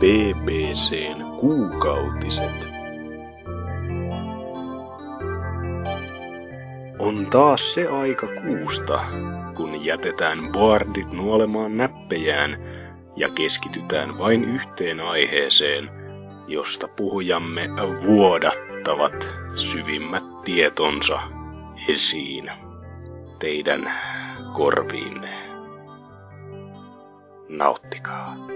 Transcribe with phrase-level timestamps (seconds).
[0.00, 2.70] BBCn kuukautiset.
[6.98, 9.00] On taas se aika kuusta,
[9.56, 12.58] kun jätetään boardit nuolemaan näppejään
[13.16, 15.90] ja keskitytään vain yhteen aiheeseen,
[16.48, 17.68] josta puhujamme
[18.06, 21.20] vuodattavat syvimmät tietonsa
[21.88, 22.50] esiin
[23.38, 23.92] teidän
[24.52, 25.38] korviinne.
[27.48, 28.49] Nauttikaa.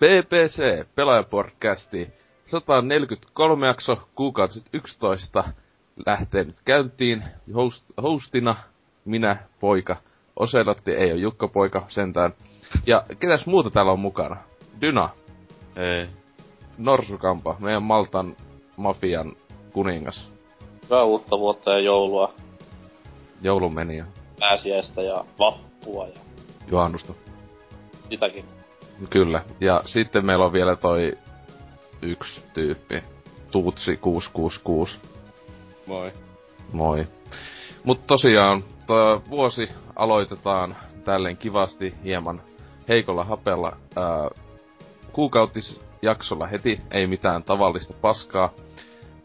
[0.00, 2.08] BBC Pelaajapodcasti
[2.46, 5.44] 143 jakso kuukausi 11
[6.06, 8.56] lähtee nyt käyntiin host, hostina
[9.04, 9.96] minä poika.
[10.36, 12.32] Oselotti ei ole Jukka poika sentään.
[12.86, 14.36] Ja ketäs muuta täällä on mukana?
[14.80, 15.08] Dyna.
[15.76, 16.08] Ei.
[16.78, 18.36] Norsukampa, meidän Maltan
[18.76, 19.32] mafian
[19.72, 20.32] kuningas.
[20.84, 22.32] Hyvää uutta vuotta ja joulua,
[23.42, 24.04] Joulu meni jo.
[24.40, 26.20] pääsiäistä ja vappua ja
[26.70, 27.12] Juhannusta.
[28.10, 28.57] sitäkin.
[29.10, 29.42] Kyllä.
[29.60, 31.12] Ja sitten meillä on vielä toi
[32.02, 33.02] yksi tyyppi.
[33.50, 34.98] Tuutsi 666.
[35.86, 36.12] Moi.
[36.72, 37.06] Moi.
[37.84, 38.64] Mut tosiaan,
[39.30, 42.42] vuosi aloitetaan tälleen kivasti hieman
[42.88, 44.30] heikolla hapella ää,
[45.12, 48.50] kuukautisjaksolla heti, ei mitään tavallista paskaa.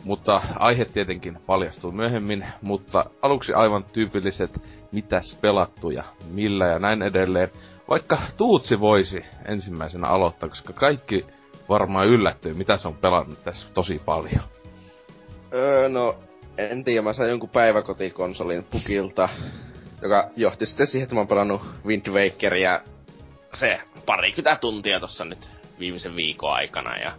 [0.04, 7.02] Mutta aihe tietenkin paljastuu myöhemmin, mutta aluksi aivan tyypilliset mitäs pelattu ja millä ja näin
[7.02, 7.50] edelleen.
[7.90, 11.26] Vaikka Tuutsi voisi ensimmäisenä aloittaa, koska kaikki
[11.70, 14.44] varmaan yllättyy, mitä se on pelannut tässä tosi paljon.
[15.54, 16.16] Öö, no,
[16.58, 19.30] en tiedä, mä sain jonkun päiväkotikonsolin pukilta,
[20.02, 22.82] joka johti sitten siihen, että mä oon pelannut Wind Wakeria
[23.54, 27.12] se parikymmentä tuntia tossa nyt viimeisen viikon aikana ja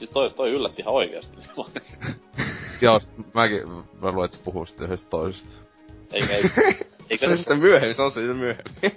[0.00, 1.36] Siis toi, toi yllätti ihan oikeesti.
[2.82, 3.00] Joo,
[3.34, 5.69] mäkin, mä luulen, että se puhuu sitten yhdestä toisesta.
[6.12, 6.42] Eikä, ei,
[7.10, 8.74] eikä se sitten myöhemmin, se on sitten myöhemmin.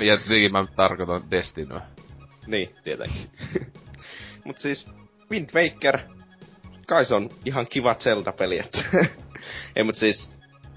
[0.00, 1.80] Ja tietenkin mä tarkoitan Destinyä.
[2.46, 3.26] niin, tietenkin.
[4.44, 4.86] Mut siis,
[5.30, 5.98] Wind Waker,
[6.86, 8.78] kai se on ihan kiva Zelda-peli, että...
[9.76, 10.30] Ei mut siis,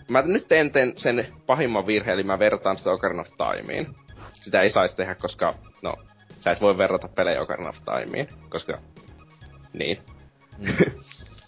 [0.09, 3.95] mä nyt teen, teen sen pahimman virheen, eli mä vertaan sitä Ocarina of Timeen.
[4.33, 5.93] Sitä ei saisi tehdä, koska, no,
[6.39, 8.77] sä et voi verrata pelejä Ocarina of Timeen, koska,
[9.73, 9.97] niin.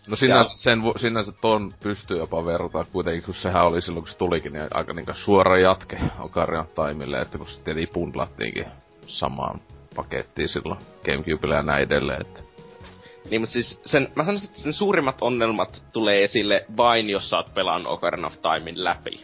[0.09, 4.11] No sinänsä, sen, vu- sinänsä ton pystyy jopa verrata kuitenkin, kun sehän oli silloin, kun
[4.11, 8.65] se tulikin, niin aika niinku suora jatke Ocarina of Timelle, että kun se tietenkin bundlattiinkin
[9.07, 9.61] samaan
[9.95, 12.39] pakettiin silloin Gamecubelle ja näin edelleen, että
[13.29, 17.37] Niin, mutta siis sen, mä sanoisin, että sen suurimmat onnelmat tulee esille vain, jos sä
[17.37, 19.21] oot pelannut Ocarina of Timein läpi.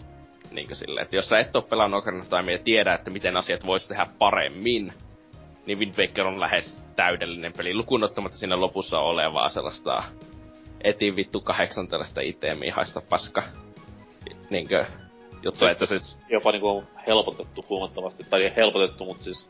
[0.51, 3.37] Niinkö sille, että jos sä et oo pelannut Ocarina of Timea ja tiedä, että miten
[3.37, 4.93] asiat vois tehdä paremmin,
[5.65, 10.03] niin Wind Waker on lähes täydellinen peli, lukuun ottamatta siinä lopussa olevaa sellaista
[10.85, 13.43] etin vittu kahdeksan tällaista itemiä haista paska.
[14.49, 14.85] Niinkö
[15.43, 19.49] juttu, että siis jopa niinku helpotettu huomattavasti, tai ei helpotettu, mutta siis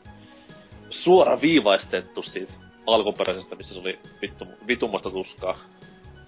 [0.90, 2.52] suora viivaistettu siitä
[2.86, 5.58] alkuperäisestä, missä se oli vittu, vitummasta tuskaa.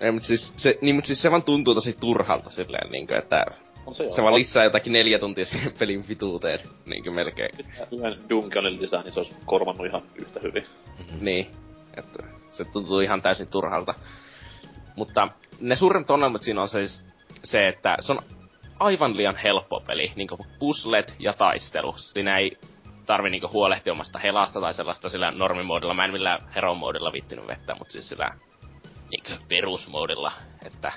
[0.00, 3.46] ei, mutta siis, se, niin, mutta siis se vaan tuntuu tosi turhalta silleen, niinkö, että
[3.86, 4.12] On se joo.
[4.12, 7.50] se vaan lisää jotakin neljä tuntia siihen pelin vituuteen, niinkö melkein.
[7.92, 10.64] Yhden Dungeonin lisää, niin se olisi korvannut ihan yhtä hyvin.
[11.20, 11.46] Niin,
[11.96, 13.94] että se tuntuu ihan täysin turhalta.
[14.98, 15.28] Mutta
[15.60, 17.04] ne suurimmat ongelmat siinä on siis
[17.44, 18.18] se, että se on
[18.80, 20.12] aivan liian helppo peli.
[20.16, 20.28] Niin
[20.58, 21.94] puzzlet ja taistelu.
[21.96, 22.58] Siinä ei
[23.06, 25.94] tarvi niinku huolehtia omasta helasta tai sellaista sillä normimoodilla.
[25.94, 28.30] Mä en millään hero-moodilla vittinyt vettä, mutta siis sillä
[29.10, 30.32] niinku perusmoodilla.
[30.66, 30.92] Että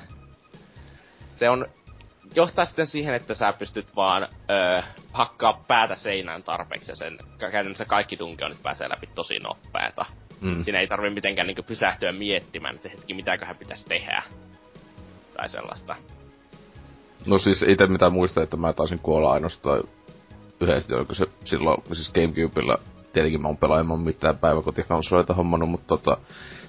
[1.35, 1.65] se on
[2.35, 4.81] johtaa sitten siihen, että sä pystyt vaan öö,
[5.13, 10.05] hakkaa päätä seinään tarpeeksi ja sen käytännössä kaikki dungeonit pääsee läpi tosi nopeeta.
[10.41, 10.63] Mm.
[10.63, 14.23] Siinä ei tarvi mitenkään niinku pysähtyä miettimään, että hetki mitäköhän pitäisi tehdä.
[15.37, 15.95] Tai sellaista.
[17.25, 19.83] No siis itse mitä muistan, että mä taisin kuolla ainoastaan
[20.61, 22.77] yhdesti, oliko se silloin, siis Gamecubella,
[23.13, 26.17] tietenkin mä oon pelaamaan mitään päiväkotikonsoleita hommannut, mutta tota,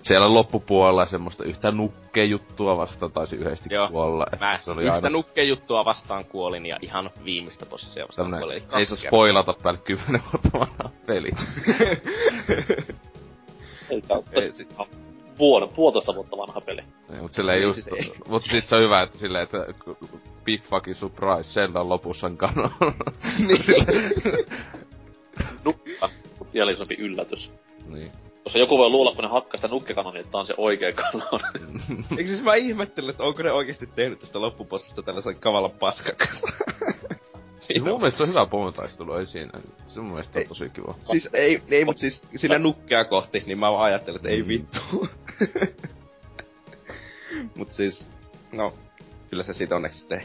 [0.02, 3.88] siellä loppupuolella semmoista yhtä nukkejuttua vastaan taisi yhdesti Joo.
[3.88, 4.26] kuolla.
[4.40, 8.62] Mä se oli yhtä aina nukkejuttua vastaan kuolin ja ihan viimeistä bossia vastaan tämmönen, kuolin.
[8.62, 8.96] Ei kertaa.
[8.96, 11.30] spoilata päälle kymmenen vuotta vanha peli.
[15.38, 16.80] vuoden, puolitoista vuotta vanha peli.
[17.20, 18.12] mutta sillä ei Niin, just, siis ei.
[18.28, 19.58] mut siis se on hyvä, että silleen, että
[20.44, 22.70] big fucking surprise, Zelda lopussa on kanon.
[23.38, 23.64] niin.
[25.64, 26.08] Nukka,
[26.38, 27.52] mutta vielä isompi yllätys.
[27.88, 28.12] niin.
[28.44, 31.40] Koska joku voi luulla, kun ne hakkaa sitä nukkekanonia, että tää on se oikea kanon.
[32.18, 36.42] Eikö siis mä ihmettelen, että onko ne oikeesti tehnyt tästä loppupossista tällaisen kavalan paskakas?
[37.62, 39.50] Siis mun mielestä se on hyvä pommotaistelu, ei siinä.
[39.86, 40.48] Se mun mielestä on Ei.
[40.48, 40.94] tosi kiva.
[41.04, 44.48] Siis ei, ei mut siis sinä nukkea kohti, niin mä vaan ajattelin, että ei Mm.
[44.48, 44.78] vittu.
[47.56, 48.08] mut siis,
[48.52, 48.72] no,
[49.30, 50.22] kyllä se siitä onneksi sitten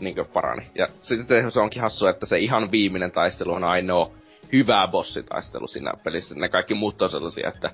[0.00, 0.62] niinkö parani.
[0.74, 4.10] Ja sitten se onkin hassua, että se ihan viimeinen taistelu on ainoa
[4.52, 6.34] hyvä bossitaistelu siinä pelissä.
[6.34, 7.70] Ne kaikki muut on sellaisia, että...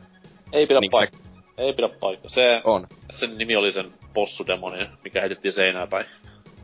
[0.53, 1.21] Ei pidä niin paikkaa.
[1.23, 1.63] Se...
[1.63, 2.31] Ei pidä paikkaa.
[2.31, 2.87] Se, on.
[3.11, 6.07] sen nimi oli sen bossudemonin, mikä heitettiin seinään päin.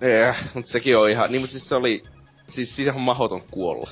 [0.02, 1.32] Yeah, mutta sekin on ihan...
[1.32, 2.02] Niin, mutta siis se oli...
[2.49, 3.90] Siis siinä on mahdoton kuolla.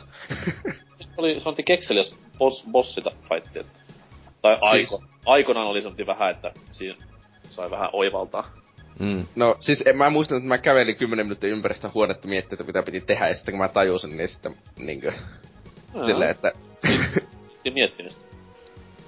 [1.17, 3.79] oli, se oli kekseliäs boss, bossita fightti, että...
[4.43, 5.11] Tai aiko, siis...
[5.27, 6.97] aikoinaan oli se vähän, että siinä
[7.51, 8.51] sai vähän oivaltaa.
[8.99, 9.27] Mm.
[9.37, 12.65] No siis en, mä muistan, että mä kävelin 10 minuuttia ympäri sitä huonetta miettiä, että
[12.65, 15.13] mitä piti tehdä, ja sitten kun mä tajusin, niin sitten niinkö...
[16.07, 16.53] Silleen, että...
[17.63, 18.25] Piti miettiä sitä.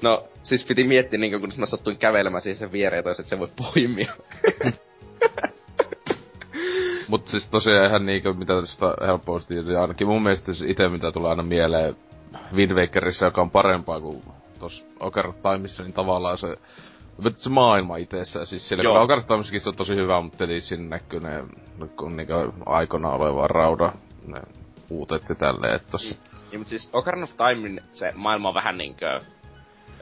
[0.03, 3.49] No, siis piti miettiä niinkö, kun mä sattuin kävelemään siihen sen viereen, että se voi
[3.57, 4.13] poimia.
[7.09, 11.31] Mut siis tosiaan ihan niinkö, mitä tästä helposti, ainakin mun mielestä siis ite mitä tulee
[11.31, 11.97] aina mieleen
[12.55, 14.23] Wind Wakerissa, joka on parempaa kuin
[14.59, 16.57] tossa Ocarina Timeissa, niin tavallaan se
[17.37, 19.03] se maailma itessä, siis siellä Joo.
[19.03, 21.45] Ocarina Timessakin se on tosi hyvä, mutta tietysti siinä näkyy ne,
[21.97, 23.93] kun niinkö aikona oleva rauda,
[24.27, 24.41] ne
[24.91, 26.15] uutet ja tälleen, että tossa.
[26.15, 26.39] Mm.
[26.51, 29.21] Niin, mutta siis Ocarina of Time, se maailma on vähän niinkö,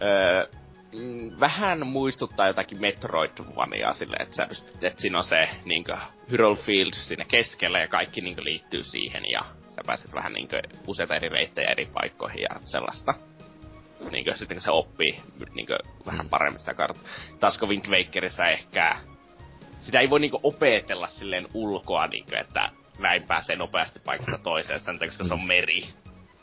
[0.03, 0.47] öö,
[0.93, 5.97] mm, vähän muistuttaa jotakin Metroidvania silleen, että, pystyt, että siinä on se niinkö
[6.31, 11.17] Hyrule Field siinä keskellä ja kaikki niinkö liittyy siihen ja sä pääset vähän niinkö useita
[11.17, 13.15] eri reittejä eri paikkoihin ja sellaista.
[14.11, 15.21] Niinkö sitten kun se oppii
[15.55, 16.31] niinkö vähän mm.
[16.31, 17.11] paremmin sitä karttaa.
[17.41, 17.85] Taas kun Wind
[18.53, 18.97] ehkä
[19.79, 24.99] sitä ei voi niinkö opetella silleen ulkoa niinkö, että näin pääsee nopeasti paikasta toiseen, sen
[24.99, 25.47] koska se on mm.
[25.47, 25.89] meri.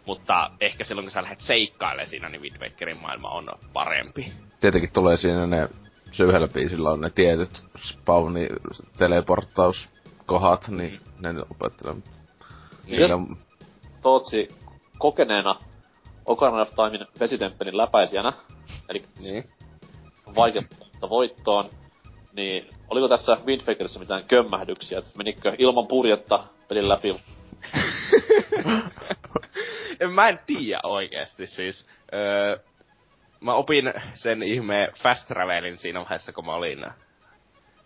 [0.07, 4.33] Mutta ehkä silloin kun sä lähdet seikkailemaan siinä, niin Wind Wakerin maailma on parempi.
[4.59, 5.69] Tietenkin tulee siinä ne,
[6.11, 8.47] se yhdellä biisillä on ne tietyt spawni
[8.97, 11.33] teleporttauskohat, niin mm.
[11.33, 11.95] ne opettelee.
[12.87, 13.37] Sillä...
[14.01, 14.47] Tootsi
[14.97, 15.55] kokeneena
[16.25, 18.33] Ocarina of Timein vesitemppelin läpäisijänä,
[18.89, 19.43] eli niin.
[20.35, 21.69] vaikeutta voittoon,
[22.33, 27.15] niin oliko tässä Wind Wakerissa mitään kömmähdyksiä, että menikö ilman purjetta pelin läpi?
[29.99, 31.87] en mä en tiedä oikeesti siis.
[32.13, 32.57] Öö,
[33.39, 36.85] mä opin sen ihmeen fast travelin siinä vaiheessa, kun mä olin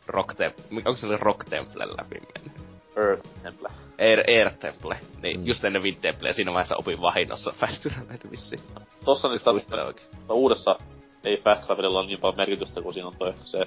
[0.07, 0.63] Rock Temple.
[0.75, 2.61] Onko se oli Rock Temple läpi mennyt?
[2.95, 3.69] Earth Temple.
[3.99, 4.99] Air, Air Temple.
[5.21, 5.47] Niin, mm.
[5.47, 8.61] just ennen Wind Temple, siinä vaiheessa opin vahinnossa Fast Travel vissiin.
[9.05, 9.51] Tossa niistä
[10.29, 10.75] uudessa
[11.23, 13.65] ei Fast Travelilla ole niin paljon merkitystä, kun siinä on toi se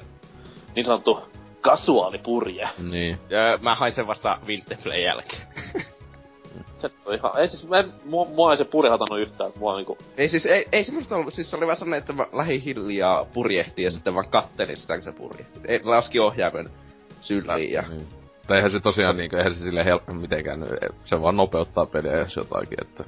[0.75, 1.21] niin sanottu
[1.61, 2.69] kasuaalipurje.
[2.79, 3.19] Niin.
[3.31, 5.43] Ja mä hain sen vasta Wind Templen jälkeen.
[6.89, 9.99] se on ihan, ei siis, mä, mua, mua ei se purje hatannut yhtään, mua niinku...
[10.17, 13.25] Ei siis, ei, ei semmoista ollut, siis se oli vaan sellainen, että mä lähdin hiljaa
[13.25, 15.61] purjehtiin ja sitten vaan kattelin sitä, kun se purjehti.
[15.69, 16.71] Ei, laski ohjaimen
[17.21, 17.85] syliin ja...
[17.89, 18.09] Niin.
[18.47, 20.67] Tai eihän se tosiaan niinku, eihän se silleen helppo mitenkään,
[21.05, 23.05] se vaan nopeuttaa peliä jos jotakin, että...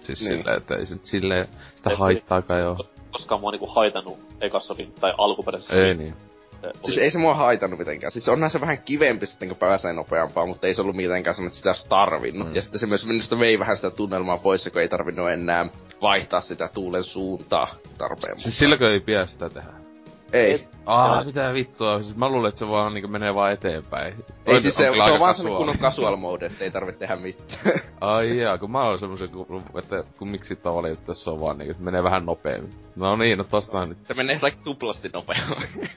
[0.00, 0.38] Siis niin.
[0.38, 2.86] silleen, että ei se silleen sitä ei, haittaakaan joo.
[3.10, 5.74] Koskaan mua niinku haitannut ekassakin, tai alkuperäisessä.
[5.74, 6.14] Ei niin.
[6.62, 8.12] Se siis ei se mua haitannut mitenkään.
[8.12, 11.50] Siis on se vähän kivempi sitten, kun pääsee nopeampaa, mutta ei se ollut mitenkään semmoinen,
[11.50, 12.48] että sitä olisi tarvinnut.
[12.48, 12.54] Mm.
[12.54, 15.66] Ja sitten se myös minusta vei vähän sitä tunnelmaa pois, kun ei tarvinnut enää
[16.02, 17.68] vaihtaa sitä tuulen suuntaa
[17.98, 19.86] tarpeen Siis silläkö ei pidä sitä tehdä?
[20.32, 20.68] Ei.
[20.86, 22.02] Aa, mitä vittua.
[22.02, 24.14] Siis mä luulen, että se vaan niinku menee vaan eteenpäin.
[24.16, 27.16] Toinen ei siis se, se on vaan semmonen kunnon casual mode, että ei tarvitse tehdä
[27.16, 27.60] mitään.
[28.00, 29.30] Ai jaa, kun mä olen semmosen,
[29.78, 32.74] että kun miksi tavallaan, että tässä on vaan niinku, että menee vähän nopeammin.
[32.96, 33.98] No niin, no tosta nyt.
[34.02, 35.68] Se menee like tuplasti nopeammin.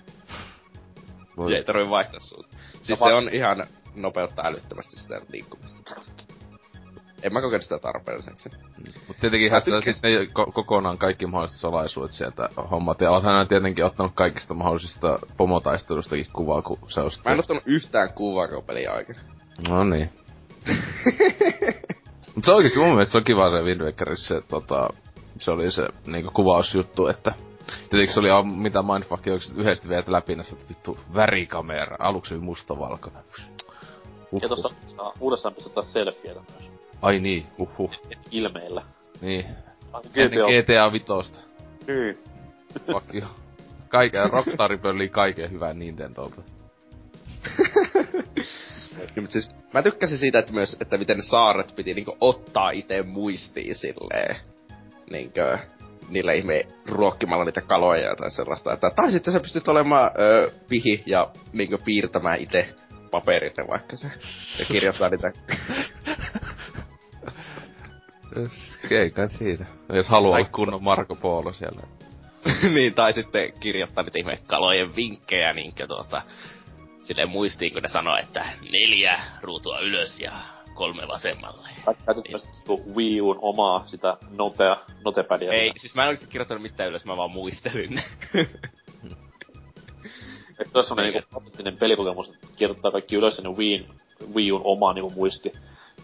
[1.40, 1.56] Voi.
[1.56, 2.48] Ei tarvii vaihtaa suut.
[2.82, 3.64] Siis no, se on ihan
[3.96, 5.96] nopeuttaa älyttömästi sitä liikkumista.
[7.24, 8.50] En mä kokenut sitä tarpeelliseksi.
[9.08, 13.02] Mut tietenkin hän siis ne ko- kokonaan kaikki mahdolliset salaisuudet sieltä hommat.
[13.02, 18.14] Ja oothan tietenkin ottanut kaikista mahdollisista pomotaistelustakin kuvaa, kun se on Mä en ottanut yhtään
[18.14, 19.20] kuvaa pelin aikana.
[19.70, 20.10] No niin.
[22.36, 23.82] Mut se oikeesti mun mielestä se on kiva se Wind
[24.50, 24.90] tota,
[25.38, 27.34] se oli se niinku kuvausjuttu, että
[27.90, 32.42] Tietenkin se oli mitä mindfuckia, onko yhdesti vielä läpi näissä, että vittu värikamera, aluksi oli
[32.42, 33.24] mustavalkoinen.
[34.32, 34.42] Uhuh.
[34.42, 34.70] Ja tuossa
[35.20, 36.72] uudessaan pystyt taas selfietä myös.
[37.02, 37.92] Ai niin, uhuh.
[38.32, 38.84] Ilmeillä.
[39.22, 39.46] Niin.
[40.16, 41.40] Ennen GTA Vitosta.
[41.88, 42.18] Niin.
[42.86, 43.28] Fuck you.
[43.90, 46.42] Kaiken, Rockstar pöllii kaiken hyvän Nintendolta.
[49.00, 53.04] Niin, mutta siis mä tykkäsin siitä, että myös, että miten saaret piti niinku ottaa itse
[53.04, 54.36] muistiin silleen.
[55.12, 55.60] Niinkö,
[56.10, 58.74] niillä ihme ruokkimalla niitä kaloja tai sellaista.
[58.74, 62.76] Että, tai sitten sä pystyt olemaan ö, pihi ja niinkö piirtämään itse
[63.12, 64.08] paperille vaikka se.
[64.60, 65.32] Ja kirjoittaa niitä.
[68.92, 69.66] Eikä siinä.
[69.94, 71.82] Jos haluaa olla kunnon Marko Polo siellä.
[72.76, 76.22] niin, tai sitten kirjoittaa niitä ihme kalojen vinkkejä, niinkö tuota,
[77.02, 80.32] silleen muistiin, kun ne sanoo, että neljä ruutua ylös ja
[80.80, 81.70] kolme vasemmalle.
[82.06, 82.96] Käytätkö niin.
[82.96, 85.52] Wii Uun omaa sitä notea, notepadia?
[85.52, 88.02] Ei, siis mä en oikeesti kirjoittanut mitään ylös, mä vaan muistelin.
[90.60, 93.90] Eikö tuossa on niinku autenttinen pelikokemus, että kirjoittaa kaikki ylös sinne Wiiin
[94.36, 95.52] Wii Uun oma niinku muisti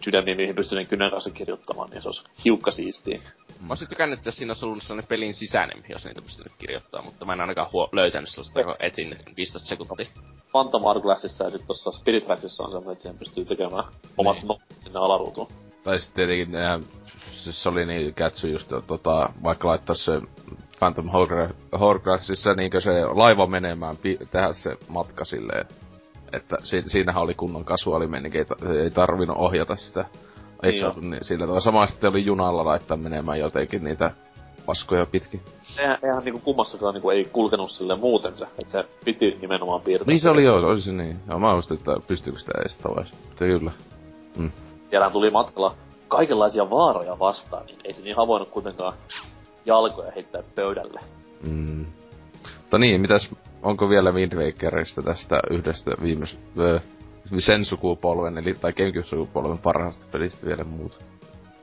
[0.05, 3.19] sydämiä, mihin pystyy sen kynän kanssa kirjoittamaan, niin se olisi hiukka siistiä.
[3.61, 7.25] Mä olisin tykännyt, jos siinä olisi ollut sellainen pelin sisäinen, jos niitä pystynyt kirjoittamaan, mutta
[7.25, 10.07] mä en ainakaan huo- löytänyt sellaista, kun etin 15 sekuntia.
[10.51, 13.83] Phantom Hourglassissa ja sitten tossa Spirit Tracksissa on semmoinen, että siihen pystyy tekemään
[14.17, 14.47] omat Niin.
[14.47, 15.47] no sinne alaruutuun.
[15.83, 16.83] Tai sitten tietenkin nehän,
[17.31, 20.21] siis se oli niin kätsy just, tota, vaikka laittaa se
[20.79, 21.09] Phantom
[21.79, 25.65] Hourglassissa niinkö se laiva menemään, pi- tehdä se matka silleen,
[26.35, 30.05] että si- siinähän oli kunnon kasuaalimeininki, ei, ta- ei tarvinnut ohjata sitä.
[30.63, 31.61] Ei Niin sillä tavalla.
[31.61, 34.11] Sama sitten oli junalla laittaa menemään jotenkin niitä
[34.65, 35.41] paskoja pitkin.
[35.79, 40.07] Eihän, eihän niinku kummassakaan niinku ei kulkenut sille muuten se, että se piti nimenomaan piirtää.
[40.07, 41.19] Niin se oli joo, oli se niin.
[41.29, 42.79] Joo, mä muistin, että pystyykö sitä edes.
[42.83, 43.71] Mutta kyllä.
[44.89, 45.75] Siellä tuli matkalla
[46.07, 48.93] kaikenlaisia vaaroja vastaan, niin ei se niin havoinut kuitenkaan
[49.65, 50.99] jalkoja heittää pöydälle.
[51.47, 51.85] Mm.
[52.57, 53.31] Mutta niin, mitäs,
[53.65, 56.25] onko vielä Wind Wakerista tästä yhdestä viime,
[56.59, 56.79] ö,
[57.39, 60.97] sen sukupolven, eli tai Gamecube-sukupolven parhaasta pelistä vielä muuta?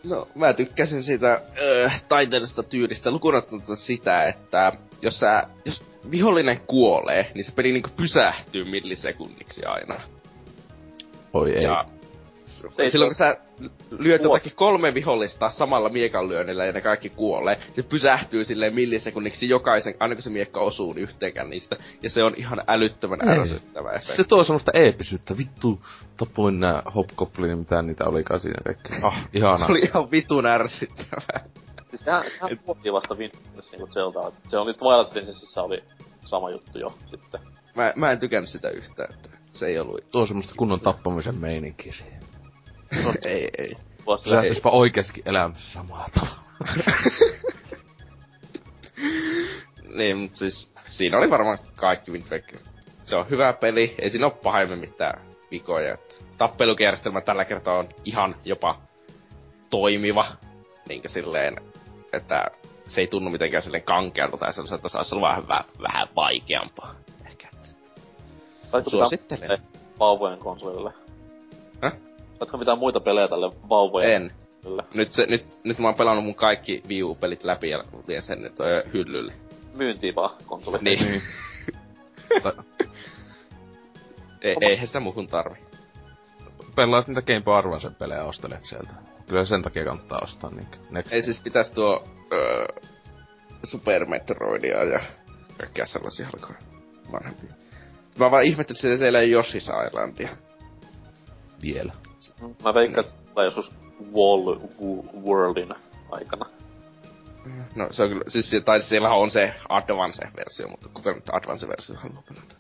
[0.05, 7.31] No, mä tykkäsin siitä öö, taiteellisesta tyylistä lukunottamatta sitä, että jos, sä, jos vihollinen kuolee,
[7.35, 10.01] niin se peli niinku pysähtyy millisekunniksi aina.
[11.33, 11.63] Oi ei.
[11.63, 11.85] Ja
[12.79, 17.09] ei silloin se- kun sä lyöt jotakin kolme vihollista samalla miekan lyönnillä ja ne kaikki
[17.09, 21.77] kuolee, se pysähtyy silleen millisekunniksi jokaisen, aina kun se miekka osuu niin yhteenkään niistä.
[22.03, 23.39] Ja se on ihan älyttömän Ei.
[23.39, 24.17] ärsyttävä efekti.
[24.17, 25.37] Se tuo semmoista eepisyyttä.
[25.39, 25.81] Vittu,
[26.17, 28.93] tapoin nää hopgoblin, mitä niitä olikaan siinä kaikki.
[29.03, 29.57] Ah, ihana.
[29.57, 31.45] Se oli ihan vitun ärsyttävää.
[31.91, 34.29] Siis sehän, sehän puhuttiin vasta Windows niinku Zeldaa.
[34.29, 35.83] et Se oli Twilight Princessissa oli
[36.27, 37.41] sama juttu jo sitten.
[37.77, 40.05] Mä, mä en tykännyt sitä yhtään, että se ei ollut...
[40.13, 42.23] Tuo semmoista kunnon tappamisen meininkiä siihen.
[43.25, 43.77] Ei, ei.
[44.25, 46.43] Se lähtisipä oikeesti elämässä samalla tavalla.
[49.95, 52.59] Niin, mutta siis siinä oli varmaan kaikki Wind Waker.
[53.05, 55.21] Se on hyvä peli, ei siinä ole pahemmin mitään
[55.51, 55.95] vikoja.
[55.95, 58.81] et Tappelujärjestelmä tällä kertaa on ihan jopa
[59.71, 60.27] toimiva.
[60.89, 61.57] Niinkö silleen,
[62.13, 62.47] että
[62.87, 66.95] se ei tunnu mitenkään silleen kankealta tai sellaiselta, että saisi olla vähän, vähän, vähän vaikeampaa.
[67.27, 67.49] Ehkä.
[68.91, 69.51] Suosittelen.
[69.51, 69.63] mitään
[69.99, 70.93] vauvojen konsolille?
[71.83, 71.93] Häh?
[72.43, 74.33] Saatko mitään muita pelejä tälle vauvojen En.
[74.55, 74.85] konsolille?
[74.95, 78.43] Nyt, se, nyt, nyt mä oon pelannut mun kaikki Wii U-pelit läpi ja vien sen
[78.43, 78.53] nyt
[78.93, 79.33] hyllylle.
[79.75, 80.79] Myyntiin vaan konsoli.
[80.81, 80.99] Niin.
[82.43, 82.53] Tai-
[84.41, 85.57] ei, eihän sitä muuhun tarvi.
[86.77, 88.93] Pelaat niitä Game Boy Advancen pelejä ostelet sieltä.
[89.29, 90.77] Kyllä sen takia kannattaa ostaa niinkö.
[90.91, 91.13] Next.
[91.13, 92.67] Ei siis pitäis tuo öö,
[93.65, 95.01] Super Metroidia ja
[95.61, 96.55] kaikkea sellaisia alkaa
[97.13, 97.55] vanhempia.
[98.19, 100.37] Mä vaan ihmettelin, että siellä ei ole Yoshi's Islandia.
[101.63, 101.93] vielä.
[102.65, 103.73] Mä veikkaan, että tai joskus
[104.15, 105.75] Wall Wo- Worldin
[106.11, 106.47] aikana.
[107.75, 111.97] No se on kyllä, siis se- tai siellä on se Advance-versio, mutta kuka nyt Advance-versio
[111.97, 112.55] haluaa pelata?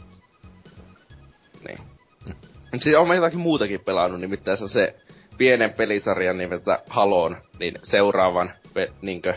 [1.67, 1.79] Niin.
[2.27, 2.35] Mm.
[2.81, 4.97] Siis on mä jotakin muutakin pelannut, nimittäin se on se
[5.39, 9.35] pienen pelisarjan nimeltä Haloon, niin seuraavan, pe, niinkö,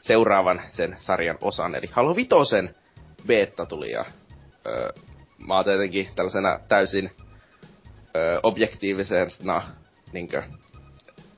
[0.00, 2.74] seuraavan sen sarjan osan, eli Halo Vitosen
[3.26, 4.04] beta tuli ja
[4.66, 4.92] öö,
[5.46, 7.10] mä oon tietenkin tällaisena täysin
[8.16, 9.62] öö, objektiivisena
[10.12, 10.42] niinkö,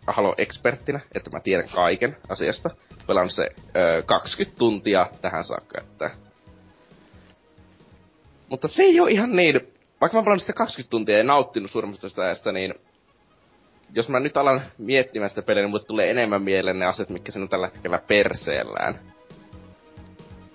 [0.06, 2.70] Halo-eksperttinä, että mä tiedän kaiken asiasta.
[3.06, 6.10] Pelannut se öö, 20 tuntia tähän saakka, että...
[8.48, 9.60] Mutta se ei ole ihan niin...
[10.00, 12.74] Vaikka mä pelannut sitä 20 tuntia ja nauttinut suurimmasta sitä ajasta, niin...
[13.94, 17.32] Jos mä nyt alan miettimään sitä peliä, niin mulle tulee enemmän mieleen ne asiat, mitkä
[17.32, 19.00] sen on tällä hetkellä perseellään.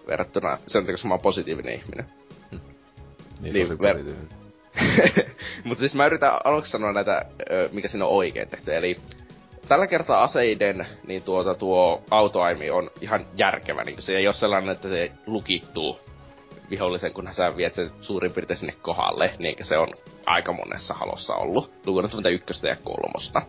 [0.08, 2.06] Verrattuna sen takia, koska mä oon positiivinen ihminen.
[3.42, 4.40] Niin, Niin, ver-.
[5.64, 7.26] Mutta siis mä yritän aluksi sanoa näitä,
[7.72, 8.76] mikä siinä on oikein tehty.
[8.76, 8.98] Eli
[9.68, 13.84] tällä kertaa aseiden, niin tuota tuo autoaimi on ihan järkevä.
[13.84, 16.00] Niin se ei ole sellainen, että se lukittuu
[16.70, 19.34] vihollisen, kun sä viet sen suurin piirtein sinne kohdalle.
[19.40, 19.88] Niin se on
[20.26, 21.72] aika monessa halossa ollut.
[21.86, 23.42] Lukuun ykköstä ja kolmosta.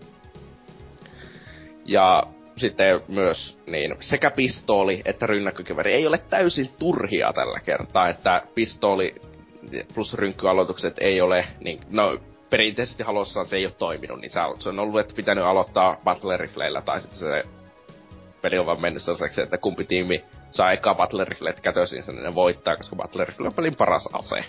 [1.85, 2.23] Ja
[2.57, 9.15] sitten myös niin sekä pistooli että rynnäkkökiveri ei ole täysin turhia tällä kertaa, että pistooli
[9.95, 12.19] plus rynkkyaloitukset ei ole, niin, no
[12.51, 16.83] perinteisesti halossa se ei ole toiminut, niin se on- ollut, että pitänyt aloittaa battle rifleillä,
[16.83, 17.43] tai sitten se
[18.43, 22.35] peli on vaan mennyt sellaiseksi, että kumpi tiimi saa eka battle riflet kätösiinsä, niin ne
[22.35, 24.45] voittaa, koska battle rifle on pelin paras ase.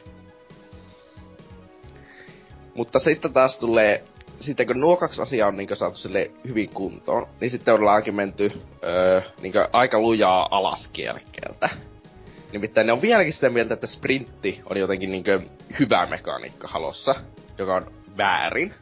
[2.75, 4.03] Mutta sitten taas tulee,
[4.39, 8.51] sitten kun nuo kaksi asiaa on niin saatu sille hyvin kuntoon, niin sitten ollaankin menty
[8.83, 11.69] öö, niin aika lujaa alas kielekkeeltä.
[12.51, 15.23] Nimittäin ne on vieläkin sitä mieltä, että sprintti on jotenkin niin
[15.79, 17.15] hyvä mekaniikka halossa,
[17.57, 18.73] joka on väärin.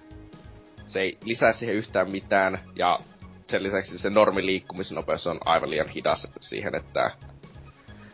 [0.88, 3.00] Se ei lisää siihen yhtään mitään, ja
[3.48, 7.12] sen lisäksi se normi liikkumisnopeus on aivan liian hidas siihen, että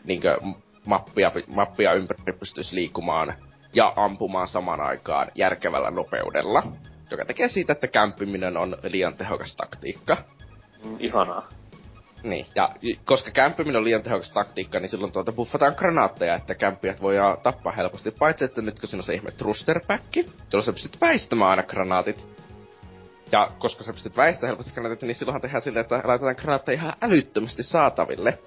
[0.04, 0.22] niin
[0.86, 3.34] mappia, mappia ympäri pystyisi liikkumaan
[3.74, 6.64] ja ampumaan samaan aikaan järkevällä nopeudella.
[7.12, 10.18] joka tekee siitä, että kämppiminen on liian tehokas taktiikka.
[10.84, 11.48] Mm, ihanaa.
[12.26, 12.70] Niin, ja
[13.06, 17.74] koska kämppiminen on liian tehokas taktiikka, niin silloin tuota buffataan granaatteja, että kämppijät voi tappaa
[17.74, 18.12] helposti.
[18.12, 20.20] Paitsi, että nyt kun siinä on se ihme thrusterpäkki,
[20.54, 22.28] jolloin sä pystyt väistämään aina granaatit.
[23.32, 26.94] Ja koska sä pystyt väistämään helposti granaatit, niin silloinhan tehdään silleen, että laitetaan granaatteja ihan
[27.02, 28.40] älyttömästi saataville.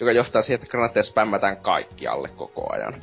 [0.00, 2.94] Joka johtaa siihen, että granaatteja spämmätään kaikkialle koko ajan.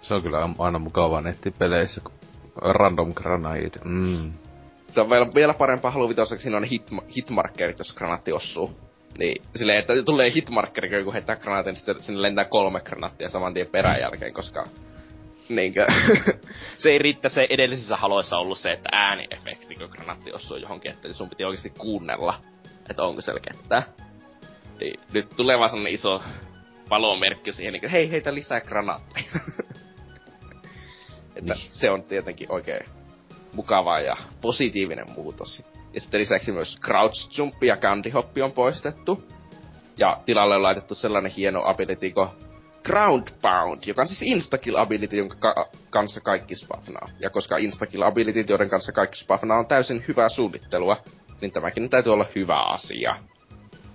[0.00, 2.12] Se on kyllä aina mukavaa nettipeleissä, kun
[2.56, 3.78] random grenade.
[3.84, 4.32] Mm.
[4.90, 6.08] Se on vielä, vielä parempaa Halo
[6.38, 8.85] siinä on hit, hitmarkerit, jos granaatti osuu.
[9.18, 13.54] Niin, silleen, että tulee hitmarkeri, kun heittää granaatin, niin sitten sinne lentää kolme granaattia saman
[13.54, 14.64] tien perän jälkeen, koska...
[15.48, 15.86] Niinkö?
[16.78, 21.12] se ei riittä se edellisissä haloissa ollut se, että ääniefekti, kun granaatti osuu johonkin, että
[21.12, 22.40] sun piti oikeasti kuunnella,
[22.90, 23.82] että onko selkeää.
[24.80, 26.22] Niin, nyt tulee vaan sellainen iso
[26.88, 29.26] palomerkki siihen, niin kuin, hei, heitä lisää granaatteja.
[31.36, 31.68] että niin.
[31.72, 32.86] se on tietenkin oikein
[33.52, 35.64] mukava ja positiivinen muutos.
[35.96, 39.22] Ja sitten lisäksi myös Crouch Jump ja Candy Hop on poistettu.
[39.96, 42.28] Ja tilalle on laitettu sellainen hieno ability kuin
[42.84, 47.08] Ground Pound, joka on siis instakill ability, jonka ka- kanssa kaikki spafnaa.
[47.22, 51.02] Ja koska instakill ability, joiden kanssa kaikki spafnaa, on täysin hyvää suunnittelua,
[51.40, 53.16] niin tämäkin täytyy olla hyvä asia.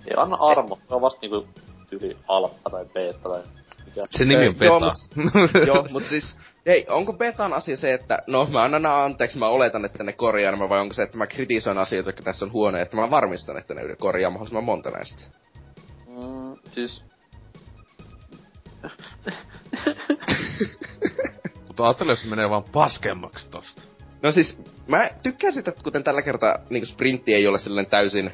[0.06, 1.48] Ei anna armo, se on vasta niinku
[1.90, 3.42] tyyli alfa tai beta tai
[3.86, 4.00] mikä.
[4.10, 4.64] Se nimi on beta.
[4.64, 9.38] Joo, mut, joo, mut siis Hei, onko betan asia se, että no mä annan anteeksi,
[9.38, 12.52] mä oletan, että ne korjaa vai onko se, että mä kritisoin asioita, jotka tässä on
[12.52, 15.22] huonoja, että mä varmistan, että ne korjaa mahdollisimman monta näistä?
[16.06, 17.04] Mm, siis...
[21.66, 23.82] Mutta ajattele, jos menee vaan paskemmaksi tosta.
[24.22, 28.30] No siis, mä tykkään sitä, että kuten tällä kertaa niin sprintti ei ole sellainen täysin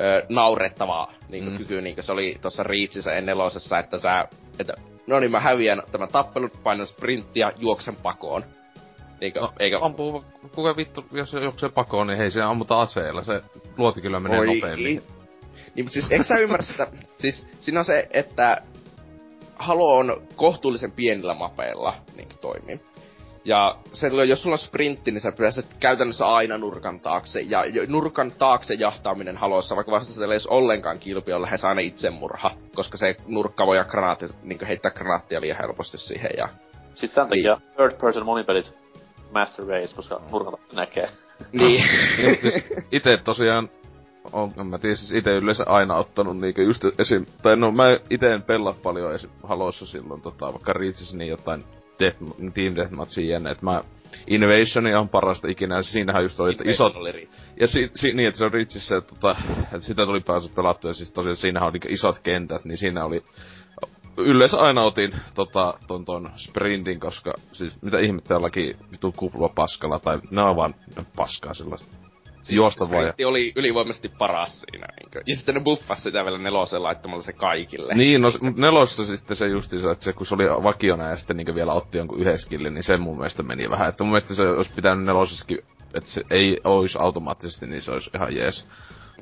[0.00, 1.58] ö, naurettavaa niin mm.
[1.58, 4.28] kyky, niin kuin se oli tuossa Reachissä ennelosessa, että sä,
[4.58, 4.74] että
[5.10, 8.44] no niin mä häviän tämän tappelun, painan sprinttiä, juoksen pakoon.
[9.20, 9.78] Eikö, no, eikö...
[9.82, 10.24] Ampuu,
[10.54, 13.42] kuka vittu, jos se juoksee pakoon, niin hei se ammuta aseella, se
[13.76, 14.84] luoti kyllä menee Oi, nopeammin.
[14.84, 15.02] Niin,
[15.74, 16.86] niin mutta siis eikö sä ymmärrä sitä,
[17.18, 18.62] siis siinä on se, että
[19.56, 22.80] Halo on kohtuullisen pienillä mapeilla niin toimii.
[23.44, 27.40] Ja se, jos sulla on sprintti, niin sä pääset käytännössä aina nurkan taakse.
[27.40, 32.50] Ja nurkan taakse jahtaaminen haloissa, vaikka vasta ei ollenkaan kilpi, on lähes aina itsemurha.
[32.74, 36.30] Koska se nurkka voi granaatti, niin heittää granaattia liian helposti siihen.
[36.36, 36.48] Ja...
[36.94, 37.72] Siis tämän takia niin.
[37.76, 38.74] third person monipelit
[39.32, 41.08] Master Race, koska nurkan näkee.
[41.52, 41.82] niin.
[42.22, 43.70] niin siis ite tosiaan
[44.32, 47.26] on, mä tiedän siis ite yleensä aina ottanut niinkö just esim...
[47.42, 49.30] Tai no mä ite en pelaa paljon esim.
[49.42, 51.64] haloissa silloin tota, vaikka Reaches niin jotain
[52.00, 52.18] death,
[52.54, 53.82] Team Deathmatchin jenne, että mä
[54.26, 56.96] Innovation on parasta ikinä, ja siinähän just oli, että isot...
[56.96, 57.28] Oli
[57.60, 60.90] ja si, si, niin, että se on Richissä, että, tota, että sitä tuli päässyt pelattua,
[60.90, 63.24] ja siis tosiaan siinähän oli isot kentät, niin siinä oli...
[64.16, 69.98] Yleensä aina otin tota, ton, ton sprintin, koska siis mitä ihmettä jollakin vitu kupla paskalla,
[69.98, 70.74] tai ne on vaan
[71.16, 72.09] paskaa sellaista.
[72.42, 73.12] Siis juosta vaan.
[73.18, 73.28] Ja...
[73.28, 74.86] oli ylivoimaisesti paras siinä.
[75.00, 77.94] Niin ja sitten ne buffasi sitä vielä nelosen laittamalla se kaikille.
[77.94, 81.54] Niin, no nelossa sitten se justiinsa, että se kun se oli vakiona ja sitten niin
[81.54, 83.88] vielä otti jonkun yhden skillin, niin se mun mielestä meni vähän.
[83.88, 85.58] Että mun mielestä se olisi pitänyt nelosessakin,
[85.94, 88.68] että se ei olisi automaattisesti, niin se olisi ihan jees.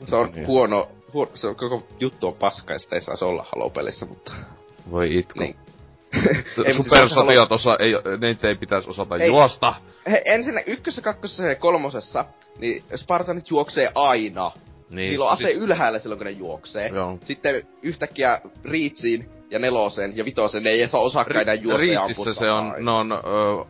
[0.06, 0.46] Se on niin.
[0.46, 4.32] huono, huono, se on koko juttu on paska ja sitä ei saisi olla halopelissä, mutta...
[4.90, 5.40] Voi itku.
[5.40, 5.56] Niin.
[6.76, 9.26] Supersatiat osa, ei, ne ei pitäisi osata ei.
[9.26, 9.74] juosta.
[10.10, 12.24] He, ensin ykkössä, kakkosessa ja kolmosessa,
[12.58, 14.50] niin Spartanit juoksee aina.
[14.90, 15.10] Niin.
[15.10, 15.62] Niillä on ase siis...
[15.62, 16.88] ylhäällä silloin, kun ne juoksee.
[16.88, 17.18] Joo.
[17.24, 22.50] Sitten yhtäkkiä Reachiin ja neloseen ja vitoseen ne ei saa osakkaan enää juosta Reachissä se
[22.50, 23.16] on, ne on ö,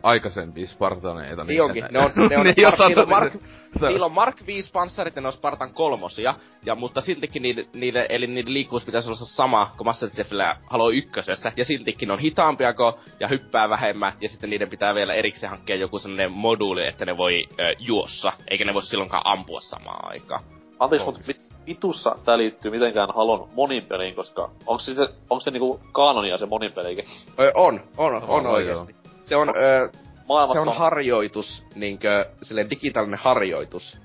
[0.03, 1.43] aikaisempia Spartaneita.
[1.43, 1.85] Niin, onkin.
[1.91, 3.33] Ne on, ne on, niin, Mark, niillä, on Mark,
[3.81, 6.35] niillä on Mark 5 panssarit ja ne on Spartan kolmosia.
[6.65, 10.89] Ja, mutta siltikin niille, niille, eli niiden liikkuvuus pitäisi olla sama kuin Master Chiefillä Halo
[10.89, 11.51] ykkösessä.
[11.57, 12.73] Ja siltikin on hitaampia
[13.19, 14.13] ja hyppää vähemmän.
[14.21, 18.33] Ja sitten niiden pitää vielä erikseen hankkia joku sellainen moduuli, että ne voi ö, juossa.
[18.47, 20.58] Eikä ne voi silloinkaan ampua samaan aikaan.
[20.79, 24.91] Anteeksi, mutta mit, vitussa tää liittyy mitenkään Halon monin peliin, koska onko se,
[25.29, 27.05] onko se niinku kaanonia se monin pelikin?
[27.55, 28.95] on, on, on, on oikeesti.
[29.23, 29.89] Se on, ö,
[30.53, 33.97] se on harjoitus, niinkö, silleen digitaalinen harjoitus.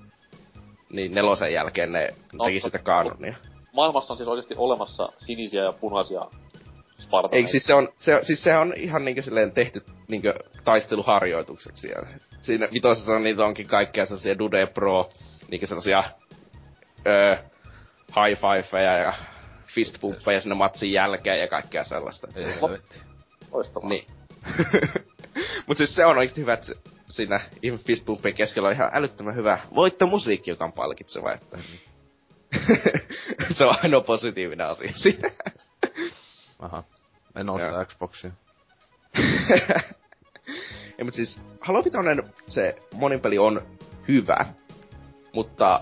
[0.93, 3.37] Niin nelosen jälkeen ne no, teki sitä kaanonia.
[3.73, 6.21] Maailmassa on siis oikeesti olemassa sinisiä ja punaisia
[6.99, 7.47] Spartaneita.
[7.47, 10.35] Ei, siis se on, se, siis se on ihan niinkö silleen tehty niinkö
[10.65, 11.89] taisteluharjoitukseksi.
[11.89, 12.03] Ja
[12.41, 15.09] siinä vitosessa on niitä onkin kaikkea sellaisia Dude Pro,
[15.51, 16.05] niinkö sellaisia
[17.07, 17.37] öö,
[18.09, 19.15] high fivejä ja
[19.75, 22.29] fist pumppeja sinne matsin jälkeen ja kaikkea sellaista.
[22.35, 22.45] Ei
[23.53, 23.89] Loistavaa.
[23.89, 24.07] Niin.
[25.67, 26.73] Mut siis se on oikeesti hyvä, että
[27.07, 27.41] siinä
[27.85, 31.59] fist pumpien keskellä on ihan älyttömän hyvä voittomusiikki, joka on palkitseva, että...
[33.57, 35.31] se on ainoa positiivinen asia siinä.
[36.59, 36.85] Aha.
[37.37, 38.31] En osta Xboxia.
[40.99, 43.67] ja, mutta siis Halo Vitoinen, se monin peli on
[44.09, 44.47] hyvä.
[45.33, 45.81] Mutta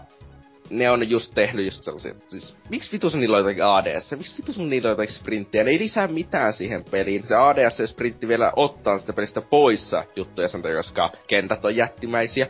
[0.71, 4.59] ne on just tehnyt just sellaisia, siis miksi vitus niillä on jotakin ADS, miksi vitus
[4.59, 7.27] niillä on jotakin sprinttiä, ne ei lisää mitään siihen peliin.
[7.27, 12.47] Se ADS ja sprintti vielä ottaa sitä pelistä poissa juttuja sen koska kentät on jättimäisiä,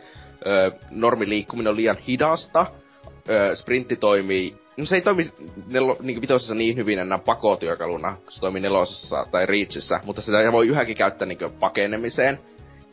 [0.47, 2.65] öö, normiliikkuminen on liian hidasta,
[3.29, 5.29] öö, sprintti toimii No se ei toimi
[5.67, 10.51] nelo, niin vitosessa niin hyvin enää pakotyökaluna, kun se toimii nelosessa tai Reachissä, mutta sitä
[10.51, 12.39] voi yhäkin käyttää niin pakenemiseen.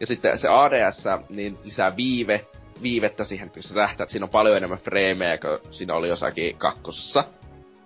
[0.01, 2.47] Ja sitten se ADS niin lisää viive,
[2.83, 7.25] viivettä siihen, kun sä tähtäät, siinä on paljon enemmän freimejä kuin siinä oli jossakin kakkosessa.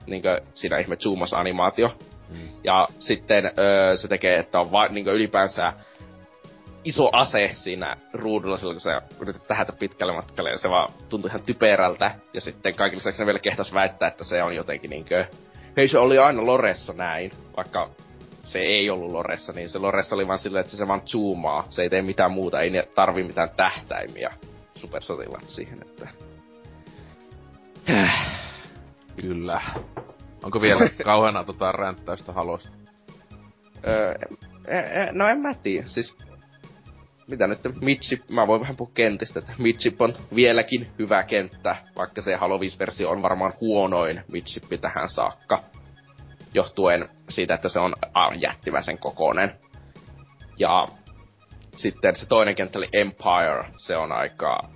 [0.07, 1.97] Niin kuin siinä ihme zoomos-animaatio.
[2.29, 2.49] Mm.
[2.65, 5.73] Ja sitten öö, se tekee, että on va- niin ylipäänsä
[6.85, 11.29] iso ase siinä ruudulla silloin, kun sä yrität tähätä pitkälle matkalle, ja se vaan tuntuu
[11.29, 12.11] ihan typerältä.
[12.35, 15.27] Ja sitten kaikille lisäksi ne vielä kehtas väittää, että se on jotenkin niinkö...
[15.77, 17.91] Hei, se oli aina Loressa näin, vaikka
[18.43, 21.67] se ei ollut Loressa, niin se Loressa oli vaan silleen, että se vaan zoomaa.
[21.71, 24.33] Se ei tee mitään muuta, ei tarvi mitään tähtäimiä
[24.85, 26.09] supersotilaat siihen, että...
[29.23, 29.61] Kyllä.
[30.43, 32.69] Onko vielä kauheena tota ränttäystä halosta?
[33.87, 34.15] Öö,
[34.65, 35.89] e, e, no en mä tiedä.
[35.89, 36.17] Siis
[37.27, 42.23] mitä nyt, Midship, mä voin vähän puhua kentistä, että Midship on vieläkin hyvä kenttä, vaikka
[42.23, 45.65] se Halo 5-versio on varmaan huonoin Midship tähän saakka,
[46.55, 47.95] johtuen siitä, että se on
[48.41, 49.53] jättimäisen kokoinen.
[50.59, 50.87] Ja
[51.77, 54.69] sitten se toinen kenttä oli Empire, se on aika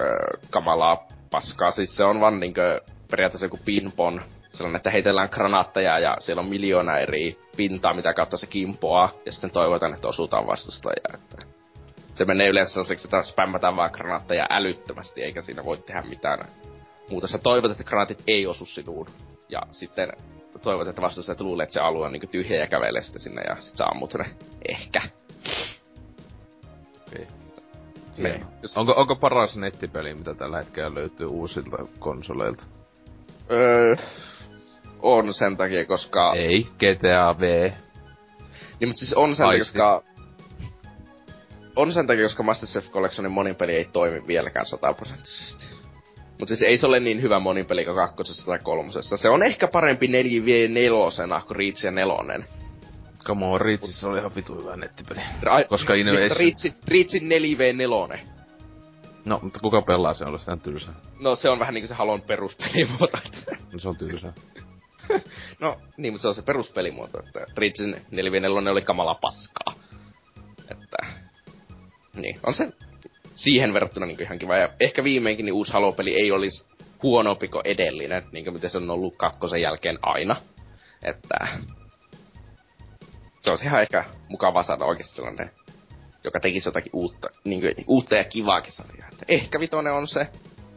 [0.00, 5.98] öö, kamalaa paskaa, siis se on vaan niinkö periaatteessa joku pinpon, sellainen, että heitellään granaatteja
[5.98, 10.46] ja siellä on miljoona eri pintaa, mitä kautta se kimpoaa, ja sitten toivotaan, että osutaan
[10.46, 11.14] vastustajaa.
[11.14, 11.46] Että
[12.14, 16.38] se menee yleensä sellaiseksi, että spämmätään vaan granaatteja älyttömästi, eikä siinä voi tehdä mitään
[17.10, 17.26] muuta.
[17.26, 19.06] Sä toivot, että granaatit ei osu sinuun,
[19.48, 20.12] ja sitten
[20.62, 23.56] toivot, että vastustajat luulee, että se alue on niin tyhjä ja kävelee sitten sinne, ja
[23.58, 24.24] sit sä ammut ne.
[24.68, 25.02] Ehkä.
[27.12, 27.26] Okay.
[28.16, 28.46] Niin.
[28.76, 32.64] Onko, onko paras nettipeli, mitä tällä hetkellä löytyy uusilta konsoleilta?
[33.50, 33.96] Öö,
[35.02, 36.32] on sen takia, koska...
[36.36, 37.70] Ei, GTA V.
[38.80, 40.02] Niin, mutta siis on sen takia, koska...
[41.76, 45.64] On sen takia, koska Master Chef Collectionin monin peli ei toimi vieläkään sataprosenttisesti.
[46.38, 49.16] Mutta siis ei se ole niin hyvä monin peli kuin kakkosessa tai kolmosessa.
[49.16, 52.44] Se on ehkä parempi 4v4 kuin Reach ja nelonen.
[53.24, 55.20] Come on, Reachissa oli ihan vitu hyvä nettipeli.
[55.20, 56.36] Ra- koska Innovation...
[56.38, 58.18] Reachin, Reachin 4v4.
[59.24, 60.92] No, mutta kuka pelaa se on sitä tylsä?
[61.20, 63.18] No se on vähän niinku se Halon peruspelimuoto.
[63.72, 64.32] no se on tylsä.
[65.60, 69.74] no niin, mutta se on se peruspelimuoto, että Reachin 4v4 oli kamala paskaa.
[70.70, 70.96] Että...
[72.16, 72.72] Niin, on se
[73.34, 74.56] siihen verrattuna niin ihan kiva.
[74.56, 76.66] Ja ehkä viimeinkin niin uusi Halo-peli ei olisi
[77.02, 80.36] huonompi kuin edellinen, niin kuin miten se on ollut kakkosen jälkeen aina.
[81.02, 81.58] Että
[83.40, 85.50] se on ihan ehkä mukava saada oikeasti sellainen,
[86.24, 89.08] joka tekisi jotakin uutta, niin kuin, uutta ja kivaakin sarjaa.
[89.12, 90.26] Että ehkä vitonen on se.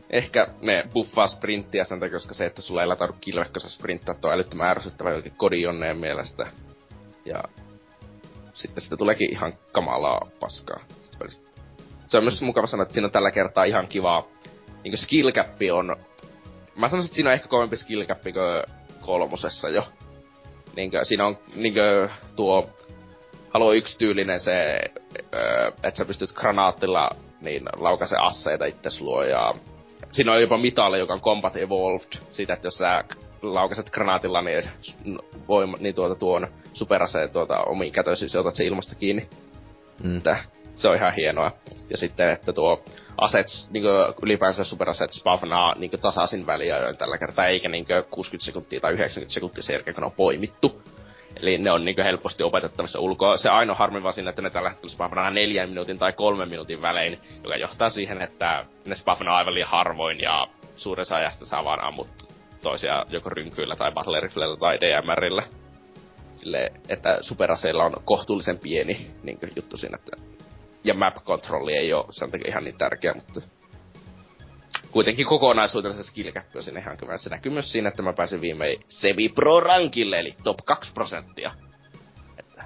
[0.09, 4.33] Ehkä ne buffaa sprinttiä sen takia, koska se, että sulla ei lataudu kilvekkossa sprinttaa, on
[4.33, 6.47] älyttömän ärsyttävä jotenkin kodijonneen mielestä.
[7.25, 7.43] Ja
[8.53, 10.79] sitten sitä tuleekin ihan kamalaa paskaa
[12.07, 14.27] Se on myös mukava sanoa, että siinä on tällä kertaa ihan kivaa,
[14.83, 15.31] niin skill
[15.73, 15.95] on...
[16.75, 19.83] Mä sanoisin, että siinä on ehkä kovempi skill kuin kolmosessa jo
[20.75, 22.69] niinkö, siinä on niinkö tuo
[23.53, 24.79] Halo yksi tyylinen se,
[25.83, 27.09] että sä pystyt granaattilla
[27.41, 29.53] niin laukaise asseita itse luo ja
[30.11, 33.03] siinä on jopa mitali, joka on Combat Evolved, siitä, että jos sä
[33.41, 34.63] laukaset granaatilla, niin,
[35.47, 39.27] voima, niin tuota, tuon superaseen tuota, omiin kätöisiin, otat se ilmasta kiinni.
[40.03, 40.21] Mm.
[40.75, 41.51] Se on ihan hienoa.
[41.89, 42.83] Ja sitten, että tuo
[43.17, 43.83] assets, niin
[44.21, 49.63] ylipäänsä superaset spawnaa niin tasaisin väliajoin tällä kertaa, eikä niin 60 sekuntia tai 90 sekuntia
[49.63, 50.81] sen jälkeen, kun on poimittu.
[51.41, 53.37] Eli ne on niin helposti opetettavissa ulkoa.
[53.37, 56.81] Se ainoa harmi vaan siinä, että ne tällä hetkellä spawnaa neljän minuutin tai kolmen minuutin
[56.81, 61.83] välein, joka johtaa siihen, että ne spawnaa aivan liian harvoin ja suuressa ajasta saa vaan
[61.83, 62.07] ammut
[62.61, 65.43] toisia joko rynkyillä tai battle riflellä tai DMRillä.
[66.35, 70.17] Sille, että superaseilla on kohtuullisen pieni niin juttu siinä, että
[70.83, 73.41] ja map-kontrolli ei ole sen takia ihan niin tärkeä, mutta
[74.91, 77.17] kuitenkin kokonaisuutena se skill cap on ihan hyvä.
[77.17, 81.51] Se näkyy myös siinä, että mä pääsin viimein Sevi Pro rankille, eli top 2 prosenttia.
[82.37, 82.63] Että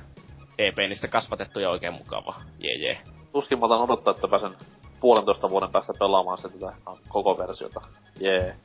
[0.58, 2.36] EP niistä kasvatettu ja oikein mukava.
[2.60, 3.02] Jee jee.
[3.32, 4.56] Tuskin mä otan odottaa, että pääsen
[5.00, 6.74] puolentoista vuoden päästä pelaamaan sitä
[7.08, 7.82] koko versiota.
[8.20, 8.56] Jee.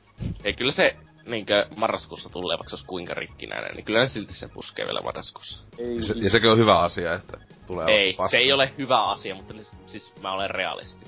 [0.44, 4.48] Ei kyllä se niinkö marraskuussa tulee, vaikka se olisi kuinka rikkinäinen, niin kyllä silti se
[4.48, 5.64] puskee vielä marraskuussa.
[5.78, 6.02] Ei.
[6.02, 7.38] Se, ja sekin on hyvä asia, että
[7.72, 9.54] tulee Ei, se ei ole hyvä asia, mutta
[9.86, 11.06] siis mä olen realisti.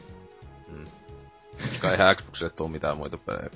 [0.70, 0.86] Hmm.
[1.80, 3.50] Kai ihan Xboxille tuu mitään muita pelejä.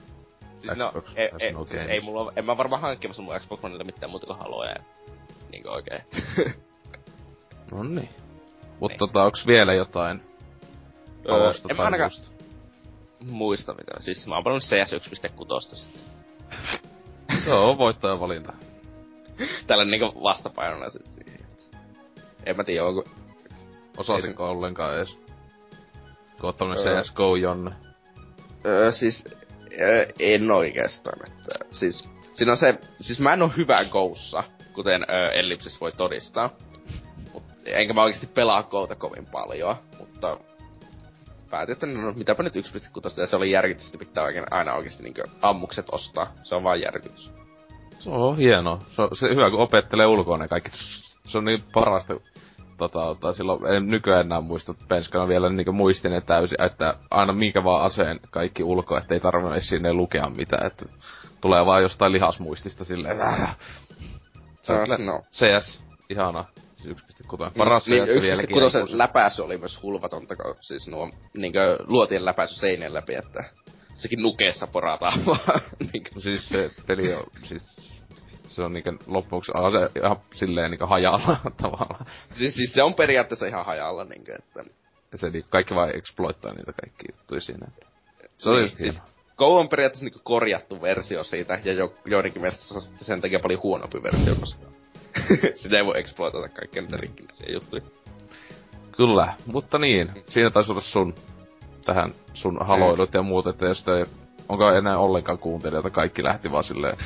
[0.58, 3.40] Siis no, Xbox, no, e, e, no siis ei mulla, en mä varmaan hankkimassa mun
[3.40, 4.76] Xbox Oneille mitään muuta kuin Haloja.
[5.50, 6.02] Niinkö oikein.
[7.72, 8.08] no niin.
[8.80, 8.98] Mutta niin.
[8.98, 10.22] tota, onks vielä jotain?
[11.28, 12.10] Öö, en mä ainakaan,
[13.20, 13.92] muista mitä.
[14.00, 16.02] Siis mä oon pelannut CS 1.6 sitten.
[17.44, 18.52] Se on voittajan valinta.
[19.66, 21.37] Tällä niinku vastapainona sit siihen.
[22.46, 23.04] En mä tiedä, onko...
[23.96, 24.50] Osasitko sen...
[24.50, 25.18] ollenkaan edes?
[26.40, 27.02] Kun öö.
[27.02, 27.70] CSGO Jonne.
[28.66, 29.24] Öö, siis...
[29.80, 31.64] Öö, en oikeastaan, että...
[31.70, 32.10] Siis...
[32.34, 32.78] Siinä on se...
[33.00, 36.50] Siis mä en oo hyvä Goussa, kuten öö, Ellipsis voi todistaa.
[37.32, 40.38] Mut, enkä mä oikeesti pelaa Gouta kovin paljon, mutta
[41.50, 42.62] päätin, että no, mitäpä nyt 1.6
[43.16, 46.32] ja se oli järkytys, että pitää oikein, aina oikeesti niinku ammukset ostaa.
[46.42, 47.32] Se on vaan järkytys.
[47.98, 48.80] Se on hieno.
[48.88, 50.70] Se on se hyvä, kun opettelee ulkoa ne kaikki.
[51.28, 52.14] Se on niin parasta
[52.76, 57.64] tota, tai silloin, en nykyään enää muista, penskana vielä niin muistin täysin, että aina minkä
[57.64, 60.84] vaan aseen kaikki ulko, että ei tarvitse sinne lukea mitään, että
[61.40, 63.48] tulee vaan jostain lihasmuistista silleen, että
[64.60, 65.22] se on kyllä no.
[65.32, 66.44] CS, ihana.
[66.74, 67.50] Siis 1.6.
[67.56, 68.56] Paras niin, CS vieläkin.
[68.56, 73.44] 1.6 läpäisy oli myös hulvatonta, kun siis nuo niinkö luotien läpäisy seinien läpi, että
[73.94, 75.60] sekin nukeessa porataan vaan.
[76.14, 77.97] no siis se peli on, siis
[78.48, 82.06] se on niinkö loppuksi se ihan silleen niinkö hajalla tavallaan.
[82.32, 84.64] Siis, siis se on periaatteessa ihan hajalla niinkö, että...
[85.14, 87.86] Se niinku kaikki vaan exploittaa niitä kaikki juttuja siinä, että...
[88.36, 89.02] Se on niin, just siis,
[89.38, 93.40] Go on periaatteessa niinku korjattu versio siitä, ja jo, joidenkin mielestä se on sen takia
[93.40, 94.66] paljon huonompi versio, koska
[95.54, 97.82] sitä ei voi exploitata kaikkia niitä rikkinäisiä juttuja.
[98.96, 101.14] Kyllä, mutta niin, siinä taisi olla sun
[101.84, 104.04] tähän sun haloilut ja muut, että jos ei,
[104.48, 106.96] onko enää ollenkaan kuuntelijoita, kaikki lähti vaan silleen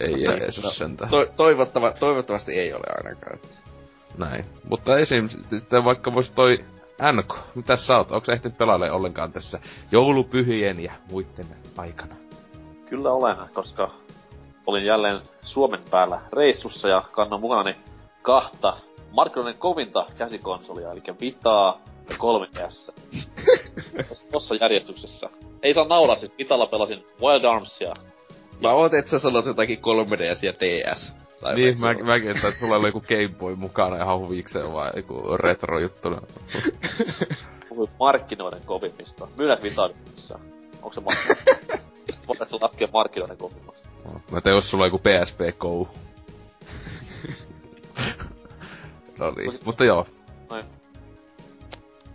[0.00, 1.10] ei niin, Jeesus no, sentään.
[1.10, 3.38] To, toivottava, toivottavasti ei ole ainakaan.
[4.18, 4.44] Näin.
[4.68, 5.28] Mutta esim.
[5.50, 6.64] sitten vaikka vois toi
[7.12, 8.12] NK, mitä sä oot?
[8.12, 9.58] Onko ehtinyt pelailemaan ollenkaan tässä
[9.92, 12.14] joulupyhien ja muiden aikana?
[12.88, 13.90] Kyllä olen, koska
[14.66, 17.76] olin jälleen Suomen päällä reissussa ja kannan mukanani
[18.22, 18.76] kahta
[19.12, 21.80] markkinoiden kovinta käsikonsolia, eli Vitaa
[22.10, 22.92] ja 3DS.
[24.32, 25.30] Tossa järjestyksessä.
[25.62, 27.94] Ei saa naulaa, siis Vitalla pelasin Wild Armsia
[28.62, 31.14] Mä ootin, että sä sanot jotakin 3DS ja DS.
[31.40, 35.36] Tai niin, mä, mäkin, että sulla oli joku Game Boy mukana ihan huvikseen vai joku
[35.36, 36.08] retro-juttu.
[37.68, 39.28] Puhuit markkinoiden kovimmista.
[39.36, 40.38] Myydät Vitalissa.
[40.82, 41.88] Onko se markkinoiden?
[42.28, 43.88] Voitaisiin laskea markkinoiden kovimmasta.
[44.04, 45.88] No, mä tein, jos sulla on joku PSP Go.
[49.18, 50.06] no niin, mutta joo.
[50.50, 50.64] Noin.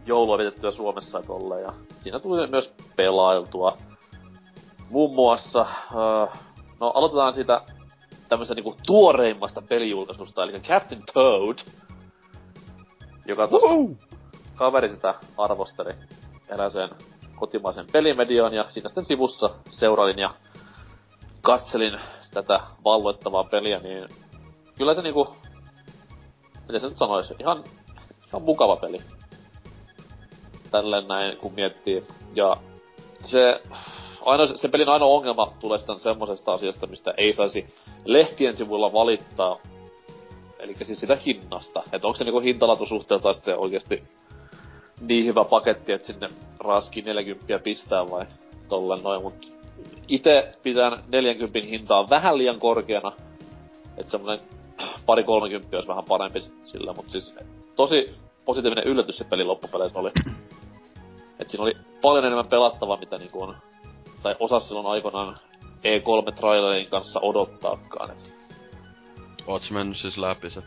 [0.06, 3.78] Joulua vietettyä Suomessa ja tolle, ja siinä tuli myös pelailtua
[4.90, 6.38] muun muassa, uh,
[6.80, 7.62] no aloitetaan siitä
[8.30, 11.58] tämmöistä niinku tuoreimmasta pelijulkaisusta, eli Captain Toad,
[13.26, 13.68] joka tossa
[14.56, 15.94] kaveri sitä arvosteli
[16.50, 16.90] eräseen
[17.36, 20.30] kotimaisen pelimediaan, ja siinä sitten sivussa seurailin ja
[21.42, 22.00] katselin
[22.34, 24.10] tätä valloittavaa peliä, niin
[24.78, 25.36] kyllä se niinku,
[26.62, 27.64] miten se nyt sanoisi, ihan,
[28.28, 28.98] ihan mukava peli.
[30.72, 32.08] Tälleen näin, kun miettii.
[32.36, 32.58] Ja
[33.24, 33.62] se,
[34.26, 37.68] ainoa, sen pelin ainoa ongelma tulee sitten semmosesta asiasta, mistä ei saisi
[38.06, 39.58] lehtien sivuilla valittaa.
[40.60, 41.84] Eli siis sitä hinnasta.
[41.92, 44.00] Että onko se niinku hintalatusuhteelta sitten oikeasti
[45.02, 48.26] niin hyvä paketti, että sinne raski 40 pistää vai
[48.70, 49.34] tolleen noin, mut
[50.08, 53.12] ite pitää 40 hintaa vähän liian korkeana.
[53.98, 54.40] Että semmonen
[55.06, 57.36] pari 30 olisi vähän parempi sillä, mutta siis
[57.76, 60.12] tosi positiivinen yllätys se peli loppupeleissä oli.
[61.40, 63.56] Et siinä oli paljon enemmän pelattavaa, mitä niinku on
[64.24, 65.38] tai osa silloin aikoinaan
[65.84, 68.12] E3-trailerin kanssa odottaakaan.
[68.12, 68.34] Et.
[69.48, 70.64] Oot mennyt siis läpi se?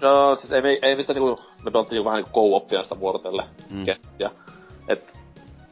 [0.00, 3.84] No, siis ei, ei mistä niinku, me pelattiin vähän niinku co-opia sitä vuorotelle mm.
[3.84, 4.30] kenttiä.
[4.88, 5.12] Et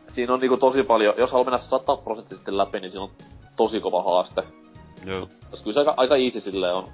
[0.08, 3.10] siinä on niinku tosi paljon, jos haluaa mennä sataprosenttisesti läpi, niin siinä on
[3.56, 4.42] tosi kova haaste.
[5.04, 5.28] Joo.
[5.50, 6.88] Koska kyllä se aika, aika easy silleen on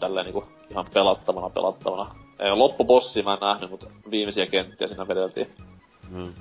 [0.00, 2.14] tälleen niinku ihan pelattavana pelattavana.
[2.38, 5.46] Ei, loppubossia mä en nähnyt, mutta viimeisiä kenttiä siinä vedeltiin.
[6.10, 6.32] Mm.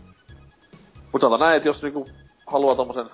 [1.12, 2.08] Mutta sanotaan näin, että jos niinku
[2.48, 3.10] haluaa tommosen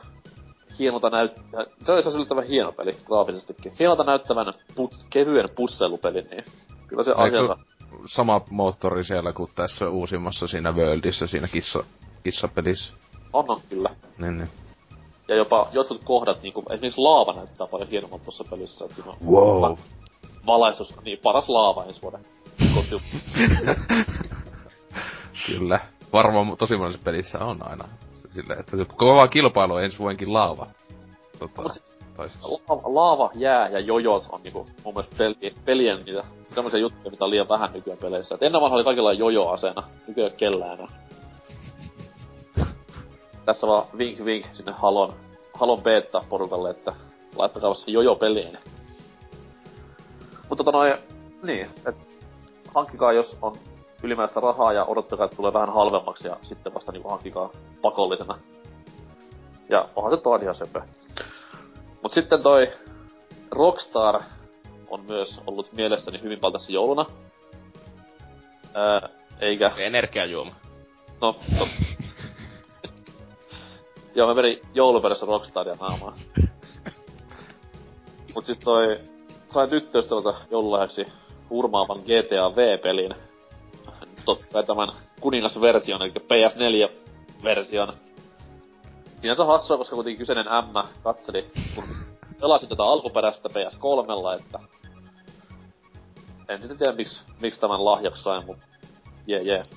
[0.79, 1.65] hienolta näyttää...
[1.83, 3.71] Se olisi yllättävän hieno peli, graafisestikin.
[3.79, 6.43] Hienolta näyttävän put, kevyen pusselupeli, niin
[6.87, 7.57] kyllä se asiansa...
[8.05, 11.83] sama moottori siellä kuin tässä uusimmassa siinä Worldissa, siinä kissa,
[12.23, 12.93] kissapelissä?
[13.33, 13.95] On, on kyllä.
[14.17, 14.49] Niin, niin.
[15.27, 18.85] Ja jopa jotkut kohdat, niinku, esimerkiksi laava näyttää paljon hienommalta tuossa pelissä.
[18.85, 19.77] Että siinä on wow.
[20.45, 22.25] valaistus, niin paras laava ensi vuoden
[25.47, 25.79] Kyllä.
[26.13, 27.85] Varmaan tosi monessa pelissä on aina
[28.33, 30.67] silleen, että kova kilpailu ensi vuodenkin laava.
[31.39, 31.63] Tota,
[32.67, 36.23] laava, laava, jää ja jojot on niinku mun mielestä peli, pelien niitä
[36.55, 38.35] semmoisia juttuja, mitä on liian vähän nykyään peleissä.
[38.35, 40.87] Et ennen vanha oli kaikilla jojo-aseena, nykyään kellään enää.
[43.45, 45.13] Tässä vaan vink vink sinne Halon,
[45.53, 46.93] Halon beta-porukalle, että
[47.35, 48.57] laittakaa se jojo peliin.
[50.49, 50.93] Mutta tota noin,
[51.43, 51.95] niin, et
[52.75, 53.55] hankkikaa jos on
[54.03, 57.49] ylimääräistä rahaa ja odottakaa, että tulee vähän halvemmaksi ja sitten vasta niinku hankkikaa
[57.81, 58.37] pakollisena.
[59.69, 60.81] Ja onhan se toinen ihan söpö.
[62.03, 62.71] Mut sitten toi
[63.51, 64.21] Rockstar
[64.89, 67.05] on myös ollut mielestäni hyvin paljon tässä jouluna.
[68.73, 69.71] Ää, eikä...
[69.77, 70.51] Energiajuoma.
[71.21, 71.67] No, no.
[74.15, 76.15] Joo, mä vedin jouluperässä Rockstaria naamaa.
[78.35, 78.99] Mut sit toi...
[79.47, 81.05] Sain tyttöystävältä joululahjaksi
[81.49, 83.15] hurmaavan GTA V-pelin.
[84.25, 84.89] Totta kai tämän
[85.21, 87.93] kuningasversion, eli PS4-version.
[89.21, 91.83] Sinänsä hassua, koska kuitenkin kyseinen M katseli, kun
[92.39, 94.59] pelasin tätä alkuperäistä PS3, että
[96.49, 98.57] en sitten tiedä miksi, miksi tämän lahjaksi sain, mut
[99.27, 99.55] jee yeah, jee.
[99.55, 99.67] Yeah.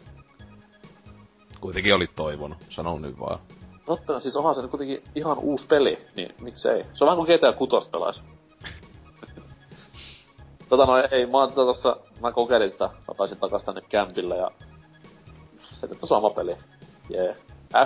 [1.61, 3.38] Kuitenkin oli toivonut, sanon nyt vaan.
[3.87, 6.85] Totta, siis onhan se nyt kuitenkin ihan uusi peli, niin miksei.
[6.94, 8.20] Se on vähän kuin GTA 6 pelais.
[10.68, 14.50] Tota no ei, mä oon tossa, mä kokeilin sitä, mä pääsin takas tänne kämpille ja
[15.61, 16.57] se nyt on sama peli.
[17.11, 17.24] Jee.
[17.24, 17.37] Yeah.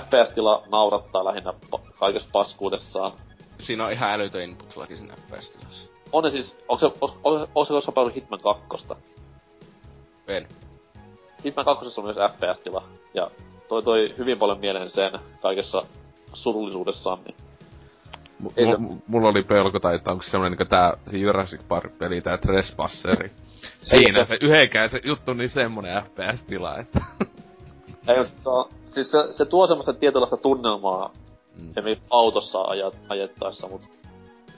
[0.02, 3.12] FPS-tila naurattaa lähinnä pa- kaikessa paskuudessaan.
[3.58, 5.88] Siinä on ihan älytön input siinä FPS-tilassa.
[6.12, 6.86] On ne siis, onko se,
[7.22, 8.86] onko se koskaan paljon Hitman 2?
[10.28, 10.48] En.
[11.44, 12.82] Hitman 2 on myös FPS-tila,
[13.14, 13.30] ja
[13.68, 15.82] toi toi hyvin paljon mieleen sen kaikessa
[16.34, 17.34] surullisuudessaan, niin
[18.40, 22.38] M- m- mulla oli pelko, tai että onko se semmonen niinku tää Jurassic Park-peli, tää
[22.38, 23.30] Trespasseri.
[23.80, 27.00] Siinä se yhdenkään se juttu niin semmonen FPS-tila, että...
[28.08, 31.10] Ei, se, on, siis se, se tuo semmoista tietynlaista tunnelmaa
[31.60, 31.70] mm.
[31.70, 33.82] esimerkiksi autossa ajat, ajettaessa, mut...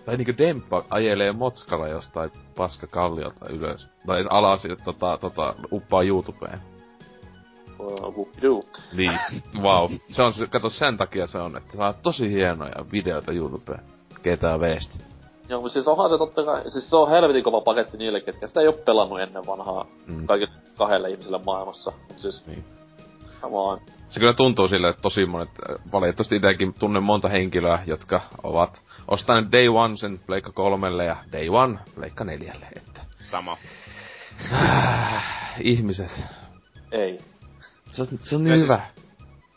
[0.04, 3.88] Tai niinku Demppa ajelee motskalla jostain paska kalliolta ylös.
[4.06, 6.71] Tai alas tota, tota, uppaa YouTubeen.
[7.82, 9.12] Uh, niin,
[9.62, 9.92] wow.
[10.10, 13.82] Se on, kato sen takia se on, että saa tosi hienoja videoita YouTubeen.
[14.14, 14.98] GTA Vstä.
[15.48, 18.46] Joo, mutta siis onhan se totta kai, siis se on helvetin kova paketti niille, ketkä
[18.46, 20.26] sitä ei oo pelannut ennen vanhaa mm.
[20.26, 21.92] kaikille kahdelle ihmiselle maailmassa.
[22.08, 22.64] Mut siis, niin.
[23.40, 23.80] come on.
[24.08, 28.82] Se kyllä tuntuu sille, että tosi monet, äh, valitettavasti itsekin tunnen monta henkilöä, jotka ovat
[29.08, 33.00] ostaneet Day One sen Pleikka kolmelle ja Day One Pleikka neljälle, että...
[33.18, 33.56] Sama.
[35.60, 36.24] ihmiset.
[36.92, 37.18] Ei.
[37.92, 38.80] Se on, se on niin hyvä.
[38.86, 39.06] Siis,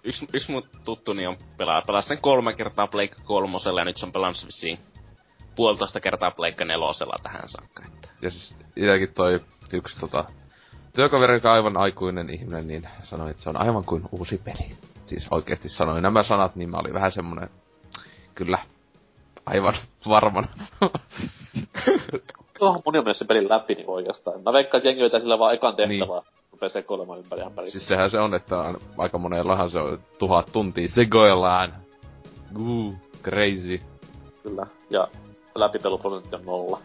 [0.04, 4.06] yksi, yksi mun tuttuni on pelaa, pelaa sen kolme kertaa Pleikka kolmosella ja nyt se
[4.06, 4.80] on pelannut vissiin
[5.56, 7.84] puolitoista kertaa Pleikka nelosella tähän saakka.
[7.88, 8.10] Että.
[8.22, 9.42] Ja siis itsekin toi
[9.74, 10.26] yksi tota,
[10.96, 14.76] työkaveri, joka on aivan aikuinen ihminen, niin sanoi, että se on aivan kuin uusi peli.
[15.06, 17.50] Siis oikeasti sanoi nämä sanat, niin mä olin vähän semmonen,
[18.36, 18.58] kyllä,
[19.46, 19.74] aivan
[20.10, 20.50] varman.
[22.60, 24.44] Tuohon moni on se pelin läpi niin oikeastaan.
[24.44, 26.22] Mä veikkaan, että jengi sillä vaan ekan tehtävää.
[26.22, 27.72] Niin rupee sekoilemaan ympäri ämpäri.
[27.72, 31.74] Siis sehän se on, että on, aika monellahan se on tuhat tuntia sekoillaan.
[32.56, 33.80] Guu, crazy.
[34.44, 35.08] Kyllä, ja
[35.56, 36.80] läpipeluprosentti on nolla.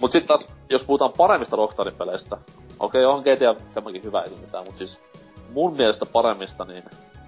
[0.00, 2.36] Mut sit taas, jos puhutaan paremmista Rockstarin peleistä,
[2.78, 5.06] okei, okay, on GTA tämäkin hyvä ei mitään, mut siis
[5.52, 6.84] mun mielestä paremmista, niin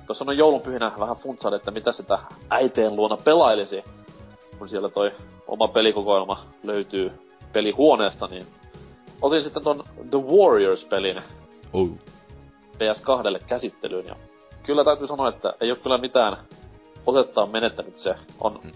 [0.06, 2.18] tuossa on joulunpyhinä vähän funtsaili, että mitä sitä
[2.50, 3.84] äiteen luona pelailisi,
[4.58, 5.12] kun siellä toi
[5.46, 7.12] oma pelikokoelma löytyy
[7.52, 8.46] pelihuoneesta, niin
[9.22, 11.22] otin sitten ton The Warriors-pelin
[11.72, 11.88] oh.
[12.74, 14.16] PS2 käsittelyyn ja
[14.62, 16.36] kyllä täytyy sanoa, että ei ole kyllä mitään
[17.06, 18.14] otettaa menettänyt se.
[18.40, 18.72] On hmm.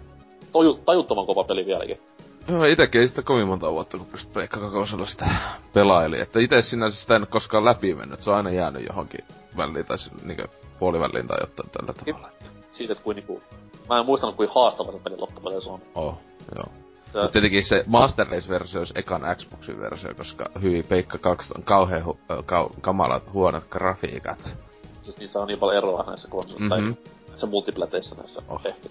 [0.52, 2.00] toju, tajuttoman kova peli vieläkin.
[2.48, 5.26] Joo, itekin ei sitä kovin monta vuotta, kun pystyt Pleikka kakosella sitä
[5.72, 6.20] pelaili.
[6.20, 9.24] Että itse sinänsä sitä en ole koskaan läpi mennyt, se on aina jäänyt johonkin
[9.56, 10.42] väliin tai niinku
[10.78, 12.28] puoliväliin tai jotain tällä tavalla.
[12.72, 13.42] Siitä, että kuin niinku...
[13.88, 15.80] Mä en muistanut, kuin haastava se pelin loppupeleissä on.
[15.94, 16.18] Oh,
[16.54, 16.85] joo.
[17.22, 22.02] Mutta tietenkin se Master Race-versio olisi ekan Xboxin versio, koska hyvin Peikka 2 on kauhean
[22.02, 24.56] hu- ka- kamalat huonot grafiikat.
[25.02, 26.94] Siis niissä on niin paljon eroa näissä konsoleissa, mm-hmm.
[26.94, 28.62] tai näissä multiplateissa näissä oh.
[28.62, 28.90] tehty.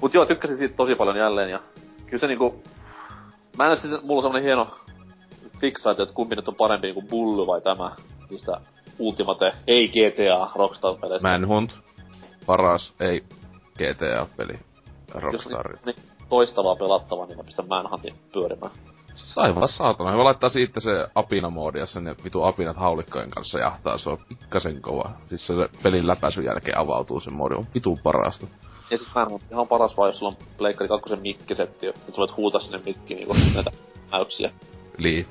[0.00, 1.60] Mut joo, tykkäsin siitä tosi paljon jälleen, ja
[2.06, 2.62] kyllä se niinku...
[3.58, 4.68] Mä en sitten, mulla on semmonen hieno
[5.60, 7.90] fiksaatio, että kumpi nyt on parempi niinku Bullu vai tämä,
[8.30, 8.60] niistä
[8.98, 11.28] Ultimate, ei GTA Rockstar-peleistä.
[11.28, 11.78] Manhunt,
[12.46, 13.24] paras, ei
[13.78, 14.58] GTA-peli
[15.14, 15.86] Rockstarit.
[15.86, 18.72] Jos, niin, toistavaa pelattavaa, niin mä pistän Manhuntin pyörimään.
[19.36, 20.12] Aivan saatana.
[20.12, 23.98] Hyvä laittaa siitä se apina-moodi, jossa ne vitu apinat haulikkojen kanssa jahtaa.
[23.98, 25.10] Se on pikkasen kova.
[25.28, 27.54] Siis se pelin läpäisyn jälkeen avautuu se moodi.
[27.54, 28.46] On vitu parasta.
[28.90, 32.36] Ja siis Manhunt ihan paras vaan, jos sulla on Pleikkari 2 mikkisetti, että sä voit
[32.36, 33.70] huutaa sinne mikkiin niinku näitä
[34.12, 34.50] näyksiä.
[34.98, 35.26] Lii.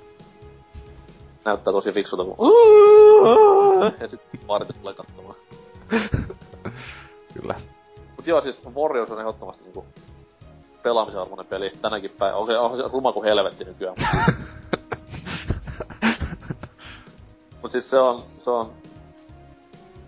[1.45, 2.37] Näyttää tosi fiksulta, kun
[4.01, 5.35] ja sitten partit tulee katsomaan.
[7.33, 7.55] Kyllä.
[8.15, 9.85] Mut joo, siis Warriors on ehdottomasti niinku
[10.83, 12.37] pelaamisen arvoinen peli tänäkin päivänä.
[12.37, 13.95] Okei, onhan se ruma kuin helvetti nykyään.
[17.61, 18.71] Mut siis se on, se on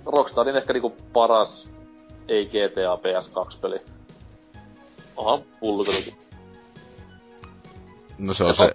[0.05, 1.69] Rockstarin ehkä niinku paras
[2.28, 3.82] ei GTA PS2-peli.
[5.15, 5.86] Onhan pullu
[8.17, 8.73] No se on ja se...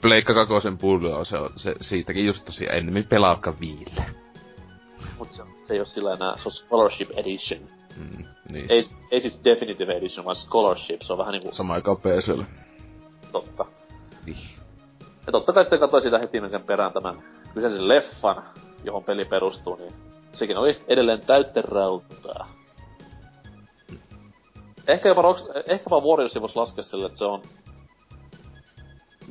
[0.00, 4.04] Pleikka kakosen pullu on se, se siitäkin just tosiaan ennemmin pelaa viille.
[5.18, 7.60] Mut se, se ei oo sillä enää, se on Scholarship Edition.
[7.96, 8.66] Mm, niin.
[8.68, 11.52] Ei, ei siis Definitive Edition, vaan Scholarship, se on vähän niinku...
[11.52, 12.46] Sama aikaan PClle.
[13.32, 13.64] Totta.
[14.26, 14.36] Niin.
[15.26, 17.22] Ja totta kai sitten katsoin siitä heti sen perään tämän
[17.54, 18.42] kyseisen leffan,
[18.84, 19.92] johon peli perustuu, niin
[20.32, 22.48] sekin oli edelleen täyttä rautaa.
[24.88, 27.42] Ehkä jopa, Rock, ehkä vaan Warriorsin voisi laskea sille, että se on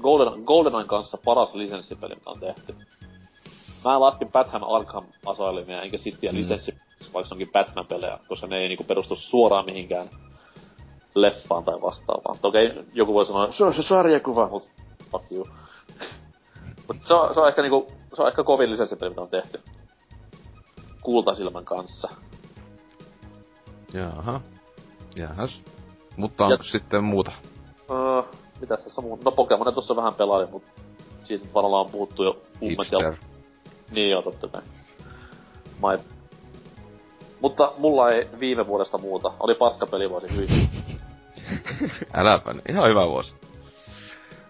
[0.01, 2.75] Golden, GoldenEyen kanssa paras lisenssipeli, mitä on tehty.
[3.83, 6.37] Mä laskin Batman Arkham Asylumia, enkä Cityä mm.
[6.37, 6.75] lisenssi,
[7.13, 10.09] vaikka se onkin Batman-pelejä, koska ne ei niinku perustu suoraan mihinkään
[11.15, 12.39] leffaan tai vastaavaan.
[12.41, 12.57] Toki
[12.93, 14.67] joku voi sanoa, se on se sarjakuva, mut
[15.11, 15.47] fuck you.
[16.87, 19.61] mut se on, se on ehkä niinku, se on ehkä kovin lisenssipeli, mitä on tehty.
[21.01, 22.09] Kultasilmän kanssa.
[23.93, 24.41] Jaha.
[25.15, 25.63] Jahas.
[26.17, 26.71] Mutta onko ja...
[26.71, 27.31] sitten muuta?
[27.89, 28.25] Uh,
[28.61, 29.23] mitä tässä muuta?
[29.25, 30.63] No Pokemon tuossa vähän pelailin, mut
[31.23, 33.13] siitä varmaan on puhuttu jo ummet ja...
[33.91, 34.61] Niin joo, totta kai.
[35.75, 36.03] My...
[37.43, 39.31] Mutta mulla ei viime vuodesta muuta.
[39.39, 40.69] Oli paska pelivuosi hyvin.
[42.13, 42.71] Äläpä, niin.
[42.71, 43.35] ihan hyvä vuosi.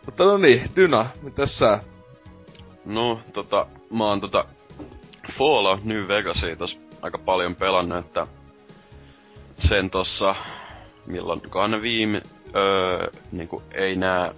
[0.06, 1.80] Mutta no niin, Dyna, mitä sä?
[2.86, 4.46] No, tota, mä oon tota
[5.38, 8.28] Fallout New Vegasia tos aika paljon pelannut, että
[9.60, 10.36] sen tossa,
[11.06, 12.22] milloinkaan ne viime,
[12.56, 14.34] öö, niinku ei nää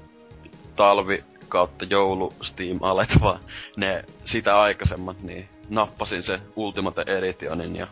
[0.76, 3.39] talvi kautta joulu Steam alet, vaan
[3.76, 7.88] ne sitä aikaisemmat, niin nappasin se Ultimate Editionin ja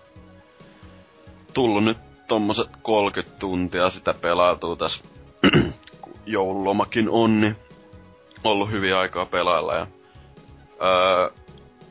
[1.54, 1.98] tullut nyt
[2.28, 5.04] tommoset 30 tuntia sitä pelautuu tässä,
[6.26, 7.56] joululomakin on, niin
[8.44, 9.88] ollut hyvin aikaa pelailla ja
[10.82, 11.30] öö,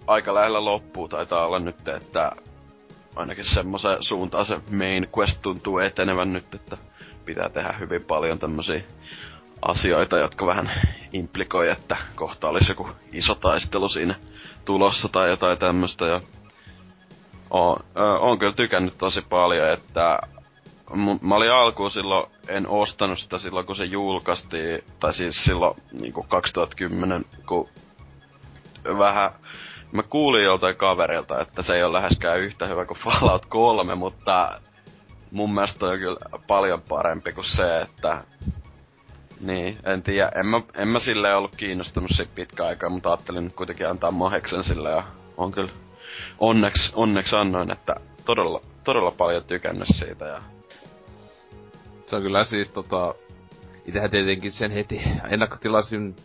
[0.07, 2.33] aika lähellä loppuu taitaa olla nyt, että
[3.17, 6.77] ainakin semmoisen suuntaan se main quest tuntuu etenevän nyt, että
[7.25, 8.83] pitää tehdä hyvin paljon tämmöisiä
[9.63, 10.71] asioita, jotka vähän
[11.13, 14.15] implikoi, että kohta olisi joku iso taistelu siinä
[14.65, 16.07] tulossa tai jotain tämmöistä.
[16.07, 16.21] Ja
[17.53, 17.77] oon,
[18.21, 20.19] oon kyllä tykännyt tosi paljon, että
[21.21, 26.15] mä olin alkuun silloin, en ostanut sitä silloin kun se julkaistiin, tai siis silloin niin
[26.29, 27.69] 2010, kun
[28.99, 29.33] vähän
[29.93, 34.61] Mä kuulin joltain kaverilta, että se ei ole läheskään yhtä hyvä kuin Fallout 3, mutta
[35.31, 38.25] mun mielestä on kyllä paljon parempi kuin se, että...
[39.41, 40.33] Niin, en tiedä.
[40.35, 44.65] En mä, en mä silleen ollut kiinnostunut siitä pitkä aikaa, mutta ajattelin kuitenkin antaa maheksen
[44.65, 45.03] sille ja
[45.37, 45.71] on kyllä
[46.39, 47.95] onneksi, onneksi annoin, että
[48.25, 50.43] todella, todella paljon tykännyt siitä ja...
[52.07, 53.15] Se on kyllä siis tota...
[53.87, 56.17] Itähän tietenkin sen heti ennakkotilasin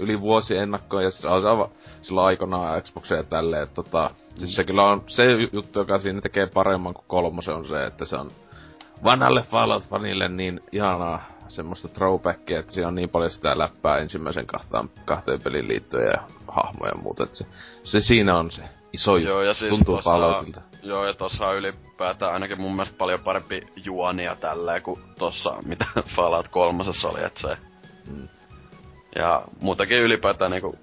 [0.00, 1.70] yli vuosi ennakkoon, ja siis on
[2.02, 6.20] silloin aikanaan Xboxia ja tälleen, että tota, siis se kyllä on se juttu, joka siinä
[6.20, 8.30] tekee paremman kuin kolmosen on se, että se on
[9.04, 14.90] vanhalle Fallout-fanille niin ihanaa semmoista throwbackia, että siinä on niin paljon sitä läppää ensimmäisen kahtaan,
[15.04, 17.46] kahteen pelin liittyen ja hahmoja ja muuta, että se,
[17.82, 18.62] se siinä on se
[18.92, 20.60] iso Joo, ja siis tuntuu Falloutilta.
[20.82, 25.84] Joo, ja tossa on ylipäätään ainakin mun mielestä paljon parempi juonia tälleen kuin tossa, mitä
[26.16, 27.56] Fallout kolmosessa oli, että se...
[28.10, 28.28] Mm.
[29.16, 30.78] Ja muutenkin ylipäätään niinku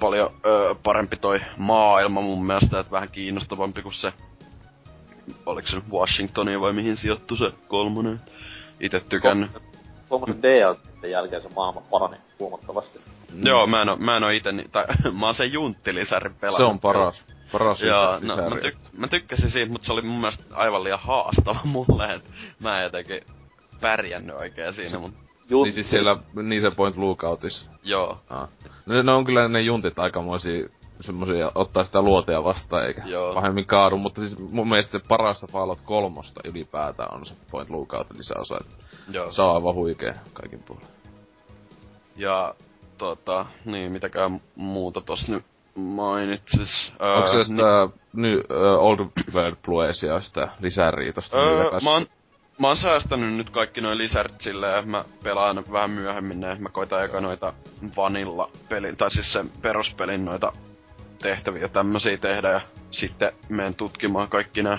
[0.00, 4.12] paljon öö, parempi toi maailma mun mielestä, että vähän kiinnostavampi kuin se...
[5.46, 8.20] Oliko se Washingtonia vai mihin sijoittu se kolmonen?
[8.80, 9.50] Itse tykännyt.
[10.08, 12.98] Kolmonen DLC jälkeen se maailma parani huomattavasti.
[13.32, 13.46] Mm.
[13.46, 14.84] Joo, mä en oo, mä en oo ite, tai
[15.20, 16.58] mä oon sen junttilisärin pelannut.
[16.58, 17.24] Se on paras.
[17.58, 21.00] Paras Joo, no, mä, tyk- mä tykkäsin siitä, mutta se oli mun mielestä aivan liian
[21.00, 23.20] haastava mulle, että mä en jotenkin
[23.80, 25.18] pärjännyt oikein siinä, mutta
[25.50, 25.66] Juntti.
[25.66, 27.70] Niin siis siellä niin se Point Lookoutissa.
[27.82, 28.20] Joo.
[28.30, 28.48] Ah.
[28.86, 30.68] No, ne on kyllä ne juntit aikamoisia
[31.00, 33.34] semmosia ottaa sitä luotea vastaan eikä Joo.
[33.34, 38.06] pahemmin kaadu, mutta siis mun mielestä se parasta Fallout kolmosta ylipäätään on se Point Lookout
[38.16, 38.58] lisäosa.
[39.12, 39.30] Joo.
[39.30, 40.86] Se on aivan huikee kaikin puolin.
[42.16, 42.54] Ja
[42.98, 45.44] tota, niin mitäkään muuta tossa nyt
[45.74, 46.92] mainitsis.
[46.98, 48.38] Onko se sitä niin...
[48.38, 48.98] uh, Old
[49.34, 51.38] World Bluesia sitä lisäriitosta?
[51.38, 52.06] Öö, mä oon
[52.58, 57.04] mä oon säästänyt nyt kaikki noin lisärit silleen, mä pelaan vähän myöhemmin ne, mä koitan
[57.04, 57.52] eka noita
[57.96, 60.52] vanilla pelin, tai siis sen peruspelin noita
[61.22, 62.60] tehtäviä tämmösiä tehdä ja
[62.90, 64.78] sitten menen tutkimaan kaikki nää.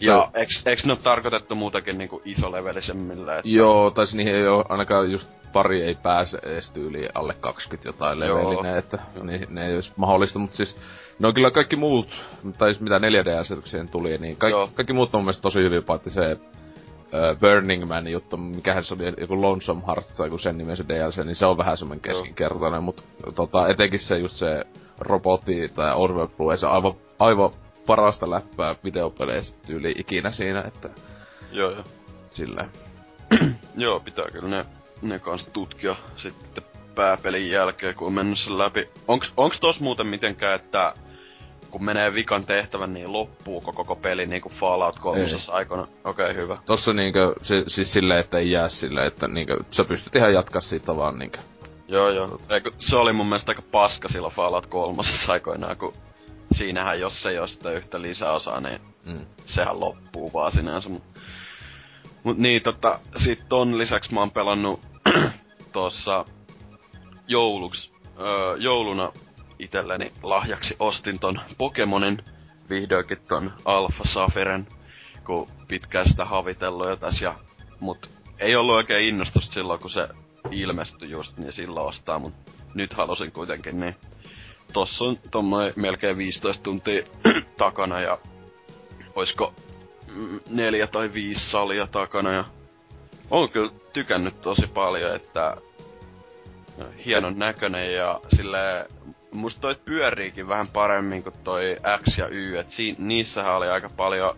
[0.00, 3.38] Ja eks, eks ne ole tarkoitettu muutakin niinku isolevelisemmillä?
[3.38, 3.48] Että...
[3.48, 7.88] Joo, tai siis niihin ei oo, ainakaan just pari ei pääse edes yli alle 20
[7.88, 10.78] jotain levelinen, että ne, ne ei olisi mahdollista, mutta siis
[11.18, 12.24] No kyllä kaikki muut,
[12.58, 16.32] tai siis mitä 4D-asetukseen tuli, niin kaikki, kaikki muut on mielestäni tosi hyvin, paitsi se
[16.32, 21.24] uh, Burning Man juttu, mikähän se oli joku Lonesome Heart tai joku sen nimisen DLC,
[21.24, 23.02] niin se on vähän semmoinen keskinkertainen, mutta
[23.34, 24.64] tota, etenkin se just se
[24.98, 27.50] robotti tai Overworld Blue, se aivan, aivan
[27.88, 30.90] parasta läppää videopeleissä tyyli ikinä siinä, että...
[31.52, 31.84] Joo, joo.
[32.28, 32.70] Silleen.
[33.76, 34.64] joo, pitää kyllä ne,
[35.02, 36.64] ne kanssa tutkia sitten
[36.94, 38.88] pääpelin jälkeen, kun on mennyt sen läpi.
[39.08, 40.94] Onks, onks tos muuten mitenkään, että
[41.70, 45.82] kun menee vikan tehtävän, niin loppuu koko peli niinku Fallout 3 aikana.
[45.82, 46.58] Okei, okay, hyvä.
[46.66, 50.60] Tossa niinkö, se, siis silleen, että ei jää silleen, että niinkö, sä pystyt ihan jatkaa
[50.60, 51.38] siitä vaan niinkö.
[51.88, 52.40] Joo, joo.
[52.50, 55.92] Eiku, se oli mun mielestä aika paska silloin Fallout 3 aikoinaan, kun
[56.52, 59.26] siinähän jos ei ole sitä yhtä lisäosaa, niin mm.
[59.44, 60.88] sehän loppuu vaan sinänsä.
[60.88, 61.02] Mut,
[62.24, 64.80] mut niin, tota, sit ton lisäksi mä oon pelannut
[65.72, 66.24] tuossa
[67.28, 67.90] jouluksi,
[68.20, 69.12] öö, jouluna
[69.58, 72.18] itselleni lahjaksi ostin ton Pokemonin
[72.70, 74.66] vihdoinkin ton Alpha Safiren,
[75.26, 77.34] kun pitkään sitä havitellut jo tässä ja,
[77.80, 80.08] mut ei ollut oikein innostusta silloin, kun se
[80.50, 82.34] ilmestyi just, niin silloin ostaa, mut
[82.74, 83.96] nyt halusin kuitenkin, niin
[84.72, 87.02] tossa on tommoinen melkein 15 tuntia
[87.58, 88.18] takana ja
[89.14, 89.54] oisko
[90.50, 92.44] neljä tai viisi salia takana ja
[93.30, 95.56] on kyllä tykännyt tosi paljon, että
[97.06, 98.86] hienon näköinen ja sille
[99.32, 103.90] musta toi pyöriikin vähän paremmin kuin toi X ja Y, et si- niissähän oli aika
[103.96, 104.36] paljon,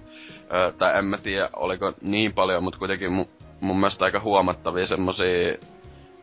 [0.55, 4.87] ö, tai en mä tiedä oliko niin paljon, mutta kuitenkin mu- mun mielestä aika huomattavia
[4.87, 5.55] semmosia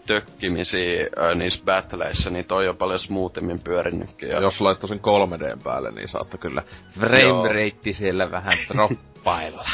[0.07, 4.29] tökkimisiä ö, niissä battleissa, niin toi on paljon smoothimmin pyörinnytkin.
[4.29, 4.41] Ja...
[4.41, 6.63] Jos laittoi sen 3D päälle, niin saatte kyllä
[6.99, 9.65] frame rate siellä vähän droppailla.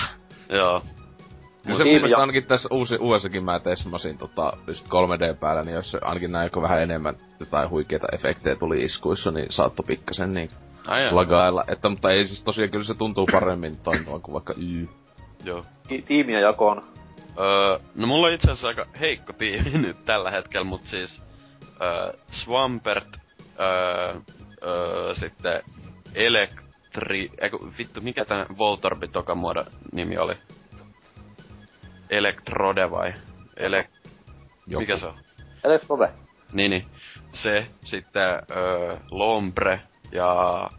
[0.50, 0.82] Joo.
[1.64, 5.76] Kyllä se mun mielestä ainakin tässä uusi, uudessakin mä tesmasin tota, just 3D päällä, niin
[5.76, 10.50] jos se ainakin näin vähän enemmän jotain huikeita efektejä tuli iskuissa, niin saattoi pikkasen niin
[11.12, 11.64] lagailla.
[11.68, 14.88] Että, mutta ei siis tosiaan kyllä se tuntuu paremmin toimivan kuin vaikka Y.
[15.46, 15.66] Joo.
[15.88, 16.84] Ti- tiimiä jakoon.
[17.40, 21.24] Öö, no mulla on itse asiassa aika heikko tiimi nyt tällä hetkellä, mutta siis
[21.82, 23.18] öö, Swampert,
[23.60, 24.16] öö,
[24.64, 25.64] öö, sitten
[26.16, 30.36] Elektri, eiku, vittu, mikä tän Voltorbi toka muodon nimi oli?
[32.10, 33.14] Electrode vai?
[33.58, 33.90] Ele...
[34.68, 34.82] Joku.
[34.82, 35.18] Mikä se on?
[35.64, 36.10] Electrode.
[36.54, 36.86] Niin, niin.
[37.34, 39.82] Se, sitten öö, Lombre
[40.12, 40.70] ja...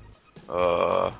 [0.50, 1.10] Öö,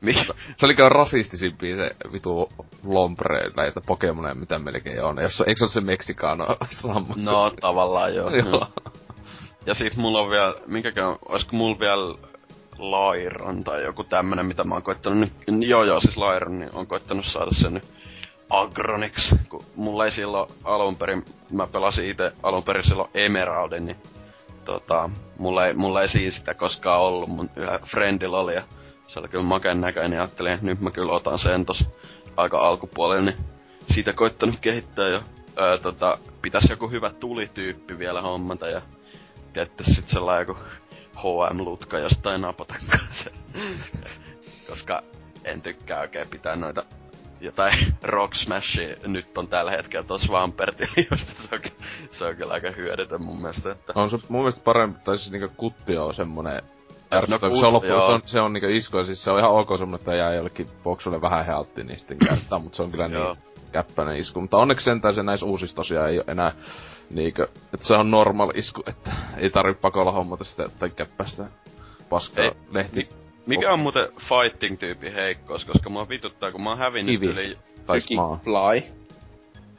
[0.00, 0.24] mikä?
[0.56, 2.48] Se oli kyllä rasistisimpia se vitu
[2.84, 5.22] Lombre näitä Pokemoneja, mitä melkein on.
[5.22, 7.14] Jos, eikö se ole se Meksikano sammu?
[7.16, 8.30] No, tavallaan joo.
[8.30, 8.66] joo.
[9.66, 12.14] Ja sit mulla on vielä, minkäkään, olisiko mulla vielä
[12.78, 15.32] Lairon tai joku tämmönen, mitä mä oon koittanut nyt,
[15.68, 17.84] joo joo, siis Lairon, niin on koittanut saada sen nyt
[18.50, 23.96] Agronix, kun mulla ei silloin alun perin, mä pelasin itse alun perin silloin Emeraldin, niin
[24.64, 28.62] tota, mulla ei, mulla ei siis sitä koskaan ollut, mun yhä friendillä oli ja
[29.16, 31.84] se oli kyllä makeen näköinen, ajattelin, nyt mä kyllä otan sen tos
[32.36, 33.36] aika alkupuolella, niin
[33.94, 35.22] siitä koittanut kehittää ja
[35.56, 38.82] ää, tota, pitäisi joku hyvä tulityyppi vielä hommata ja
[39.52, 40.60] tietysti sit sellainen joku
[41.16, 43.30] HM-lutka jostain napata kanssa.
[44.68, 45.02] Koska
[45.44, 46.84] en tykkää oikein pitää noita
[47.40, 51.60] jotain Rock Smashia nyt on tällä hetkellä tuossa Vampertilla, josta se on,
[52.10, 53.70] se on kyllä aika hyödytön mun mielestä.
[53.70, 53.92] Että...
[53.94, 56.62] On se mun mielestä parempi, tai siis niinku kutti on semmonen
[57.10, 59.50] No, kun se on, loppu, se on, se on niinku isko, siis se on ihan
[59.50, 63.08] ok semmonen, että jää jollekin boksulle vähän healtti, niin sitten käyttää, mutta se on kyllä
[63.08, 63.36] niin
[63.72, 64.40] käppäinen isku.
[64.40, 66.52] Mutta onneksi sentään se näissä uusissa tosiaan ei ole enää
[67.10, 71.44] niinkö, että se on normal isku, että ei tarvi pakolla hommata sitä tai käppästä
[72.08, 73.08] paskaa ei, lehti.
[73.46, 77.26] Mikä on muuten fighting-tyypin heikkous, koska mua vituttaa, kun mä oon hävinnyt Kivi.
[77.26, 77.58] yli...
[77.86, 78.00] Tai
[78.44, 79.05] Fly.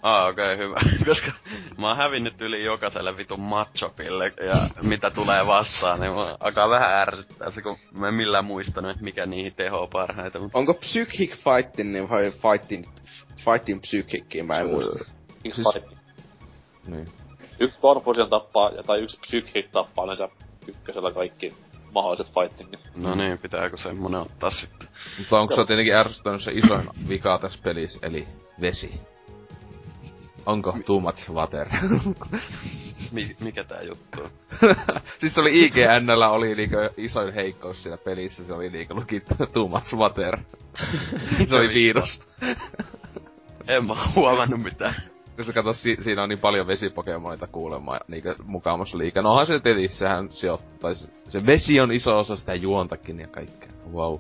[0.08, 0.80] Ah, okei, okay, hyvä.
[1.10, 1.32] koska
[1.78, 6.94] mä oon hävinnyt yli jokaiselle vitun matchopille, ja mitä tulee vastaan, niin mä alkaa vähän
[6.94, 10.40] ärsyttää se, kun mä en millään muistanut, että mikä niihin teho parhaita.
[10.40, 10.58] Mutta...
[10.58, 12.84] Onko Psychic Fighting niin vai Fighting,
[13.46, 15.06] fighting Psychicin, mä en muista.
[15.54, 15.68] Siis...
[15.74, 16.02] Fighting.
[16.88, 17.08] Niin.
[17.60, 20.30] Yksi Confusion tappaa, tai yksi Psychic tappaa näissä
[20.68, 21.54] ykkösellä kaikki
[21.92, 22.92] mahdolliset fightingit.
[22.96, 24.88] No niin, pitääkö semmonen ottaa sitten.
[25.18, 28.28] Mutta onko se tietenkin ärsyttänyt se isoin vika tässä pelissä, eli
[28.62, 29.02] vesi?
[30.48, 31.68] Onko too much water?
[33.12, 34.30] Mi- mikä tää juttu on?
[35.20, 39.24] siis se oli IGNllä oli liikä isoin heikkous siinä pelissä, se oli liikä luki
[39.54, 40.38] too much water.
[41.50, 42.28] se oli viidos.
[43.68, 44.96] en mä huomannut mitään
[45.46, 49.24] kun kato, si- siinä on niin paljon vesipokemoita kuulemma niinkö mukaamassa liikaa.
[49.24, 53.20] No onhan se tietysti, sehän sijoittaa, tai se, se vesi on iso osa sitä juontakin
[53.20, 53.70] ja kaikkea.
[53.94, 54.20] Wow.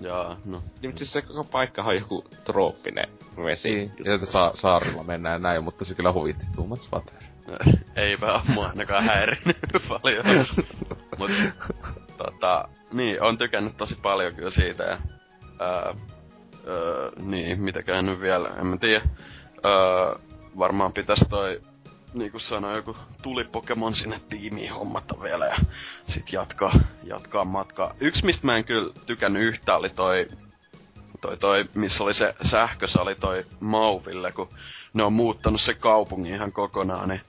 [0.00, 0.58] Jaa, no.
[0.58, 3.08] Niin, mutta siis se koko paikka on joku trooppinen
[3.44, 3.74] vesi.
[3.74, 7.14] Niin, ja sa- saarilla mennään näin, mutta se kyllä huvitti too much water.
[7.96, 9.56] Eipä oo mua ainakaan häirinnyt
[9.88, 10.24] paljon.
[11.18, 11.30] Mut,
[12.16, 14.98] tota, niin, on tykännyt tosi paljon kyllä siitä ja...
[15.60, 15.94] Ää, ää,
[17.16, 19.04] niin, mitäkään nyt vielä, en mä tiedä.
[19.62, 20.16] Ää,
[20.58, 21.60] varmaan pitäisi toi
[22.18, 25.56] niinku sanoi, joku tuli Pokemon sinne tiimiin hommata vielä ja
[26.08, 27.94] sit jatkaa, jatkaa matkaa.
[28.00, 30.26] Yksi mistä mä en kyllä tykännyt yhtä oli toi,
[31.20, 34.48] toi, toi missä oli se sähkösali toi Mauville, kun
[34.94, 37.20] ne on muuttanut se kaupungin ihan kokonaan, niin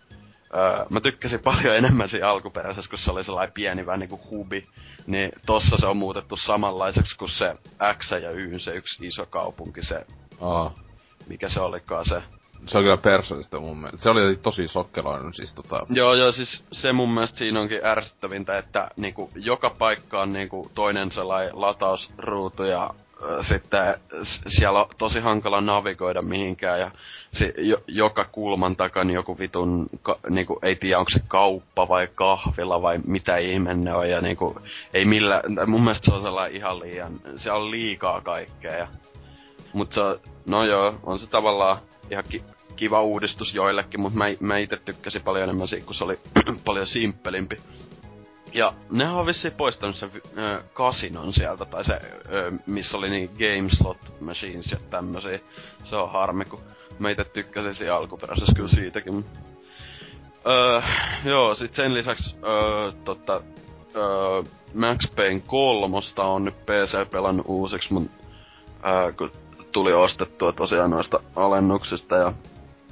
[0.55, 4.67] öö, mä tykkäsin paljon enemmän siinä alkuperäisessä, kun se oli sellainen pieni vähän niinku hubi.
[5.07, 7.53] Niin tossa se on muutettu samanlaiseksi kuin se
[7.97, 10.05] X ja Y, se yksi iso kaupunki, se...
[10.41, 10.71] Aa.
[11.27, 12.23] Mikä se olikaan se?
[12.65, 14.03] Se on kyllä persoonista mun mielestä.
[14.03, 15.85] Se oli tosi sokkeloinen siis tota...
[15.89, 20.71] Joo, joo, siis se mun mielestä siinä onkin ärsyttävintä, että niinku joka paikka on niinku
[20.75, 22.89] toinen sellainen latausruutu ja
[23.41, 23.95] sitten
[24.47, 26.91] siellä on tosi hankala navigoida mihinkään ja
[27.31, 32.07] se, jo, joka kulman takana joku vitun, ka, niinku, ei tiedä onko se kauppa vai
[32.15, 34.61] kahvila vai mitä ihmenne on ja niinku,
[34.93, 38.87] ei millä, mun mielestä se on sellainen ihan liian, se on liikaa kaikkea ja,
[39.73, 41.77] mut se on, no joo, on se tavallaan
[42.11, 42.43] ihan ki,
[42.75, 46.19] kiva uudistus joillekin, mutta mä, mä itse tykkäsin paljon enemmän siitä, kun se oli
[46.65, 47.57] paljon simppelimpi.
[48.53, 53.29] Ja ne on vissiin poistanut sen äh, kasinon sieltä, tai se, äh, missä oli niin
[53.29, 55.39] game slot machines ja tämmösiä.
[55.83, 56.59] Se on harmi, kun
[56.99, 59.25] mä itse tykkäsin siinä alkuperäisessä kyllä siitäkin.
[60.47, 60.81] Öö,
[61.25, 63.41] joo, sit sen lisäksi öö, tota,
[63.95, 64.43] öö,
[64.73, 69.31] Max Payne kolmosta on nyt PC pelannut uusiksi, öö, kun
[69.77, 72.33] tuli ostettua tosiaan noista alennuksista ja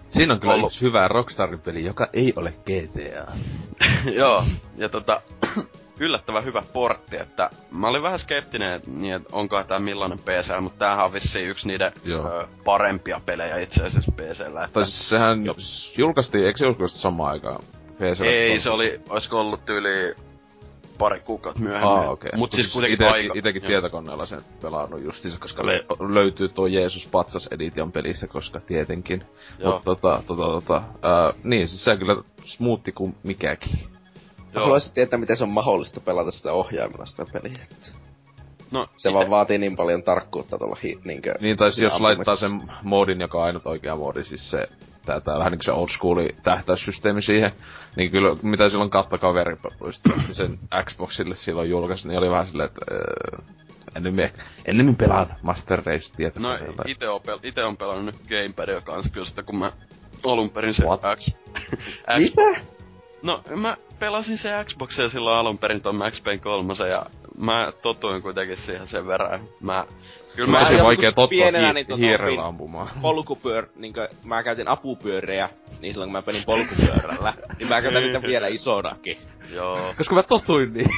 [0.09, 0.71] Siinä on kyllä ollut...
[0.71, 3.31] yksi hyvä Rockstarin peli, joka ei ole GTA.
[4.21, 4.43] Joo,
[4.77, 5.21] ja tota,
[5.99, 10.79] yllättävän hyvä portti, että mä olin vähän skeptinen, niin että onko tämä millainen PC, mutta
[10.79, 14.63] tämähän on vissiin yksi niiden ö, parempia pelejä itse asiassa PCllä.
[14.63, 14.73] Että...
[14.73, 15.55] Tai siis sehän jo.
[15.97, 17.63] julkaistiin, eikö se julkaistu samaan aikaan?
[17.95, 20.15] PC ei, se oli, olisiko ollut yli
[20.97, 21.89] pari kuukautta myöhemmin.
[21.89, 22.29] Ah, okei.
[22.29, 22.39] Okay.
[22.39, 23.33] Mut siis kuitenkin ite, aika...
[23.35, 23.69] Itekin joo.
[23.69, 29.23] tietokoneella sen pelannut justiinsa, koska le- löytyy tuo Jeesus Patsas Edition pelissä, koska tietenkin.
[29.63, 33.79] Mutta tota, tota, tota, ää, niin, siis se on kyllä smoothi kuin mikäkin.
[34.53, 34.63] Joo.
[34.63, 37.65] Haluaisin tietää, miten se on mahdollista pelata sitä ohjaimella sitä peliä.
[38.71, 39.17] No, se ite...
[39.17, 43.37] vaan vaatii niin paljon tarkkuutta tuolla hi, niinkö, Niin, tai jos laittaa sen moodin, joka
[43.37, 44.69] on ainut oikea moodi, siis se
[45.05, 47.51] tää, tää vähän niinku se old school tähtäyssysteemi siihen.
[47.95, 49.55] Niin kyllä, mitä silloin kattokaveri
[50.31, 53.55] sen Xboxille silloin julkaisi, niin oli vähän silleen, että äh,
[53.95, 54.29] ennemmin,
[54.65, 56.75] ennemmin pelaan Master Race tietokoneella.
[56.77, 59.71] No ite on, pel- ite on pelannut nyt Gamepadia kanssa kyllä sitä, kun mä
[60.23, 61.01] alun perin se What?
[61.15, 61.29] X...
[61.29, 62.17] X...
[62.17, 62.61] Mitä?
[63.23, 67.05] No, mä pelasin se Xboxia silloin alun perin ton Max Payne 3 ja
[67.37, 69.39] mä totuin kuitenkin siihen sen verran.
[69.61, 69.85] Mä
[70.35, 72.87] Kyllä mä tosi vaikea tottua pienenä, niin tota, hiirellä ampumaan.
[73.01, 75.49] Polkupyör, niinkö, mä käytin apupyöreä,
[75.81, 79.17] niin silloin kun mä pelin polkupyörällä, niin mä käytän niitä vielä isonakin.
[79.53, 79.93] Joo.
[79.97, 80.89] Koska mä totuin niin.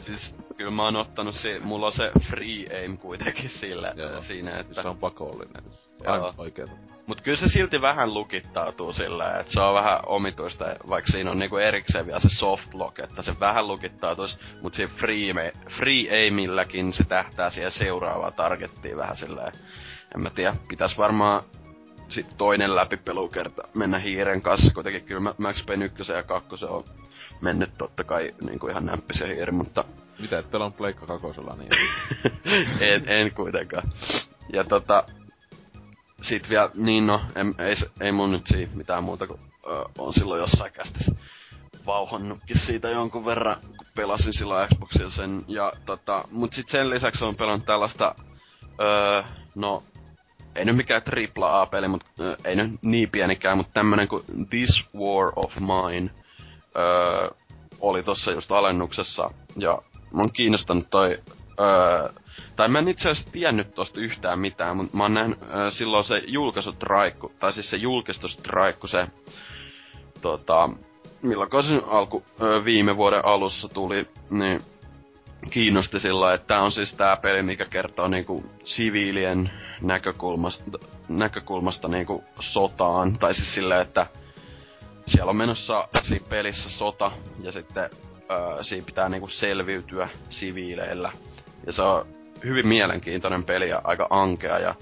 [0.00, 4.20] siis, kyllä mä oon ottanut si- mulla on se free aim kuitenkin sillä, Joo.
[4.20, 4.82] siinä, että...
[4.82, 5.62] Se on pakollinen.
[6.06, 6.72] Aina oikeeta.
[7.06, 11.38] Mut kyllä se silti vähän lukittautuu sillä, että se on vähän omituista, vaikka siinä on
[11.38, 16.92] niinku erikseen vielä se soft lock, että se vähän lukittautuisi, mut siinä free, free aimilläkin
[16.92, 19.52] se tähtää siihen seuraavaan targettiin vähän sillä
[20.14, 21.42] en mä tiedä, pitäis varmaan
[22.08, 26.84] sit toinen läpipelukerta mennä hiiren kanssa, kuitenkin kyllä Max Payne 1 ja 2 on
[27.40, 29.84] mennyt totta kai niinku ihan näppisen hiiri, mutta...
[30.20, 31.70] Mitä, et pelannut Pleikka kakosella niin?
[32.92, 33.92] en, en kuitenkaan.
[34.52, 35.04] Ja tota,
[36.24, 39.40] sit vielä, niin no, en, ei, ei mun nyt siitä mitään muuta kuin
[39.98, 41.12] on silloin jossain kästissä
[41.86, 45.44] vauhannutkin siitä jonkun verran, kun pelasin silloin Xboxilla sen.
[45.48, 48.14] Ja tota, mut sit sen lisäksi on pelannut tällaista,
[48.80, 49.22] öö,
[49.54, 49.82] no,
[50.54, 54.84] ei nyt mikään tripla A-peli, mut ö, ei nyt niin pienikään, mutta tämmönen kuin This
[54.96, 56.10] War of Mine
[56.76, 57.28] öö,
[57.80, 59.30] oli tossa just alennuksessa.
[59.56, 59.78] Ja
[60.12, 61.16] mä oon kiinnostanut toi
[61.60, 62.08] öö,
[62.56, 66.04] tai mä en itse asiassa tiennyt tosta yhtään mitään, mutta mä oon nähnyt äh, silloin
[66.04, 69.06] se julkaisutraikku, tai siis se julkistustraikku, se
[70.20, 70.70] tota,
[71.22, 74.60] milloin se alku äh, viime vuoden alussa tuli, niin
[75.50, 79.50] kiinnosti sillä, että tää on siis tää peli, mikä kertoo niinku siviilien
[79.80, 80.64] näkökulmasta,
[81.08, 84.06] näkökulmasta niinku sotaan, tai siis silleen, että
[85.06, 87.90] siellä on menossa siinä pelissä sota, ja sitten
[88.30, 91.12] öö, siinä pitää niinku selviytyä siviileillä.
[91.66, 92.06] Ja se on
[92.44, 94.74] hyvin mielenkiintoinen peli ja aika ankea ja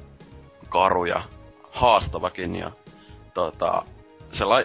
[0.68, 1.22] karu ja
[1.70, 2.72] haastavakin ja
[3.34, 3.82] tota,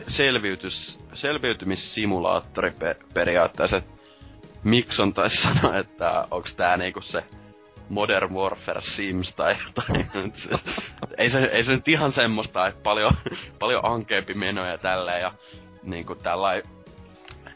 [0.08, 3.92] selviytys, selviytymissimulaattori pe, periaatteessa, että
[4.64, 7.24] Mikson taisi sanoa, että onks tää niinku se
[7.90, 10.06] Modern Warfare Sims tai jotain.
[11.18, 13.12] ei, se, ei se nyt ihan semmoista, että paljon,
[13.60, 15.32] paljon ankeampi menoja tälleen ja
[15.84, 16.64] niinku tällainen,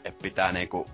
[0.04, 0.86] että pitää niinku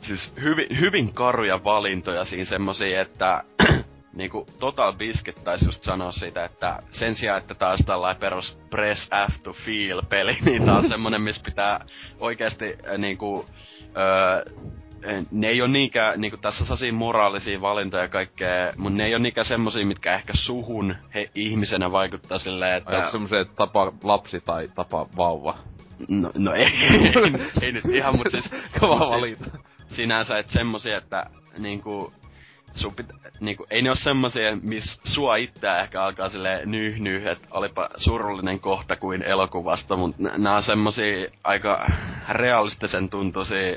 [0.00, 3.44] siis hyvin, hyvin karuja valintoja siinä semmosia, että
[4.12, 9.10] niinku Total Biscuit taisi just sanoa siitä, että sen sijaan, että taas tällainen perus press
[9.32, 11.84] F to feel peli, niin tää on semmonen, missä pitää
[12.20, 13.46] oikeasti äh, niinku,
[13.96, 14.44] öö,
[15.30, 19.22] ne ei ole niinkään, niinku tässä on moraalisia valintoja ja kaikkea, mutta ne ei ole
[19.22, 22.96] niinkään semmosia, mitkä ehkä suhun he ihmisenä vaikuttaa silleen, että...
[22.96, 25.54] Onko semmosia, että tapa lapsi tai tapa vauva?
[26.08, 27.12] No, no ei, ei,
[27.62, 28.50] ei, nyt ihan, mutta siis...
[28.80, 29.38] Kova siis,
[29.88, 31.26] sinänsä, että semmosia, että
[31.58, 32.12] niinku,
[32.74, 37.48] sun pitä, niinku, ei ne oo semmosia, missä sua itseä ehkä alkaa sille nyhnyh, että
[37.50, 41.86] olipa surullinen kohta kuin elokuvasta, mutta nämä on semmosia aika
[42.28, 43.76] realistisen tuntuisia,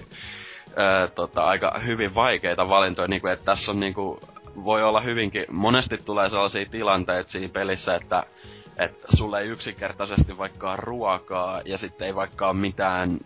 [0.75, 4.19] ää, tota, aika hyvin vaikeita valintoja, niinku, että tässä on niinku,
[4.63, 8.23] voi olla hyvinkin, monesti tulee sellaisia tilanteita siinä pelissä, että
[8.79, 13.19] että sulle ei yksinkertaisesti vaikka ruokaa ja sitten ei vaikka mitään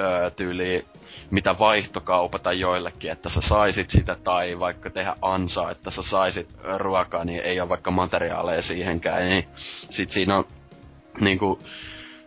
[0.00, 0.82] öö, tyyliä
[1.30, 6.48] mitä vaihtokaupata joillekin, että sä saisit sitä tai vaikka tehdä ansaa, että sä saisit
[6.78, 9.48] ruokaa, niin ei ole vaikka materiaaleja siihenkään, niin
[9.90, 10.44] sit siinä on
[11.20, 11.58] niinku,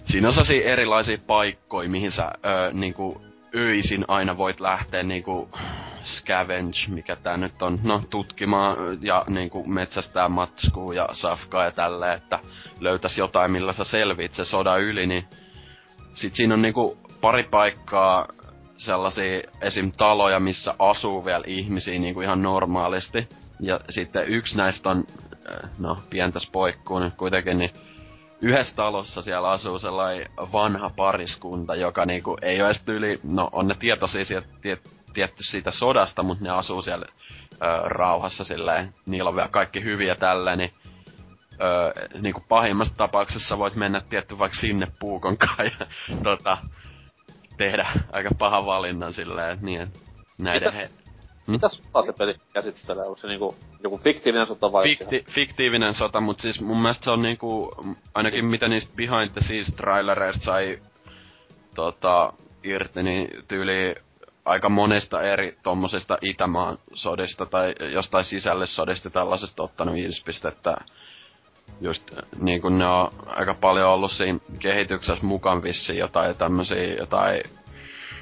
[0.05, 3.21] siinä on sellaisia erilaisia paikkoja, mihin sä öö, niinku,
[3.55, 5.49] öisin aina voit lähteä niinku
[6.05, 12.17] scavenge, mikä tää nyt on, no tutkimaan ja niinku metsästää matskua ja safkaa ja tälleen,
[12.17, 12.39] että
[12.79, 15.25] löytäis jotain, millä sä selviit se soda yli, niin
[16.13, 18.27] sit siinä on niinku pari paikkaa
[18.85, 19.91] sellaisia esim.
[19.97, 23.29] taloja, missä asuu vielä ihmisiä niinku ihan normaalisti.
[23.59, 25.03] Ja sitten yksi näistä on,
[25.33, 27.71] äh, no pientä spoikkuun kuitenkin, niin
[28.41, 33.67] yhdessä talossa siellä asuu sellainen vanha pariskunta, joka niinku ei ole edes tyyli, no on
[33.67, 34.81] ne tietoisia siitä, tiet,
[35.13, 37.05] tietty siitä sodasta, mutta ne asuu siellä
[37.53, 40.73] ö, rauhassa silleen, niillä on vielä kaikki hyviä tälleen, niin
[41.53, 45.87] ö, niinku pahimmassa tapauksessa voit mennä tietty vaikka sinne puukonkaan ja
[46.23, 46.57] tota,
[47.57, 49.87] tehdä aika paha valinnan silleen, että niin,
[50.37, 50.89] näiden he...
[51.45, 51.53] Hmm?
[51.53, 53.05] Mitä sota se peli käsittelee?
[53.05, 54.83] Onko se niinku joku fiktiivinen sota vai?
[54.83, 57.71] Fikti, fiktiivinen sota, mutta siis mun mielestä se on niinku,
[58.13, 60.81] ainakin mitä niistä behind the scenes trailereista sai
[61.75, 62.33] tota,
[62.63, 63.95] irti, niin tyyli
[64.45, 70.77] aika monesta eri tommosesta Itämaan sodista tai jostain sisällissodista tällaisesta ottanut inspistettä.
[71.81, 72.03] Just
[72.41, 77.43] niin kuin ne on aika paljon ollut siinä kehityksessä mukaan vissiin jotain tämmösiä, jotain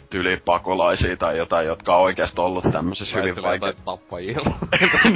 [0.09, 3.73] tyylipakolaisia tai jotain, jotka on oikeasti ollut tämmöisessä hyvin vaikea...
[3.85, 4.39] tappajia.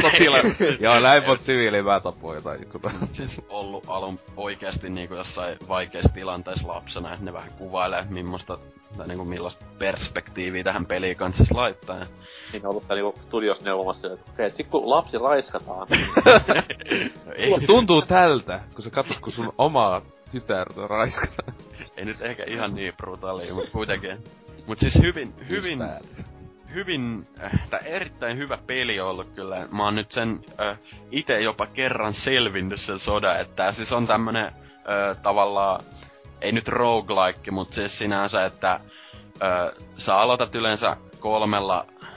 [0.80, 2.68] Joo, näin mut siviili mä tapoin jotain.
[3.12, 8.58] siis ollut alun oikeasti niinku jossain vaikeassa tilanteessa lapsena, että ne vähän kuvailee millaista
[8.98, 11.98] tai niinku millaista perspektiiviä tähän peliin kanssa laittaa.
[11.98, 12.06] Ja...
[12.54, 15.88] Niin on ollut niinku studios neuvomassa, että okei, okay, kun lapsi raiskataan.
[17.38, 17.60] ei.
[17.68, 21.54] Tuntuu tältä, kun sä katsot, kun sun omaa tytärtä raiskataan.
[21.98, 24.24] ei nyt ehkä ihan niin brutaalia, mutta kuitenkin.
[24.68, 25.80] Mut siis hyvin, hyvin,
[26.74, 29.68] hyvin, äh, tai erittäin hyvä peli on ollut kyllä.
[29.72, 30.80] Mä oon nyt sen äh,
[31.12, 35.82] itse jopa kerran selvinnyt sen sodan, että siis on tämmönen äh, tavallaan,
[36.42, 38.80] ei nyt roguelike, mutta siis sinänsä, että äh,
[39.98, 42.10] sä aloitat yleensä kolmella äh,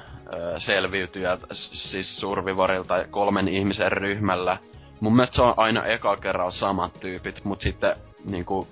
[0.59, 4.59] selviytyjä, siis survivorilta kolmen ihmisen ryhmällä.
[5.01, 8.68] Mun mielestä se on aina eka kerran samat tyypit, mut sitten niinku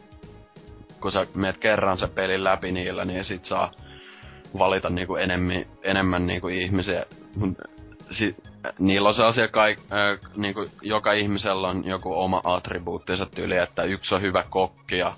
[1.05, 3.73] kun sä meet kerran se pelin läpi niillä, niin sit saa
[4.59, 7.05] valita niinku enemmän, enemmän niinku ihmisiä.
[8.11, 8.37] Si,
[8.79, 13.83] niillä on se asia kaik, äh, niinku, joka ihmisellä on joku oma attribuuttinsa tyyli, että
[13.83, 15.15] yksi on hyvä kokki ja äh,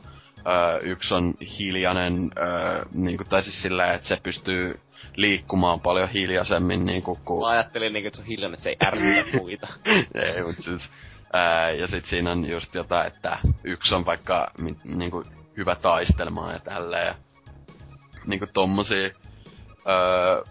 [0.82, 4.80] yksi on hiljainen, äh, niinku, tai siis sillä, että se pystyy
[5.16, 7.40] liikkumaan paljon hiljaisemmin niinku kuin...
[7.40, 9.66] Mä ajattelin niinku, että se on hiljainen, että se ei ärsytä muita.
[10.14, 10.90] ei, mut siis...
[11.32, 14.50] Ää, ja sit siinä on just jotain, että yksi on vaikka
[14.84, 15.24] niinku
[15.56, 17.06] hyvä taistelmaa ja tälleen.
[17.06, 17.14] Ja
[18.26, 19.10] niinku tommosia.
[19.88, 20.44] Öö,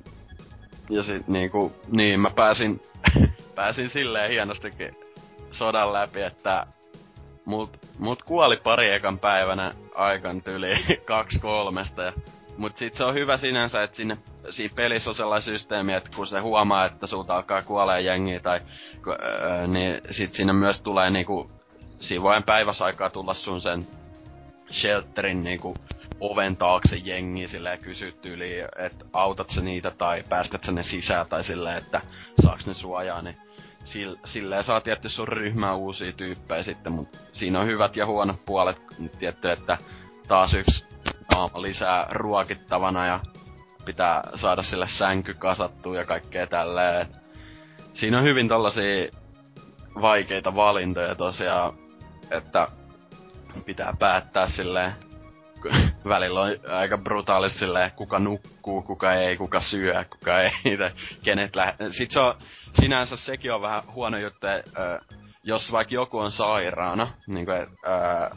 [0.90, 2.82] ja sit niinku, niin mä pääsin,
[3.56, 4.96] pääsin silleen hienostikin
[5.52, 6.68] sodan läpi, että
[7.46, 12.02] mut, mut kuoli pari ekan päivänä aikan tyli kaksi kolmesta.
[12.02, 12.14] Ja,
[12.58, 14.18] mut sit se on hyvä sinänsä, että sinne
[14.50, 18.60] siinä pelissä on sellainen systeemi, että kun se huomaa, että sulta alkaa kuolee jengiä tai
[19.08, 21.52] öö, niin sit sinne myös tulee niinku
[22.00, 23.86] siinä voi päiväsaikaa tulla sun sen
[24.72, 25.74] shelterin niinku
[26.20, 31.28] oven taakse jengi silleen kysyt yli, että autat sä niitä tai päästät sä ne sisään
[31.30, 32.02] tai silleen, että
[32.44, 33.36] saaks ne suojaa, niin
[34.26, 38.78] silleen saa tietty sun ryhmää uusia tyyppejä sitten, mutta siinä on hyvät ja huonot puolet,
[39.20, 39.78] tietty, että
[40.28, 40.86] taas yksi
[41.32, 43.20] naama lisää ruokittavana ja
[43.86, 47.08] pitää saada sille sänky kasattua ja kaikkea tälleen.
[47.94, 49.12] Siinä on hyvin tällaisia
[50.02, 51.74] vaikeita valintoja tosiaan,
[52.32, 52.68] että
[53.66, 54.92] pitää päättää silleen,
[56.10, 60.92] välillä on aika brutaalisti silleen, kuka nukkuu, kuka ei, kuka syö, kuka ei, tai
[61.24, 62.36] kenet lä- Sitten se on,
[62.82, 65.00] sinänsä sekin on vähän huono juttu, että
[65.44, 68.30] jos vaikka joku on sairaana, niin kuin, öö,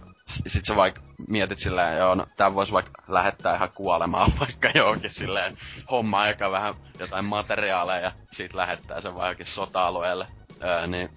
[0.46, 5.10] sit sä vaikka mietit silleen, joo, no, tää voisi vaikka lähettää ihan kuolemaan vaikka johonkin
[5.10, 5.58] silleen,
[5.90, 10.26] homma aika vähän jotain materiaaleja ja sit lähettää sen vaikka sota-alueelle.
[10.86, 11.10] Niin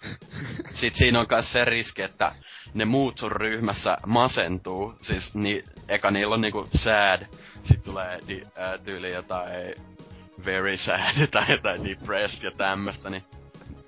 [0.73, 2.31] sit siinä on myös se riski, että
[2.73, 4.93] ne muut sun ryhmässä masentuu.
[5.01, 7.25] Siis ni, eka niillä on niinku sad,
[7.63, 9.75] sit tulee di, ää, tyyli jotain
[10.45, 13.23] very sad tai jotain depressed ja tämmöstä, niin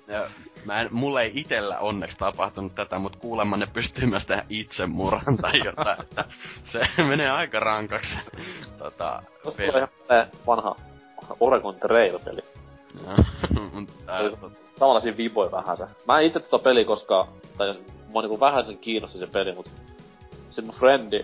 [0.08, 0.26] ja
[0.64, 5.36] mä en, mulle ei itellä onneksi tapahtunut tätä, mutta kuulemma ne pystyy myös tehdä itsemurhan
[5.36, 6.24] tai jotain, että
[6.64, 8.18] se menee aika rankaksi.
[8.78, 10.76] tota, Tuosta tulee ihan vanha
[11.40, 12.42] Oregon Trail-peli.
[14.78, 15.86] Samalla siinä viboi vähän se.
[16.06, 17.74] Mä en itse tota peli, koska, tai
[18.14, 19.70] mua niinku vähän sen kiinnosti se peli, mut
[20.50, 21.20] sit mun frendi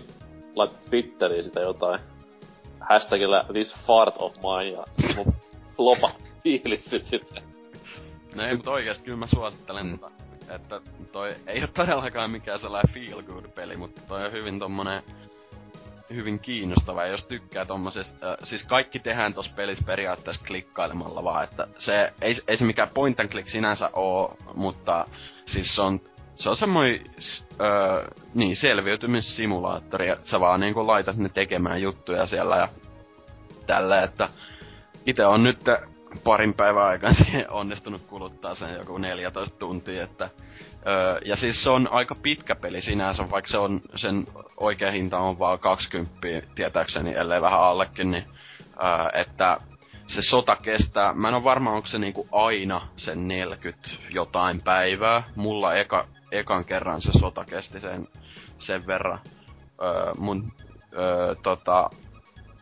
[0.55, 1.99] laittoi Twitteriin sitä jotain
[2.79, 4.83] hashtagillä this fart of mine ja
[5.15, 5.33] mun
[5.77, 6.11] lopa
[6.43, 7.43] fiilissyt sitten.
[8.35, 9.99] No ei, mutta oikeesti kyllä mä suosittelen mm.
[9.99, 10.11] tota,
[10.55, 10.81] että
[11.11, 15.03] toi ei ole todellakaan mikään sellainen feel good peli, mutta toi on hyvin tommonen
[16.13, 21.67] hyvin kiinnostava, jos tykkää tommosesta, äh, siis kaikki tehdään tossa pelissä periaatteessa klikkailemalla vaan, että
[21.77, 25.05] se, ei, ei se mikään point and click sinänsä oo, mutta
[25.45, 25.99] siis se on,
[26.35, 27.01] se on semmoinen,
[27.61, 32.67] äh, niin, selviytymissimulaattori, että sä vaan niinku laitat ne tekemään juttuja siellä ja
[33.67, 34.29] tällä, että
[35.05, 35.59] itse on nyt
[36.23, 40.29] parin päivän aikana siihen onnistunut kuluttaa sen joku 14 tuntia, että
[40.87, 44.25] Öö, ja siis se on aika pitkä peli sinänsä, vaikka se on, sen
[44.57, 46.17] oikea hinta on vaan 20
[46.55, 48.25] tietääkseni, ellei vähän allekin, niin
[48.83, 49.57] öö, että
[50.07, 55.23] se sota kestää, mä en ole varma onko se niinku aina sen 40 jotain päivää.
[55.35, 58.07] Mulla eka, ekan kerran se sota kesti sen,
[58.59, 59.19] sen verran.
[59.81, 60.51] Öö, mun,
[60.93, 61.89] öö, tota,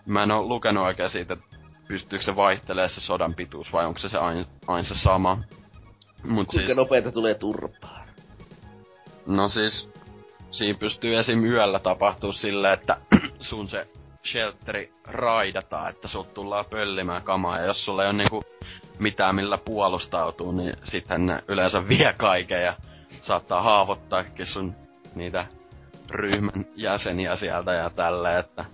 [0.05, 1.57] mä en ole lukenut oikein siitä, että
[1.88, 5.38] pystyykö se vaihtelemaan se sodan pituus vai onko se se aina, aina se sama.
[6.24, 8.05] Mut Kuinka siis, nopeeta tulee turpaa?
[9.26, 9.89] No siis,
[10.51, 11.43] siinä pystyy esim.
[11.43, 12.97] yöllä tapahtuu silleen, että
[13.39, 13.88] sun se
[14.26, 18.43] shelteri raidataan, että sut tullaan pöllimään kamaa, ja jos sulla ei ole niinku
[18.99, 22.76] mitään millä puolustautuu, niin sitten ne yleensä vie kaiken ja
[23.10, 24.76] saattaa haavoittaakin sun
[25.16, 25.45] niitä
[26.10, 28.66] ryhmän jäseniä sieltä ja tälle, että...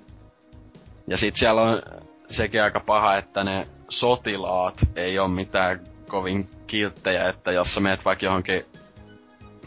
[1.08, 1.82] Ja sit siellä on
[2.30, 8.06] sekin aika paha, että ne sotilaat ei ole mitään kovin kilttejä, että jos sä meet
[8.06, 8.66] vaikka johonkin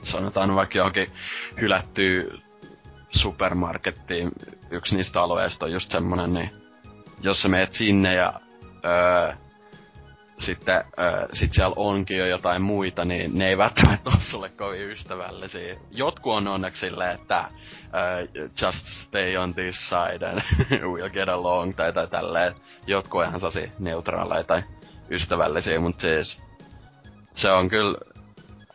[0.03, 1.13] sanotaan vaikka johonkin
[1.61, 2.39] hylättyy
[3.11, 4.31] supermarkettiin,
[4.71, 6.51] yksi niistä alueista on just semmonen, niin
[7.21, 8.41] jos sä meet sinne ja
[8.85, 9.35] öö,
[10.39, 14.91] sitten öö, sit siellä onkin jo jotain muita, niin ne ei välttämättä ole sulle kovin
[14.91, 15.77] ystävällisiä.
[15.91, 17.49] Jotkut on onneksi silleen, että
[17.95, 18.27] öö,
[18.63, 20.41] just stay on this side and
[20.93, 22.55] we'll get along tai, tai tälleen.
[22.87, 23.41] Jotkut ihan
[23.79, 24.63] neutraaleja tai
[25.11, 26.43] ystävällisiä, mutta siis
[27.33, 27.99] se on kyllä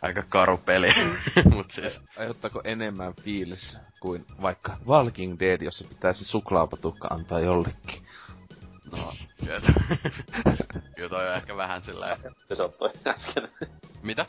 [0.03, 0.87] aika karu peli.
[1.53, 2.01] Mut siis...
[2.17, 8.05] Aiheuttaako enemmän fiilis kuin vaikka Walking Dead, jossa pitäisi suklaapatukka antaa jollekin?
[8.97, 9.13] No,
[9.45, 9.59] kyllä,
[10.95, 12.17] kyllä toi on ehkä vähän sillä
[12.53, 13.47] Se on toi äsken.
[14.01, 14.25] Mitä?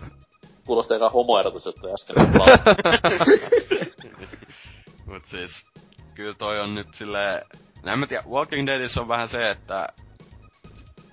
[0.66, 2.16] Kuulosti aika homoerotus, että toi äsken.
[5.06, 5.66] Mut siis,
[6.14, 7.42] kyllä toi on nyt silleen...
[7.84, 9.88] En mä tiedä, Walking Deadissä on vähän se, että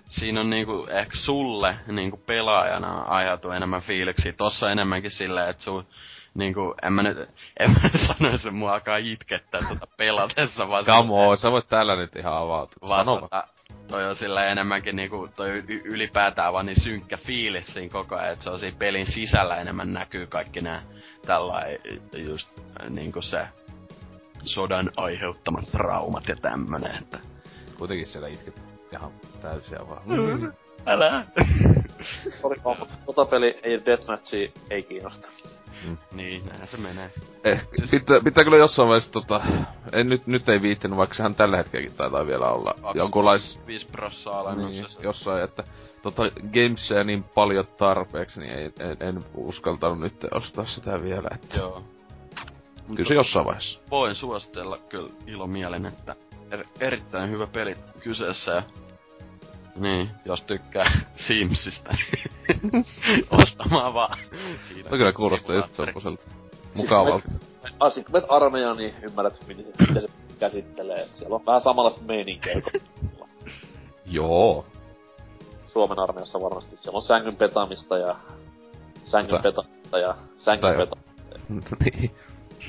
[0.10, 4.34] siinä on niinku ehkä sulle niinku pelaajana aiheutuu enemmän fiiliksi.
[4.34, 5.88] Tossa enemmänkin silleen, että sun
[6.34, 7.18] niinku, en mä nyt,
[7.60, 10.86] en mä nyt sanoisi, että mua alkaa itkettää tota pelatessa, vaan...
[10.86, 12.90] Come on, sä voit täällä nyt ihan avautua.
[12.90, 13.48] Vaan tota,
[13.88, 15.50] toi on sillä enemmänkin niinku, toi
[15.86, 19.94] ylipäätään vaan niin synkkä fiilis siinä koko ajan, että se on siinä pelin sisällä enemmän
[19.94, 20.82] näkyy kaikki nää
[21.26, 21.80] tällainen
[22.14, 22.50] just
[22.90, 23.48] niinku se
[24.44, 27.20] sodan aiheuttamat traumat ja tämmönen, että...
[27.78, 28.62] Kuitenkin siellä itket
[28.94, 29.12] ihan
[29.42, 30.02] täysiä vaan.
[30.06, 30.52] Mm.
[30.86, 31.26] Älä!
[32.42, 35.28] Sori mutta tota peli ei Deathmatchi ei kiinnosta.
[35.88, 35.98] Mm.
[36.14, 37.12] Niin, näinhän se menee.
[37.44, 37.92] Eh, siis...
[37.92, 39.42] pitää, pitää kyllä jossain vaiheessa tota...
[39.94, 43.60] En, nyt, nyt ei viittinyt, vaikka sehän tällä hetkelläkin taitaa vielä olla jonkunlais...
[43.68, 45.64] 5 prossaa niin, jossain, että
[46.02, 51.58] tota gamesia niin paljon tarpeeksi, niin ei, en, en uskaltanut nyt ostaa sitä vielä, että...
[51.58, 51.84] Joo.
[52.96, 53.80] Kyllä se jossain vaiheessa.
[53.90, 56.16] Voin suositella kyllä ilomielen, että
[56.52, 58.64] er, erittäin hyvä peli kyseessä ja
[59.76, 60.92] niin, jos tykkää
[61.28, 61.90] Simsistä,
[62.48, 62.86] niin
[63.42, 64.18] ostamaan vaan.
[64.68, 66.24] Siinä no kyllä kuulostaa just semmoselta
[66.76, 67.30] mukavalta.
[67.80, 70.08] Asin kun armeijaan, niin ymmärrät, miten se
[70.40, 71.08] käsittelee.
[71.14, 72.62] Siellä on vähän samanlaista meininkiä
[74.06, 74.66] Joo.
[75.68, 76.76] Suomen armeijassa varmasti.
[76.76, 78.16] Siellä on sängyn petamista ja
[79.04, 81.76] sängyn petamista ja sängyn petamista.
[81.86, 82.16] niin.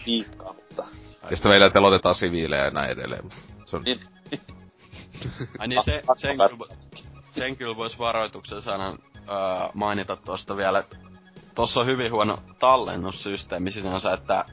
[0.06, 0.84] Viikkaa, mutta...
[1.30, 3.30] Ja sitten meillä telotetaan siviilejä ja näin edelleen.
[3.64, 3.82] Se on...
[3.82, 4.00] Niin.
[5.58, 6.36] Ai niin, se, sen,
[7.32, 10.96] sen kyllä vois varoituksen sanan öö, mainita tosta vielä, että
[11.54, 14.44] tossa on hyvin huono tallennussysteemi sinänsä, että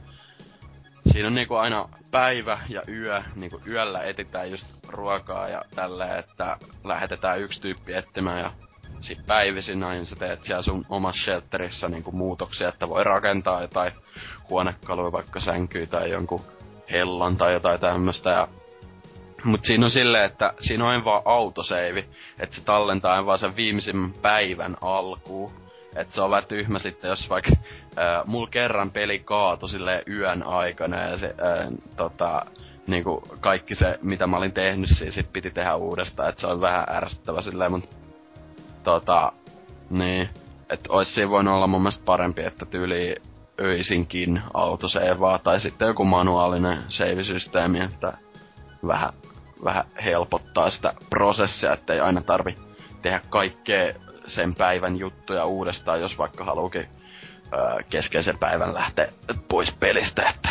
[1.12, 6.56] siinä on niinku aina päivä ja yö, niinku yöllä etitään just ruokaa ja tälleen, että
[6.84, 8.52] lähetetään yksi tyyppi etsimään ja
[9.00, 13.92] sit päivisin näin sä teet siellä sun omassa shelterissä niinku muutoksia, että voi rakentaa jotain
[14.50, 16.44] huonekaluja, vaikka sänkyä tai jonkun
[16.90, 18.48] hellan tai jotain tämmöstä ja
[19.44, 22.08] Mut siinä on silleen, että siinä on vaan autoseivi,
[22.40, 25.52] että se tallentaa vaan sen viimeisimmän päivän alkuun.
[25.96, 27.50] Että se on vähän tyhmä sitten, jos vaikka
[27.98, 32.46] äh, mulla kerran peli kaato sille yön aikana ja se äh, tota,
[32.86, 36.60] niinku kaikki se, mitä mä olin tehnyt, siis sit piti tehdä uudestaan, että se on
[36.60, 37.96] vähän ärsyttävä silleen, mut
[38.82, 39.32] tota,
[39.90, 40.28] niin,
[40.70, 43.16] että ois siinä voinut olla mun mielestä parempi, että tyyli
[43.60, 48.12] öisinkin autoseivaa tai sitten joku manuaalinen save-systeemi, että
[48.86, 49.12] vähän,
[49.64, 52.54] vähän helpottaa sitä prosessia, ettei aina tarvi
[53.02, 53.94] tehdä kaikkea
[54.26, 56.88] sen päivän juttuja uudestaan, jos vaikka haluukin
[57.52, 59.08] öö, keskeisen päivän lähteä
[59.48, 60.48] pois pelistä, että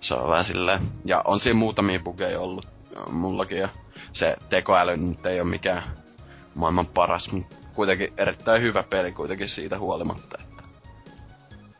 [0.00, 0.80] se on vähän silleen.
[1.04, 2.68] Ja on siinä muutamia bugeja ollut
[3.10, 3.68] mullakin ja
[4.12, 5.82] se tekoäly nyt ei ole mikään
[6.54, 10.38] maailman paras, mutta kuitenkin erittäin hyvä peli kuitenkin siitä huolimatta.
[10.40, 10.62] Että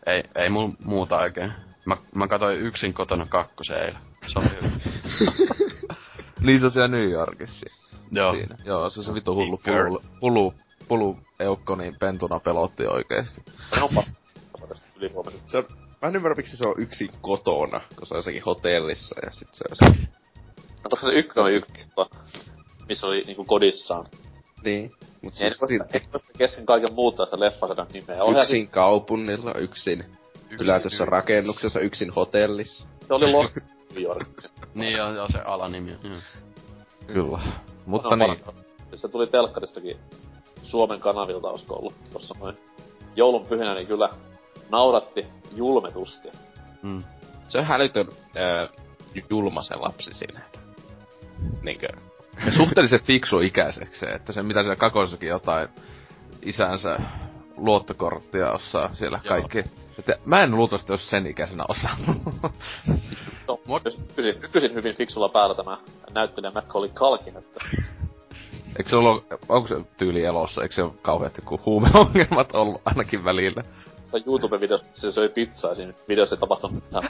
[0.07, 1.53] ei, ei mulla muuta oikein.
[1.87, 4.01] Mä, mä katsoin yksin kotona kakkosen eilen.
[4.27, 4.71] Se oli hyvä.
[6.45, 7.67] niin se on siellä New Yorkissa.
[8.11, 8.33] Joo.
[8.33, 8.57] Siinä.
[8.65, 10.55] Joo, se on se vitu hullu pulu, pulu,
[10.89, 13.45] pulu eukko niin pentuna pelotti oikeesti.
[15.47, 15.65] Se on,
[16.03, 19.49] mä en ymmärrä, miksi se on yksin kotona, kun se on jossakin hotellissa ja sit
[19.53, 20.01] se on se...
[20.85, 21.89] No tossa se ykkönen oli ykkönen,
[22.89, 24.07] missä oli niinku kodissaan.
[24.65, 24.93] Niin.
[25.23, 25.59] Mut siis
[25.93, 26.01] ei
[26.39, 28.19] kesken kaiken muuta sitä leffasadan nimeä.
[28.41, 28.71] yksin sit...
[28.71, 30.05] kaupungilla, yksin
[30.51, 32.89] ylätyssä rakennuksessa, yksin hotellissa.
[33.07, 33.59] Se oli Lost
[33.95, 34.29] New York.
[34.75, 35.99] niin on, on se alanimi.
[36.03, 36.21] Mm.
[37.07, 37.39] Kyllä.
[37.87, 38.45] Mutta no, niin.
[38.95, 39.97] Se tuli telkkaristakin
[40.63, 42.59] Suomen kanavilta, olisiko ollut tossa noin
[43.17, 44.09] joulun pyhinä, niin kyllä
[44.71, 45.27] nauratti
[45.57, 46.29] julmetusti.
[46.83, 47.05] Mm.
[47.49, 48.69] Se on hälytön äh,
[49.31, 50.41] julma se lapsi siinä.
[51.63, 51.87] Niinkö?
[52.47, 55.69] Ja suhteellisen fiksu ikäiseksi, että se mitä siellä kakossakin jotain
[56.43, 56.99] isänsä
[57.57, 59.29] luottokorttia osaa siellä Joo.
[59.29, 59.84] kaikki.
[59.99, 61.97] Että mä en luultavasti olisi sen ikäisenä osaa.
[63.49, 63.61] no,
[64.09, 65.79] nykyisin, nykyisin hyvin fiksulla päällä tämä
[66.15, 67.61] näyttelijä Macaulay Culkin, että...
[68.79, 73.25] Eikö se ollut, onko se tyyli elossa, eikö se ole kauheasti kuin huumeongelmat ollut ainakin
[73.25, 73.63] välillä?
[74.27, 77.09] YouTube-videossa se söi pizzaa siinä videossa ei tapahtunut mitään.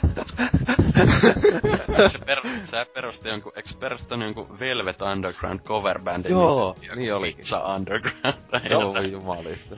[2.11, 6.31] se per, sä perusti jonkun, eikö perustanut jonkun Velvet Underground coverbandin?
[6.31, 7.33] Joo, niin oli.
[7.33, 8.69] Pizza Underground.
[8.69, 9.75] Joo, jumalista.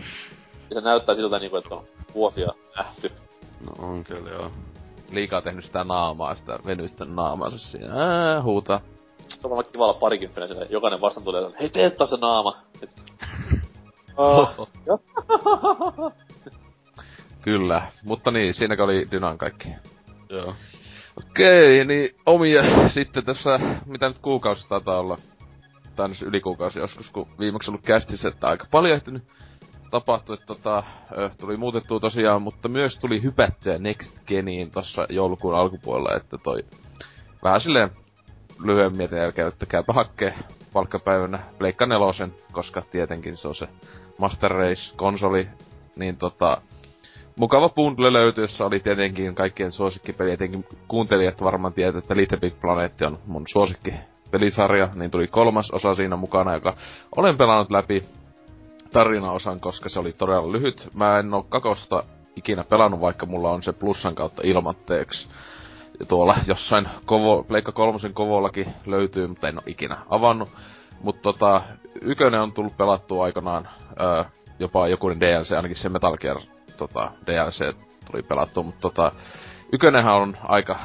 [0.70, 3.12] Ja se näyttää siltä niinku, että on vuosia nähty.
[3.66, 4.52] No on kyllä joo.
[5.12, 7.94] Liikaa tehnyt sitä naamaa, sitä venyttänyt naamaansa siinä.
[7.94, 8.82] Ää, huuta.
[9.28, 10.68] Se on varmaan kiva olla parikymppinen sille.
[10.70, 12.58] Jokainen vastaan tulee, hei teet taas se naama.
[14.18, 14.70] oh.
[17.42, 19.70] Kyllä, mutta niin, siinäkö oli Dynan kaikki.
[20.30, 20.54] Joo.
[21.18, 25.18] Okei, niin omia sitten tässä, mitä nyt kuukausi taitaa olla,
[25.96, 29.24] tai yli kuukausi joskus, kun viimeksi ollut kästissä, että aika paljon ehtinyt
[29.92, 30.84] tapahtui, että tota,
[31.40, 36.64] tuli muutettua tosiaan, mutta myös tuli hypättyä Next Geniin tuossa joulukuun alkupuolella, että toi
[37.44, 37.90] vähän silleen
[38.64, 40.34] lyhyen mietin jälkeen, että käypä hakkee
[40.74, 43.68] palkkapäivänä Pleikka nelosen, koska tietenkin se on se
[44.18, 45.48] Master Race-konsoli,
[45.96, 46.62] niin tota,
[47.36, 52.54] mukava bundle löytyi, jossa oli tietenkin kaikkien suosikkipeli, etenkin kuuntelijat varmaan tietää, että Little Big
[52.62, 53.94] Planet on mun suosikki
[54.32, 56.76] pelisarja, niin tuli kolmas osa siinä mukana, joka
[57.16, 58.04] olen pelannut läpi
[58.92, 60.90] tarinaosan, koska se oli todella lyhyt.
[60.94, 62.04] Mä en oo kakosta
[62.36, 65.30] ikinä pelannut, vaikka mulla on se plussan kautta ilmatteeksi.
[66.08, 70.50] Tuolla jossain kovo, Pleikka kolmosen kovollakin löytyy, mutta en oo ikinä avannut.
[71.02, 71.62] Mutta tota,
[72.02, 73.70] ykönen on tullut pelattua aikanaan,
[74.00, 74.30] ää,
[74.60, 76.38] jopa joku DLC, ainakin se Metal Gear
[76.78, 77.76] tota, DLC
[78.12, 79.12] tuli pelattua, mutta tota,
[79.72, 80.80] ykönenhän on aika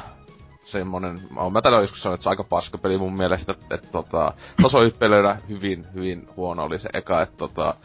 [0.63, 1.19] semmonen,
[1.51, 4.33] mä tällä joskus sanonut, että se on aika paska peli mun mielestä, että et, tota,
[4.61, 7.75] tasohyppelöidä hyvin, hyvin huono oli se eka, että tota,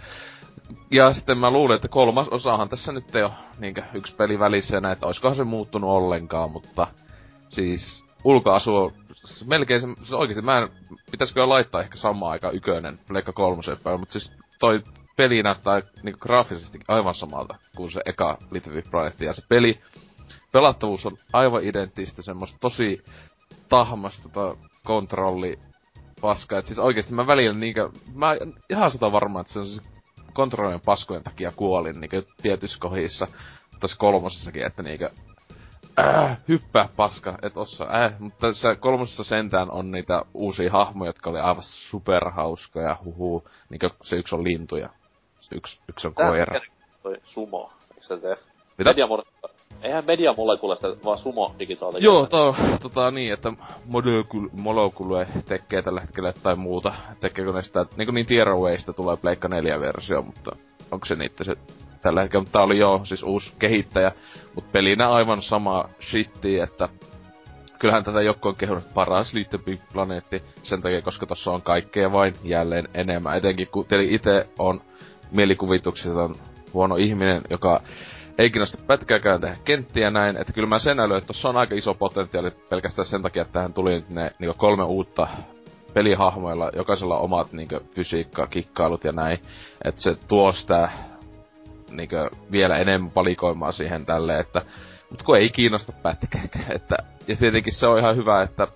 [0.91, 4.79] ja sitten mä luulen, että kolmas osahan tässä nyt ei ole niinkö yksi peli välissä
[4.93, 6.87] että oiskohan se muuttunut ollenkaan, mutta
[7.49, 8.93] siis ulkoasu
[9.47, 10.69] melkein se, se oikeesti mä en,
[11.11, 14.83] pitäisikö laittaa ehkä samaan aikaan ykönen Pleikka kolmosen päivä, mutta siis toi
[15.17, 19.21] peli näyttää niinku graafisesti aivan samalta kuin se eka Little Big Planet.
[19.21, 19.81] Ja se peli,
[20.53, 23.05] pelattavuus on aivan identtistä, semmoista tosi
[23.69, 25.59] tahmasta tota kontrolli
[26.21, 26.59] paska.
[26.59, 28.37] Et siis oikeesti mä välillä niinkö, mä
[28.71, 29.83] ihan sitä varmaan, että se on siis
[30.33, 33.27] kontrollien paskojen takia kuolin niinkö tietyissä kohdissa.
[33.81, 35.11] Tässä kolmosessakin, että niinkö
[35.99, 41.31] äh, hyppää paska, et osaa, äh, mutta tässä kolmosessa sentään on niitä uusia hahmoja, jotka
[41.31, 44.89] oli aivan superhauskoja, huhu, niinkö se yksi on lintuja
[45.53, 46.61] Yksi, yksi on Tää koira.
[47.03, 48.37] Toi sumo, eikö se tee?
[48.79, 48.91] Mitä?
[48.91, 49.23] Mediamole...
[49.83, 52.03] Eihän mediamolekuleista vaan sumo digitaalinen.
[52.03, 53.53] Joo, to, tota niin, että
[54.53, 56.95] Molekule tekee tällä hetkellä tai muuta.
[57.21, 60.57] Tekeekö ne sitä, niin kuin niin Tierrawaysta tulee Pleikka 4 versio, mutta
[60.91, 61.57] onko se niitä se
[62.03, 64.13] tällä hetkellä, mutta tää oli jo siis uusi kehittäjä,
[64.55, 66.89] mutta pelinä aivan sama shitti, että
[67.79, 72.13] kyllähän tätä joku on kehunut paras Little Big Planeetti sen takia, koska tossa on kaikkea
[72.13, 73.37] vain jälleen enemmän.
[73.37, 74.81] Etenkin kun itse on
[75.31, 76.13] mielikuvitukset
[76.75, 77.81] huono ihminen, joka
[78.39, 81.75] ei kiinnosta pätkääkään tehdä kenttiä näin, että kyllä mä sen älyyn, että tossa on aika
[81.75, 85.29] iso potentiaali pelkästään sen takia, että tähän tuli ne niin kolme uutta
[85.95, 89.39] pelihahmoilla, jokaisella omat niin fysiikka, kikkailut ja näin,
[89.85, 90.89] että se tuo sitä
[91.91, 92.09] niin
[92.53, 94.63] vielä enemmän valikoimaa siihen tälle, että
[95.11, 96.97] mutta kun ei kiinnosta pätkääkään, että
[97.29, 98.69] ja tietenkin se on ihan hyvä, että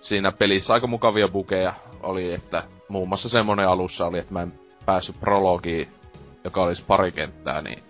[0.00, 4.52] siinä pelissä aika mukavia bukeja oli, että muun muassa semmonen alussa oli, että mä en
[4.86, 5.88] päässyt prologiin,
[6.44, 7.82] joka olisi pari kenttää, niin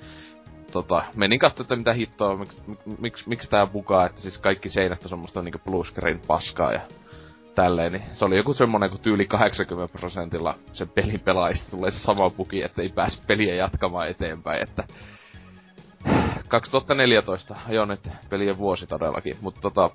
[0.71, 2.63] tota, menin katsomaan, että mitä hittoa, miksi
[2.99, 6.81] miksi, miksi tää bukaa, että siis kaikki seinät on semmoista niinku blue screen paskaa ja
[7.55, 11.99] tälleen, niin se oli joku semmonen, kun tyyli 80 prosentilla sen pelin pelaajista tulee se
[11.99, 14.85] sama buki, että ei pääs peliä jatkamaan eteenpäin, että
[16.49, 17.57] 2014
[17.87, 19.91] nyt pelien vuosi todellakin, mutta tota,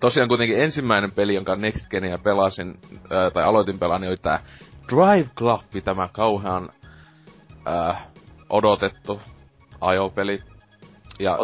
[0.00, 2.78] tosiaan kuitenkin ensimmäinen peli, jonka Next Genia pelasin,
[3.10, 4.40] ää, tai aloitin pelaan, niin oli tää
[4.94, 6.68] Drive Club, tämä kauhean
[7.66, 8.06] ää,
[8.50, 9.20] odotettu
[9.80, 10.42] ajopeli.
[11.18, 11.38] Ja...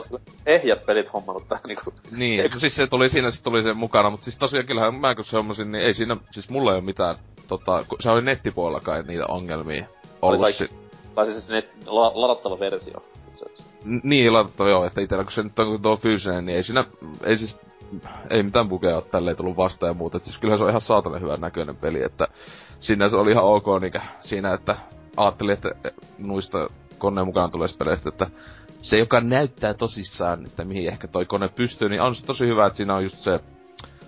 [0.47, 1.93] Ehjät pelit hommannut tähän niinku?
[2.17, 5.15] Niin, no siis se tuli siinä, se tuli sen mukana, mutta siis tosiaan kyllähän mä
[5.15, 7.17] kun se hommasin, niin ei siinä, siis mulla ei ole mitään,
[7.49, 9.85] tota, se oli nettipuolella kai niitä ongelmia
[10.23, 10.41] ollut.
[10.41, 10.77] Oli kaikki,
[11.15, 13.03] tai siis net, la, ladattava versio.
[14.03, 16.85] Niin, ladattava joo, että itellä kun se nyt on tuo fyysinen, niin ei siinä,
[17.25, 17.61] ei siis,
[18.31, 20.17] ei mitään bugea ole tälleen tullut vastaan ja muuta.
[20.17, 22.29] Et siis kyllähän se on ihan saatana hyvän näköinen peli, että
[22.81, 24.77] sinne se oli ihan ok niinkö, siinä, että
[25.17, 25.69] ajattelin, että
[26.19, 26.69] nuista
[27.03, 28.27] koneen mukana tulee peleistä, että
[28.83, 32.67] se, joka näyttää tosissaan, että mihin ehkä toi kone pystyy, niin on se tosi hyvä,
[32.67, 33.41] että siinä on just se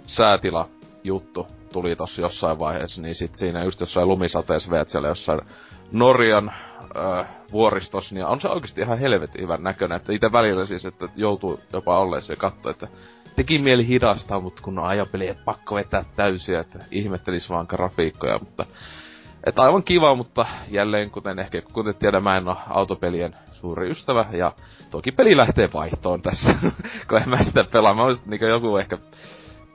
[0.07, 0.69] säätila
[1.05, 5.41] juttu tuli tossa jossain vaiheessa, niin sit siinä just jossain lumisateessa veet siellä jossain
[5.93, 9.97] Norjan äh, vuoristossa, niin on se oikeasti ihan helvetin hyvän näköinen.
[9.97, 12.89] Että itse välillä siis, että joutuu jopa olleessa ja katsoa, että
[13.37, 18.39] teki mieli hidastaa, mutta kun on ajopeli, että pakko vetää täysiä, että ihmettelis vaan grafiikkoja,
[18.39, 18.67] mutta
[19.47, 24.27] että aivan kiva, mutta jälleen kuten ehkä kuten tiedä, mä en ole autopelien suuri ystävä,
[24.33, 24.53] ja
[24.91, 26.55] toki peli lähtee vaihtoon tässä,
[27.09, 27.95] kun en mä sitä pelaa.
[27.95, 28.99] Mä olisin niin joku ehkä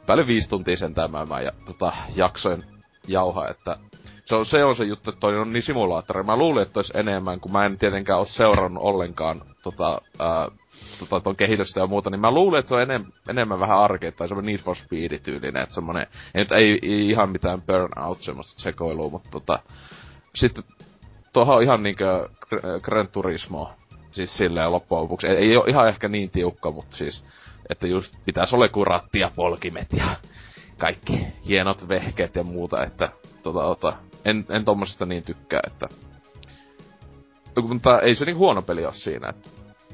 [0.06, 2.64] päälle viisi tuntia sen tämän ja tota, jaksoin
[3.08, 3.78] jauha, että
[4.26, 6.24] se on, se on se juttu, että toi on niin simulaattori.
[6.24, 10.48] Mä luulin, että olisi enemmän, kun mä en tietenkään ole seurannut ollenkaan tota, ää,
[11.00, 14.12] tota, ton kehitystä ja muuta, niin mä luulen, että se on enem, enemmän vähän arkea
[14.12, 18.62] tai semmoinen Need for Speed-tyylinen, että semmoinen, ei, nyt ei, ei ihan mitään burnout semmoista
[18.62, 19.60] sekoilua, mutta tota,
[20.36, 20.64] sitten
[21.34, 22.30] tuohon on ihan niinkö
[22.82, 23.72] Gran Turismo,
[24.12, 25.28] siis silleen loppujen lopuksi.
[25.28, 27.26] Ei, ei ole ihan ehkä niin tiukka, mutta siis,
[27.70, 30.16] että just pitäisi olla joku ratti ja polkimet ja
[30.78, 33.12] kaikki hienot vehkeet ja muuta, että
[33.44, 33.94] tota, tota,
[34.26, 35.88] en, en tommosesta niin tykkää, että...
[37.62, 39.50] Mutta ei se niin huono peli ole siinä, että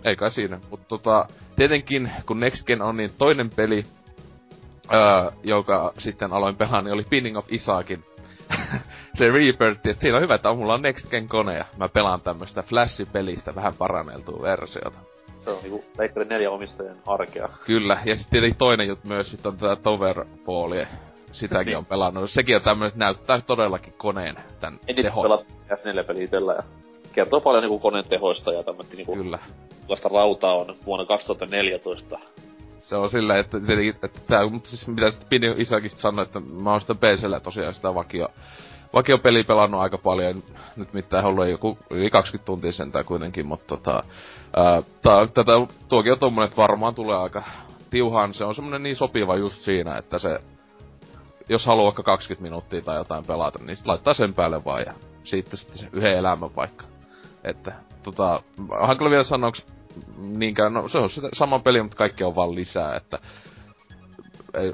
[0.05, 0.59] ei kai siinä.
[0.69, 1.25] Mutta tota,
[1.55, 3.83] tietenkin kun Next Gen on niin toinen peli,
[4.93, 8.03] öö, joka sitten aloin pelaa, niin oli Pinning of Isaakin
[9.17, 12.21] se Rebirth, että siinä on hyvä, että mulla on Next Gen kone ja mä pelaan
[12.21, 14.99] tämmöstä Flash-pelistä vähän paranneltua versiota.
[15.43, 17.49] Se on niinku Leikkari 4 omistajien arkea.
[17.65, 20.87] Kyllä, ja sitten tietenkin toinen juttu myös sit on tätä Towerfallia.
[21.31, 21.77] Sitäkin niin.
[21.77, 22.29] on pelannut.
[22.29, 25.45] Sekin on tämmönen, että näyttää todellakin koneen tän en teho.
[25.69, 26.63] En F4-peliä itsellä ja
[27.15, 29.15] kertoo paljon niinku koneen tehoista ja tämmöistä niinku...
[29.15, 29.39] Kyllä.
[29.87, 32.19] Tuosta rautaa on vuonna 2014
[32.85, 36.39] se on silleen, että tietenkin, että tää, mutta siis mitä sitten Pini Isakista sanoi, että
[36.39, 38.27] mä oon sitä PCllä tosiaan sitä vakio,
[38.93, 40.43] vakio peli pelannut aika paljon,
[40.75, 44.03] nyt mitään ollut joku yli 20 tuntia sentään kuitenkin, mutta tota,
[44.55, 45.51] ää, tää, tätä,
[45.87, 47.43] tuokin on tommonen, että varmaan tulee aika
[47.89, 50.39] tiuhaan, se on semmonen niin sopiva just siinä, että se,
[51.49, 54.93] jos haluaa vaikka 20 minuuttia tai jotain pelata, niin laittaa sen päälle vaan ja
[55.23, 56.94] siitä sitten se yhden elämän vaikka.
[57.45, 57.73] Että
[58.03, 58.43] tota,
[58.81, 59.51] hankala vielä sanoa,
[60.17, 63.19] niinkään, no se on sitä sama peli, mutta kaikki on vaan lisää, että
[64.53, 64.73] ei,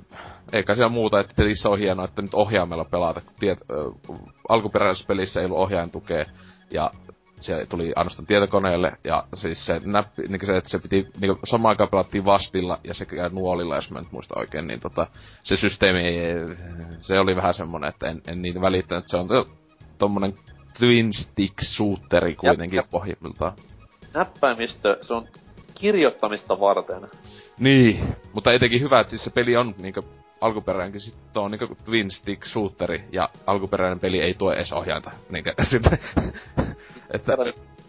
[0.53, 4.19] eikä siellä muuta, että tietysti on hienoa, että nyt ohjaimella pelata, kun tiet, äh,
[4.49, 6.25] alkuperäisessä pelissä ei ollut ohjain tukea,
[6.71, 6.91] ja
[7.39, 11.69] se tuli ainoastaan tietokoneelle, ja siis se näppi, niin se, että se piti, niin samaan
[11.69, 15.07] aikaan pelattiin vastilla ja sekä nuolilla, jos mä nyt muista oikein, niin tota,
[15.43, 16.03] se systeemi,
[16.99, 19.47] se oli vähän semmonen, että en, en niitä välittänyt, se on to,
[19.97, 20.33] tommonen
[20.81, 23.53] twin stick shooteri kuitenkin pohjimmiltaan
[24.13, 25.27] näppäimistö, se on
[25.75, 27.09] kirjoittamista varten.
[27.59, 30.01] Niin, mutta etenkin hyvä, että siis se peli on niinku
[30.41, 35.11] alkuperäinenkin sit on niinku twin stick shooteri ja alkuperäinen peli ei tuo edes ohjainta.
[35.29, 35.99] Niinku, sitten,
[37.11, 37.33] että...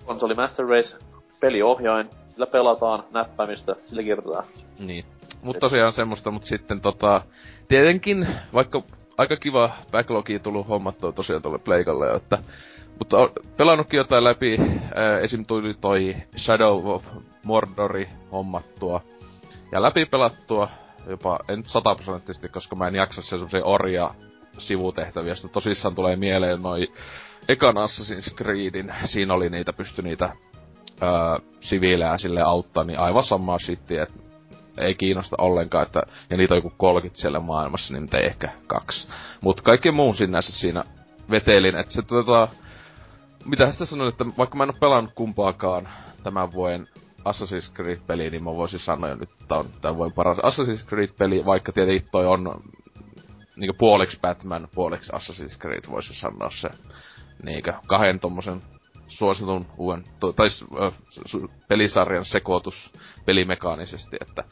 [0.05, 0.97] Konsoli Master Race,
[1.41, 4.45] peliohjain, sillä pelataan näppäimistä, sillä kirjoitetaan.
[4.79, 5.05] Niin.
[5.43, 7.23] Mutta tosiaan semmoista, mutta sitten tota,
[7.69, 8.83] tietenkin, vaikka
[9.19, 12.39] aika kiva backlogi tullut hommattua tosiaan tuolle Pleikalle, että
[12.99, 14.59] mutta on pelannutkin jotain läpi.
[14.95, 15.47] Ää, esim.
[15.47, 17.07] tuli toi Shadow of
[17.45, 19.01] Mordori hommattua.
[19.73, 20.69] Ja läpi pelattua.
[21.07, 24.15] jopa, en sataprosenttisesti, koska mä en jaksa se semmosia orja
[24.59, 26.93] sivutehtäviä, josta tosissaan tulee mieleen noi
[27.49, 30.33] ekan Assassin's Creedin, siinä oli niitä, pysty niitä
[31.03, 31.09] öö,
[31.61, 34.19] siviilejä sille auttaa, niin aivan samaa shittiä, että
[34.79, 39.09] ei kiinnosta ollenkaan, että, ja niitä on joku 30 siellä maailmassa, niin ei ehkä kaksi.
[39.41, 40.85] Mut kaikki muun sinänsä siinä
[41.31, 42.49] vetelin, että se tota,
[43.45, 45.89] mitä sitä sanoin, että vaikka mä en oo pelannut kumpaakaan
[46.23, 46.89] tämän vuoden
[47.25, 51.45] Assassin's Creed-peliä, niin mä voisin sanoa jo nyt, että on tämän vuoden paras Assassin's Creed-peli,
[51.45, 52.63] vaikka tietenkin toi on
[53.57, 56.71] niinku puoliksi Batman, puoliksi Assassin's Creed, voisi sanoa se.
[57.43, 58.63] Niinkö, kahden tommosen
[59.19, 60.05] suositun uuden,
[60.37, 60.49] tai
[60.83, 60.93] äh,
[61.69, 62.93] pelisarjan sekoitus
[63.25, 64.45] pelimekaanisesti, että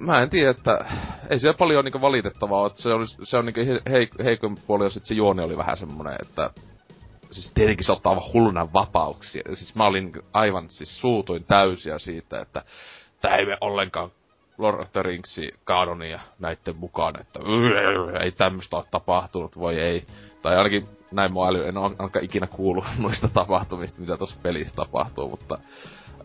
[0.00, 0.84] mä en tiedä, että
[1.30, 5.00] ei siellä paljon niinku valitettavaa että se, oli, se on niinku heik- heikon puoli, jos
[5.02, 6.50] se juoni oli vähän semmonen, että
[7.30, 9.42] siis tietenkin se ottaa aivan hulluna vapauksia.
[9.54, 12.62] Siis mä olin aivan siis suutuin täysiä siitä, että
[13.20, 14.10] tää ei me ollenkaan
[14.58, 17.40] Lord of the Ringsi kanonia näitten mukaan, että
[18.24, 20.06] ei tämmöstä ole tapahtunut, voi ei.
[20.42, 25.58] Tai ainakin näin äly, en ainakaan ikinä kuulu noista tapahtumista, mitä tuossa pelissä tapahtuu, mutta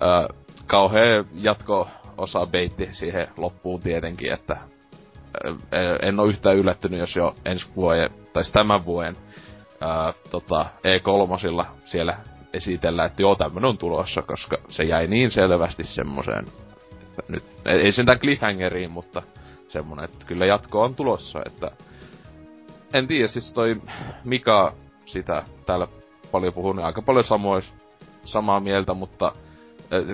[0.04, 0.38] äh,
[0.68, 1.88] kauhea jatko
[2.18, 5.58] osa beitti siihen loppuun tietenkin, että äh,
[6.02, 9.16] en ole yhtään yllättynyt, jos jo ensi vuoden, tai tämän vuoden
[9.82, 12.18] ää, tota, E3 siellä
[12.54, 16.46] esitellä, että joo, tämmönen on tulossa, koska se jäi niin selvästi semmoseen,
[17.02, 19.22] että nyt, ei sentään cliffhangeriin, mutta
[19.68, 21.72] semmonen, että kyllä jatko on tulossa, että
[22.94, 23.82] en tiedä, siis toi
[24.24, 24.74] Mika
[25.06, 25.88] sitä täällä
[26.32, 27.74] paljon puhunut, niin aika paljon samois,
[28.26, 29.32] samaa mieltä, mutta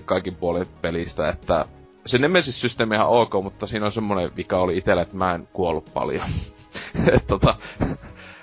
[0.05, 1.65] kaikin puolin pelistä, että
[2.05, 5.93] se Nemesis-systeemi ihan ok, mutta siinä on semmonen vika oli itellä, että mä en kuollut
[5.93, 6.25] paljon.
[7.15, 7.55] et tota,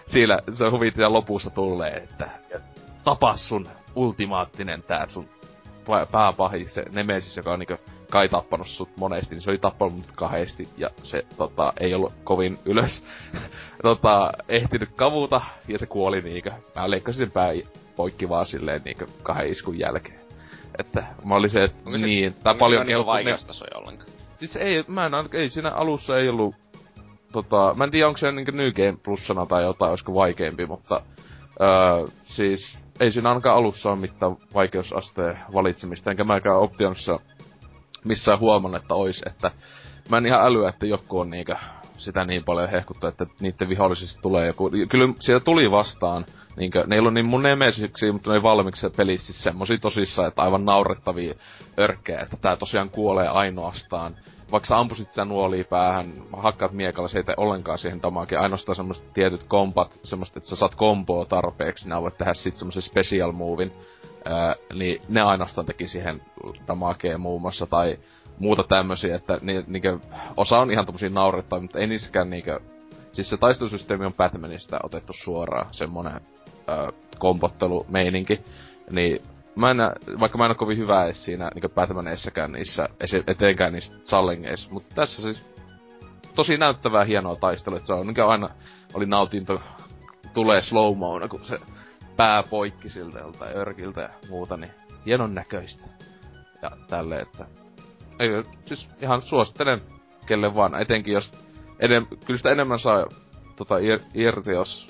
[0.07, 0.65] siellä se
[0.95, 2.31] siellä lopussa tulee, että
[3.05, 5.29] tapa sun ultimaattinen tää sun
[6.13, 10.13] pääpahis, se Nemesis, joka on niinku kai tappanut sut monesti, niin se oli tappanut mut
[10.15, 13.05] kahdesti, ja se tota, ei ollut kovin ylös
[13.83, 16.51] tota, ehtinyt kavuta, ja se kuoli niinkö.
[16.75, 17.53] Mä leikkasin sen pää
[17.97, 20.21] poikki vaan silleen niinkö kahden iskun jälkeen.
[20.79, 23.07] Että mä olin se, että onko se, niin, tää paljon...
[23.07, 24.11] Vaikeustasoja ollenkaan?
[24.39, 26.55] Siis ei, mä en, ei siinä alussa ei ollut
[27.33, 31.03] tota, mä en tiedä onko se niinku New Game plussana tai jotain, olisiko vaikeampi, mutta
[31.61, 37.19] öö, siis ei siinä ainakaan alussa ole mitään vaikeusasteen valitsemista, enkä mäkään Optionissa
[38.05, 39.51] missään huomannut, että ois, että
[40.09, 41.57] mä en ihan älyä, että joku on niinkö
[41.99, 44.71] sitä niin paljon hehkuttu, että niiden vihollisista tulee joku...
[44.89, 46.27] Kyllä siellä tuli vastaan,
[46.57, 50.43] niinkö, ne ei ollut niin mun nemesiksi, mutta ne ei valmiiksi pelissä semmosia tosissaan, että
[50.43, 51.35] aivan naurettavia
[51.79, 54.17] örkkejä, että tää tosiaan kuolee ainoastaan
[54.53, 58.41] vaikka sä ampusit sitä nuolia päähän, hakkaat miekalla, se ei tee ollenkaan siihen damageen.
[58.43, 62.83] Ainoastaan semmoset tietyt kompat, semmoset, että sä saat komboa tarpeeksi, nää voit tehdä sit semmosen
[62.83, 63.73] special movin.
[64.25, 66.23] Ää, niin ne ainoastaan teki siihen
[66.69, 67.99] damageen muun muassa, tai
[68.39, 69.99] muuta tämmösiä, että ni, niinkö,
[70.37, 72.61] osa on ihan tommosia naurettavia, mutta ei niissäkään niinkö,
[73.13, 76.21] siis se taistelusysteemi on Batmanista otettu suoraan, semmonen
[77.19, 78.41] kompottelumeininki,
[78.91, 79.23] niin
[79.57, 79.77] mä en,
[80.21, 82.89] vaikka mä en ole kovin hyvä edes siinä niin Batmaneissäkään niissä,
[83.27, 85.47] etenkään niissä challengeissa, mutta tässä siis
[86.35, 88.49] tosi näyttävää hienoa taistelua, että se on niin aina
[88.95, 89.61] oli nautinto
[90.35, 90.97] tulee slow
[91.31, 91.57] kun se
[92.17, 94.73] pää poikki siltä joltain örkiltä ja muuta, niin
[95.07, 95.85] hienon näköistä.
[96.63, 97.47] Ja tälle, että
[98.19, 98.31] ei,
[98.65, 99.81] siis ihan suosittelen
[100.27, 101.33] kelle vaan, etenkin jos
[101.79, 103.07] enem, kyllä sitä enemmän saa
[103.57, 103.75] tota,
[104.15, 104.89] irti, jos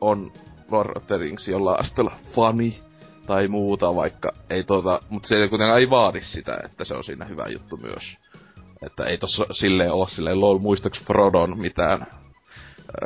[0.00, 0.32] on
[0.70, 1.02] Lord
[1.50, 2.72] jollain asteella funny
[3.26, 7.04] tai muuta, vaikka ei tota, mutta se ei kuitenkaan ei vaadi sitä, että se on
[7.04, 8.18] siinä hyvä juttu myös.
[8.86, 12.06] Että ei tossa silleen oo silleen lol muistaks Frodon mitään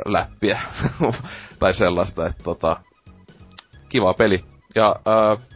[0.05, 0.61] läppiä
[1.59, 2.77] tai sellaista, että tota,
[3.89, 4.45] kiva peli.
[4.75, 5.47] Ja äh,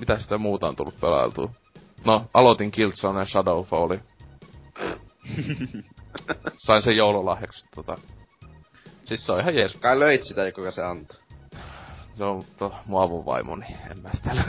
[0.00, 1.50] mitä sitä muuta on tullut pelailtua?
[2.04, 4.00] No, aloitin Killzone Shadowfallin.
[6.66, 7.98] Sain sen joululahjaksi, tota.
[9.06, 9.76] Siis se on ihan jees.
[9.76, 11.18] Kai löit sitä, kuka se antoi
[12.18, 14.30] se on to, mun avunvaimo, niin en mä sitä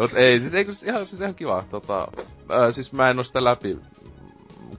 [0.00, 1.64] Mut ei, siis eikö ihan, siis ihan kiva.
[1.70, 2.08] Tota,
[2.48, 3.78] ää, siis mä en oo sitä läpi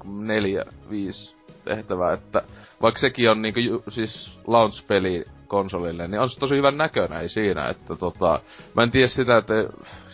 [0.05, 1.35] neljä, viisi
[1.75, 2.41] tehtävää, että
[2.81, 3.59] vaikka sekin on niinku
[3.89, 8.39] siis launch-peli konsolille, niin on se tosi hyvän näköinen, siinä, että tota,
[8.75, 9.53] mä en tiedä sitä, että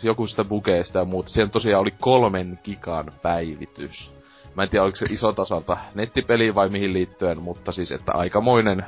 [0.04, 4.16] joku sitä bugeista ja muuta, siellä tosiaan oli kolmen gigan päivitys.
[4.56, 8.86] Mä en tiedä, oliko se iso tasolta nettipeli vai mihin liittyen, mutta siis, että aikamoinen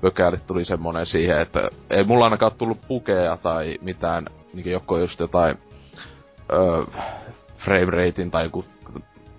[0.00, 5.20] pökälit tuli semmonen siihen, että ei mulla ainakaan tullut pukeja tai mitään, niinku joko just
[5.20, 5.58] jotain
[6.52, 6.84] öö,
[7.56, 8.64] frame ratein tai joku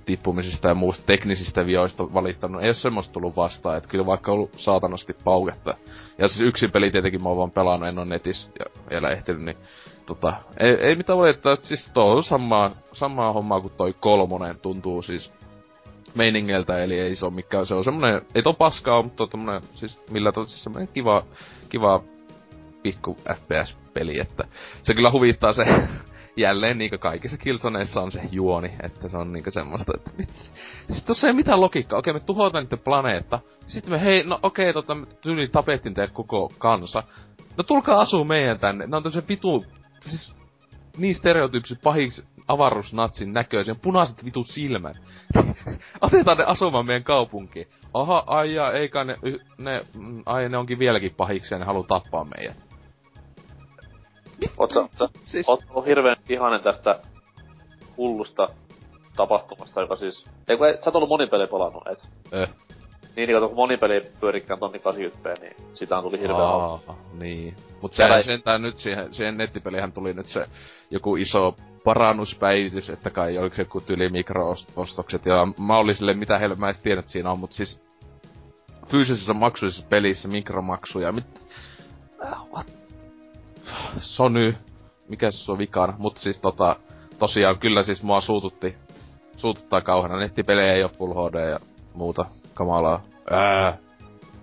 [0.08, 2.62] tippumisista ja muusta teknisistä vioista valittanut.
[2.62, 5.78] Ei ole semmoista tullut vastaan, että kyllä vaikka ollut saatanasti pauketta.
[6.18, 9.42] Ja siis yksin peli tietenkin mä oon vaan pelannut, en oo netissä ja vielä ehtinyt,
[9.42, 9.58] niin
[10.06, 14.60] tota, ei, ei mitään valittaa, että siis tuo on samaa, samaa hommaa kuin toi kolmonen
[14.60, 15.32] tuntuu siis
[16.16, 20.00] meiningeiltä, eli ei se ole mikään, se on semmonen, ei to paskaa, mutta tommonen, siis
[20.10, 21.24] millä tavalla, siis semmonen kiva,
[21.70, 22.04] kiva
[22.84, 24.44] pikku FPS-peli, että
[24.84, 25.66] se kyllä huvittaa se
[26.38, 30.30] jälleen niinku kaikissa Killzoneissa on se juoni, että se on niinku semmoista, että mit,
[30.88, 32.00] siis tossa ei mitään logiikkaa.
[32.00, 33.40] Okei, me tuhotaan niiden planeetta.
[33.68, 37.04] Sitten me, hei, no okei, tota, tyyli tapettiin teidän koko kansa.
[37.58, 38.88] No tulkaa asuu meidän tänne.
[38.88, 39.66] Ne on tämmösen vitu,
[40.06, 40.36] siis
[40.98, 44.98] niin stereotyyppiset pahiksi avaruusnatsin näköisiä, punaiset vitu silmät.
[46.02, 47.68] Otetaan ne asumaan meidän kaupunkiin.
[47.94, 49.16] Aha, ai ja, eikä ne,
[49.58, 52.67] ne, mm, ai ne onkin vieläkin pahiksi ja ne haluu tappaa meidät.
[54.58, 54.90] Ootko
[55.26, 55.50] siis...
[55.50, 57.00] oot ollut hirveen ihanen tästä
[57.98, 58.50] hullusta
[59.16, 60.26] tapahtumasta, joka siis...
[60.48, 62.10] Ei kun sä et ollut monipeli pelannut, et?
[62.32, 62.50] Eh.
[63.16, 66.80] Niin, niin kun monipeli pyörikkään tonni 80p, niin sitä tuli hirveä Aa,
[67.14, 67.56] niin.
[67.82, 70.46] Mut sehän sentään nyt siihen, siihen nettipelihän tuli nyt se
[70.92, 76.38] joku iso parannuspäivitys, että kai oliko se joku tyli mikroostokset, ja mä olin sille mitä
[76.38, 77.82] heille mä edes tiedä, että siinä on, mutta siis
[78.88, 81.48] fyysisessä maksuisessa pelissä mikromaksuja, mit...
[82.54, 82.77] What
[83.98, 84.56] Sony,
[85.10, 86.76] mikä se on vikana, mutta siis tota,
[87.20, 88.76] tosiaan kyllä siis mua suututti,
[89.36, 90.20] suututtaa kauheena.
[90.20, 91.60] Nettipelejä ei ole Full HD ja
[91.94, 93.04] muuta kamalaa.
[93.30, 93.78] Ää.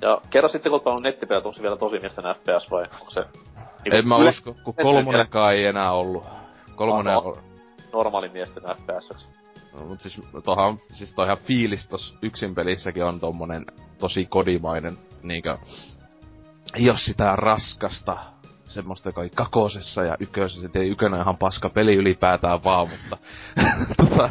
[0.02, 3.24] Ja kerran sitten, kun on nettipelejä, onko se vielä tosi miesten FPS vai onko se...
[3.84, 4.28] Niin en mä yle...
[4.28, 6.24] usko, kun kolmonenkaan ei enää ollut.
[6.76, 7.36] Kolmonen on...
[7.92, 9.28] Normaali miesten FPS.
[9.74, 13.64] No, mut siis tohan, siis toihan fiilis tos yksin pelissäkin on tommonen
[13.98, 15.58] tosi kodimainen, niinkö,
[16.76, 18.16] jos sitä raskasta
[18.66, 20.68] semmoista, joka oli kakosessa ja ykkösessä.
[20.74, 23.16] Ei ykkönen ihan paska peli ylipäätään vaan, mutta...
[23.96, 24.30] tota,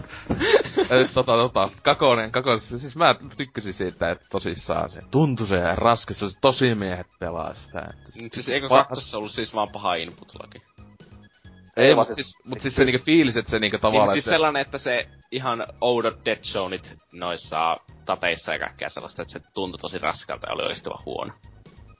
[1.14, 2.80] tota, tota, kakonen, kakosessa.
[2.80, 7.80] Siis mä tykkäsin siitä, että tosissaan se tuntui se raskas, se tosi miehet pelaa sitä.
[7.80, 10.62] Että se, siis eikö kakkosessa ollut siis vaan paha input-laki?
[11.78, 14.08] Ei, ei mutta siis, mut siis se niinku fiilis, että se niinku tavallaan...
[14.08, 14.32] Niin, siis se...
[14.32, 19.80] sellainen, että se ihan oudot Dead Zoneit noissa tateissa ja kaikkea sellaista, että se tuntui
[19.80, 21.34] tosi raskalta ja oli oikeesti vaan huono.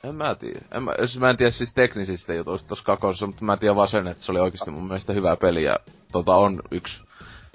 [0.04, 0.60] En mä tiedä.
[0.72, 3.88] En mä, jos mä en tiedä siis teknisistä jutuista tossa kakosessa, mutta mä tiedän vaan
[3.88, 5.76] sen, että se oli oikeasti mun mielestä hyvä peli ja
[6.12, 7.04] tota on yksi,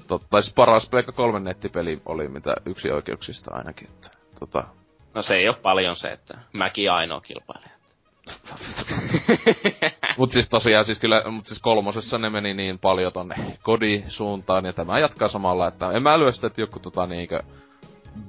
[0.06, 4.10] tota, tai siis paras Pleikka 3 nettipeli oli mitä yksi oikeuksista ainakin, että
[4.40, 4.64] tota.
[5.14, 7.78] No se ei ole paljon se, että mäkin ainoa kilpailija.
[10.18, 14.72] mut siis tosiaan siis kyllä, mut siis kolmosessa ne meni niin paljon tonne kodisuuntaan ja
[14.72, 17.40] tämä jatkaa samalla, että en mä lyö sitä, että joku tota niinkö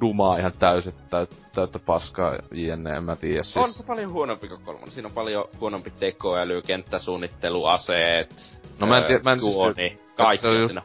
[0.01, 3.57] dumaa ihan täysin, täyt, täyttä paskaa jne, en mä tiedä siis.
[3.57, 4.91] On se paljon huonompi kuin kolmonen.
[4.91, 9.99] Siinä on paljon huonompi tekoäly, kenttäsuunnittelu, aseet, No mä en tiedä, mä en juoni, siis...
[10.15, 10.81] Kaikki just, siinä.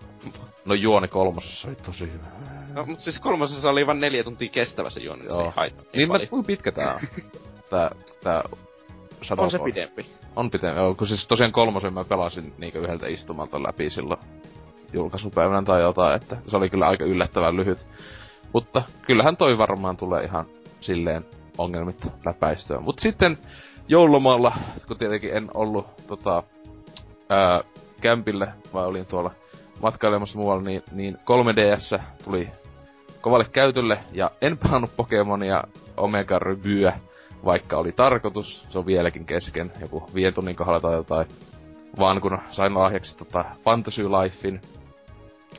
[0.65, 2.25] No juoni kolmosessa oli tosi hyvä.
[2.75, 5.37] No, mutta siis kolmosessa oli vain neljä tuntia kestävä se juoni, Joo.
[5.37, 5.83] se ei haittaa.
[5.83, 7.01] Niin, niin mä, kuinka pitkä tää on?
[7.71, 7.91] tää,
[8.23, 8.43] tää
[9.23, 10.07] Shadow On se pidempi.
[10.37, 14.21] On pidempi, joo, kun siis tosiaan kolmosen mä pelasin niinku yhdeltä istumalta läpi silloin
[14.93, 17.87] julkaisupäivänä tai jotain, että se oli kyllä aika yllättävän lyhyt.
[18.55, 20.47] Mutta kyllähän toi varmaan tulee ihan
[20.81, 21.27] silleen
[21.59, 22.81] ongelmitta läpäistyä.
[22.81, 23.39] Mut sitten
[23.89, 24.57] joulumalla,
[24.87, 26.43] kun tietenkin en ollut tota,
[27.29, 27.61] ää,
[28.01, 29.31] kämpille, vai olin tuolla
[29.83, 32.49] matkailemassa muualla, niin, niin 3DS tuli
[33.21, 35.63] kovalle käytölle, ja en pelannut Pokemonia
[35.97, 37.01] Omega Rubyä,
[37.45, 41.27] vaikka oli tarkoitus, se on vieläkin kesken, joku viiden tunnin kohdalla tai jotain,
[41.99, 44.61] vaan kun sain lahjaksi tota Fantasy Lifein,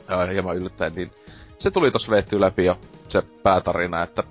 [0.08, 1.10] ää, hieman yllättäen, niin
[1.58, 2.78] se tuli tossa veettyä läpi jo
[3.08, 4.22] se päätarina, että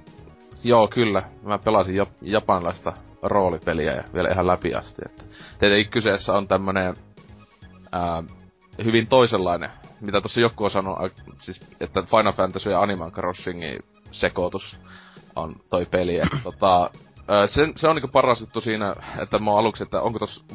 [0.64, 2.94] joo kyllä, mä pelasin jo japanilaista
[3.24, 5.02] roolipeliä ja vielä ihan läpi asti.
[5.06, 5.24] Että
[5.60, 6.96] tietenkin kyseessä on tämmönen
[7.92, 8.24] ää,
[8.84, 9.70] hyvin toisenlainen,
[10.02, 13.80] mitä tuossa joku on sanonut, siis, että Final Fantasy ja Animal Crossingin
[14.12, 14.80] sekoitus
[15.36, 16.20] on toi peli.
[16.20, 16.90] Että, tota,
[17.46, 20.46] se, se on niinku paras juttu siinä, että mä aluksi, että onko tos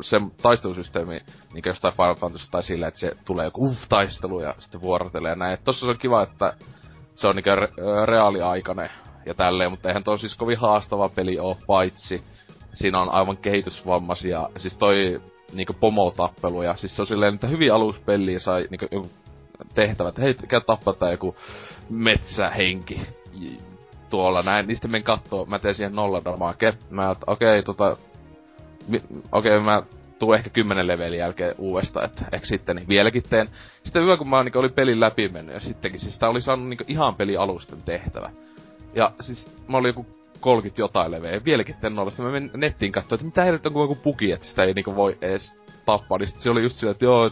[0.00, 1.20] se taistelusysteemi
[1.52, 5.30] niinku jostain Final Fantasy tai sillä, että se tulee joku uff taistelu ja sitten vuorotelee
[5.30, 5.54] ja näin.
[5.54, 6.54] Et tossa se on kiva, että
[7.14, 8.90] se on niinku re- reaaliaikainen
[9.26, 12.22] ja tälleen, mutta eihän toi siis kovin haastava peli oo paitsi.
[12.74, 15.20] Siinä on aivan kehitysvammaisia, siis toi
[15.52, 19.10] niinku pomotappelu ja siis se on silleen, että hyvin aluspeliä sai niinku joku
[19.74, 21.36] tehtävä, että hei, käy tappaa joku
[21.90, 23.00] metsähenki
[24.10, 26.74] tuolla näin, niin sitten men kattoo, mä teen siihen nolla damage.
[26.90, 27.96] Mä okei, okay, tota,
[29.32, 29.82] okei, okay, mä
[30.18, 33.48] tuu ehkä kymmenen levelin jälkeen uudestaan, että ehkä sitten niin vieläkin teen.
[33.84, 36.68] Sitten hyvä, kun mä niin olin pelin läpi mennyt ja sittenkin, siis tää oli saanut
[36.68, 38.30] niin ihan peli alusten tehtävä.
[38.94, 40.06] Ja siis mä olin joku
[40.40, 42.22] 30 jotain leveä, vieläkin teen nollasta.
[42.22, 44.96] Mä menin nettiin katsoa, että mitä helvettiä on kuin joku bugi, että sitä ei niinku
[44.96, 45.54] voi edes
[45.86, 46.18] tappaa.
[46.18, 47.30] Niin se oli just sillä, että joo,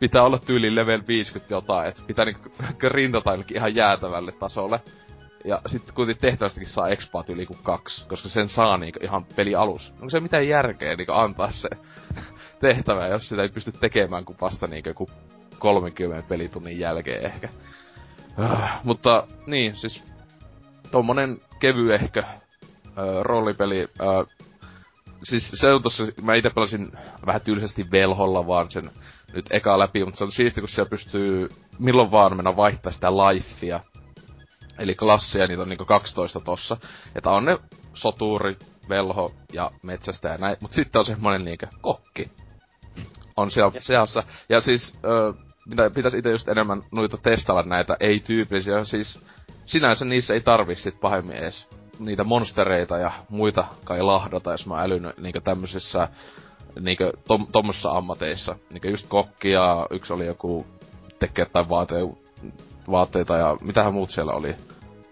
[0.00, 2.48] pitää olla tyyli level 50 jotain, että pitää niinku
[2.88, 4.80] rintata ihan jäätävälle tasolle.
[5.44, 9.54] Ja sitten kuitenkin tehtävästäkin saa expaat yli kuin kaksi, koska sen saa niinku ihan peli
[9.54, 9.92] alus.
[9.92, 11.68] Onko se mitään järkeä niinku antaa se
[12.60, 15.10] tehtävä, jos sitä ei pysty tekemään kuin vasta niinku joku
[15.58, 17.48] 30 pelitunnin jälkeen ehkä.
[18.40, 20.04] Äh, mutta niin, siis
[20.90, 22.34] tommonen kevyehkö äh,
[23.20, 23.88] roolipeli.
[24.00, 24.36] Äh,
[25.22, 26.92] siis se on tossa, mä itse pelasin
[27.26, 28.90] vähän tylsästi velholla vaan sen
[29.32, 31.48] nyt eka läpi, mutta se on siisti, kun siellä pystyy
[31.78, 33.80] milloin vaan mennä vaihtaa sitä lifea.
[34.78, 36.76] Eli klassia, niitä on niinku 12 tossa.
[37.14, 37.58] Että on ne
[37.94, 38.56] soturi,
[38.88, 40.56] velho ja metsästä ja näin.
[40.60, 42.30] Mut sitten on semmonen niinkö kokki.
[43.36, 43.80] On siellä ja.
[43.80, 44.22] seassa.
[44.48, 44.98] Ja siis,
[45.66, 48.84] mitä pitäisi itse just enemmän noita testailla näitä ei-tyypillisiä.
[48.84, 49.20] Siis
[49.64, 51.68] sinänsä niissä ei tarvi sit pahemmin edes
[51.98, 56.08] niitä monstereita ja muita kai lahdata, jos mä älynyt niinkö tämmöisissä
[56.80, 58.56] niinkö tom, tommosissa ammateissa.
[58.70, 60.66] Niinkö just kokki ja yksi oli joku
[61.18, 61.94] tekee jotain vaate,
[62.90, 64.56] vaatteita ja mitähän muut siellä oli.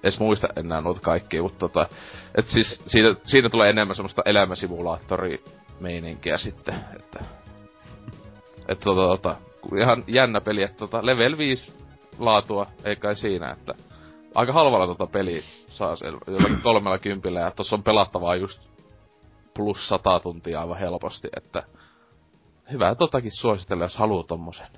[0.03, 1.89] Edes muista enää noita kaikkia, mutta tota,
[2.35, 5.45] et siis siitä, siitä tulee enemmän semmoista elämäsimulaattori
[5.81, 7.25] meininkiä sitten, että
[8.69, 9.37] että tota, tota,
[9.81, 11.73] ihan jännä peli, että tota, level 5
[12.19, 13.75] laatua, ei kai siinä, että
[14.35, 15.97] aika halvalla tota peli saa
[16.27, 18.63] jollakin kolmella kympillä, ja tossa on pelattavaa just
[19.55, 21.63] plus sata tuntia aivan helposti, että
[22.73, 24.69] hyvä totakin suositella, jos haluaa tommosen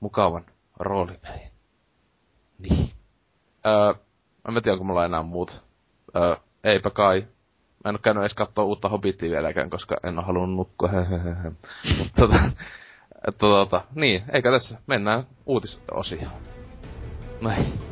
[0.00, 0.46] mukavan
[0.80, 1.57] roolipelin.
[2.58, 2.90] Niin.
[3.66, 3.94] Öö,
[4.48, 5.62] en tiedä, onko mulla enää muut.
[6.16, 7.26] Öö, eipä kai.
[7.84, 10.90] Mä en oo käynyt edes kattoo uutta Hobbitia vieläkään, koska en oo halunnut nukkua.
[11.98, 12.40] Mutta tota,
[13.28, 14.78] että tota, niin, eikä tässä.
[14.86, 16.32] Mennään uutisosioon.
[17.40, 17.87] Näin.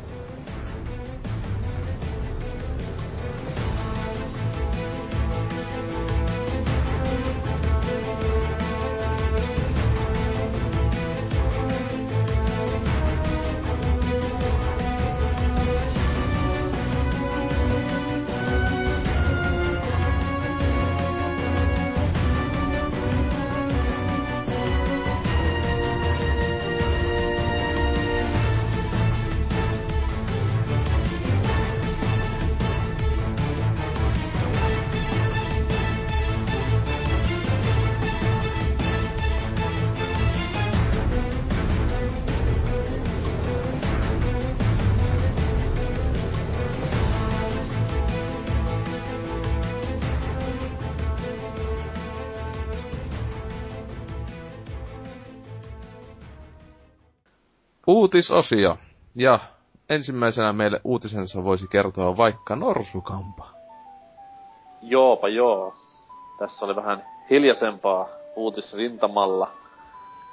[58.17, 58.77] Uutisosio.
[59.15, 59.39] Ja
[59.89, 63.47] ensimmäisenä meille uutisensa voisi kertoa vaikka Norsukampa.
[64.81, 65.73] Joopa joo.
[66.39, 69.51] Tässä oli vähän hiljaisempaa uutisrintamalla,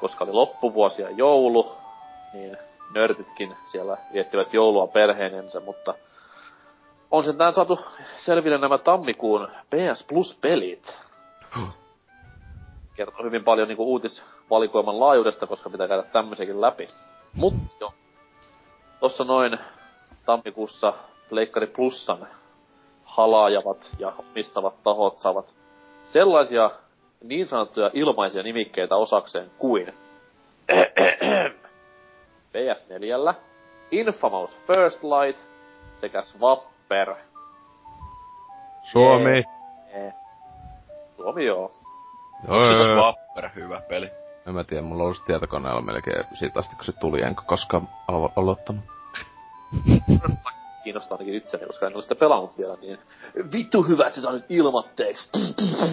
[0.00, 1.72] koska oli loppuvuosi ja joulu,
[2.32, 2.56] niin
[2.94, 5.94] nörtitkin siellä viettivät joulua perheenensä, mutta
[7.10, 7.78] on sen tän saatu
[8.18, 10.98] selville nämä tammikuun PS Plus-pelit.
[12.96, 16.88] Kertoo hyvin paljon niinku uutisvalikoiman laajuudesta, koska pitää käydä tämmöisiäkin läpi.
[17.36, 17.94] Mut jo.
[19.00, 19.58] Tossa noin
[20.26, 20.92] tammikuussa
[21.30, 22.28] Leikkari Plussan
[23.04, 25.54] halaajavat ja omistavat tahot saavat
[26.04, 26.70] sellaisia
[27.22, 29.92] niin sanottuja ilmaisia nimikkeitä osakseen kuin
[32.52, 33.34] PS4,
[33.90, 35.44] Infamous First Light
[35.96, 37.14] sekä Swapper.
[38.82, 39.44] Suomi.
[41.16, 41.72] Suomi joo.
[42.48, 42.94] Joo, joo, joo.
[42.94, 44.23] Swapper, hyvä peli.
[44.46, 47.88] En mä tiedä, mulla on ollut tietokoneella melkein siitä asti, kun se tuli, enkä koskaan
[48.08, 48.84] alo- aloittanut.
[50.84, 52.98] Kiinnostaa ainakin itseni, koska en ole sitä pelannut vielä, niin
[53.52, 55.28] vittu hyvä, että se saa nyt ilmatteeksi.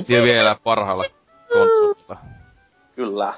[0.08, 1.04] Ja vielä parhaalla
[1.54, 2.18] konsolilla.
[2.96, 3.34] Kyllä.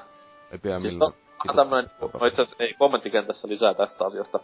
[0.52, 1.12] Ei pidä siis millään.
[1.48, 4.40] On tämmönen, no itse asiassa ei kommenttikentässä lisää tästä asiasta.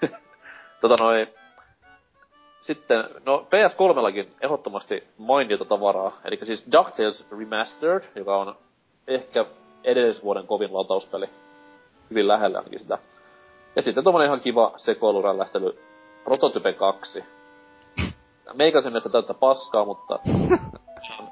[0.80, 1.28] tota noin,
[2.60, 8.56] sitten, no PS3 ehdottomasti mainiota tavaraa, eli siis DuckTales Remastered, joka on
[9.08, 9.46] ehkä
[9.84, 11.26] edellisvuoden kovin latauspeli.
[12.10, 12.98] Hyvin lähellä ainakin sitä.
[13.76, 15.78] Ja sitten tommonen ihan kiva sekoilurällästely
[16.24, 17.24] Prototype 2.
[18.54, 20.18] Meikäisen mielestä täyttä paskaa, mutta
[21.04, 21.28] ihan,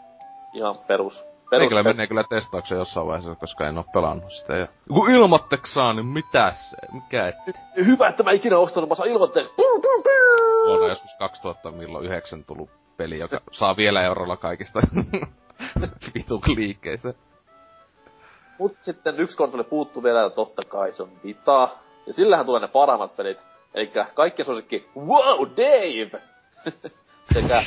[0.55, 1.25] ihan perus.
[1.51, 4.57] perus Meikällä menee kyllä testaukseen jossain vaiheessa, koska en oo pelannut sitä.
[4.57, 4.67] Ja...
[4.89, 6.77] Kun ilmatteeksi saa, niin mitäs?
[6.93, 7.35] Mikä et?
[7.77, 9.53] Hyvä, että mä ikinä ostanut, mä saan ilmatteeksi.
[10.67, 14.81] On joskus 2000 milloin 9 tullut peli, joka saa vielä eurolla kaikista
[16.15, 17.15] vitun liikkeistä.
[18.59, 21.69] Mut sitten yksi konsoli puuttuu vielä, ja totta kai se on Vita.
[22.07, 23.39] Ja sillähän tulee ne parhaimmat pelit.
[23.75, 26.23] Eli kaikki suosikki Wow Dave!
[27.35, 27.63] Sekä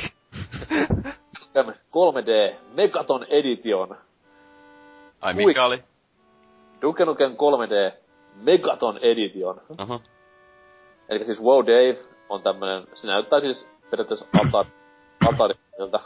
[1.64, 3.96] 3D Megaton Edition.
[5.20, 5.82] Ai mikä oli?
[6.82, 7.96] Duke Nukem 3D
[8.34, 9.60] Megaton Edition.
[9.68, 10.02] Uh-huh.
[11.08, 11.96] Eli siis Wow Dave
[12.28, 14.68] on tämmönen, se näyttää siis periaatteessa Atari,
[15.28, 16.00] Atarilta.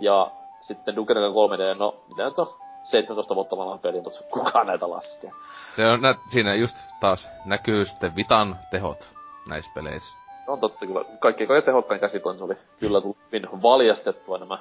[0.00, 0.30] Ja
[0.66, 2.46] sitten Duke Nukem 3D, no mitä nyt on?
[2.84, 5.30] 17 vuotta vanha peli, mutta kukaan näitä laskee.
[5.76, 9.08] Se on, nä, siinä just taas näkyy sitten Vitan tehot
[9.48, 10.16] näissä peleissä.
[10.46, 11.04] On totta kyllä.
[11.20, 12.54] Kaikki kai tehokkain käsikonsoli.
[12.80, 14.58] Kyllä tuli valjastettua nämä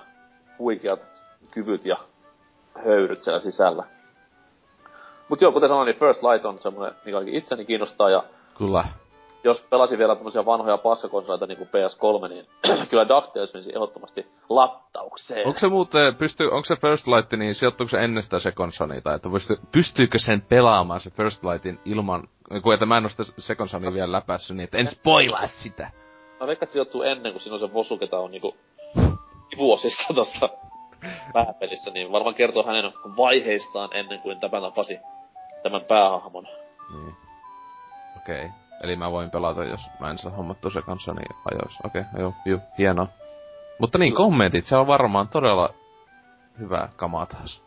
[0.60, 1.00] huikeat
[1.52, 1.98] kyvyt ja
[2.86, 3.84] höyryt siellä sisällä.
[5.30, 8.24] Mut joo, kuten sanoin, niin First Light on semmonen, mikä ainakin itseni kiinnostaa ja...
[8.58, 8.86] Kyllä.
[9.44, 12.48] Jos pelasin vielä tämmöisiä vanhoja paskakonsoleita niinku PS3, niin
[12.90, 15.48] kyllä DuckTales menisi ehdottomasti lattaukseen.
[15.48, 18.98] Onko se muuten, pystyy, onko se First Light, niin sijoittuuko se ennen sitä Second Sonya,
[18.98, 22.28] että pystyy, pystyykö sen pelaamaan se First Lightin ilman,
[22.64, 25.91] kun että mä en oo sitä Second Sonya vielä läpässyt, niin että en spoilaa sitä.
[26.40, 28.56] Mä veikkaan, että sijoittuu ennen, kuin siinä on se Vosu, ketä on niinku
[29.57, 30.49] vuosissa tossa
[31.34, 34.99] pääpelissä, niin varmaan kertoo hänen vaiheistaan ennen kuin tämä tapasi
[35.64, 36.48] tämän päähahmon.
[36.94, 37.15] Niin.
[38.18, 38.45] Okei.
[38.45, 38.62] Okay.
[38.84, 41.80] Eli mä voin pelata, jos mä en saa hommattua se kanssa, niin ajoissa.
[41.84, 43.07] Okei, okay, joo, joo, hienoa.
[43.80, 45.69] Mutta niin, kommentit, se on varmaan todella
[46.60, 47.61] hyvä kamaa taas.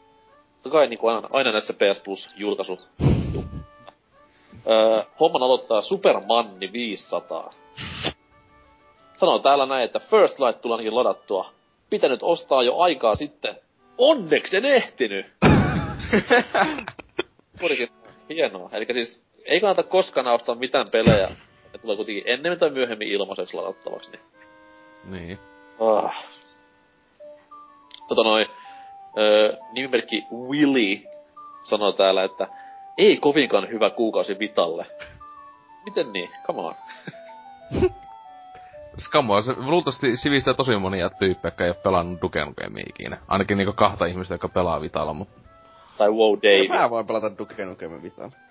[0.52, 2.88] Totta kai niin kuin aina, aina näissä PS Plus-julkaisut.
[4.66, 7.50] öö, homman aloittaa Supermanni 500.
[9.12, 11.50] Sanoo täällä näin, että First Light tulee ainakin ladattua
[11.90, 13.56] pitänyt ostaa jo aikaa sitten.
[13.98, 15.26] Onneksi en ehtinyt!
[17.60, 17.88] Kuitenkin
[18.28, 18.70] hienoa.
[18.72, 21.28] Eli siis ei kannata koskaan ostaa mitään pelejä.
[21.72, 24.10] Ne tulee kuitenkin ennemmin tai myöhemmin ilmaiseksi ladattavaksi.
[24.10, 24.20] Niin.
[25.10, 25.38] niin.
[25.78, 26.12] Oh.
[28.08, 28.46] Tota noin,
[29.18, 31.08] öö, nimimerkki Willy
[31.62, 32.48] sanoo täällä, että
[32.98, 34.86] ei kovinkaan hyvä kuukausi Vitalle.
[35.84, 36.30] Miten niin?
[36.46, 36.74] Come on.
[38.98, 43.18] Skammoa, se luultavasti sivistää tosi monia tyyppejä, jotka ei ole pelannut Duke Nukemia ikinä.
[43.28, 45.40] Ainakin niinku kahta ihmistä, jotka pelaa Vitalla, mutta...
[45.98, 46.80] Tai Wow Dave.
[46.80, 48.45] Mä voin pelata Duke Nukemia Vitalla.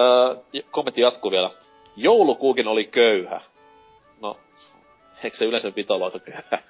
[0.00, 1.50] Öö, kommentti jatkuu vielä.
[1.96, 3.40] Joulukuukin oli köyhä.
[4.20, 4.36] No,
[5.24, 6.42] eikö se yleensä Vitalla aika köyhä?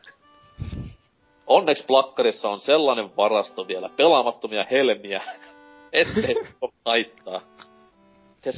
[1.47, 5.23] Onneksi plakkarissa on sellainen varasto vielä, pelaamattomia helmiä,
[5.93, 6.35] ettei
[6.85, 7.41] haittaa.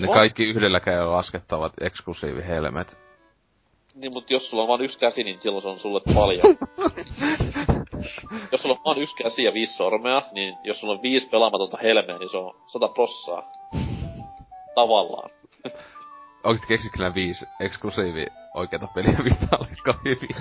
[0.01, 3.03] ne va- kaikki yhdellä käydellä laskettavat eksklusiivihelmet
[3.95, 6.59] niin, mutta jos sulla on vain yksi käsi, niin silloin se on sulle paljon.
[8.53, 11.79] jos sulla on vain yksi käsi ja viisi sormea, niin jos sulla on viisi pelaamatonta
[11.83, 13.53] helmeä, niin se on sata prossaa.
[14.75, 15.31] Tavallaan.
[16.45, 19.69] Oikeesti keksit kyllä viisi eksklusiivi oikeita peliä Vitalle
[20.05, 20.37] hyvin.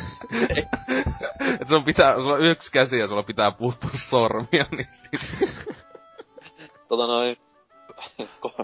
[1.61, 5.21] Et sun pitää, sulla on yksi käsi ja sulla pitää puuttua sormia, niin sit...
[6.89, 7.37] tota noin...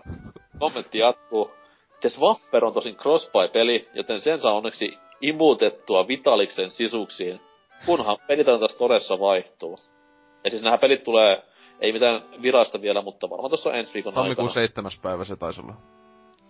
[0.60, 1.52] Kommentti jatkuu.
[2.00, 7.42] The Swapper on tosin crossbuy-peli, joten sen saa onneksi imutettua Vitaliksen sisuksiin,
[7.86, 9.80] kunhan pelitantas toressa vaihtuu.
[10.44, 11.44] Ja siis nämä pelit tulee,
[11.80, 14.54] ei mitään virasta vielä, mutta varmaan tuossa ensi viikon Tammikuun aikana.
[14.54, 15.74] seitsemäs päivä se taisi olla.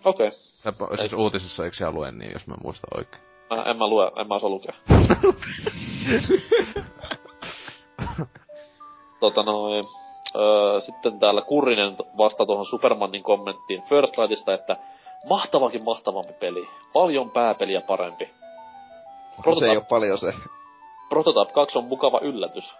[0.04, 0.28] Okei.
[0.28, 0.38] Okay.
[0.38, 1.18] Se, siis ei.
[1.18, 3.22] uutisissa eikö siellä lue niin, jos mä muistan oikein?
[3.50, 4.74] Mä, en mä lue, en mä osaa lukea.
[9.20, 9.84] tota noin.
[10.36, 14.76] Öö, sitten täällä Kurinen vastaa tuohon Supermanin kommenttiin First Lightista, että
[15.28, 16.68] mahtavakin mahtavampi peli.
[16.92, 18.30] Paljon pääpeliä parempi.
[19.42, 19.66] Prototype...
[19.66, 20.32] Se ei oo paljon se.
[21.08, 22.74] Prototype 2 on mukava yllätys.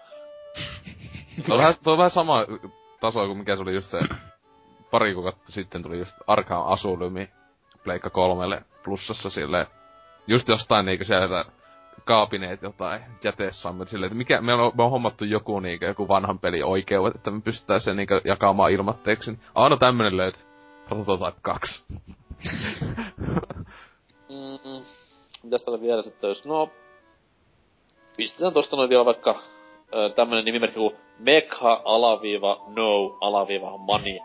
[1.45, 2.45] Tuo, on vähän, on vähän sama
[2.99, 3.99] taso kuin mikä se oli just se
[4.91, 7.29] pari kuukautta sitten tuli just Arkham Asylymi
[7.83, 9.67] Pleikka kolmelle plussassa sille
[10.27, 11.45] just jostain niinku sieltä
[12.05, 16.39] kaapineet jotain jätesammet silleen, että mikä, me on, me on hommattu joku niinku, joku vanhan
[16.39, 19.39] peli oikeudet, että me pystytään sen niinku jakamaan ilmatteeksi.
[19.55, 20.47] Aina tämmönen löyt.
[20.87, 21.85] Prototype 2.
[24.29, 24.83] mm,
[25.43, 26.69] mitäs täällä vielä sitten jos, no...
[28.17, 29.39] Pistetään tosta noin vielä vaikka
[29.93, 34.19] ö, tämmönen nimimerkki kuin Mekha alaviiva no alaviiva money.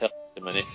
[0.00, 0.66] Helposti meni.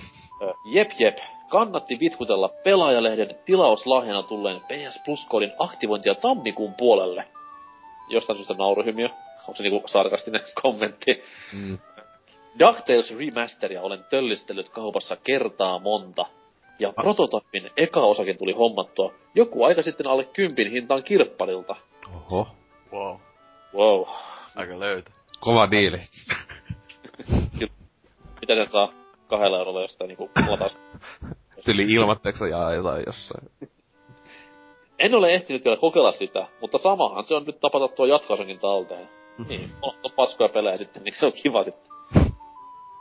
[0.42, 1.18] Ö, jep jep,
[1.50, 7.24] kannatti vitkutella pelaajalehden tilauslahjana tulleen PS Plus-koodin aktivointia tammikuun puolelle.
[8.10, 9.10] Jostain syystä nauruhymiö.
[9.48, 11.24] Onko se niinku sarkastinen kommentti?
[11.54, 11.78] Mm.
[12.60, 16.26] DuckTales Remasteria olen töllistellyt kaupassa kertaa monta.
[16.80, 17.04] Ja ah.
[17.04, 21.76] prototypin eka osakin tuli hommattua joku aika sitten alle kympin hintaan kirpparilta.
[22.16, 22.48] Oho.
[22.92, 23.18] Wow.
[23.74, 24.04] Wow.
[24.56, 25.12] Aika löytä.
[25.40, 25.98] Kova diili.
[28.42, 28.94] Mitä sen saa
[29.28, 30.78] kahdella eurolla jostain niinku latas?
[31.66, 33.52] Tyli ilmatteeksi ja jotain jossain.
[35.00, 39.10] En ole ehtinyt vielä kokeilla sitä, mutta samahan se on nyt tapata tuo jatkoasenkin talteen.
[39.38, 39.48] Mm-hmm.
[39.48, 41.92] Niin, on, on paskoja pelejä sitten, niin se on kiva sitten.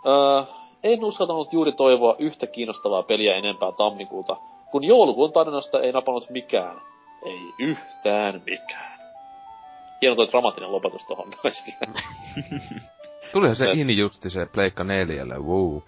[0.07, 0.43] Öö,
[0.83, 4.37] en uskaltanut juuri toivoa yhtä kiinnostavaa peliä enempää tammikuuta,
[4.71, 6.81] kun joulukuun tarinasta ei napannut mikään.
[7.25, 9.00] Ei yhtään mikään.
[10.03, 11.75] Hieno toi dramaattinen lopetus tohon myöskin.
[13.33, 15.83] Tulihan se in justi se Pleikka neljälle, wow.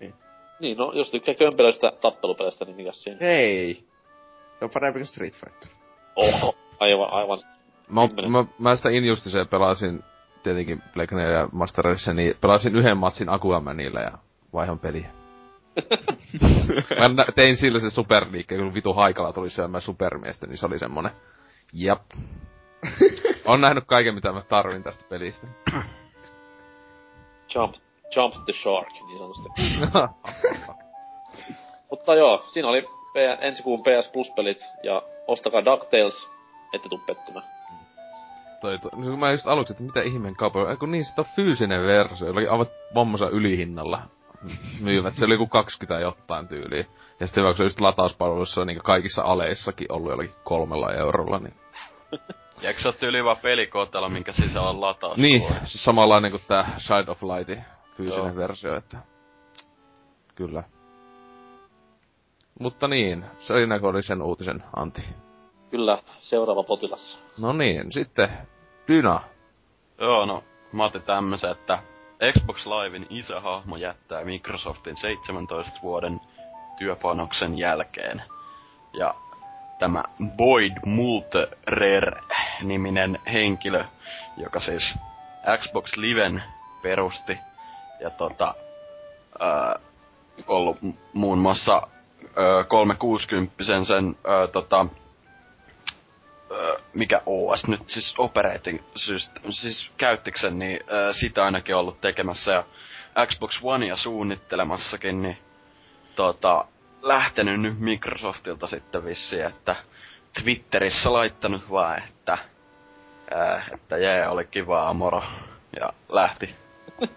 [0.00, 0.14] Niin.
[0.60, 3.18] niin, no jos tykkää kömpelöistä tappelupeleistä, niin mikä siinä?
[3.20, 3.84] Ei.
[4.58, 5.70] Se on parempi kuin Street Fighter.
[6.16, 7.38] Oho, aivan, aivan.
[7.88, 10.04] Mä, mä, mä sitä Injustiseen pelasin
[10.42, 14.18] tietenkin Black ja Master Race, niin pelasin yhden matsin Aquamanilla ja
[14.52, 15.10] vaihon peliä.
[17.14, 21.12] mä tein sillä se superliikkeen, kun vitu haikala tuli syömään supermiestä, niin se oli semmonen.
[21.72, 22.02] Jap.
[23.44, 25.46] On nähnyt kaiken, mitä mä tarvin tästä pelistä.
[27.54, 27.74] Jump,
[28.16, 29.48] jump the shark, niin sanotusti.
[31.90, 36.30] Mutta joo, siinä oli P- ensi kuun PS Plus-pelit, ja ostakaa DuckTales,
[36.72, 37.46] ette tuu pettymään.
[38.60, 41.82] Toi, toi, no, mä just aluksi, että mitä ihmeen kaupoja, kun niin sit on fyysinen
[41.82, 44.02] versio, jollakin aivan vammosa ylihinnalla
[44.80, 45.14] myyvät.
[45.14, 46.84] Se oli joku 20 jotain tyyliä.
[47.20, 51.54] Ja sitten vaikka se just latauspalvelussa niin kaikissa aleissakin ollut jollakin kolmella eurolla, niin...
[52.62, 55.18] Ja eikö se ole tyyli vaan pelikootella, minkä sisällä on lataus?
[55.18, 57.62] Niin, siis samanlainen kuin tää Side of Light
[57.94, 58.36] fyysinen Joo.
[58.36, 58.98] versio, että...
[60.34, 60.62] Kyllä.
[62.60, 65.02] Mutta niin, Selinako oli sen uutisen anti.
[65.70, 67.22] Kyllä, seuraava potilas.
[67.38, 68.28] No niin, sitten
[68.88, 69.20] Dyna.
[70.00, 71.82] Joo, no mä otin tämmösen, että
[72.32, 76.20] Xbox Livein iso hahmo jättää Microsoftin 17 vuoden
[76.78, 78.22] työpanoksen jälkeen.
[78.92, 79.14] Ja
[79.78, 80.04] tämä
[80.36, 83.84] Boyd Multerer-niminen henkilö,
[84.36, 84.94] joka siis
[85.58, 86.42] Xbox Liven
[86.82, 87.38] perusti
[88.00, 88.54] ja tota,
[89.40, 89.78] ää,
[90.46, 90.78] ollut
[91.12, 91.82] muun muassa ää,
[92.64, 94.86] 360 sen ää, tota,
[96.94, 100.80] mikä OS nyt, siis operating system, siis käyttiksen, niin
[101.12, 102.64] sitä ainakin ollut tekemässä ja
[103.26, 105.38] Xbox Onea suunnittelemassakin, niin
[106.16, 106.64] tota,
[107.08, 109.76] lähtenyt nyt Microsoftilta sitten vissiin, että
[110.42, 112.38] Twitterissä laittanut vaan, että,
[113.34, 115.22] ää, että jee, oli kiva moro,
[115.80, 116.54] ja lähti.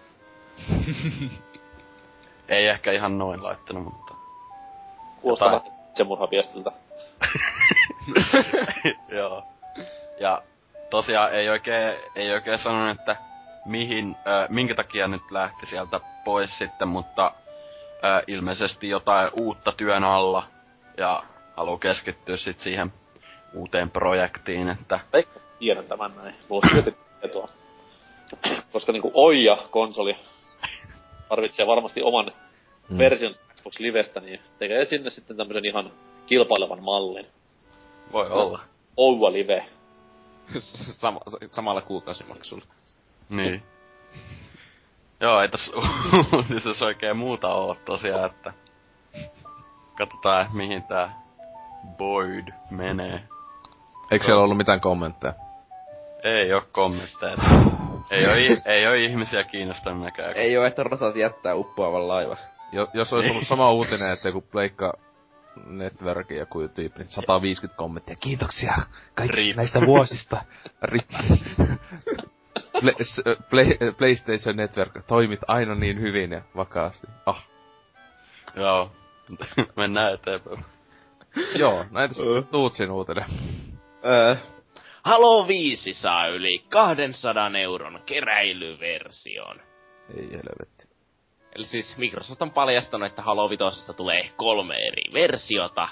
[2.48, 4.14] Ei ehkä ihan noin laittanut, mutta...
[5.20, 5.72] Kuulostaa jotain...
[5.88, 6.70] itsemurhaviestiltä.
[9.18, 9.44] Joo.
[10.20, 10.42] Ja
[10.90, 13.16] tosiaan ei oikein, ei oikein sanonut, että
[13.64, 17.32] mihin, äh, minkä takia nyt lähti sieltä pois sitten, mutta
[18.04, 20.46] äh, ilmeisesti jotain uutta työn alla
[20.96, 21.22] ja
[21.56, 22.92] haluaa keskittyä sitten siihen
[23.54, 25.00] uuteen projektiin, että...
[25.12, 25.26] Ei
[25.58, 26.34] tiedän tämän näin.
[26.48, 27.48] Mulla on tietoa.
[28.72, 30.16] Koska niinku Oija-konsoli
[31.28, 32.32] tarvitsee varmasti oman
[32.88, 32.98] hmm.
[32.98, 35.92] version Xbox Livestä, niin tekee sinne sitten tämmösen ihan
[36.26, 37.26] kilpailevan mallin.
[38.12, 38.60] Voi olla.
[38.96, 39.66] Oua Live.
[41.02, 41.20] Sama,
[41.50, 42.64] samalla kuukausimaksulla.
[43.28, 43.62] Niin.
[45.22, 45.72] Joo, ei tässä
[46.36, 48.52] uutisessa oikein muuta oo tosiaan, että...
[49.98, 51.22] Katsotaan, mihin tää
[51.96, 53.22] Boyd menee.
[54.10, 55.34] Eikö siellä ollut mitään kommentteja?
[56.24, 57.36] Ei oo kommentteja.
[58.10, 58.32] ei, oo,
[58.66, 60.32] ei oo ihmisiä kiinnostanut näkään.
[60.36, 62.36] Ei oo, että rotat jättää uppoavan laiva.
[62.72, 64.92] Jo, jos olisi ollut sama uutinen, että joku pleikka
[65.66, 68.16] Networkin joku tyyppi, niin 150 kommenttia.
[68.20, 68.74] Kiitoksia
[69.14, 69.56] kaikista Rip.
[69.56, 70.44] näistä vuosista.
[70.82, 71.06] Rip.
[72.80, 72.94] Play,
[73.50, 77.06] play, PlayStation Network toimit aina niin hyvin ja vakaasti.
[77.26, 77.44] Ah.
[78.56, 78.92] Joo.
[79.76, 80.64] Mennään eteenpäin.
[81.54, 82.14] Joo, näitä
[82.50, 83.24] Tuutsin uutinen.
[84.04, 84.36] Öö.
[85.04, 89.60] Halo 5 saa yli 200 euron keräilyversion.
[90.16, 90.88] Ei helvetti.
[91.56, 95.88] Eli siis Microsoft on paljastanut, että Halo 5 tulee kolme eri versiota.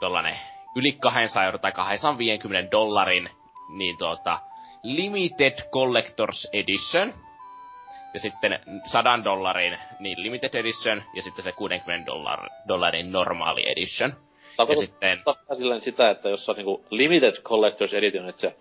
[0.00, 0.38] Tollanen
[0.76, 3.30] yli 200 euro tai 250 dollarin,
[3.76, 4.40] niin tuota,
[4.84, 7.14] Limited Collectors Edition.
[8.14, 14.12] Ja sitten 100 dollarin niin Limited Edition, ja sitten se 60 dollar, dollarin normaali edition.
[14.56, 15.22] Tarkoitus, ja sitten...
[15.54, 18.56] silleen sitä, että jos on niinku Limited Collectors Edition, että se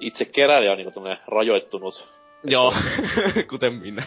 [0.00, 2.08] itse keräilijä on niinku rajoittunut
[2.44, 2.74] Joo,
[3.50, 4.02] kuten minä.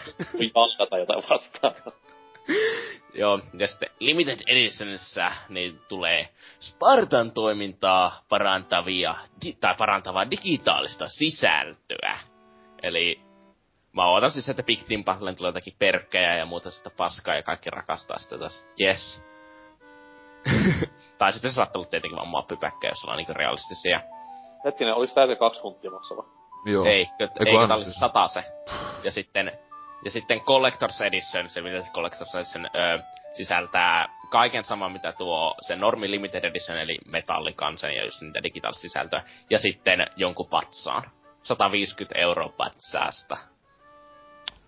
[0.54, 1.92] Jalka tai jotain vastaavaa.
[3.14, 6.28] Joo, ja sitten Limited Editionissa niin tulee
[6.60, 9.14] Spartan toimintaa parantavia,
[9.44, 12.18] di- tai parantavaa digitaalista sisältöä.
[12.82, 13.20] Eli
[13.92, 17.42] mä ootan siis, että Big Team Battlen tulee jotakin perkkejä ja muuta sitä paskaa ja
[17.42, 18.66] kaikki rakastaa sitä taas.
[18.80, 19.22] Yes.
[21.18, 24.00] tai sitten se saattaa olla tietenkin vaan mappipäkkä, jos ollaan niinku realistisia.
[24.64, 26.24] Hetkinen, oliks tää se kaksi huntia maksava?
[26.64, 26.84] Joo.
[26.84, 28.44] Ei, ei, ei tää oli se sata se.
[29.04, 29.52] Ja sitten,
[30.04, 32.98] ja sitten Collector's Edition, se mitä se Collector's Edition öö,
[33.32, 38.82] sisältää kaiken saman, mitä tuo se normi Limited Edition, eli metallikansen ja just niitä digitaalista
[38.82, 39.22] sisältöä.
[39.50, 41.02] Ja sitten jonkun patsaan.
[41.42, 43.36] 150 euroa patsaasta.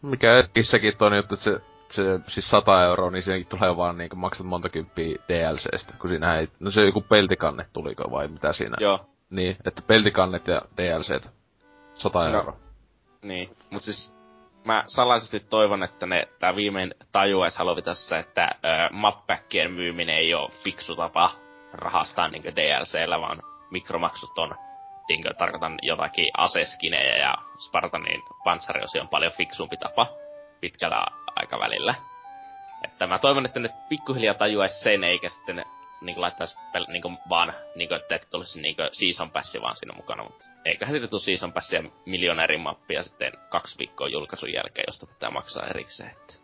[0.02, 4.16] Mikä Epissäkin on juttu, että se, se, siis 100 euroa, niin siinäkin tulee vaan niinku
[4.16, 8.77] maksat monta kymppiä DLCstä, kun siinä ei, no se joku peltikanne tuliko vai mitä siinä?
[8.81, 9.06] Joo.
[9.31, 11.28] Niin, että peltikannet ja DLCt
[11.94, 12.35] 100 no.
[12.35, 12.56] euroa.
[13.23, 14.15] Niin, mut siis
[14.64, 20.50] mä salaisesti toivon, että ne tää viimein tajuais halovitossa, että ö, mappäkkien myyminen ei oo
[20.64, 21.30] fiksu tapa
[21.72, 24.54] rahastaa niinku DLCllä, vaan mikromaksut on
[25.08, 30.06] niinkö, tarkoitan jotakin aseskinejä ja Spartanin panssariosi on paljon fiksumpi tapa
[30.60, 31.94] pitkällä aikavälillä.
[32.84, 35.64] Että mä toivon, että ne pikkuhiljaa tajuais sen, eikä sitten
[36.00, 40.22] niinku laittais pel- niinku vaan, niinku, että et tulisi niinku season passi vaan siinä mukana,
[40.22, 45.30] mutta eiköhän siitä tule season passia miljonäärin mappia sitten kaksi viikkoa julkaisun jälkeen, josta pitää
[45.30, 46.34] maksaa erikseen, että...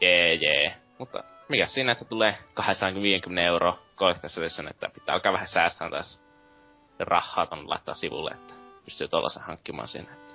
[0.00, 0.76] Jee, jee.
[0.98, 6.20] Mutta mikä siinä, että tulee 250 euro Collector's Edition, että pitää alkaa vähän säästää taas
[6.98, 8.54] rahaa ton laittaa sivulle, että
[8.84, 10.12] pystyy tollasen hankkimaan sinne.
[10.12, 10.34] Että...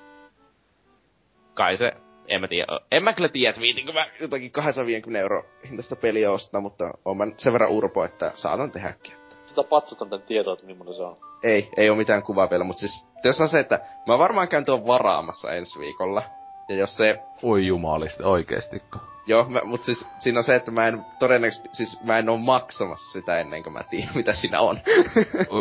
[1.54, 1.92] Kai se,
[2.28, 6.32] en mä tiedä, en mä kyllä tiedä, että viitinkö mä jotakin 250 euro hintaista peliä
[6.32, 9.14] ostaa, mutta on mä sen verran urpo, että saatan tehdäkin.
[9.46, 11.18] Sitä patsastan tän tietoa, että millainen se on.
[11.44, 14.66] Ei, ei oo mitään kuvaa vielä, mutta siis jos on se, että mä varmaan käyn
[14.66, 16.24] tuon varaamassa ensi viikolla.
[16.70, 17.20] Ja jos se...
[17.44, 19.00] Oi jumalista, oikeestikko.
[19.28, 22.38] Joo, mä, mut siis siinä on se, että mä en todennäköisesti, siis mä en oo
[22.38, 24.80] maksamassa sitä ennen kuin mä tiedän, mitä siinä on.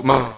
[0.03, 0.33] mä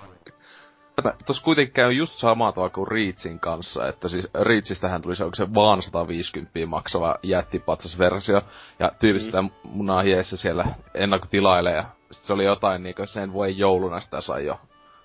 [1.27, 5.35] Tuossa kuitenkin käy just sama tavalla kuin Reachin kanssa, että siis Reachistähän tuli se, onko
[5.35, 8.43] se vaan 150 maksava jättipatsasversio,
[8.78, 9.51] ja tyylistä mm.
[9.64, 10.64] munaa hiessä siellä
[10.94, 14.60] ennakkotilailee, ja sit se oli jotain niinkö sen voi jouluna sitä sai jo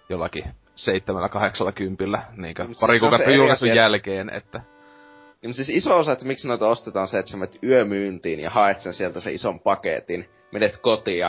[0.09, 0.43] jollakin
[0.75, 4.61] seitsemällä kahdeksalla kympillä, niinkö siis pari kuukautta julkaisun jälkeen, että...
[5.41, 8.79] Niin siis iso osa, että miksi noita ostetaan se, että sä menet yömyyntiin ja haet
[8.79, 11.19] sen sieltä se ison paketin, menet kotiin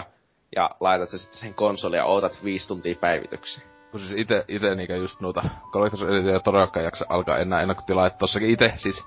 [0.57, 4.75] ja laitat sen sitten sen konsoliin ja ootat viisi tuntia päivityksiä kun siis ite, ite
[4.75, 9.07] niinkö just noita Collectors Edition todellakaan jaksa alkaa enää ennakkotilaa, että tossakin ite siis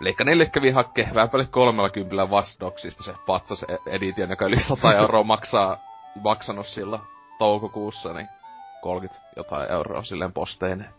[0.00, 4.94] Leikka 4 kävi hakke vähän paljon 30 vastoksista se patsas e- edition, joka yli 100
[4.94, 5.76] euroa maksaa,
[6.22, 7.02] maksanut silloin
[7.38, 8.28] toukokuussa, niin
[8.82, 10.90] 30 jotain euroa silleen posteineen.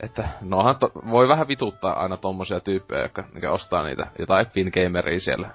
[0.00, 5.20] Että nohan to, voi vähän vituttaa aina tommosia tyyppejä, jotka mikä ostaa niitä jotain Fingameria
[5.20, 5.48] siellä.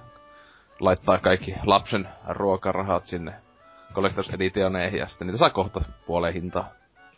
[0.79, 3.33] Laittaa kaikki lapsen ruokarahat sinne
[3.93, 6.69] Collectors Editioneihin ja sitten niitä saa kohta puoleen hintaa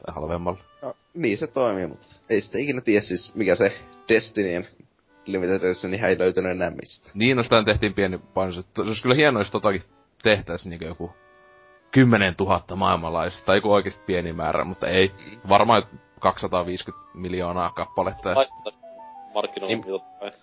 [0.07, 0.60] halvemmalla.
[0.82, 3.73] No, niin se toimii, mutta ei sitten ikinä tiedä siis mikä se
[4.10, 4.68] Destinyin
[5.26, 7.11] Limited Edition niin ei löytynyt enää mistä.
[7.14, 8.56] Niin, no sitä tehtiin pieni painos.
[8.56, 9.84] Se olisi kyllä hienoa, jos totakin
[10.23, 11.11] tehtäisiin niin joku
[11.91, 15.07] 10 000 maailmanlaista, tai joku oikeasti pieni määrä, mutta ei.
[15.07, 15.49] Mm.
[15.49, 15.84] Varmaan
[16.19, 18.36] 250 miljoonaa kappaletta.
[19.34, 19.76] Markkinoilla
[20.22, 20.34] niin,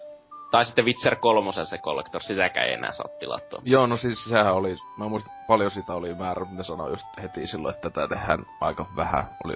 [0.52, 3.60] tai sitten Witcher 3 se Collector, sitäkään ei enää saa tilattua.
[3.64, 7.46] Joo, no siis sehän oli, mä muistan paljon sitä oli määrä, mitä sanoi just heti
[7.46, 9.36] silloin, että tätä tehdään aika vähän.
[9.44, 9.54] Oli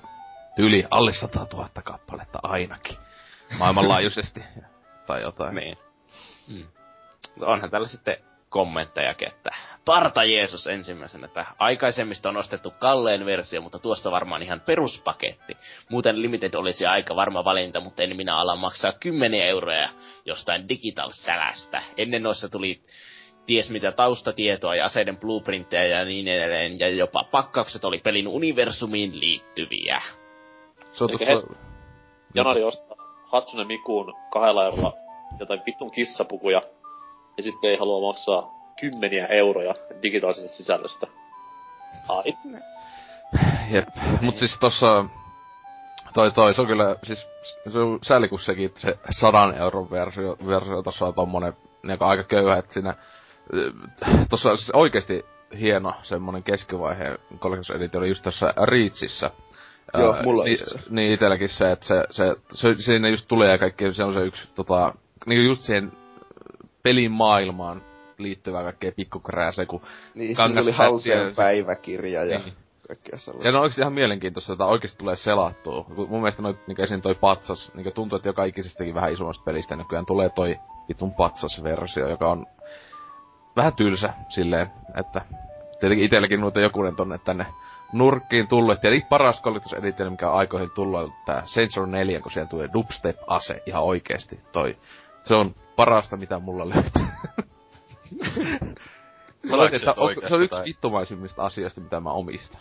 [0.56, 2.96] tyli alle 100 000 kappaletta ainakin.
[3.58, 4.44] Maailmanlaajuisesti.
[5.06, 5.54] tai jotain.
[5.54, 5.78] Niin.
[6.48, 6.66] Hmm.
[7.40, 8.16] Onhan tällä sitten
[8.48, 9.50] kommentteja, että
[9.86, 15.56] Parta Jeesus ensimmäisenä, että aikaisemmista on ostettu kalleen versio, mutta tuosta varmaan ihan peruspaketti.
[15.90, 19.88] Muuten Limited olisi aika varma valinta, mutta en minä ala maksaa 10 euroja
[20.24, 21.82] jostain digital sälästä.
[21.96, 22.80] Ennen noissa tuli
[23.46, 29.20] ties mitä taustatietoa ja aseiden blueprintteja ja niin edelleen, ja jopa pakkaukset oli pelin universumiin
[29.20, 30.02] liittyviä.
[30.92, 31.56] Se on tuossa...
[32.34, 32.96] Janari ostaa
[33.32, 34.92] Hatsune Mikuun kahdella eurolla
[35.40, 36.62] jotain vitun kissapukuja,
[37.36, 41.06] ja sitten ei halua maksaa kymmeniä euroja digitaalisesta sisällöstä.
[42.08, 42.36] Ai.
[43.70, 43.88] Jep,
[44.20, 45.04] mut siis tossa...
[46.14, 47.28] Toi, toi, se on kyllä, siis
[47.68, 52.24] se on sääli, kun sekin, se sadan euron versio, versio tossa on tommonen niin aika
[52.24, 52.94] köyhä, että siinä...
[54.30, 55.24] Tossa on siis oikeesti
[55.58, 59.30] hieno semmonen keskivaiheen Collector's Edition oli just tässä Reachissä.
[59.94, 60.58] Joo, mulla niin,
[60.90, 64.48] niin itelläkin se, että se, se, se, siinä just tulee kaikki, se on se yksi
[64.54, 64.94] tota,
[65.26, 65.92] niinku just siihen
[66.82, 67.82] pelin maailmaan
[68.18, 69.80] liittyvää kaikkea pikkukrääsee, kun
[70.14, 72.54] Niin, siinä oli Halsien päiväkirja ja niin.
[72.88, 73.48] kaikkea sellaista.
[73.48, 75.84] Ja no oikeesti ihan mielenkiintoista, että oikeesti tulee selattua.
[75.88, 77.00] Mun mielestä noit, niin esim.
[77.00, 82.08] toi patsas, niin tuntuu, että joka ikisestäkin vähän isommasta pelistä nykyään tulee toi vitun patsas-versio,
[82.08, 82.46] joka on
[83.56, 84.70] vähän tylsä silleen,
[85.00, 85.20] että
[85.80, 87.46] tietenkin itelläkin noita jokunen tonne tänne
[87.92, 88.80] nurkkiin tullut.
[88.80, 92.48] Tietenkin paras Collector's Edition, mikä on aikoihin tullut, on tää Saints Row 4, kun siellä
[92.48, 94.38] tulee dubstep-ase ihan oikeesti.
[94.52, 94.76] Toi.
[95.24, 97.02] Se on parasta, mitä mulla löytyy.
[99.48, 102.60] Sanoisin, että on, se on yksi vittumaisimmista asioista, mitä mä omistan.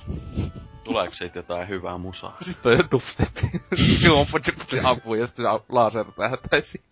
[0.84, 2.38] Tuleeko siitä jotain hyvää musaa?
[2.46, 3.36] Siis toi on dubstep.
[4.70, 6.84] se ampuu ja sitten laser tähtäisi.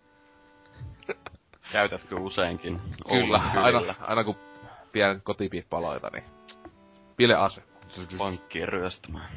[1.72, 2.80] Käytätkö useinkin?
[3.08, 4.36] Kyllä, aina, aina kun
[4.92, 6.24] pienen kotipiippa laita, niin
[7.16, 7.62] pile ase.
[8.18, 9.28] Pankkien ryöstämään.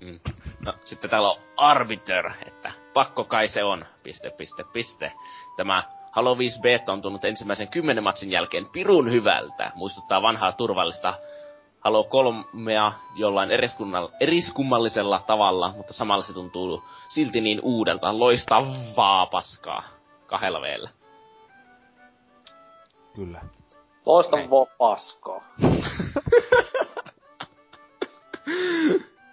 [0.00, 0.20] Mm.
[0.60, 5.12] No, sitten täällä on Arbiter, että pakko kai se on, piste, piste, piste.
[5.56, 5.82] Tämä
[6.12, 9.72] Halo 5 beta on tullut ensimmäisen kymmenen matsin jälkeen pirun hyvältä.
[9.74, 11.14] Muistuttaa vanhaa turvallista
[11.80, 12.44] Halo 3
[13.16, 13.50] jollain
[14.20, 18.18] eriskummallisella tavalla, mutta samalla se tuntuu silti niin uudelta.
[18.18, 19.82] Loistavaa paskaa.
[20.26, 20.90] Kahdella veellä.
[23.14, 23.40] Kyllä.
[24.06, 25.40] Loistavaa paskaa.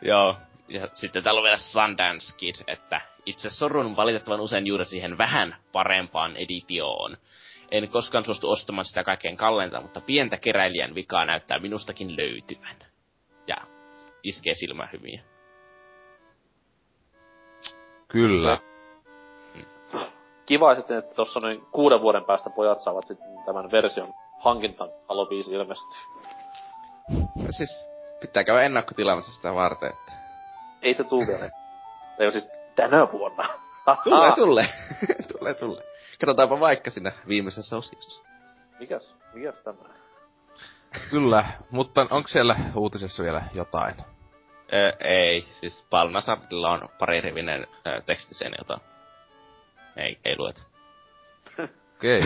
[0.01, 0.35] Joo.
[0.67, 5.55] Ja sitten täällä on vielä Sundance Kid, että itse sorrun valitettavan usein juuri siihen vähän
[5.71, 7.17] parempaan editioon.
[7.71, 12.75] En koskaan suostu ostamaan sitä kaikkein kalleinta, mutta pientä keräilijän vikaa näyttää minustakin löytyvän.
[13.47, 13.55] Ja
[14.23, 15.21] iskee silmään hyviä.
[18.07, 18.57] Kyllä.
[20.45, 25.29] Kiva sitten, että tuossa noin kuuden vuoden päästä pojat saavat sitten tämän version hankintaan Halo
[25.29, 25.99] 5 ilmestyy.
[27.49, 27.87] Siis
[28.21, 30.11] pitää käydä ennakkotilaamassa sitä varten, että...
[30.81, 31.49] Ei se tuu vielä.
[32.19, 32.49] Ei siis
[32.81, 33.45] tänä vuonna.
[34.03, 34.65] Tulee, tulee.
[35.39, 35.83] tulee, tulee.
[36.19, 38.23] Katsotaanpa vaikka siinä viimeisessä osiossa.
[38.79, 39.15] Mikäs?
[39.33, 39.79] Mikäs tämä?
[41.09, 43.95] Kyllä, mutta onko siellä uutisessa vielä jotain?
[44.73, 48.79] Ö, ei, siis Balnasartilla on pari rivinen ö, teksti sen, jota
[49.95, 50.61] ei, ei lueta.
[51.95, 52.21] Okei.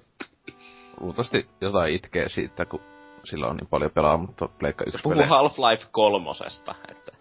[1.00, 2.80] Luultavasti jotain itkee siitä, kun
[3.24, 5.28] sillä on niin paljon pelaa, mutta Pleikka Se yksi puhuu pelejä.
[5.28, 7.12] Half-Life kolmosesta, että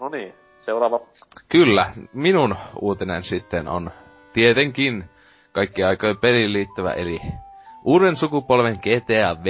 [0.00, 0.34] No niin,
[0.68, 1.00] seuraava.
[1.48, 3.90] Kyllä, minun uutinen sitten on
[4.32, 5.04] tietenkin
[5.52, 7.20] kaikki aikojen peliin liittyvä, eli
[7.84, 9.46] uuden sukupolven GTA V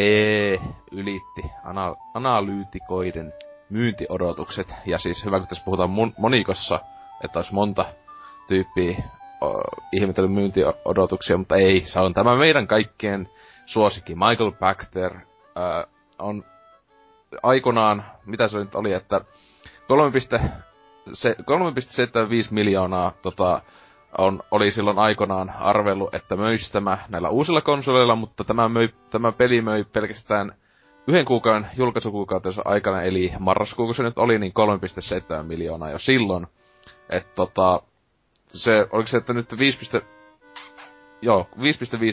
[0.93, 3.32] ylitti ana- analyytikoiden
[3.70, 4.74] myyntiodotukset.
[4.86, 6.81] Ja siis hyvä, kun tässä puhutaan mon- monikossa,
[7.24, 7.85] että olisi monta
[8.49, 8.97] tyyppiä
[9.93, 13.28] ihmetellyt myyntiodotuksia, mutta ei, se on tämä meidän kaikkien
[13.66, 14.15] suosikki.
[14.15, 15.15] Michael Pachter
[16.19, 16.45] on
[17.43, 19.20] aikanaan, mitä se nyt oli, että
[21.09, 21.14] 3,75
[22.51, 23.62] miljoonaa tota,
[24.18, 29.32] on, oli silloin aikanaan arvellut, että möisi tämä näillä uusilla konsoleilla, mutta tämä, möi, tämä
[29.32, 30.52] peli möi pelkästään
[31.06, 34.52] yhden kuukauden julkaisukuukautensa aikana, eli marraskuussa se nyt oli, niin
[35.39, 36.47] 3,7 miljoonaa jo silloin.
[37.10, 37.82] Et tota,
[38.48, 39.98] se, oliko se, että nyt 5,
[41.22, 41.60] joo, 5,5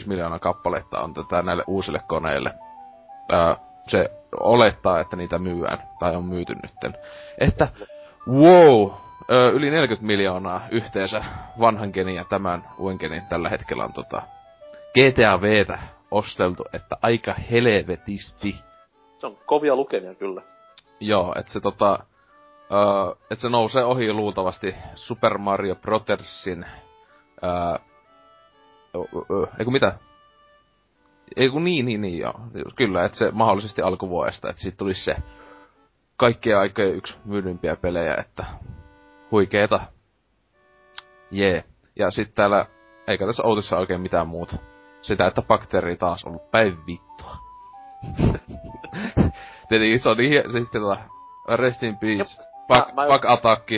[0.06, 2.54] miljoonaa kappaletta on tätä näille uusille koneille.
[3.32, 3.56] Ää,
[3.86, 4.10] se
[4.40, 6.94] olettaa, että niitä myydään, tai on myyty nytten.
[7.38, 7.68] Että,
[8.28, 8.92] wow,
[9.30, 11.24] ö, yli 40 miljoonaa yhteensä
[11.60, 14.22] vanhan genin ja tämän uuden genin tällä hetkellä on tota
[14.92, 15.78] GTA Vtä
[16.10, 18.56] osteltu, että aika helvetisti.
[19.18, 20.42] Se on kovia lukemia kyllä.
[21.00, 21.98] Joo, että se tota,
[22.72, 26.66] öö, että se nousee ohi luultavasti Super Mario Brothersin,
[27.44, 27.50] öö,
[28.94, 28.98] ö,
[29.30, 29.98] ö, eiku mitä?
[31.36, 32.40] Ei kun niin, niin, niin, joo.
[32.76, 35.16] Kyllä, että se mahdollisesti alkuvuodesta, että siitä tulisi se
[36.16, 38.44] kaikkien aikojen yksi myydympiä pelejä, että
[39.30, 39.80] huikeeta.
[41.30, 41.52] Jee.
[41.52, 41.64] Yeah.
[41.96, 42.66] Ja sitten täällä,
[43.06, 44.56] eikä tässä outissa oikein mitään muuta.
[45.02, 47.36] Sitä, että bakteeri taas on ollut päin vittua.
[49.68, 50.96] Tietenkin se on niin, siis tota,
[51.56, 53.68] Rest in Peace, Bug, Mä- mä- Attack,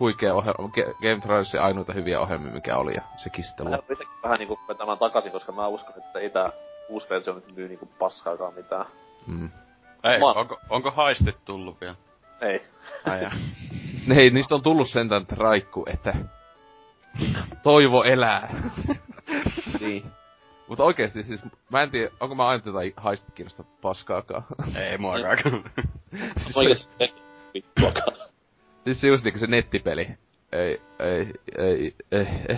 [0.00, 0.68] huikea ohjelma,
[1.00, 3.92] Game Trialsin ainoita hyviä ohjelmia, mikä oli, ja sekin sitten Mä loppu.
[3.92, 6.50] yritin vähän niinku vetämään takaisin, koska mä uskon, että ei tää
[6.88, 8.86] uusi versio nyt myy niinku paskaakaan mitään.
[9.26, 9.50] Mm.
[10.04, 11.96] Ei, Mä- onko, onko haistit tullut vielä?
[12.40, 12.62] Ei.
[13.04, 13.32] Ai jaa.
[14.14, 16.14] Hei, niistä on tullut sentään raikku, että
[17.62, 18.48] toivo elää.
[19.80, 20.02] Niin.
[20.68, 24.42] Mutta oikeesti siis, mä en tiedä, onko mä aina jotain haistikirjasta paskaakaan.
[24.90, 25.38] Ei muakaan.
[26.36, 27.14] siis, Oikeesti ei
[27.54, 28.16] vittuakaan.
[28.84, 30.08] siis se just niinku se nettipeli.
[30.52, 32.56] Ei, ei, ei, ei, ei.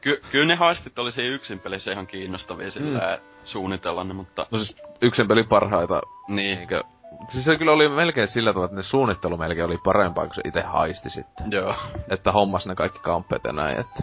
[0.00, 3.22] Ky- kyllä ne haistit oli siinä yksin pelissä ihan kiinnostavia sillä mm.
[3.44, 4.46] suunnitella ne, mutta...
[4.50, 6.56] No siis yksin pelin parhaita Niin.
[6.56, 6.82] Niinkö,
[7.28, 10.42] siis se kyllä oli melkein sillä tavalla, että ne suunnittelu melkein oli parempaa, kun se
[10.44, 11.52] itse haisti sitten.
[11.52, 11.74] Joo.
[12.10, 14.02] Että hommas ne kaikki kamppeet ja näin, että...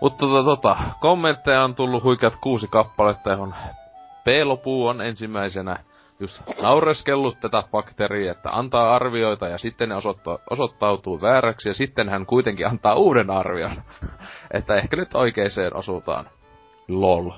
[0.00, 3.54] Mutta tota, tota, kommentteja on tullut huikeat kuusi kappaletta, johon
[4.24, 5.76] P-lopu on ensimmäisenä
[6.20, 12.08] just naureskellut tätä bakteria, että antaa arvioita ja sitten ne osoittaa, osoittautuu vääräksi ja sitten
[12.08, 13.82] hän kuitenkin antaa uuden arvion.
[14.54, 16.30] että ehkä nyt oikeeseen osutaan.
[16.88, 17.30] Lol.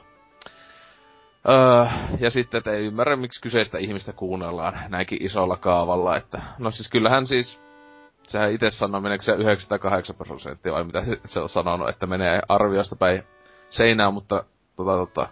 [1.49, 1.87] Öö,
[2.21, 6.43] ja sitten, että ei ymmärrä, miksi kyseistä ihmistä kuunnellaan näinkin isolla kaavalla, että...
[6.59, 7.63] No siis kyllähän siis...
[8.27, 12.41] Sehän itse sanoo, meneekö se 98 prosenttia vai mitä se, se on sanonut, että menee
[12.49, 13.23] arviosta päin
[13.71, 14.45] seinään, mutta
[14.77, 15.29] tota tota...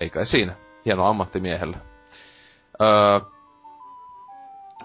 [0.00, 0.56] Ei kai siinä.
[0.84, 1.93] Hieno ammattimiehellä.
[2.80, 3.20] Öö,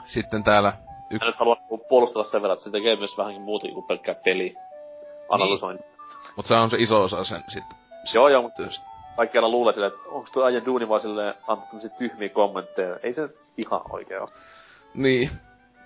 [0.05, 1.29] sitten täällä Mä yksi...
[1.29, 4.53] nyt haluan niinku puolustella sen verran, että se tekee myös vähänkin muutakin kuin pelkkää peli.
[5.29, 5.83] Analysointi.
[6.35, 7.77] Mutta se on se iso osa sen sitten.
[8.13, 8.63] Joo, joo, mutta
[9.17, 12.99] kaikkialla luulee silleen, että onko tuo äijän duuni vaan silleen antaa tämmösiä tyhmiä kommentteja.
[13.03, 14.27] Ei se ihan oikein oo.
[14.93, 15.29] Niin.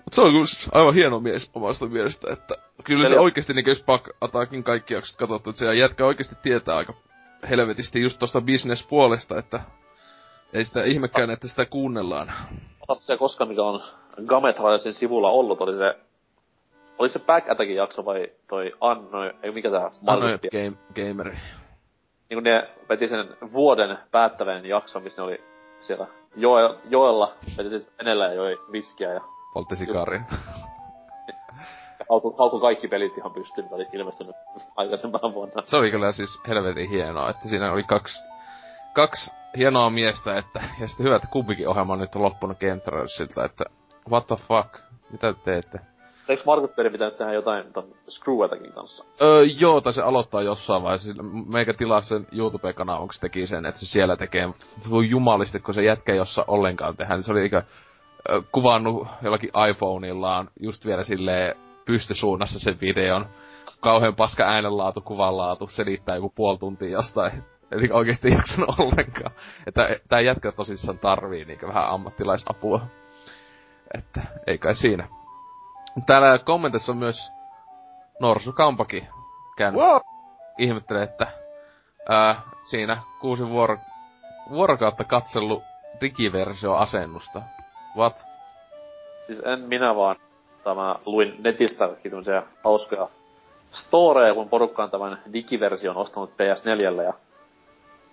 [0.04, 2.54] Mut se on kyllä aivan hieno mies omasta mielestä, että
[2.84, 6.36] kyllä se Eli- oikeesti niinku jos Buck Attackin kaikki jaksot katsottu, että se jätkä oikeesti
[6.42, 6.94] tietää aika
[7.50, 9.60] helvetisti just tosta business-puolesta, että
[10.54, 12.32] ei sitä ihmekään, että sitä kuunnellaan.
[12.80, 13.82] Otatko se koskaan, mikä on
[14.26, 15.94] Gamet Rajasin sivulla ollut, oli se...
[16.98, 21.38] Oliko se Back Attackin jakso vai toi Anno, ei mikä tää Anno game, gameri.
[22.28, 25.44] Niin kun ne veti sen vuoden päättävän jakson, missä ne oli
[25.80, 26.06] siellä
[26.36, 29.20] joe, joella, veti sen venellä ja joi viskiä ja
[29.54, 30.20] Poltti sikaria.
[32.10, 34.36] hauku, hauku kaikki pelit ihan pystyyn, mitä oli ilmestynyt
[34.76, 35.62] aikaisempana vuonna.
[35.62, 38.22] Se oli kyllä siis helvetin hienoa, että siinä oli kaksi,
[38.92, 43.64] kaksi hienoa miestä, että, ja sitten hyvä, että kumpikin ohjelma on nyt loppunut Gentrailersilta, että
[44.10, 44.78] what the fuck,
[45.10, 45.80] mitä te teette?
[46.28, 48.38] Eikö Markus Peri pitänyt tehdä jotain ton Screw
[48.74, 49.04] kanssa?
[49.22, 51.22] Öö, joo, tai se aloittaa jossain vaiheessa.
[51.46, 54.48] Meikä tilaa sen YouTube-kanavaksi teki sen, että se siellä tekee.
[54.90, 57.22] Voi jumalisti, kun se jätkä jossa ollenkaan tehdään.
[57.22, 57.62] Se oli ikä
[58.52, 63.26] kuvannut jollakin iPhoneillaan just vielä silleen pystysuunnassa sen videon.
[63.80, 67.32] Kauhean paska äänenlaatu, kuvanlaatu, selittää joku puoli tuntia jostain.
[67.72, 69.30] Eli oikeesti ei jaksanut ollenkaan.
[69.66, 72.80] Että tää jätkä tosissaan tarvii niinku vähän ammattilaisapua.
[73.98, 75.08] Että ei kai siinä.
[76.06, 77.32] Täällä kommentissa on myös
[78.20, 79.08] Norsu Kampaki
[79.56, 80.00] käynyt wow.
[80.58, 81.26] ihmettelee, että
[82.08, 83.78] ää, siinä kuusi vuoro,
[84.50, 85.62] vuorokautta katsellut
[86.00, 87.42] digiversio-asennusta.
[87.96, 88.24] What?
[89.26, 90.16] Siis en minä vaan.
[90.64, 91.88] Tämä luin netistä
[92.24, 93.08] se hauskoja
[93.70, 97.12] storeja, kun porukka on tämän digiversion ostanut PS4 ja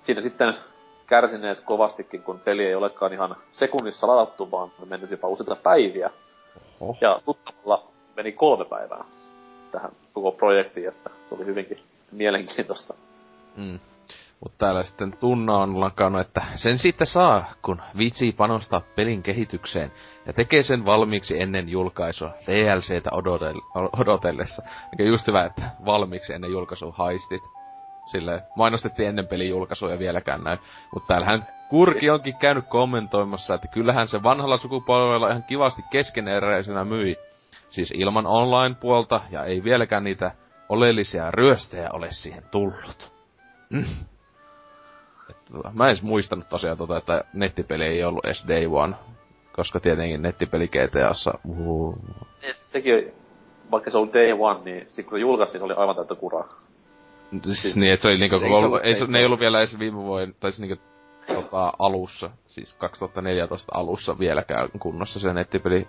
[0.03, 0.53] siinä sitten
[1.07, 6.09] kärsineet kovastikin, kun peli ei olekaan ihan sekunnissa ladattu, vaan mennyt jopa useita päiviä.
[6.79, 6.97] Oho.
[7.01, 9.03] Ja tuttavalla meni kolme päivää
[9.71, 11.79] tähän koko projektiin, että se oli hyvinkin
[12.11, 12.93] mielenkiintoista.
[13.57, 13.79] Mm.
[14.39, 19.91] Mutta täällä sitten Tunna on lakannut, että sen sitten saa, kun viitsii panostaa pelin kehitykseen
[20.25, 23.09] ja tekee sen valmiiksi ennen julkaisua DLCtä
[23.97, 24.63] odotellessa.
[24.91, 27.41] Mikä just hyvä, että valmiiksi ennen julkaisua haistit.
[28.05, 30.59] Sille mainostettiin ennen pelin julkaisua ja vieläkään näin.
[30.93, 37.17] Mutta täällähän Kurki onkin käynyt kommentoimassa, että kyllähän se vanhalla sukupolvella ihan kivasti keskeneräisenä myi.
[37.69, 40.31] Siis ilman online-puolta ja ei vieläkään niitä
[40.69, 43.11] oleellisia ryöstejä ole siihen tullut.
[43.69, 43.85] Mm.
[45.51, 48.95] tota, mä en muistanut tosiaan tota, että nettipeli ei ollut edes day one.
[49.51, 51.39] Koska tietenkin nettipeli GTAssa...
[51.47, 51.97] Uh.
[52.53, 53.13] Sekin,
[53.71, 56.47] vaikka se oli day one, niin sit kun julkaistiin, se oli aivan täyttä kuraa.
[57.43, 59.59] Siis, niin, että se oli niinku, se ei, ollut, ei, se, ne ei ollut vielä
[59.59, 60.83] edes viime vuoden, tai siis niinku
[61.35, 65.87] tota, alussa, siis 2014 alussa vieläkään kunnossa se nettipeli.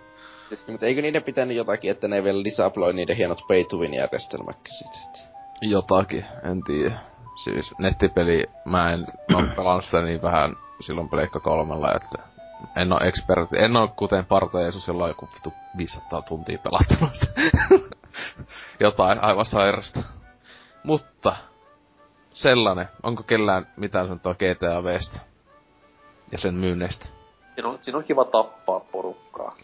[0.49, 3.95] Siis, mutta eikö niiden pitänyt jotakin, että ne vielä lisäploi niiden hienot pay to win
[3.95, 5.29] järjestelmäkin sit?
[5.61, 6.99] Jotakin, en tiedä.
[7.45, 12.19] Siis nettipeli, mä en oo pelannut sitä niin vähän silloin Pleikka kolmella, että
[12.77, 13.59] en oo ekspertti.
[13.59, 17.13] En oo kuten Parto Jeesus, jolla on joku vitu 500 tuntia pelattanut
[18.81, 20.01] Jotain aivan sairasta.
[20.85, 21.37] Mutta,
[22.33, 22.89] sellainen.
[23.03, 25.21] Onko kellään mitään sanottua GTA Vstä?
[26.33, 27.07] Ja sen myynneistä?
[27.55, 29.57] Siinä on, siinä on kiva tappaa porukkaa.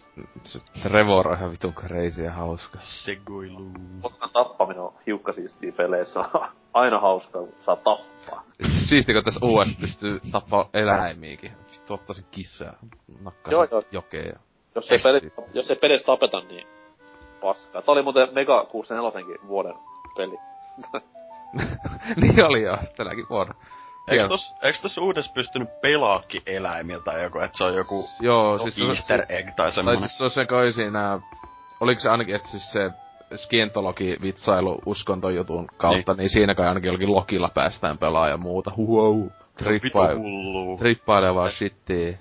[0.44, 2.78] Se Trevor on ihan vitun crazy ja hauska.
[2.82, 3.70] Segoilu.
[4.02, 6.24] Porkan tappaminen on hiukka siistiä peleissä.
[6.74, 8.42] Aina hauskaa, kun saa tappaa.
[8.70, 11.52] Siisti, kun tässä US pystyy tappaa eläimiäkin.
[11.72, 12.74] Vittu ottaisin kissaa ja
[13.20, 14.40] nakkaisin jokeen.
[14.74, 16.66] Jos ei, peli, jos ei pelissä tapeta, niin
[17.40, 17.82] paskaa.
[17.82, 19.74] Tää oli muuten Mega 64 vuoden
[20.16, 20.47] peli.
[22.20, 23.54] niin oli joo, tänäkin vuonna.
[24.08, 28.58] Eikö tos, eikö tos uudessa pystynyt pelaakin eläimiltä tai joku, että se on joku Joo,
[28.58, 30.00] siis easter egg tai semmonen?
[30.00, 31.20] Tai siis se on se kai siinä,
[31.80, 32.90] oliko se ainakin, että siis se
[33.36, 36.18] skientologi vitsailu uskontojutun kautta, niin.
[36.18, 38.72] niin siinä kai ainakin jollakin lokilla päästään pelaamaan ja muuta.
[38.78, 39.26] Wow,
[40.78, 42.18] trippailevaa shittiä.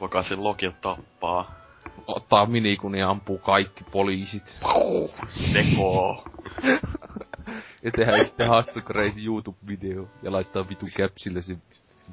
[0.00, 1.50] Vokasin lokil tappaa.
[2.06, 4.60] Ottaa minikuni ja ampuu kaikki poliisit.
[5.30, 6.24] Sekoo.
[7.82, 11.56] ja tehdään sitten hassu crazy YouTube-video ja laittaa vitu käpsille se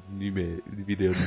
[0.08, 0.42] nime,
[0.86, 1.12] video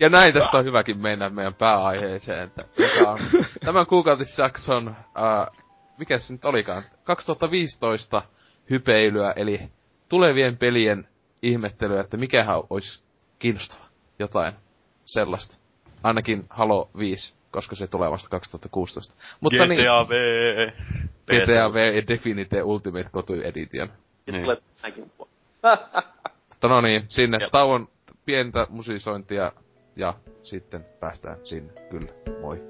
[0.00, 2.64] Ja näin tästä on hyväkin mennä meidän pääaiheeseen, että
[3.06, 3.18] on
[3.64, 5.64] tämän kuukautisjakson, äh,
[5.98, 8.22] mikä se nyt olikaan, 2015
[8.70, 9.60] hypeilyä, eli
[10.08, 11.08] tulevien pelien
[11.42, 13.02] ihmettelyä, että mikähän olisi
[13.38, 13.84] kiinnostava
[14.18, 14.52] jotain
[15.04, 15.56] sellaista.
[16.02, 19.14] Ainakin Halo 5 koska se tulee vasta 2016.
[19.40, 19.78] Mutta GTA niin,
[20.08, 20.70] V.
[21.26, 23.88] GTA V Definite Ultimate Kotu Edition.
[24.26, 24.46] Niin.
[26.48, 27.50] Mutta no niin, sinne Jep.
[27.52, 27.88] tauon
[28.24, 29.52] pientä musisointia
[29.96, 31.72] ja sitten päästään sinne.
[31.90, 32.60] Kyllä, moi.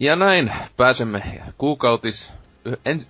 [0.00, 2.32] Ja näin pääsemme kuukautis,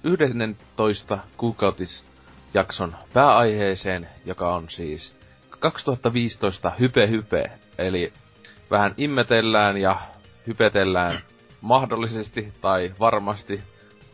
[0.05, 5.17] 11 kuukautisjakson pääaiheeseen, joka on siis
[5.61, 8.12] 2015 Hype Hype, eli
[8.71, 10.01] vähän immetellään ja
[10.47, 11.19] hypetellään
[11.61, 13.62] mahdollisesti tai varmasti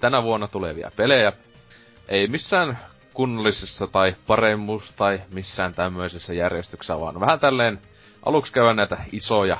[0.00, 1.32] tänä vuonna tulevia pelejä.
[2.08, 2.78] Ei missään
[3.14, 7.78] kunnollisessa tai paremmuus tai missään tämmöisessä järjestyksessä, vaan vähän tälleen
[8.26, 9.56] aluksi käydään näitä isoja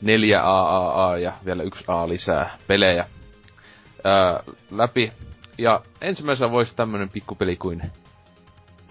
[0.00, 3.06] 4 AAA ja vielä yksi A lisää pelejä
[4.04, 5.12] ää, läpi.
[5.58, 7.82] Ja ensimmäisenä voisi tämmönen pikkupeli kuin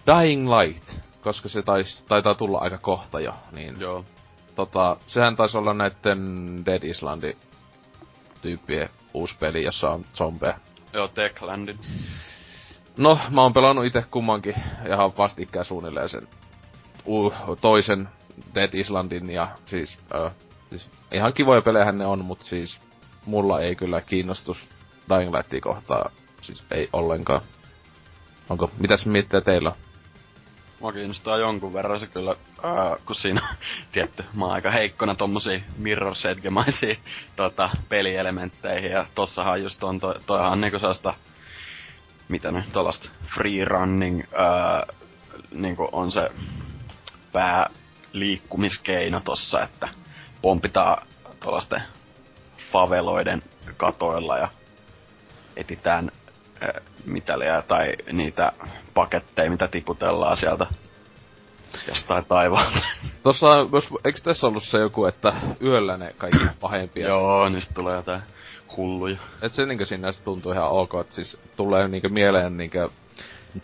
[0.08, 4.06] Dying Light, koska se tais, taitaa tulla aika kohta jo, niin Joo.
[4.56, 6.20] tota, sehän taisi olla näitten
[6.66, 7.38] Dead Islandi
[8.42, 10.58] tyyppien uusi peli, jossa on zombeja.
[10.94, 11.80] Joo, Techlandin.
[12.98, 14.56] No, mä oon pelannut itse kummankin
[14.88, 16.28] ihan vastikään suunnilleen sen
[17.08, 18.10] u- toisen
[18.56, 20.32] Dead Islandin ja siis, ö,
[20.70, 22.80] siis ihan kivoja pelejä ne on, mutta siis
[23.26, 24.70] mulla ei kyllä kiinnostus
[25.10, 26.10] Dying Lightia kohtaa,
[26.42, 27.42] siis ei ollenkaan.
[28.50, 29.72] Onko, mitäs miettiä teillä?
[30.80, 33.56] Mua kiinnostaa jonkun verran se kyllä, ää, kun siinä
[33.92, 36.96] tietty, mä oon aika heikkona tommosia mirror sedgemaisia
[37.36, 41.14] tota, pelielementteihin, ja tossahan just on, toi, toihan on niinku sellaista,
[42.30, 44.86] mitä ne, tollasta free running, ää,
[45.52, 46.30] niinku on se
[47.32, 47.70] pää
[48.14, 49.88] liikkumiskeino tossa, että
[50.42, 51.08] pompitaan
[51.40, 51.82] tollasten
[52.72, 53.44] faveloiden
[53.78, 54.48] katoilla ja
[55.56, 56.12] etitään
[56.62, 58.52] ää, mitäliä tai niitä
[58.94, 60.66] paketteja, mitä tiputellaan sieltä
[61.88, 62.80] jostain taivaalta.
[63.24, 67.08] Tossa, on myös, eikö tässä ollut se joku, että yöllä ne kaikki pahempia?
[67.08, 68.22] Joo, niistä tulee jotain
[68.78, 69.18] hulluja.
[69.42, 72.90] Et se niinkö sinne se tuntuu ihan ok, että siis tulee niinkö mieleen niinkö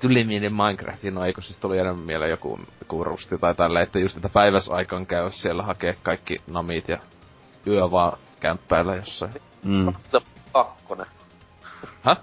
[0.01, 3.99] Tuli mieleen Minecraftin, no eikö siis tuli enemmän mieleen joku, joku rusti tai tällä, että
[3.99, 6.97] just että päiväsaikaan käy siellä hakee kaikki namit ja
[7.67, 9.33] yö vaan kämppäillä jossain.
[9.63, 9.93] Mm.
[10.53, 11.05] kakkonen.
[12.01, 12.17] Häh?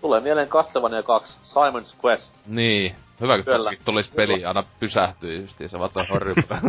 [0.00, 2.46] Tulee mieleen Castlevania 2, Simon's Quest.
[2.46, 2.96] Niin.
[3.20, 3.56] Hyvä, kun Kyllä.
[3.58, 6.42] tässäkin tulisi peli aina pysähtyy justiinsa, what the horrible.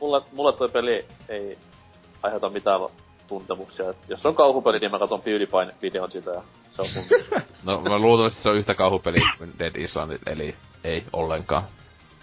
[0.00, 1.58] Mulle, mulle toi peli ei
[2.22, 2.80] aiheuta mitään
[3.28, 3.90] tuntemuksia.
[3.90, 7.04] Et jos on kauhupeli, niin mä katon PewDiePie videon siitä ja se on mun...
[7.64, 11.62] no mä luultavasti se on yhtä kauhupeli kuin Dead Island, eli ei ollenkaan.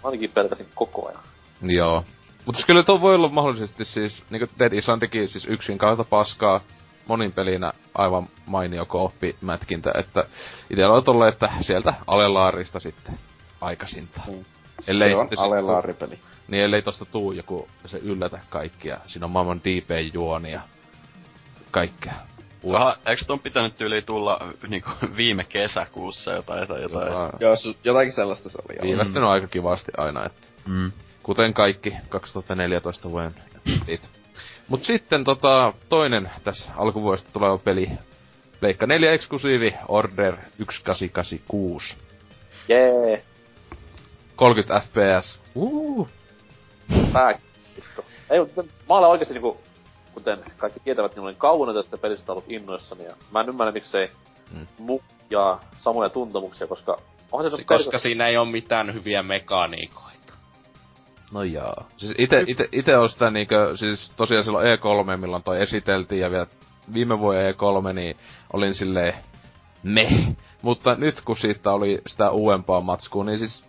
[0.02, 1.22] ainakin pelkäsin koko ajan.
[1.62, 2.04] Joo.
[2.46, 6.60] Mutta kyllä tuo voi olla mahdollisesti siis, niinku Dead Islandikin siis yksin kautta paskaa,
[7.06, 10.24] monin pelinä aivan mainio kooppi mätkintä, että
[10.70, 13.18] itellä on tolle, että sieltä alelaarista sitten
[13.60, 14.20] aikaisinta.
[14.26, 14.46] Niin.
[14.86, 16.18] Ellei se on alelaaripeli.
[16.48, 19.00] Niin ellei tosta tuu joku, se yllätä kaikkia.
[19.06, 20.60] Siinä on maailman deep juoni ja
[21.76, 22.14] kaikkea.
[22.74, 24.38] Aha, eikö ton pitänyt tyyli tulla
[24.68, 27.06] niinku viime kesäkuussa jotain tai jotain?
[27.08, 27.32] Jotain.
[27.40, 28.78] Joo, su- jotakin sellaista se oli.
[28.82, 30.92] Viivästynyt aika kivasti aina, että Mm.
[31.22, 33.34] kuten kaikki 2014 vuoden
[33.86, 34.10] pelit.
[34.68, 37.90] Mut sitten tota, toinen tässä alkuvuodesta tuleva peli,
[38.60, 41.96] Pleikka 4 eksklusiivi Order 1886.
[42.68, 43.22] Jee,
[44.36, 45.40] 30 FPS.
[45.54, 46.08] Uh.
[47.12, 48.04] pääkitto.
[48.30, 49.60] Ei, mä olen oikeesti niinku,
[50.16, 54.10] kuten kaikki tietävät, niin olen kauan tästä pelistä ollut innoissani ja mä en ymmärrä miksei
[54.50, 54.58] Mm.
[54.58, 54.66] mm.
[54.78, 56.98] mu ja samoja tuntemuksia, koska
[57.32, 60.32] onhan se, Si- koska siinä ei ole mitään hyviä mekaniikoita.
[61.32, 61.84] No jaa.
[61.96, 66.30] Siis ite, ite, ite on sitä niinkö, siis tosiaan silloin E3, milloin toi esiteltiin ja
[66.30, 66.46] vielä
[66.94, 68.16] viime vuoden E3, niin
[68.52, 69.14] olin silleen
[69.82, 70.28] meh.
[70.62, 73.64] Mutta nyt kun siitä oli sitä uudempaa matskua, niin siis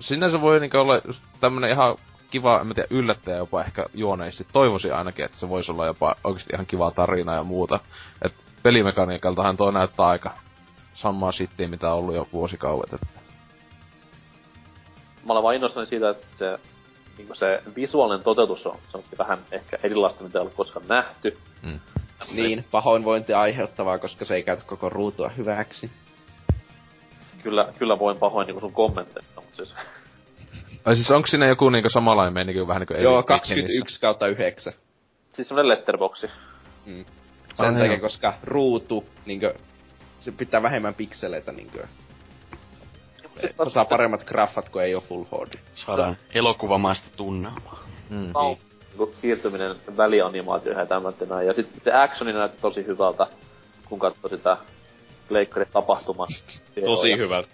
[0.00, 1.96] sinänsä voi niinkö olla just tämmönen ihan
[2.30, 4.52] kiva, en mä tiedä, yllättäjä jopa ehkä juoneisesti.
[4.52, 7.80] Toivoisin ainakin, että se voisi olla jopa oikeasti ihan kiva tarina ja muuta.
[8.22, 10.34] Et pelimekaniikaltahan tuo näyttää aika
[10.94, 12.92] samaa shittiä, mitä on ollut jo vuosikauet.
[12.92, 13.06] Että.
[15.26, 16.58] mä olen vaan innoissani siitä, että se,
[17.18, 21.38] niin se visuaalinen toteutus on, se on vähän ehkä erilaista, mitä ei ole koskaan nähty.
[22.32, 25.90] Niin, pahoinvointia aiheuttavaa, koska se ei käytä koko ruutua hyväksi.
[27.42, 29.74] Kyllä, kyllä voin pahoin niin sun kommentteista, mutta siis
[30.84, 33.54] Ai siis onko siinä joku niinku samanlainen meininki vähän niinku Joo, Epic Mickenissä?
[33.54, 34.72] 21 kautta 9.
[35.32, 36.26] siis semmonen letterboxi.
[37.54, 37.98] Sen Ah, takia, joo.
[38.00, 39.54] koska ruutu, niinkö,
[40.18, 41.86] se pitää vähemmän pikseleitä, niinkö,
[43.42, 45.54] että saa paremmat graffat, kun ei oo Full HD.
[45.74, 47.84] Saadaan elokuvamaista tunnelmaa.
[48.10, 48.30] Mm.
[48.34, 48.56] Au.
[48.88, 51.46] Niinku siirtyminen välianimaatioihin ja tämmöinen näin.
[51.46, 53.26] Ja sitten se actioni näytti tosi hyvältä,
[53.88, 54.56] kun katsoi sitä
[55.30, 56.26] leikkarin tapahtumaa.
[56.84, 57.48] Tosi hyvältä.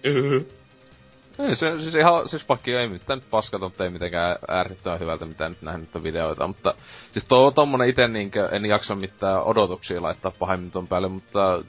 [1.39, 5.25] Ei, se, siis ihan, siis pakki ei mitään nyt paskata, mutta ei mitenkään äärettömän hyvältä,
[5.25, 6.73] mitä nyt nähnyt videoita, mutta
[7.11, 11.63] siis tuo tommonen ite niinkö, en jaksa mitään odotuksia laittaa pahemmin ton päälle, mutta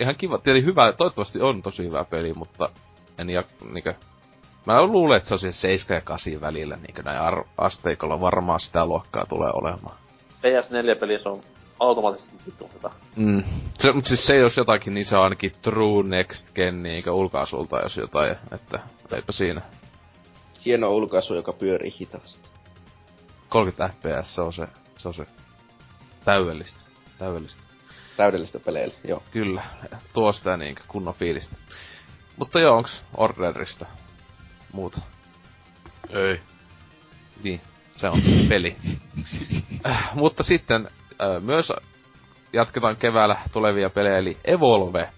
[0.00, 2.68] ihan kiva, tietenkin hyvä, toivottavasti on tosi hyvä peli, mutta
[3.18, 3.94] en jak, niinkö,
[4.66, 8.60] mä luulen, että se on siis 7 ja 8 välillä, niinkö näin ar- asteikolla varmaan
[8.60, 9.96] sitä luokkaa tulee olemaan.
[10.42, 11.40] PS4-pelissä on
[11.80, 12.90] automaattisesti vittu hyvä.
[13.16, 13.44] Mm.
[13.78, 17.80] Se, mutta siis se jos jotakin, niin se on ainakin true next gen niin ulkaasulta
[17.80, 18.80] jos jotain, että
[19.12, 19.62] eipä siinä.
[20.64, 22.48] Hieno ulkaisu, joka pyörii hitaasti.
[23.48, 24.68] 30 fps, se on se,
[24.98, 25.26] se on se
[26.24, 26.80] täydellistä.
[27.18, 27.62] Täydellistä.
[28.16, 29.22] Täydellistä peleillä, joo.
[29.30, 29.62] Kyllä,
[30.12, 31.56] tuo sitä niin kunnon fiilistä.
[32.36, 33.86] Mutta joo, onks Orderista
[34.72, 35.00] muuta?
[36.10, 36.40] Ei.
[37.42, 37.60] Niin,
[37.96, 38.76] se on peli.
[39.86, 40.88] äh, mutta sitten
[41.40, 41.72] myös
[42.52, 45.08] jatketaan keväällä tulevia pelejä, eli Evolve.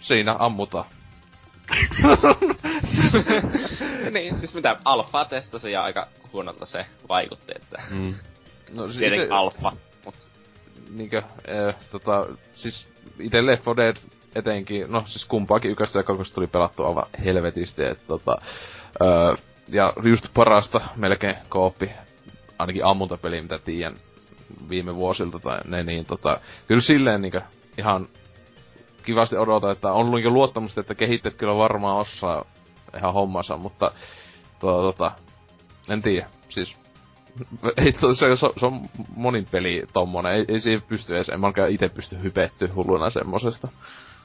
[0.00, 0.84] Siinä ammutaan.
[4.12, 7.82] niin, siis mitä, alfa testasi ja aika huonolta se vaikutti, että...
[7.90, 8.14] Mm.
[8.72, 9.34] No, siis Tietenkin ite...
[9.34, 9.72] alfa,
[10.04, 10.14] mut...
[10.90, 12.88] Niinkö, äh, tota, siis
[13.18, 13.96] ite Left 4 Dead
[14.34, 18.36] etenkin, no siis kumpaakin yköstä ja kakosta tuli pelattu aivan helvetisti, että tota,
[19.02, 19.34] öö,
[19.68, 21.90] ja just parasta melkein kooppi,
[22.60, 23.96] ainakin ammuntapeli, mitä tiedän
[24.68, 27.42] viime vuosilta tai ne, niin tota, kyllä silleen niinkö
[27.78, 28.08] ihan
[29.02, 32.44] kivasti odota, että on ollut luottamusta, että kehittäjät kyllä varmaan osaa
[32.96, 33.92] ihan hommansa, mutta
[34.60, 35.12] tota, tota,
[35.88, 36.76] en tiedä, siis
[37.76, 38.80] ei, se, se, se, on
[39.16, 43.68] monin peli tommonen, ei, ei siihen pysty edes, en mä itse pysty hypetty hulluna semmosesta.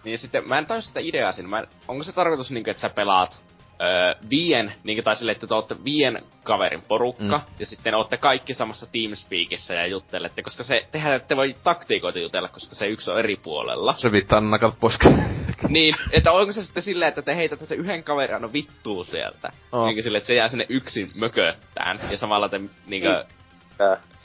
[0.03, 1.49] Niin sitten, mä en tajua sitä ideaa siinä.
[1.49, 3.43] Mä, onko se tarkoitus niinku, että sä pelaat
[3.81, 7.43] öö, viien, niin tai silleen, että te olette vien kaverin porukka, mm.
[7.59, 12.47] ja sitten olette kaikki samassa Teamspeakissä ja juttelette, koska se, tehän ette voi taktiikoita jutella,
[12.47, 13.95] koska se yksi on eri puolella.
[13.97, 14.99] Se vittaa nakat pois.
[15.69, 19.51] niin, että onko se sitten silleen, että te heitätte se yhden kaverin no vittuu sieltä.
[19.71, 19.85] Oh.
[19.85, 23.09] Niin silleen, että se jää sinne yksin mököttään, ja samalla te niinkö...
[23.09, 23.25] Mm.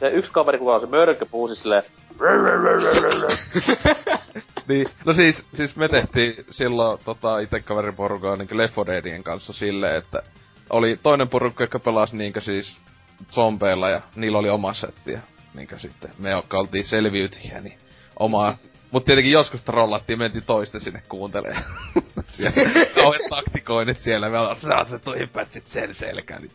[0.01, 1.83] Se yksi kaveri, kuka on se mörkö, puhuu siis silleen...
[4.71, 8.77] niin, no siis, siis me tehtiin silloin tota, ite kaveriporukaa niin Left
[9.23, 10.23] kanssa silleen, että
[10.71, 12.81] oli toinen porukka, joka pelasi niinkö siis
[13.31, 15.21] zombeilla ja niillä oli oma setti ja
[15.55, 17.79] niinkö sitten me, jotka oltiin selviytyjiä, niin
[18.19, 18.57] omaa
[18.91, 21.65] Mut tietenkin joskus trollattiin, mentiin toista sinne kuuntelemaan.
[22.95, 26.53] kauheat taktikoinnit siellä, me ollaan saa se toi hyppäät sen selkään, niin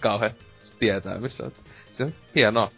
[0.00, 0.30] kauhean
[0.78, 1.52] tietää missä on.
[1.92, 2.70] Se on hienoa.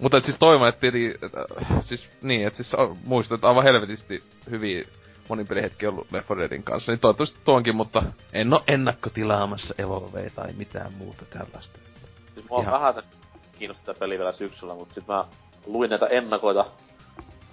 [0.00, 3.64] Mutta et siis toivon, että tieti, et, äh, siis niin, että siis muistat, että aivan
[3.64, 4.84] helvetisti hyviä
[5.28, 8.02] monin pelihetki ollut Left 4 Deadin kanssa, niin toivottavasti tuonkin, mutta
[8.32, 11.78] en oo ennakkotilaamassa Evolve tai mitään muuta tällaista.
[12.34, 12.72] Siis mua Ihan...
[12.72, 13.00] vähän se
[13.58, 15.24] kiinnostaa peli vielä syksyllä, mutta sit mä
[15.66, 16.64] luin näitä ennakoita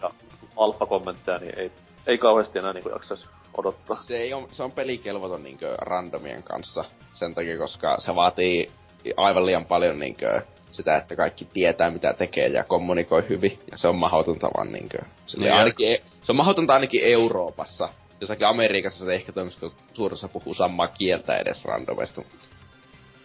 [0.01, 0.09] ja
[0.57, 1.71] alfa-kommentteja, niin ei,
[2.07, 3.25] ei kauheasti enää niinku jaksais
[3.57, 3.97] odottaa.
[3.97, 8.71] Se, ei on, se on pelikelvoton niinkö randomien kanssa sen takia, koska se vaatii
[9.17, 10.41] aivan liian paljon niinkö
[10.75, 13.59] sitä, että kaikki tietää mitä tekee ja kommunikoi hyvin.
[13.71, 14.97] Ja se on mahdotonta vaan niinkö.
[15.37, 17.89] Niin ainakin, e- se on mahdotonta ainakin Euroopassa.
[18.21, 22.21] Jossakin Amerikassa se ehkä toimisi, kun suurissa puhuu samaa kieltä edes randomista.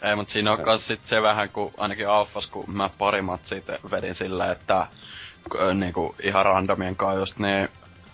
[0.03, 3.79] Ei, mutta siinä on kans sit se vähän, kun ainakin Alfas, kun mä pari siitä
[3.91, 4.87] vedin sillä, että
[5.75, 7.69] niinku ihan randomien kanssa just niin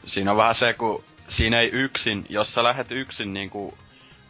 [0.06, 3.74] siinä on vähän se, kun siinä ei yksin, jos sä lähdet yksin niinku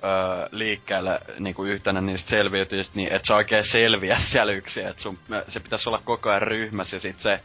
[0.05, 5.19] öö, liikkeelle niinku yhtenä niistä selviytyjistä, niin et sä oikein selviä siellä yksin, et sun,
[5.49, 7.41] se pitäisi olla koko ajan ryhmässä ja sit se,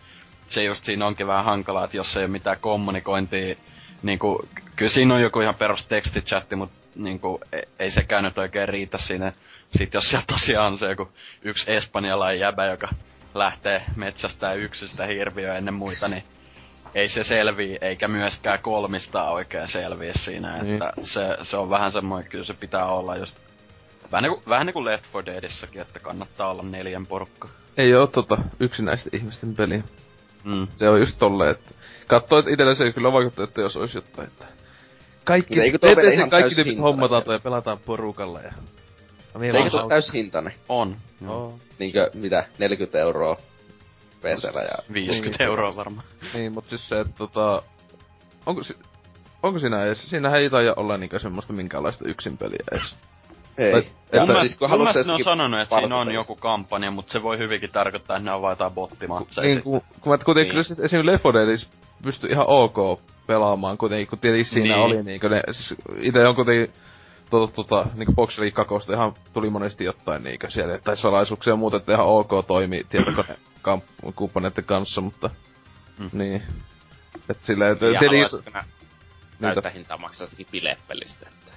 [0.47, 3.55] se just siinä onkin vähän hankalaa, että jos ei ole mitään kommunikointia,
[4.03, 8.69] niinku, kyllä siinä on joku ihan perus tekstichatti, mutta niinku, ei, ei sekään nyt oikein
[8.69, 9.33] riitä siinä.
[9.69, 11.09] Sitten jos siellä tosiaan on se joku
[11.41, 12.89] yksi espanjalainen jäbä, joka
[13.33, 16.23] lähtee metsästä yksistä hirviöä ennen muita, niin
[16.95, 20.73] ei se selviä, eikä myöskään kolmista oikein selviä siinä, niin.
[20.73, 23.35] että se, se on vähän semmoinen, kyllä se pitää olla just
[24.11, 27.49] Vähän niinku, vähän niinku Left 4 Deadissäkin, että kannattaa olla neljän porukka.
[27.77, 29.83] Ei oo tota yksinäisten ihmisten peliä.
[30.43, 30.67] Mm.
[30.75, 31.71] Se on just tolleen, että
[32.07, 34.45] katsoo, että itellä se kyllä vaikuttaa, että jos olisi jotain, että
[35.23, 35.77] kaikki, eikö
[36.13, 38.53] ihan kaikki tyypit hommataan ja pelataan porukalla ja...
[39.33, 40.53] No, eikö tuo täys hintainen?
[40.69, 40.95] On.
[41.21, 41.59] Joo.
[41.79, 43.37] Niinkö, mitä, 40 euroa
[44.21, 44.93] PCllä ja...
[44.93, 46.07] 50 niin, euroa varmaan.
[46.33, 47.61] Niin, mut siis se, että tota...
[48.45, 48.77] Onko, si-
[49.43, 50.09] onko siinä edes...
[50.09, 52.95] Siinähän ei taida olla niinkö semmoista minkäänlaista yksin peliä edes.
[53.57, 53.71] Ei.
[53.71, 57.21] Tai, että mun siis kun ne on sanonut, että siinä on joku kampanja, mutta se
[57.21, 59.47] voi hyvinkin tarkoittaa, että ne on vain jotain bottimatseja.
[59.47, 60.51] Niin, kun, kun mä kuitenkin niin.
[60.51, 61.05] kyllä siis esim.
[61.05, 61.55] Left 4
[62.03, 64.85] pystyi ihan ok pelaamaan kuitenkin, kun tietenkin siinä niin.
[64.85, 66.73] oli niinkö ne, siis ite on kuitenkin
[67.29, 71.57] tota, tota, niinku Box League 2 ihan tuli monesti jotain niinkö siellä, tai salaisuuksia ja
[71.57, 73.35] muuta, että ihan ok toimi tietokone
[74.15, 75.29] kumppaneiden kanssa, mutta
[75.97, 76.09] mm.
[76.13, 76.43] niin.
[77.29, 78.63] Et silleen, et, ja tiedä, haluaisitko nä
[79.41, 81.51] täyttä hintaa maksaa jostakin bileppelistä, että...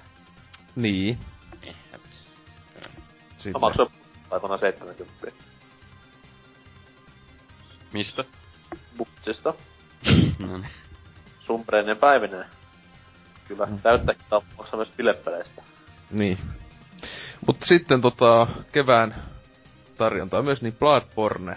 [0.77, 1.19] Niin.
[1.63, 2.01] Niin, et...
[3.53, 3.89] Mä maksoin
[4.31, 5.45] aikoinaan 70.
[7.93, 8.25] Mistä?
[8.97, 9.55] Buksista.
[10.39, 10.71] no niin.
[11.41, 12.45] Sumpreinen päivinen.
[13.49, 13.79] Kyllä, mm.
[13.79, 15.63] täyttä hintaa maksaa myös bileppeleistä.
[16.11, 16.39] Niin.
[17.47, 19.15] Mutta sitten tota, kevään
[19.97, 21.57] tarjontaa myös, niin Bloodborne.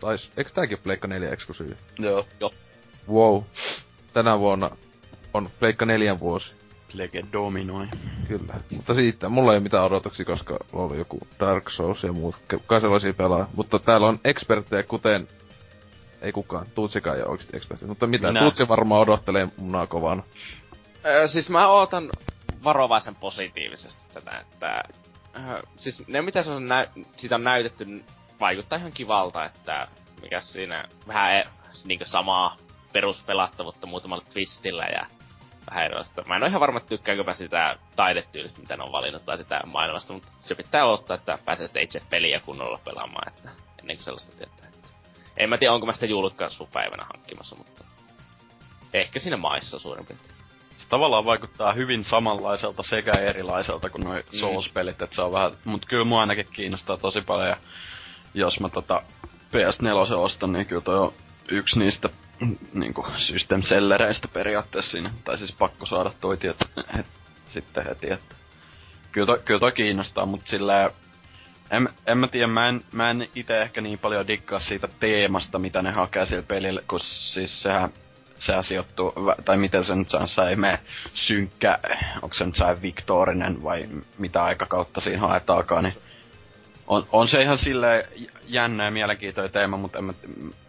[0.00, 1.74] Tais, eikö tääkin Pleikka 4 eksklusiivi?
[1.98, 2.26] Joo.
[2.40, 2.52] Joo.
[3.12, 3.42] Wow.
[4.12, 4.70] Tänä vuonna
[5.34, 6.52] on Pleikka 4 vuosi.
[6.92, 7.86] Lege dominoi.
[8.28, 8.54] Kyllä.
[8.70, 12.36] Mutta siitä, mulla ei ole mitään odotuksia, koska oli joku Dark Souls ja muut.
[12.50, 13.48] Kuka sellaisia pelaa.
[13.56, 15.28] Mutta täällä on eksperttejä, kuten...
[16.22, 16.66] Ei kukaan.
[16.74, 17.86] Tuutsikaan ei ole oikeesti ekspertti.
[17.86, 18.28] Mutta mitä?
[18.28, 18.40] Minä.
[18.40, 20.22] Tuutsi varmaan odottelee munaa kovana.
[21.06, 22.10] Öö, siis mä ootan
[22.64, 24.82] varovaisen positiivisesti tätä, että...
[25.36, 26.86] Öö, siis ne mitä se on nä-
[27.16, 27.84] sitä on näytetty,
[28.40, 29.88] vaikuttaa ihan kivalta, että
[30.22, 31.44] mikä siinä vähän
[31.84, 32.56] niinku samaa
[32.92, 35.06] peruspelattavuutta muutamalla twistillä ja
[35.70, 36.22] vähän erilaista.
[36.26, 39.38] Mä en ole ihan varma, että tykkäänkö mä sitä taidetyylistä, mitä ne on valinnut, tai
[39.38, 43.50] sitä maailmasta, mutta se pitää ottaa, että pääsee sitä itse peliä kunnolla pelaamaan, että
[43.80, 44.68] ennen kuin sellaista tietää.
[44.68, 44.88] Että.
[45.36, 47.84] En mä tiedä, onko mä sitä julkaisupäivänä hankkimassa, mutta
[48.94, 50.36] ehkä siinä maissa suurin piirtein.
[50.78, 54.38] Se tavallaan vaikuttaa hyvin samanlaiselta sekä erilaiselta kuin noi Mm.
[54.38, 55.52] Souls-pelit, että se on vähän...
[55.64, 57.56] Mut kyllä mua ainakin kiinnostaa tosi paljon, ja
[58.36, 59.02] jos mä tota
[59.46, 61.12] PS4 ostan, niin kyllä toi on
[61.50, 62.08] yksi niistä
[62.74, 65.10] niinku system sellereistä periaatteessa siinä.
[65.24, 66.56] Tai siis pakko saada toi tiet,
[66.96, 67.06] het,
[67.50, 68.34] sitten heti, että...
[69.12, 70.90] Kyllä toi, kyllä toi kiinnostaa, mut silleen...
[71.70, 75.58] En, en mä tiedä, mä en, mä en ite ehkä niin paljon dikkaa siitä teemasta,
[75.58, 77.90] mitä ne hakee sillä pelillä, kun siis sehän
[78.38, 79.12] sehän sijoittuu,
[79.44, 80.78] tai miten se nyt se ei mene
[81.14, 81.78] synkkä,
[82.22, 83.88] onko se nyt se viktorinen vai
[84.18, 85.94] mitä aikakautta siinä haetaakaan, niin
[86.86, 88.08] on, on se ihan sille
[88.46, 90.12] jännä ja mielenkiintoinen teema, mutta en mä,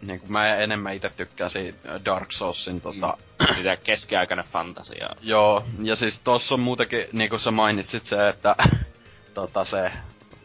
[0.00, 3.16] niin kuin mä enemmän itse tykkään siitä Dark Soulsin tota,
[3.56, 5.08] Sitä keskiaikainen fantasia.
[5.22, 8.56] Joo, ja siis tossa on muutenkin, niin kuin sä mainitsit se, että
[9.34, 9.92] tota se,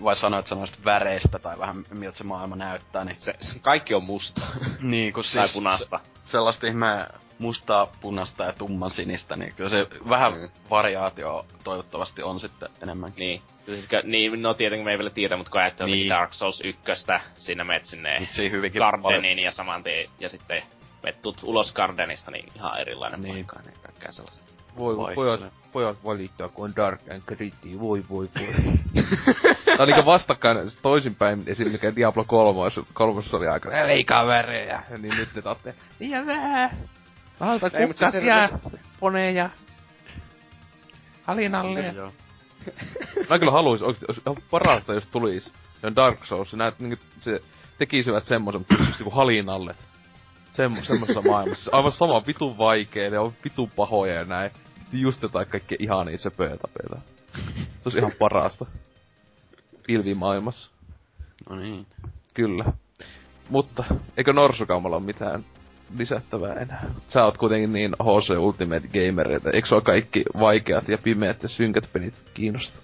[0.04, 3.94] vai sanoit sä noista väreistä tai vähän miltä se maailma näyttää, niin, Se, se kaikki
[3.94, 4.42] on musta.
[4.82, 6.00] niin kun tai siis punaista.
[6.26, 7.08] sellaista ihme
[7.40, 10.50] mustaa, punaista ja tumman sinistä, niin kyllä se vähän Mm.
[10.70, 13.20] variaatio toivottavasti on sitten enemmänkin.
[13.26, 13.42] Niin.
[13.66, 16.00] Siis, niin, no tietenkin me ei vielä tiedä, mutta kun ajattelee Niin.
[16.00, 16.10] niin.
[16.10, 16.82] Dark Souls 1,
[17.36, 18.28] siinä menet sinne
[18.78, 20.64] Gardenin ja saman tien, ja sitten
[21.04, 23.36] menet ulos Gardenista, niin ihan erilainen Niin.
[23.36, 23.46] niin.
[23.46, 24.63] paikka ja kaikkea sellaista.
[24.78, 25.42] Voi, pojat,
[25.72, 27.80] pojat valittaa, kun on Dark and Gritty.
[27.80, 28.54] Voi, voi, voi.
[29.66, 31.72] Tää on niinku vastakkain toisinpäin esim.
[31.72, 32.60] mikä Diablo 3
[32.94, 34.84] kolmosessa oli aika liikaa värejä.
[34.90, 36.70] Ja niin nyt ne taatte liian vähän.
[37.42, 38.50] Ei, se kukkasia,
[39.00, 39.50] poneja.
[41.24, 41.94] Halinalle.
[43.30, 45.54] Mä kyllä haluais oikeesti, olisi ihan parasta, jos tulis.
[45.82, 47.42] Se on Dark Souls, se näet niinku, se
[47.78, 49.78] tekisivät semmosen, mutta just niinku halinallet.
[50.52, 51.72] Semmo, semmoisessa maailmassa.
[51.74, 54.52] Aivan sama vitun vaikee, ne on vitun pahoja ja näin.
[54.94, 56.98] Sitten just jotain kaikkea ihania söpöjä tapeita.
[57.56, 58.66] Se olisi ihan parasta.
[59.88, 60.72] Pilvimaailmassa.
[61.50, 61.88] No niin.
[62.34, 62.66] Kyllä.
[63.50, 63.84] Mutta,
[64.18, 65.46] eikö Norsukaumalla ole mitään
[65.98, 66.92] lisättävää enää?
[67.08, 71.50] Sä oot kuitenkin niin HC Ultimate Gamer, että eikö sua kaikki vaikeat ja pimeät ja
[71.50, 72.80] synkät pelit kiinnosta?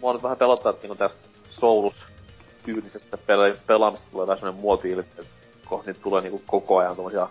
[0.00, 6.00] Mua nyt vähän pelottaa, että niinku tästä Soulus-tyylisestä pele- pelaamista tulee vähän semmonen muoti niitä
[6.02, 7.28] tulee niinku koko ajan tommosia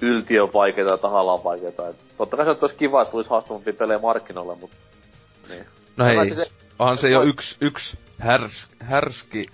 [0.00, 1.88] yltiön vaikeita ja tahallaan vaikeita.
[1.88, 4.76] Et totta kai se olisi kiva, että tulisi haastavampia pelejä markkinoille, mutta
[5.48, 5.66] niin.
[5.96, 9.46] No hei, siis- onhan se jo yksi, yksi härs, härski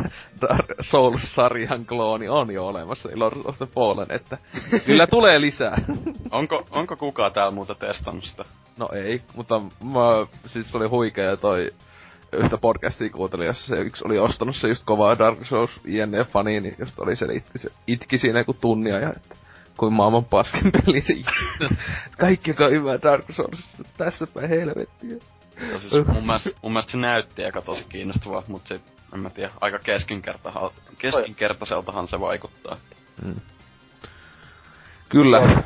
[0.90, 4.38] Souls-sarjan klooni on jo olemassa, Lord of the Fallen, että
[4.86, 5.78] kyllä tulee lisää.
[6.30, 8.44] Onko, onko kukaan täällä muuta testannut sitä?
[8.78, 11.70] No ei, mutta mä, siis se oli huikea toi
[12.32, 16.60] yhtä podcastia kuuntelin, jossa se yksi oli ostanut se just kovaa Dark Souls INF fani,
[16.60, 19.36] niin just oli selitti, se itki siinä joku tunnia ja että
[19.80, 21.04] kuin maailman paskin peli
[22.18, 25.16] Kaikki joka on hyvä Dark Souls, tässä päin helvettiä.
[25.72, 29.30] Ja siis mun, mielestä, mun mielestä se näytti aika tosi kiinnostavaa, mutta sit, en mä
[29.30, 29.78] tiedä, aika
[30.98, 32.76] keskinkertaiseltahan se vaikuttaa.
[35.08, 35.62] Kyllä.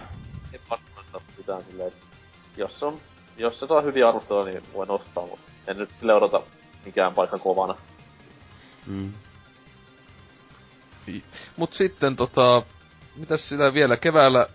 [0.53, 1.93] Ei pakko mitään silleen,
[2.57, 2.99] jos on,
[3.37, 6.43] jos se saa hyviä arvosteluja, niin voin ostaa, mutta en nyt sille odota
[6.85, 7.75] mikään paikka kovana.
[8.87, 9.13] Mm.
[11.57, 12.63] Mut sitten tota,
[13.17, 14.47] mitäs sitä vielä keväällä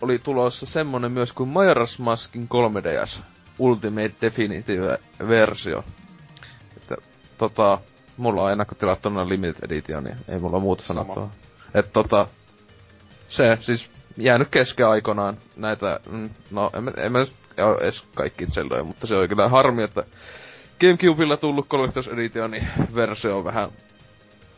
[0.00, 3.22] oli tulossa semmonen myös kuin Majora's Maskin 3DS
[3.58, 5.84] Ultimate Definitive versio.
[6.76, 6.96] Että
[7.38, 7.78] tota,
[8.16, 11.00] mulla on ennakkotilattuna Limited Edition, niin ei mulla muuta Sama.
[11.00, 11.30] sanottavaa.
[11.74, 12.26] Et tota,
[13.28, 17.26] se siis jäänyt kesken aikoinaan näitä, mm, no en, mä- en mä
[17.58, 20.02] oo edes kaikki Zeldoja, mutta se oli kyllä harmi, että
[20.80, 23.68] Gamecubella tullut Collector's Editionin versio on vähän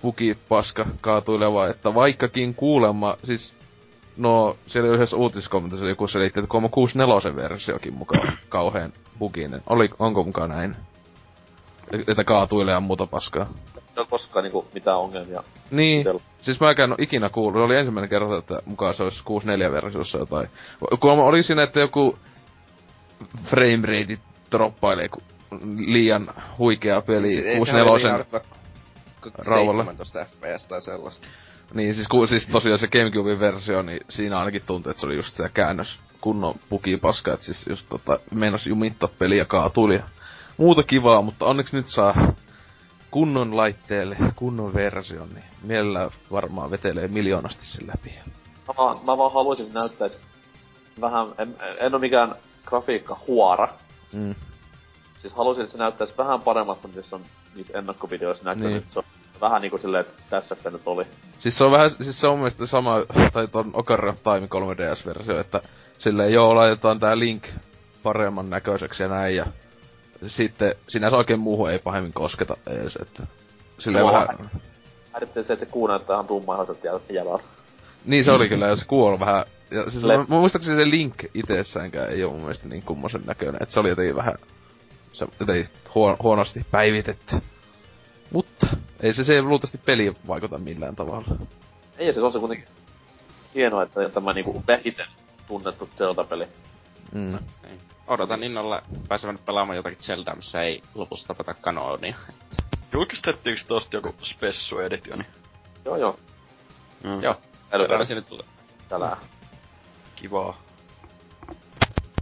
[0.07, 3.55] puki paska kaatuileva, että vaikkakin kuulemma, siis
[4.17, 9.63] no siellä yhdessä uutiskommentissa joku selitti, että kuulemma 64 versiokin mukaan kauheen buginen.
[9.67, 10.77] Oli, onko mukaan näin?
[12.09, 13.47] Että kaatuilee ja muuta paskaa.
[13.77, 15.43] Ei ole koskaan niinku mitään ongelmia.
[15.71, 16.21] Niin, Itellä.
[16.43, 17.61] siis mä en oo ikinä kuullut.
[17.61, 20.49] Se oli ensimmäinen kerta, että mukaan se olisi 64 versiossa jotain.
[21.01, 22.19] Kuulemma oli siinä, että joku
[23.45, 24.19] frame rate
[24.51, 25.23] droppailee, kun
[25.77, 26.29] liian
[26.59, 28.25] huikea peli siis 64
[29.39, 29.85] rauhalla.
[29.85, 31.27] 17 fps tai sellaista.
[31.75, 35.17] Niin, siis, ku, siis tosiaan se Gamecubein versio, niin siinä ainakin tuntui, että se oli
[35.17, 40.03] just se käännös kunnon pukipaska, että siis just tota, meinas jumittaa peliä kaatuili ja
[40.57, 42.15] muuta kivaa, mutta onneksi nyt saa
[43.11, 48.15] kunnon laitteelle, kunnon version, niin mielellä varmaan vetelee miljoonasti sen läpi.
[48.69, 50.19] Mä vaan, mä vaan haluaisin näyttää, että
[51.01, 52.35] vähän, en, en ole mikään
[52.65, 53.69] grafiikka huora.
[54.15, 54.35] Mm.
[55.23, 57.23] Siis haluaisin, että se näyttäisi vähän paremmasta, mitä on
[57.57, 58.73] niissä ennakkovideoissa näkynyt.
[58.73, 58.85] Niin.
[58.91, 59.05] Se on
[59.41, 61.05] vähän niinku silleen, että tässä se nyt oli.
[61.41, 62.97] Siis se on vähän, siis se on mielestäni sama,
[63.33, 65.61] tai ton Ocarina of Time 3DS-versio, että
[65.99, 67.49] silleen joo, laitetaan tää Link
[68.03, 69.47] paremman näköiseksi ja näin, ja
[70.27, 73.23] sitten sinänsä oikein muuhun ei pahemmin kosketa edes, että
[73.79, 74.51] silleen no, vähän...
[75.13, 77.39] Häirittää se, että se kuu näyttää ihan tummaihoiset jäljellä.
[78.05, 79.45] Niin se oli kyllä, ja se kuu on vähän...
[79.71, 83.23] Ja siis Le- mä, mä muistaakseni se Link itsessäänkään ei oo mun mielestä niin kummosen
[83.27, 84.35] näköinen, että se oli jotenkin vähän...
[85.17, 85.27] Se
[85.95, 87.37] huon, huonosti päivitetty.
[88.33, 88.67] Mutta
[89.01, 91.37] ei se, se ei luultavasti peli vaikuta millään tavalla.
[91.99, 92.69] Ei, se on se kuitenkin
[93.55, 95.07] hienoa, että tämä niinku vähiten
[95.49, 96.47] tunnettu Zelda-peli.
[97.13, 97.39] Mm.
[97.63, 97.81] Niin.
[98.07, 102.17] Odotan innolla pääsevän pelaamaan jotakin Zeldaa, missä ei lopussa tapeta kanonia.
[102.93, 105.25] Julkistettiinko tosta joku spessu editioni?
[105.85, 106.17] Joo joo.
[107.05, 107.23] Mm.
[107.23, 107.35] Joo,
[107.73, 108.47] älä sinne tulee.
[108.89, 109.17] Tälää.
[110.17, 110.63] Kivaa.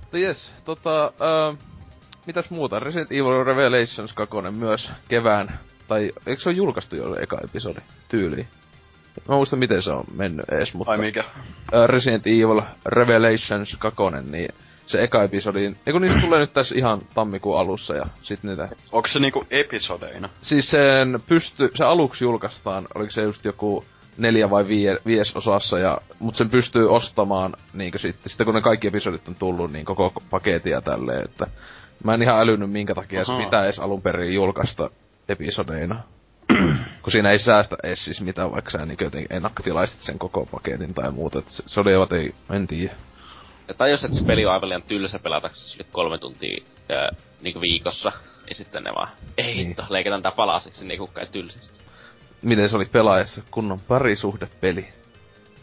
[0.01, 1.59] Mutta jes, tota, äh,
[2.27, 2.81] mitäs muuta?
[2.81, 8.49] Resident Evil Revelations 2 myös kevään tai eikö se ole julkaistu jo eka episodi tyyliin?
[9.29, 10.93] Mä muistan miten se on mennyt ees, mutta...
[10.93, 11.25] Ai mikä?
[11.87, 14.49] Resident Evil Revelations 2, niin
[14.87, 18.69] se eka episodi, eikö niistä tulee nyt tässä ihan tammikuun alussa ja sit niitä...
[18.93, 20.29] Onko se niinku episodeina?
[20.43, 23.85] Siis sen pysty, se aluksi julkaistaan, oliko se just joku
[24.19, 28.61] neljä vai vie, vies osassa, ja, mutta sen pystyy ostamaan niinkö sitten, sitten kun ne
[28.61, 31.47] kaikki episodit on tullut, niin koko paketia tälleen, että
[32.05, 33.39] mä en ihan älynyt minkä takia Aha.
[33.39, 34.91] se pitää edes alun perin julkaista
[35.29, 36.03] episodeina.
[37.03, 40.95] kun siinä ei säästä edes siis mitään, vaikka sä niin jotenkin ennakkotilaisit sen koko paketin
[40.95, 41.39] tai muuta.
[41.39, 42.95] Et se, se oli ei, en tiedä.
[43.69, 47.09] Ja tai jos et se peli on aivan liian tylsä pelataksesi sille kolme tuntia ää,
[47.43, 48.13] niinku viikossa,
[48.49, 49.09] ja sitten ne vaan,
[49.39, 49.67] ei niin.
[49.67, 51.79] hitto, leiketään tää palasiksi, niin kukaan tylsästi.
[52.43, 54.89] Miten se oli pelaajassa kunnon parisuhdepeli?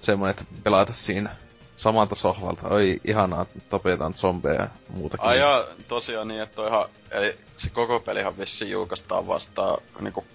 [0.02, 1.36] Semmoinen, että pelata siinä
[1.82, 2.68] samalta sohvalta.
[2.68, 5.28] Oi, ihanaa, tapetaan zombeja ja muutakin.
[5.28, 10.26] Ai jaa, tosiaan niin, että ihan, eli se koko pelihan vissiin julkaistaan vasta niinku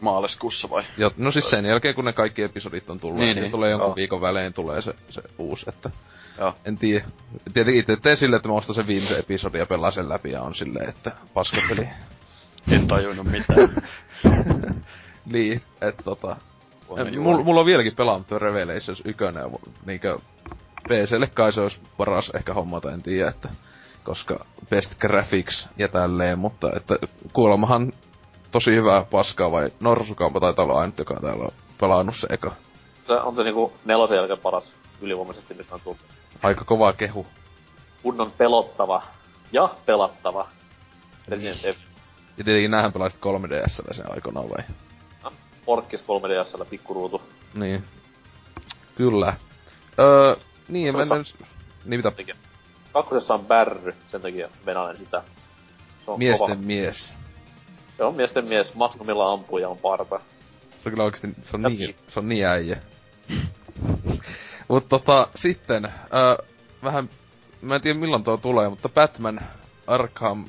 [0.00, 0.84] maaliskuussa vai?
[0.96, 3.70] Joo, no siis sen jälkeen kun ne kaikki episodit on tullut, niin, niin, niin tulee
[3.70, 3.96] jonkun joo.
[3.96, 5.90] viikon välein tulee se, se uusi, että...
[6.38, 6.54] Joo.
[6.64, 7.04] En tiedä.
[7.54, 10.42] Tietenkin itse teen silleen, että mä ostan sen viimeisen episodin ja pelaan sen läpi ja
[10.42, 11.88] on silleen, että paskapeli.
[12.72, 13.82] en tajunnut mitään.
[15.34, 16.36] niin, että tota...
[17.18, 19.24] Mulla mul on vieläkin pelaamatta Revelations 1,
[19.86, 20.18] niinkö
[20.88, 23.48] PClle kai se olisi paras ehkä hommata, en tiedä, että
[24.04, 26.98] koska best graphics ja tälleen, mutta että
[27.32, 27.92] kuolemahan
[28.50, 32.52] tosi hyvää paskaa vai Norsukampa taitaa olla ainut, joka täällä on pelannut se eka.
[33.06, 36.00] Se on se niinku nelosen jälkeen paras ylivoimaisesti, mitä on tullut.
[36.42, 37.26] Aika kova kehu.
[38.02, 39.02] Kunnon pelottava
[39.52, 40.48] ja pelattava
[41.28, 41.80] Resident Evil.
[42.38, 44.64] Ja tietenkin näähän pelaisit 3DSllä sen aikanaan vai?
[45.24, 45.32] No,
[45.64, 47.22] porkkis 3DSllä pikkuruutu.
[47.54, 47.82] Niin.
[48.94, 49.36] Kyllä.
[49.98, 50.36] Öö,
[50.68, 51.08] niin, mä en...
[51.84, 52.34] Niin mitä?
[52.92, 55.22] Kakkosessa on bärry, sen takia venälen sitä.
[56.04, 56.54] Se on Miesten kova.
[56.54, 57.14] mies.
[57.96, 60.20] Se on miesten mies, Magnumilla ampuu ja on parta.
[60.78, 62.80] Se on kyllä oikeesti, se on ja niin, se on niin äijä.
[64.68, 66.46] Mut tota, sitten, äh,
[66.84, 67.08] vähän,
[67.60, 69.40] mä en tiedä milloin tuo tulee, mutta Batman
[69.86, 70.48] Arkham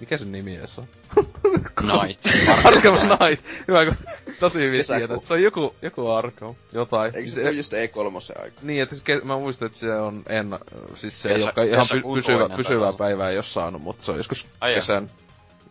[0.00, 0.86] mikä sen nimi edes on?
[1.60, 2.26] Knight.
[2.64, 3.44] Arkham Knight.
[3.68, 3.96] Hyvä, kun
[4.40, 5.24] tosi hyvin tiedät.
[5.24, 6.54] Se on joku, joku Arkham.
[6.72, 7.16] Jotain.
[7.16, 8.60] Eikö se ole just E3 aika?
[8.62, 10.58] Niin, että ke- mä muistan, että se on en...
[10.94, 14.16] Siis se Kesä, ole ihan py- pysyvä, pysyvää päivää ei ole saanut, mutta se on
[14.16, 15.10] joskus kesän...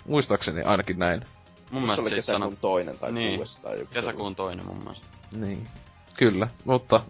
[0.07, 1.21] Muistaakseni ainakin näin.
[1.71, 2.57] Mun mielestä se oli kesäkuun sano...
[2.61, 3.35] toinen tai niin.
[3.35, 3.93] kuudes tai joku.
[3.93, 5.07] Kesäkuun toinen mun mielestä.
[5.31, 5.67] Niin.
[6.17, 7.01] Kyllä, mutta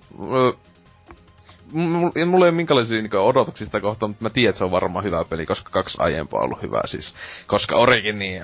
[1.73, 5.25] mulla ei ole minkälaisia niin odotuksista kohtaan, mutta mä tiedän, että se on varmaan hyvä
[5.25, 7.15] peli, koska kaksi aiempaa on ollut hyvää siis.
[7.47, 8.43] Koska Origin, niin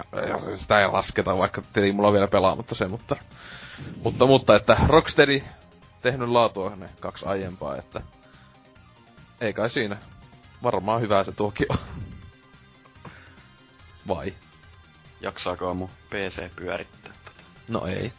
[0.56, 3.16] sitä ei lasketa, vaikka tietenkin mulla on vielä pelaamatta se, mutta...
[4.04, 5.42] Mutta, mutta, että Rocksteady
[6.02, 8.02] tehnyt laatua ne kaksi aiempaa, että...
[9.42, 9.98] Ei kai siinä.
[10.64, 11.78] Varmaan hyvää se tuokin on.
[14.08, 14.34] Vai?
[15.22, 17.42] Jaksaako mun PC pyörittää tätä?
[17.68, 18.14] No ei.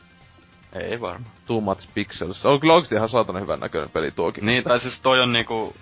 [0.72, 1.26] Ei varma.
[1.46, 2.46] Too much pixels.
[2.46, 4.46] On kyllä oikeesti ihan saatana hyvän näköinen peli tuokin.
[4.46, 5.76] Niin, tai siis toi on niinku...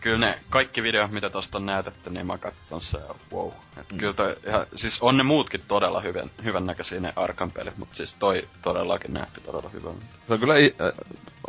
[0.00, 3.50] Kyllä ne kaikki videot, mitä tosta on näytetty, niin mä katson se ja wow.
[3.80, 3.98] Et mm.
[3.98, 7.94] kyllä toi ihan, siis on ne muutkin todella hyvän, hyvän näköisiä ne Arkan pelit, mutta
[7.96, 10.04] siis toi todellakin näytti todella hyvältä.
[10.26, 10.92] Se on kyllä i- äh,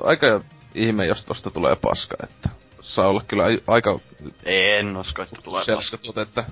[0.03, 0.41] aika
[0.76, 2.49] ihme, jos tosta tulee paska, että
[2.81, 3.99] saa olla kyllä aika...
[4.45, 6.44] En usko, että tulee paskatut, että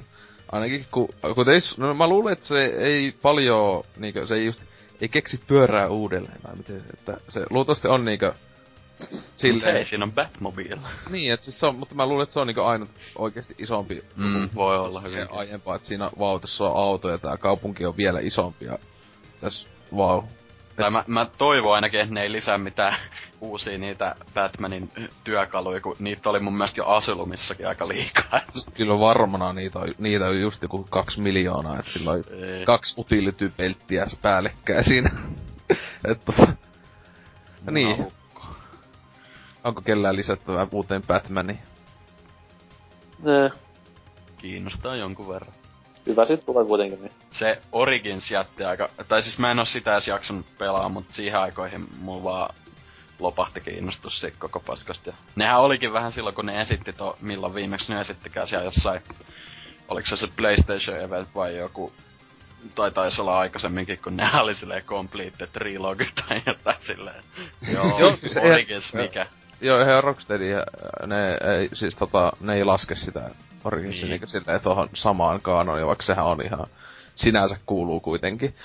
[0.52, 4.62] ainakin kun, kun ei, no mä luulen, että se ei paljon, niinkö, se ei just,
[5.02, 8.34] ei keksi pyörää uudelleen, tai miten, että se luultavasti on niinkö,
[9.36, 9.74] Silleen...
[9.74, 10.80] Hei, siinä on Batmobile.
[11.10, 14.04] Niin, et siis se on, mutta mä luulen, että se on niinku ainut oikeesti isompi.
[14.16, 15.28] Mm, voi olla hyvin.
[15.32, 18.80] Aiempaa, että siinä vautessa on auto ja tää kaupunki on vielä isompi ja
[19.42, 20.24] tässä, wow.
[20.76, 22.97] Tai mä, mä toivon ainakin, että ne ei lisää mitään
[23.41, 24.89] uusia niitä Batmanin
[25.23, 28.41] työkaluja, kun niitä oli mun mielestä jo Asylumissakin aika liikaa.
[28.73, 32.65] Kyllä varmana niitä on, niitä on just joku kaksi miljoonaa, että sillä on ei.
[32.65, 35.10] kaksi utility-pelttiä päällekkäin siinä.
[36.11, 36.53] että tota...
[37.72, 38.07] Niin.
[39.64, 41.60] Onko kellään lisättävää uuteen Batmaniin?
[44.38, 45.65] Kiinnostaa jonkun verran.
[46.06, 47.02] Hyvä sit tulee kuitenkin.
[47.02, 47.11] Niin.
[47.34, 48.90] Se Origins jätti aika...
[49.07, 52.56] Tai siis mä en oo sitä edes jakson pelaa, mutta siihen aikoihin mulla vaan
[53.19, 55.14] lopahti kiinnostus siitä koko paskasta.
[55.36, 59.02] Nehän olikin vähän silloin, kun ne esitti to, milloin viimeksi ne esittikään siellä jossain...
[59.88, 61.94] Oliko se se PlayStation Event vai joku
[62.76, 67.23] tai taisi olla aikaisemminkin, kun ne oli silleen complete trilogy tai jotain silleen.
[67.73, 69.27] Joo, Joo siis Origins mikä.
[69.61, 70.64] Joo, he on Rocksteady ja
[71.06, 73.30] ne ei, siis tota, ne ei laske sitä
[73.66, 74.28] Originsia niin.
[74.28, 76.68] silleen tohon samaan kaanoon, vaikka sehän on ihan
[77.16, 78.56] sinänsä kuuluu kuitenkin.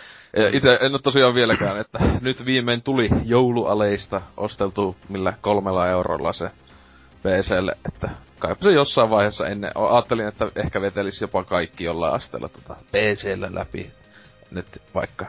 [0.53, 6.51] Itse en ole tosiaan vieläkään, että nyt viimein tuli joulualeista osteltu millä kolmella eurolla se
[7.23, 12.49] PClle, että kaipa se jossain vaiheessa ennen, ajattelin, että ehkä vetelisi jopa kaikki jollain asteella
[12.49, 13.91] tota PClle läpi
[14.51, 15.27] nyt vaikka.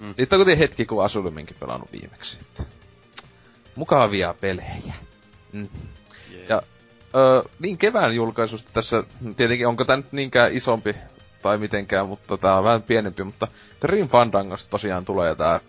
[0.00, 0.14] Mm.
[0.14, 2.38] Sitten on kuitenkin hetki, kun Asulyminkin pelannut viimeksi.
[2.40, 2.62] Että
[3.74, 4.94] mukavia pelejä.
[5.52, 5.68] Mm.
[6.32, 6.48] Yeah.
[6.48, 6.62] Ja
[7.16, 9.02] ö, niin kevään julkaisusta tässä,
[9.36, 10.96] tietenkin onko tämä nyt niinkään isompi
[11.42, 13.48] tai mitenkään, mutta tää on vähän pienempi, mutta
[13.80, 15.60] Grim Fandangosta tosiaan tulee tää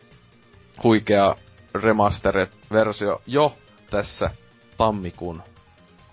[0.83, 1.35] huikea
[1.75, 3.55] remastered-versio jo
[3.89, 4.29] tässä
[4.77, 5.41] tammikuun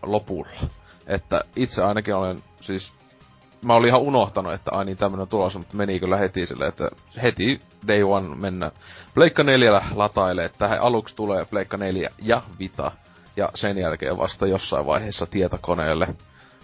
[0.03, 0.69] lopulla.
[1.07, 2.95] Että itse ainakin olen siis
[3.65, 6.91] mä olin ihan unohtanut, että ai niin tämmönen tulossa, mutta meni kyllä heti silleen, että
[7.23, 8.71] heti day one mennä
[9.15, 12.93] Pleikka 4 latailee, että tähän aluksi tulee Pleikka 4 ja Vita,
[13.37, 16.09] ja sen jälkeen vasta jossain vaiheessa tietokoneelle.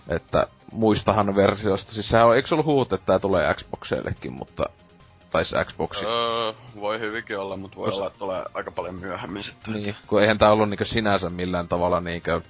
[0.08, 4.64] Että muistahan versioista, siis sehän on, eikö ollut huut, että tää tulee Xboxeillekin, mutta
[5.30, 6.04] tai se Xboxi.
[6.04, 7.96] Öö, voi hyvinkin olla, mutta voi Kos...
[7.98, 9.74] olla, että tulee aika paljon myöhemmin sitten.
[9.74, 12.40] Niin, kun eihän tää ollut niinku sinänsä millään tavalla niinkö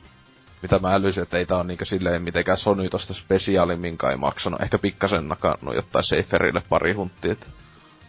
[0.62, 4.62] mitä mä älysin, että ei tää on niinku silleen mitenkään Sony tosta spesiaalimmin kai maksanut.
[4.62, 7.46] Ehkä pikkasen nakannut jotain Seiferille pari hunttia, että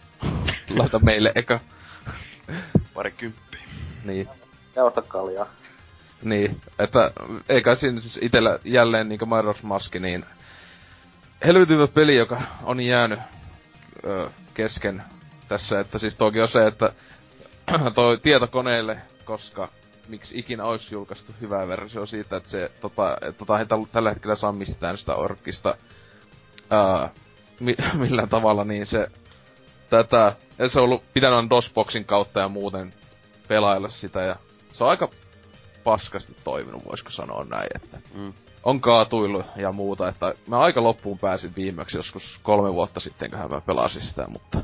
[0.78, 1.60] laita meille eka.
[2.94, 3.62] Pari kymppiä.
[4.04, 4.28] Niin.
[4.76, 5.46] Ja osta kaljaa.
[6.24, 7.12] Niin, että
[7.50, 10.26] eikä siinä siis itellä jälleen niinku Majora's Mask, niin
[11.46, 13.20] helvetin peli, joka on jäänyt
[14.06, 15.04] ö, kesken
[15.48, 16.94] tässä, että siis toki on se, että
[17.96, 19.68] toi tietokoneelle, koska
[20.08, 24.52] miksi ikinä olisi julkaistu hyvää versio siitä, että se tota, tota ei tällä hetkellä saa
[24.52, 25.78] mistään sitä orkista.
[26.70, 27.10] Ää,
[27.60, 27.76] mi,
[28.08, 29.08] millään tavalla, niin se
[29.90, 30.36] tätä,
[30.68, 32.94] se on ollut pitänyt DOSBoxin kautta ja muuten
[33.48, 34.36] pelailla sitä ja
[34.74, 35.10] se on aika
[35.84, 38.34] paskasti toiminut, voisiko sanoa näin, että mm.
[38.64, 43.40] on kaatuillut ja muuta, että mä aika loppuun pääsin viimeksi joskus kolme vuotta sitten, kun
[43.40, 44.62] mä pelasin sitä, mutta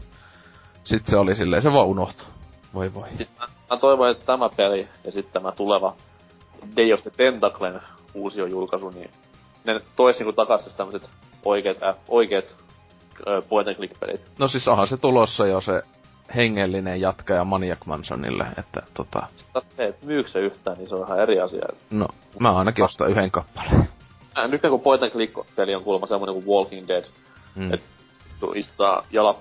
[0.83, 2.27] sitten se oli silleen, se vaan unohtui.
[2.73, 3.07] Voi voi.
[3.07, 5.95] Sitten mä, mä toivon, että tämä peli ja sitten tämä tuleva
[6.75, 7.81] Day of the Tentaclen
[8.13, 9.11] uusi julkaisu, niin
[9.65, 11.09] ne tois niinku takas tämmöset
[11.45, 12.55] oikeet, äh, oikeet
[13.27, 14.27] äh, point and click pelit.
[14.39, 15.81] No siis onhan se tulossa jo se
[16.35, 19.27] hengellinen jatkaja Maniac Mansonille, että tota...
[19.75, 21.67] Se, että myykö se yhtään, niin se on ihan eri asia.
[21.89, 22.07] No,
[22.39, 23.89] mä ainakin ostan yhden kappaleen.
[24.37, 27.03] Äh, nyt kun point and click peli on kuulemma semmonen kuin Walking Dead,
[27.55, 27.73] mm.
[27.73, 27.87] että
[28.55, 29.37] istaa jalat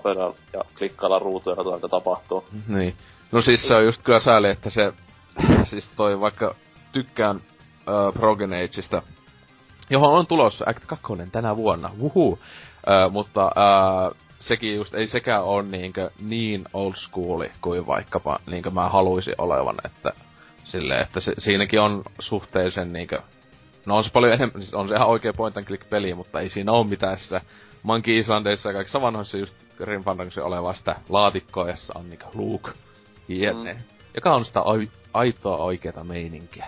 [0.53, 2.45] ja klikkailla ruutuja ja mitä tapahtuu.
[2.67, 2.95] Niin.
[3.31, 4.93] No siis se on just kyllä sääli, että se,
[5.69, 6.55] siis toi vaikka
[6.91, 9.01] tykkään uh, Progenageista,
[9.89, 12.31] johon on tulossa Act 2 tänä vuonna, wuhu.
[12.31, 13.51] Uh, mutta
[14.47, 19.75] sekin just, ei sekään ole niinkö niin old schooli kuin vaikkapa niinkö mä haluaisin olevan,
[19.85, 20.13] että
[20.63, 23.21] silleen, että se, siinäkin on suhteellisen niinkö,
[23.85, 26.39] no on se paljon enemmän, siis on se ihan oikea point and click peli, mutta
[26.39, 27.41] ei siinä ole mitään sitä
[27.83, 32.71] Monkey Islandeissa ja kaikissa vanhoissa just Grim Fandangossa olevaa sitä laatikkoa, jossa on niinkö Luke
[33.27, 33.73] jne.
[33.73, 33.79] Mm.
[34.15, 36.65] Joka on sitä ai- aitoa oikeeta meininkiä.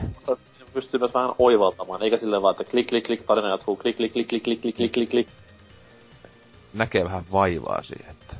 [0.73, 4.11] Pystyy myös vähän oivaltamaan, eikä silleen vaan, että klik, klik, klik, tarina jatkuu, klik, klik,
[4.11, 5.27] klik, klik, klik, klik, klik, klik.
[6.73, 8.35] Näkee vähän vaivaa siihen, että...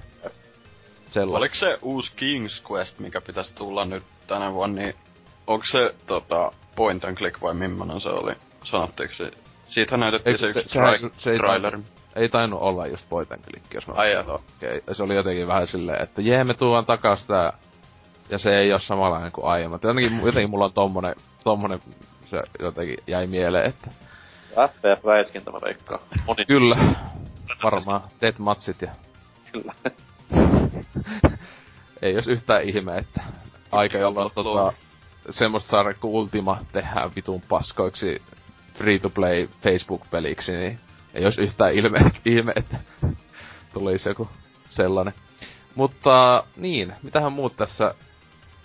[1.09, 1.37] Sellaista.
[1.37, 4.95] Oliko se uusi King's Quest, mikä pitäisi tulla nyt tänä vuonna, niin
[5.47, 8.33] onko se tota, point and click vai millainen se oli?
[8.63, 9.31] Sanottiinko se?
[9.67, 11.75] Siitähän näytettiin Eikö se, se, tra- se, se trailer.
[11.75, 11.81] Ei
[12.15, 14.77] ei tainnut olla just point and click, jos mä Ai okei.
[14.77, 14.95] Okay.
[14.95, 17.53] Se oli jotenkin vähän silleen, että jee, me tuon takas tää
[18.29, 19.83] ja se ei ole samanlainen kuin aiemmat.
[19.83, 21.79] Jotenkin, jotenkin mulla on tommonen, tommonen
[22.25, 23.91] se jotenkin jäi mieleen, että...
[24.67, 25.99] FF-räiskintä mä veikkaan.
[26.27, 26.45] Moni...
[26.45, 26.77] Kyllä.
[27.63, 28.91] Varmaan Deathmatchit ja...
[29.51, 29.73] Kyllä.
[32.01, 33.21] Ei jos yhtään ihme, että
[33.71, 34.73] aika jolloin tota,
[35.29, 38.21] semmoista sarja kuin Ultima tehdään vitun paskoiksi
[38.77, 40.79] free-to-play Facebook-peliksi, niin
[41.13, 42.79] ei jos yhtään ilme, ihme että
[43.73, 44.29] tulisi joku
[44.69, 45.13] sellainen.
[45.75, 47.95] Mutta niin, mitähän muut tässä...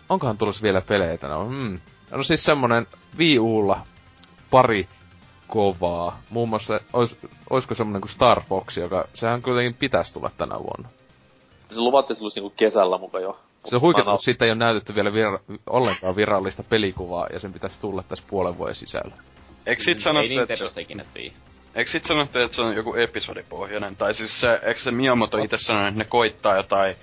[0.09, 1.29] Onkohan tulossa vielä peleitä?
[1.29, 1.81] No, hmm.
[2.11, 2.87] no siis semmonen
[3.19, 3.87] Wii Ulla
[4.51, 4.89] pari
[5.49, 6.21] kovaa.
[6.31, 7.19] Muun muassa, ois,
[7.51, 10.89] oisko semmonen kuin Star Fox, joka, sehän kuitenkin pitäisi tulla tänä vuonna.
[11.69, 13.39] Se luvattiin, että se niinku kesällä muka jo.
[13.65, 17.53] Se on huikeaa, että siitä ei ole näytetty vielä vira- ollenkaan virallista pelikuvaa, ja sen
[17.53, 19.15] pitäisi tulla tässä puolen vuoden sisällä.
[19.67, 20.81] Eikö sit sanottu, että se...
[20.81, 21.35] ikinä tiedä.
[21.75, 23.97] Eikö sit sanottu, että se on joku episodipohjainen?
[23.97, 26.97] Tai siis se, eikö se Miyamoto itse sanonut, että ne koittaa jotain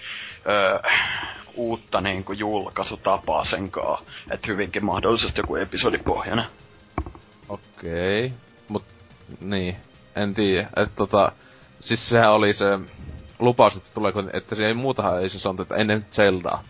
[0.50, 0.80] öö,
[1.56, 4.02] uutta niinku julkaisutapaa senkaa.
[4.32, 6.46] Että hyvinkin mahdollisesti joku episodipohjainen.
[7.52, 8.26] Okei.
[8.26, 8.38] Okay.
[8.68, 8.84] Mut,
[9.42, 9.76] niin.
[10.16, 10.70] En tiedä.
[10.76, 11.32] Että tota,
[11.80, 12.66] siis sehän oli se
[13.40, 16.64] lupaus, että se tulee, että se ei muutahan ei se sanota, että ennen Zeldaa.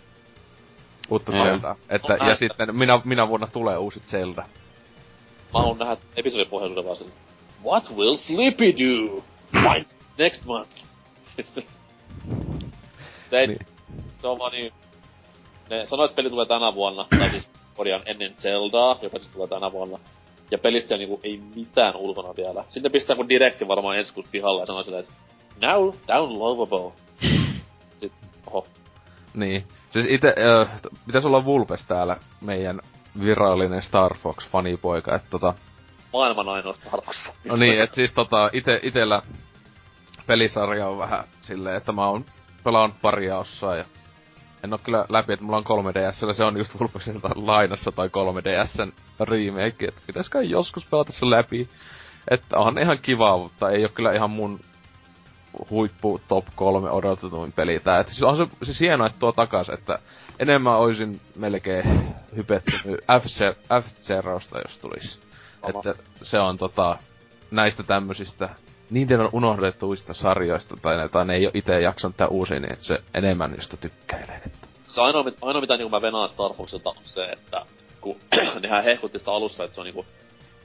[1.09, 1.37] Uutta mm.
[1.37, 1.75] Zeldaa.
[1.89, 4.41] Että, ja sitten minä, minä vuonna tulee uusi Zelda.
[5.53, 7.07] Mä haluan nähdä episodipohjaisuuden vaan sen.
[7.63, 9.23] What will Sleepy do?
[9.51, 9.85] Fine.
[10.17, 10.75] Next month.
[11.35, 11.63] Sitten.
[13.29, 13.65] Se, niin.
[14.21, 14.73] se on vaan niin...
[15.69, 19.47] Ne sanoi, että peli tulee tänä vuonna, tai siis korjaan ennen Zeldaa, joka siis tulee
[19.47, 19.99] tänä vuonna.
[20.51, 22.63] Ja pelistä niinku ei mitään ulkona vielä.
[22.69, 25.13] Sitten pistää kun direkti varmaan ensi kuussa pihalle ja sanoo silleen, että
[25.61, 26.91] now downloadable.
[27.99, 28.67] Sitten, oho.
[29.33, 29.63] Niin.
[29.93, 32.79] Siis ite, äh, pitäis olla Vulpes täällä meidän
[33.23, 35.53] virallinen Star Fox fanipoika, että tota...
[36.13, 37.17] Maailman ainoa Star Fox.
[37.45, 39.21] No niin, et siis tota, ite, itellä
[40.27, 42.25] pelisarja on vähän silleen, että mä oon
[42.63, 43.85] pelannut paria osaa ja
[44.64, 48.91] en oo kyllä läpi, että mulla on 3DS, se on just Vulpesilta lainassa tai 3DSn
[49.19, 51.69] remake, että pitäisikö joskus pelata se läpi.
[52.27, 54.59] Että on ihan kiva, mutta ei oo kyllä ihan mun
[55.69, 57.99] huippu top 3 odotetuin peli tää.
[57.99, 59.99] Et siis on se siis hienoa, että tuo takas, että
[60.40, 62.99] enemmän oisin melkein hypettynyt
[63.81, 65.19] F-Zerosta, jos tulisi.
[65.67, 66.98] Että se on tota,
[67.51, 68.49] näistä tämmöisistä
[68.91, 72.99] niiden on unohdettuista sarjoista, tai ne, ne ei ole itse jaksanut tää uusi, niin se
[73.13, 74.41] enemmän josta tykkäilee.
[74.45, 74.67] Että.
[74.87, 77.65] Se ainoa, ainoa mitä niin mä venaan Star Foxilta on se, että
[78.01, 78.19] kun
[78.63, 80.05] nehän hehkutti sitä alussa, että se on niinku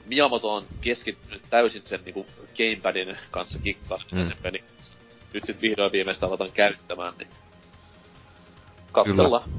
[0.07, 2.25] Miyamoto on keskittynyt täysin sen niinku
[2.57, 4.27] gamepadin kanssa kikkaa mm.
[4.27, 4.63] sen peli.
[5.33, 7.29] Nyt sit vihdoin viimeistä aletaan käyttämään, niin
[8.91, 9.49] katsellaan.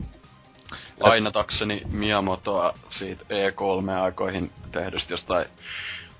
[1.01, 5.47] Lainatakseni Miyamotoa siitä E3-aikoihin tehdystä jostain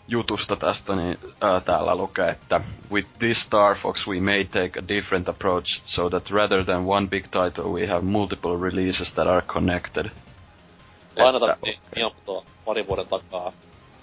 [0.09, 2.61] jutusta tästä, niin ää, täällä lukee, että
[2.93, 7.07] With this Star Fox we may take a different approach, so that rather than one
[7.07, 10.07] big title we have multiple releases that are connected.
[11.17, 11.81] Lainata että...
[11.97, 13.53] Miyamotoa pari vuoden takaa.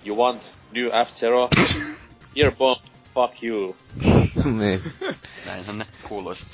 [0.05, 1.49] You want new F-Zero?
[2.35, 2.81] Here bomb,
[3.13, 3.75] fuck you.
[4.59, 4.81] niin.
[5.45, 6.47] Näinhän ne kuuluisit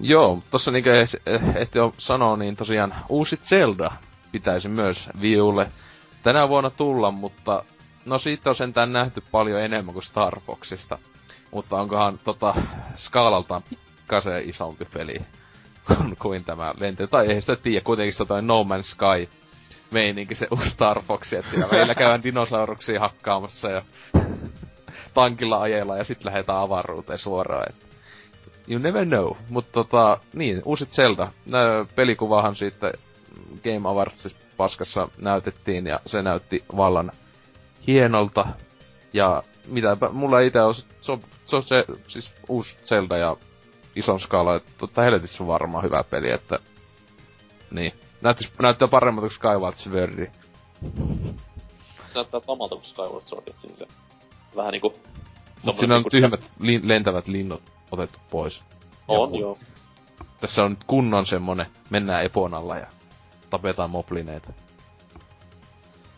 [0.00, 1.06] Joo, tossa niinkö
[1.56, 3.90] ehti jo sanoa, niin tosiaan uusi Zelda
[4.32, 5.68] pitäisi myös Viulle
[6.22, 7.64] tänä vuonna tulla, mutta
[8.04, 10.98] no siitä on sentään nähty paljon enemmän kuin Star Foxista.
[11.50, 12.54] Mutta onkohan tota
[12.96, 15.14] skaalaltaan pikkasen isompi peli
[16.22, 17.06] kuin tämä lento.
[17.06, 19.28] Tai ei sitä tiedä, kuitenkin se No Man's Sky
[19.90, 23.82] meininki se uusi Star Fox, että meillä käydään dinosauruksia hakkaamassa ja
[25.14, 27.66] tankilla ajella ja sitten lähdetään avaruuteen suoraan.
[27.68, 27.76] Et
[28.68, 29.32] you never know.
[29.48, 31.28] Mutta tota, niin, uusit Zelda.
[31.46, 32.92] Nää pelikuvahan siitä
[33.64, 37.12] Game Awardsissa paskassa näytettiin ja se näytti vallan
[37.86, 38.46] hienolta.
[39.12, 43.36] Ja mitä mulla itse on, se on, se on se siis uusi Zelda ja
[43.96, 46.58] ison skaala, että totta helvetissä on varmaan hyvä peli, että
[47.70, 47.92] niin.
[48.22, 50.32] Näyttäis, näyttää paremmalta kuin Skyward Sword.
[52.14, 53.86] Näyttää samalta kuin Skyward Sword, siinä se
[54.56, 54.94] vähän niinku...
[55.62, 58.62] Mut siinä on niinku tyhmät li- lentävät linnut otettu pois.
[59.08, 59.58] On, joo.
[60.40, 62.86] Tässä on nyt kunnon semmonen, mennään Epon alla ja
[63.50, 64.52] tapetaan moplineita.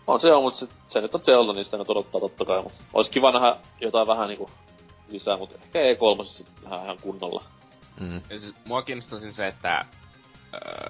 [0.07, 2.63] On se on, mutta se, se nyt on Zelda, niin sitä nyt odottaa totta kai.
[2.63, 4.51] Mut olisi kiva nähdä jotain vähän niinku
[5.09, 7.45] lisää, mutta ehkä E3 sitten ihan kunnolla.
[8.01, 8.21] Mm.
[8.31, 9.85] Ja siis, mua kiinnostaisi se, että,
[10.55, 10.89] öö,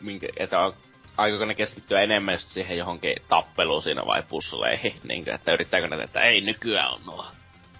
[0.00, 0.72] minkä, että
[1.16, 6.02] aikoiko ne keskittyä enemmän just siihen johonkin tappeluun siinä vai pusleihin, niin että yrittääkö ne,
[6.02, 7.24] että ei nykyään on nuo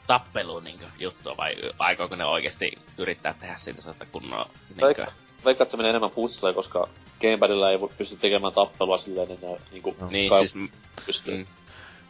[0.06, 5.12] tappelu niin juttua vai aikooko ne oikeasti yrittää tehdä siitä sellaista kunnolla niin Veikka,
[5.44, 6.88] veikka, että se menee enemmän puzzleen, koska
[7.20, 10.08] Gamepadilla ei voi pysty tekemään tappelua silleen, niin ne niinku no.
[10.10, 10.70] niin, siis,
[11.06, 11.36] pystyy.
[11.36, 11.46] Mm.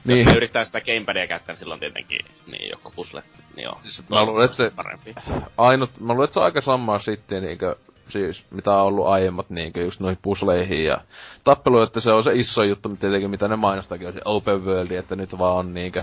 [0.05, 0.19] Niin.
[0.19, 3.23] Jos ne yrittää sitä gamepadia käyttää, niin silloin tietenkin niin puzzle,
[3.57, 3.79] niin joo.
[3.83, 5.15] Siis mä luulen, että se parempi.
[5.57, 7.77] Ainut, mä luulen, että se on aika samaa sitten niinkö
[8.09, 11.01] siis mitä on ollut aiemmat niinkö just noihin pusleihin ja
[11.45, 14.65] tappelu, että se on se iso juttu, mitä tietenkin mitä ne mainostakin on se open
[14.65, 16.03] world, että nyt vaan on niinkö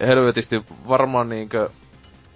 [0.00, 1.70] helvetisti varmaan niinkö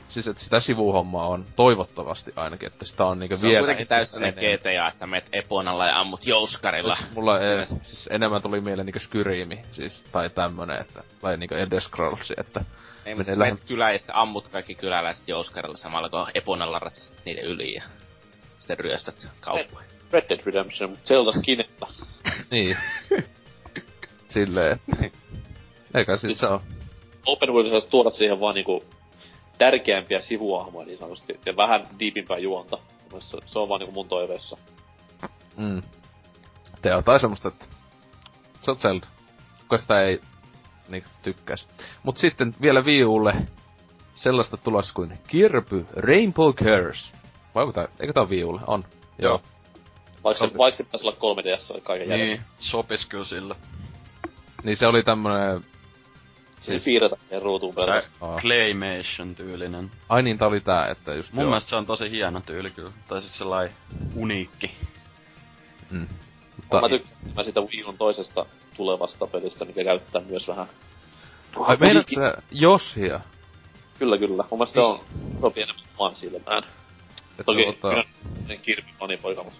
[0.09, 3.55] siis että sitä sivuhommaa on toivottavasti ainakin, että sitä on niinkö se vielä...
[3.55, 6.97] Se on kuitenkin täysin GTA, että meet Eponalla ja ammut jouskarilla.
[6.97, 11.59] Siis mulla ei, siis enemmän tuli mieleen niinkö Skyrimi, siis, tai tämmönen, että, tai niinkö
[11.59, 12.65] Elder Scrolls, että...
[13.07, 17.25] Ei, mutta siis menet kylään ja sitten ammut kaikki kyläläiset jouskarilla samalla kun Eponalla ratsastat
[17.25, 17.83] niiden yli ja
[18.59, 19.86] sitten ryöstät kauppoja.
[20.12, 21.86] Red Dead Redemption, mutta Zelda skinellä.
[22.51, 22.76] niin.
[24.28, 24.81] Silleen,
[25.94, 26.60] Eikä siis se on.
[27.26, 28.85] Open World saisi tuoda siihen vaan niinku
[29.59, 32.78] tärkeämpiä sivuahmoja niin sanotusti, ja vähän diipimpää juonta.
[33.20, 34.57] Se, se on vaan niinku mun toiveessa.
[35.57, 35.83] Mm.
[36.83, 37.65] Te jotain semmoista, että
[38.62, 39.07] se on Zelda.
[39.60, 40.20] Kuka sitä ei
[40.89, 41.68] niin tykkäis.
[42.02, 43.35] Mut sitten vielä Wii Ulle
[44.15, 47.12] sellaista tulossa kuin Kirby Rainbow Curse.
[47.55, 48.60] Vai onko tää, eikö tää on Wii Ulle?
[48.67, 48.85] On.
[49.18, 49.43] Joo.
[50.25, 50.59] Vaikka, Sopi...
[50.59, 51.17] vaikka se pitäisi olla
[51.76, 52.47] 3DS kaiken Niin, jälkeen.
[52.59, 53.55] sopis kyllä sillä.
[54.65, 55.65] Niin se oli tämmönen
[56.60, 58.10] Siis piirretä ne ruutuun perästä.
[58.41, 59.91] Claymation tyylinen.
[60.09, 61.51] Ai niin, tää oli tää, että just Mun joo.
[61.51, 62.91] mielestä se on tosi hieno tyyli kyllä.
[63.09, 63.75] Tai siis sellainen
[64.15, 64.70] uniikki.
[65.91, 66.09] Mm.
[66.57, 66.81] Mutta...
[66.81, 70.67] Mä tykkään sitä Wii U toisesta tulevasta pelistä, mikä käyttää myös vähän...
[71.57, 73.20] Ai meinaat sä Yoshia?
[73.99, 74.44] Kyllä, kyllä.
[74.51, 74.99] Mun mielestä niin.
[74.99, 75.02] se
[75.35, 76.62] on, sopii enemmän maan silmään.
[77.31, 78.05] Että Toki tota...
[78.62, 79.59] Kirby fanipoika, mutta...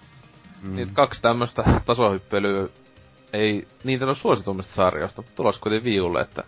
[0.61, 0.75] Mm.
[0.75, 2.67] Niitä kaksi tämmöstä tasohyppelyä
[3.33, 6.43] ei niitä ole suositummista sarjoista, mutta tulos kuitenkin viulle, että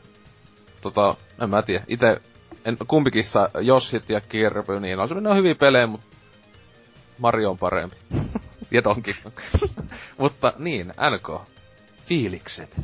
[0.82, 1.83] tota, en mä tiedä.
[1.88, 2.22] Ite,
[2.66, 6.08] en, kumpikin saa Joshit ja Kirby, niin on, ne on hyviä pelejä, mutta
[7.19, 7.95] Mario on parempi.
[8.72, 9.14] ja Donkey
[10.17, 11.41] Mutta niin, NK.
[12.06, 12.82] Fiilikset.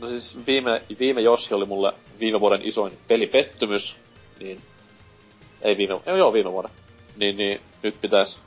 [0.00, 3.96] No siis viime, viime Joshi oli mulle viime vuoden isoin pelipettymys,
[4.40, 4.60] niin...
[5.62, 6.70] Ei viime, joo, joo viime vuoden.
[7.16, 8.38] Niin, niin nyt pitäisi...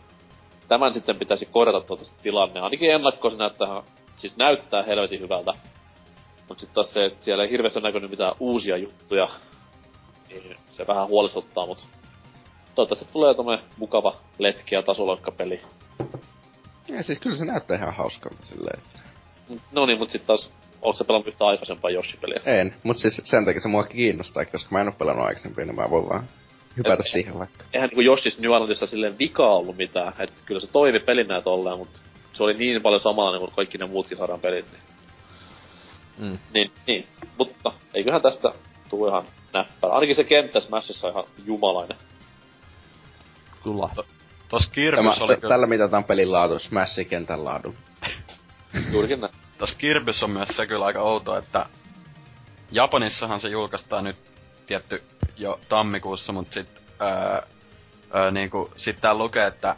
[0.68, 2.60] Tämän sitten pitäisi korjata tuota tilanne.
[2.60, 3.84] Ainakin ennakko se näyttää,
[4.18, 5.54] siis näyttää helvetin hyvältä.
[6.52, 9.30] Mut sit taas se, että siellä ei hirveästi ole näkynyt mitään uusia juttuja,
[10.30, 11.86] niin se vähän huolestuttaa, mut
[12.76, 15.62] toivottavasti tulee tommonen mukava letki ja tasoloikkapeli.
[16.88, 19.00] Ja siis kyllä se näyttää ihan hauskalta silleen, että...
[19.72, 22.42] No niin, mut sit taas, onko se pelannut yhtä aikaisempaa Yoshi-peliä?
[22.46, 25.76] En, mut siis sen takia se mua kiinnostaa, koska mä en oo pelannut aikaisempia, niin
[25.76, 26.24] mä voin vaan
[26.78, 27.66] hypätä Et, siihen vaikka.
[27.74, 31.78] Eihän niinku Yoshi's New Islandissa silleen vikaa ollut mitään, että kyllä se toimi pelinä tolleen,
[31.78, 32.02] mut
[32.34, 34.82] se oli niin paljon samalla kuin kaikki ne muutkin saadaan pelit, niin
[36.18, 36.38] Mm.
[36.54, 37.08] Niin, niin.
[37.38, 38.50] Mutta eiköhän tästä
[38.90, 39.94] tule ihan näppärä.
[39.94, 41.98] Ainakin se kenttä Smashissa on ihan jumalainen.
[43.64, 43.90] Kyllä.
[43.96, 44.06] To,
[44.50, 45.38] tos Kirbyssä oli...
[45.38, 47.76] T- tällä mitataan pelin laatu, Smashin kentän laadun.
[48.92, 49.34] Juurikin näin.
[49.58, 51.66] Tos Kirbyssä on myös se kyllä aika outo, että
[52.72, 54.16] Japanissahan se julkaistaan nyt
[54.66, 55.04] tietty
[55.38, 56.70] jo tammikuussa, mutta sit
[57.02, 57.42] öö,
[58.16, 59.76] öö, niinku, sit tää lukee, että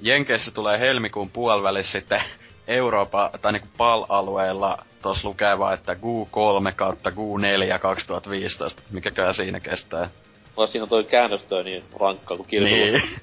[0.00, 2.22] Jenkeissä tulee helmikuun puolivälissä sitten
[2.68, 8.82] Euroopan, tai niinku PAL-alueella tos lukee vaan, että GU3 kautta GU4 2015.
[8.90, 10.10] Mikäkään siinä kestää?
[10.56, 13.02] Mulla siinä on toi käännöstö niin rankka kuin kirjoitus.
[13.10, 13.20] Niin.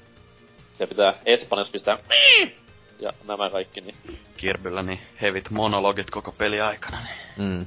[0.78, 1.96] Se pitää Espanjassa pistää
[3.00, 3.94] ja nämä kaikki, niin...
[4.36, 7.50] Kirbyllä niin hevit monologit koko peli aikana, niin...
[7.50, 7.66] Mm.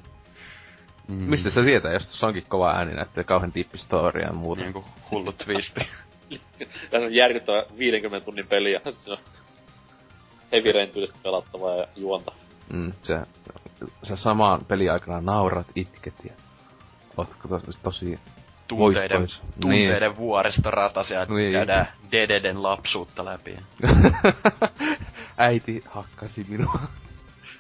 [1.07, 1.23] Mm.
[1.23, 4.63] Mistä se tietää, jos tuossa onkin kova ääni näyttää kauhean storia ja muuta?
[4.63, 5.81] Niinku hullu twisti.
[6.91, 9.17] Tämä on järkyttävä 50 tunnin peli ja se on
[10.51, 10.91] heavy rain
[11.23, 12.31] pelattavaa ja juonta.
[12.73, 13.19] Mm, se,
[14.03, 16.33] se samaan peliaikana naurat, itket ja
[17.17, 18.19] ootko tos, tosi
[18.67, 19.41] tunteiden, voittois.
[19.59, 20.17] tunteiden niin.
[20.17, 21.53] vuorista ratasia, niin.
[21.53, 23.57] käydään Dededen lapsuutta läpi.
[25.37, 26.79] Äiti hakkasi minua.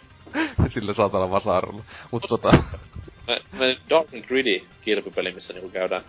[0.73, 1.83] Sillä saatana vasarulla.
[2.11, 2.63] Mut tota...
[3.27, 6.03] Me, me Dark and Gritty kilpipeli, missä niinku käydään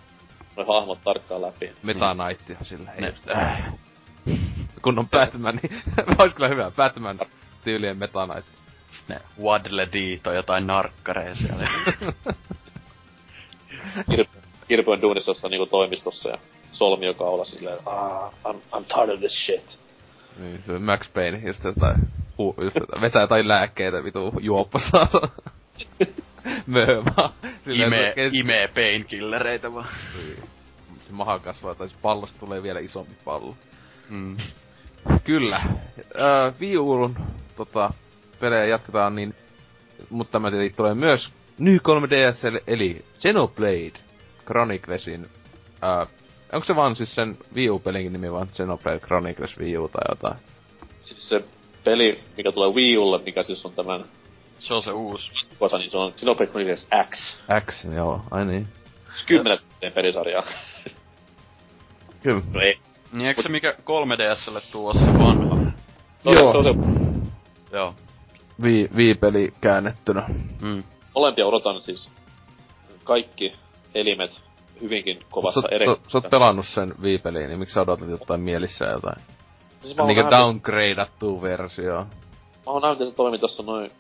[0.57, 1.73] noin hahmot tarkkaan läpi.
[1.83, 2.91] Meta Knightia sillä.
[2.99, 3.73] Ne, äh.
[4.83, 5.83] Kun on Batman, niin
[6.19, 6.71] ois kyllä hyvä.
[6.71, 7.19] Batman
[7.65, 8.59] tyylien Meta Knight
[9.09, 11.69] ne Wadle Dito jotain narkkareja siellä.
[14.69, 16.39] Kirpo on duunissa jossain niinku toimistossa ja
[16.73, 19.79] solmi joka olla silleen, ah, I'm, I'm tired of this shit.
[20.39, 21.97] Niin, se Max Payne, just jotain,
[22.39, 25.07] hu, just jotain, vetää jotain lääkkeitä vitu juoppossa.
[26.67, 27.33] Möömaa.
[27.67, 29.89] Ime, ime painkillereitä vaan.
[30.17, 30.43] Niin.
[31.07, 33.55] Se maha kasvaa, tai pallosta tulee vielä isompi pallo.
[34.09, 34.37] Mm.
[35.25, 35.57] Kyllä.
[35.57, 37.17] Äh, Wii Uun,
[37.57, 37.93] tota,
[38.41, 39.35] pelejä jatketaan, niin...
[40.10, 43.93] Mutta tämä tietenkin tulee myös New 3DS, eli Xenoblade
[44.47, 45.23] Chroniclesin...
[45.23, 46.09] Uh,
[46.52, 50.39] onko se vaan siis sen Wii U-pelinkin nimi vaan Xenoblade Chronicles Wii U tai jotain?
[51.05, 51.44] Siis se
[51.85, 54.05] peli, mikä tulee Wii Ulle, mikä siis on tämän...
[54.59, 55.31] Se on se uusi.
[55.60, 57.36] Osa, niin se on Xenoblade Chronicles X.
[57.67, 58.68] X, joo, ai niin.
[59.27, 59.59] Kymmenen
[59.94, 60.43] pelisarjaa.
[62.23, 62.43] Kyllä.
[62.55, 62.78] No ei,
[63.12, 65.55] Niin eikö se mikä 3DSlle tuo se vanha?
[66.25, 66.53] No, Joo.
[66.53, 66.70] Se on se,
[67.77, 67.95] Joo.
[68.62, 70.27] Vi, viipeli käännettynä.
[70.62, 70.83] Mm.
[71.15, 72.11] molempia odotan siis
[73.05, 73.53] kaikki
[73.95, 74.41] elimet
[74.81, 75.87] hyvinkin kovassa Sä, eri...
[75.87, 79.23] sä, sä oot pelannut sen viipeliin, niin miksi sä odotat jotain mielissä jotain?
[79.83, 81.95] Siis mä oon Niinkö nähnyt- downgradattu versio.
[81.97, 82.07] Mä
[82.67, 83.91] oon nähnyt, että se toimii tossa noin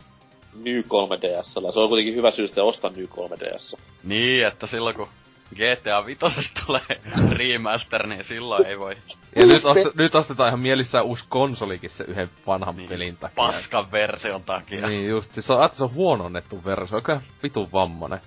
[0.64, 1.72] New 3DSllä.
[1.72, 3.78] Se on kuitenkin hyvä syy sitten ostaa New 3DS.
[4.04, 5.08] Niin, että silloin kun
[5.54, 6.20] GTA 5
[6.66, 8.96] tulee remaster, niin silloin ei voi
[9.36, 13.36] Ja nyt, osta, nyt ostetaan ihan mielissään uusi konsolikin se yhden vanhan niin, pelin takia.
[13.36, 14.86] paskan version takia.
[14.88, 18.20] Niin just, siis se on, se on huononnettu versio, oikein vitun vammanen.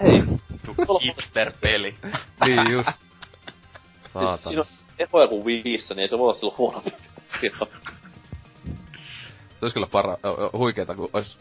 [0.00, 0.22] Hei,
[0.66, 1.94] Tu- hipster-peli.
[2.46, 2.88] Niin just.
[2.88, 4.36] siis Saatana.
[4.38, 4.66] siinä on
[4.98, 6.76] eroja kuin viissä, niin ei se voi olla silloin
[7.60, 7.68] on-
[9.60, 10.16] Se olisi kyllä para,
[10.52, 11.38] huikeeta, kun olisi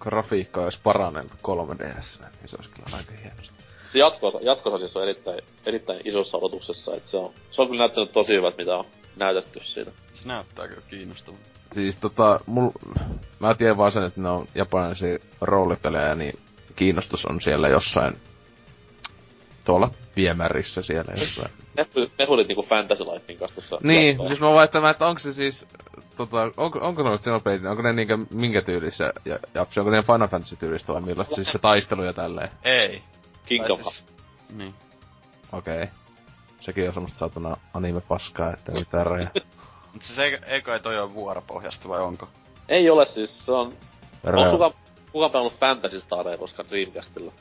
[0.00, 3.54] grafiikka olisi paranneltu 3DS, niin se olisi kyllä aika hienosti.
[3.96, 7.78] Se jatkosa, jatkosa siis on erittäin, erittäin isossa odotuksessa, että se on, se on kyllä
[7.78, 8.84] näyttänyt tosi hyvät, mitä on
[9.16, 9.90] näytetty siitä.
[10.14, 11.44] Se näyttää kyllä kiinnostavalta.
[11.74, 12.70] Siis tota, mul,
[13.40, 16.38] mä tiedän vaan sen, että ne on japanilaisia roolipelejä, niin
[16.76, 18.16] kiinnostus on siellä jossain
[19.64, 21.50] tuolla viemärissä siellä jossain.
[21.76, 21.86] Ne,
[22.18, 23.78] ne hulit niinku Fantasy Lifein kanssa tossa.
[23.82, 24.26] niin, jatkoa.
[24.26, 25.66] siis mä vaan että, mä, että onko se siis,
[26.16, 30.28] tota, onko, onko ne Xenoblade, onko ne niinkä, minkä tyylisiä ja, japsi, onko ne Final
[30.28, 32.50] Fantasy tyylistä vai millaista siis se taistelu ja tälleen?
[32.64, 33.02] Ei.
[33.46, 33.96] Kingdom Tai Hearts.
[33.98, 34.74] siis, niin.
[35.52, 35.82] Okei.
[35.82, 35.88] Okay.
[36.60, 39.30] Sekin on semmoista saatana anime-paskaa, että ei mitään raja.
[39.92, 42.28] Mut siis ei, ei kai toi ole vuoropohjasta vai onko?
[42.68, 43.66] Ei ole siis, se on...
[43.66, 44.50] On Raja.
[44.50, 44.72] kukaan,
[45.12, 47.32] kukaan pelannut Fantasy Staria koskaan Dreamcastilla?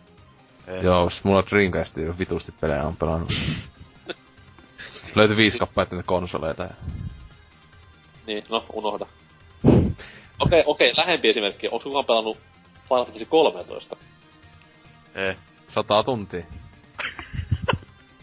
[0.67, 0.84] Ei.
[0.84, 3.30] Joo, siis mulla on Dreamcastin jo vitusti pelejä on pelannut.
[5.16, 6.64] Löytyi viisi kappaletta niitä konsoleita.
[6.64, 6.69] ja-
[8.27, 9.06] Niin, no, unohda.
[10.45, 11.67] Okei, okei, lähempi esimerkki.
[11.67, 12.38] Onko kukaan pelannut
[12.90, 13.95] Final Fantasy 13?
[15.16, 15.35] Ei.
[15.76, 16.44] Sata tuntia.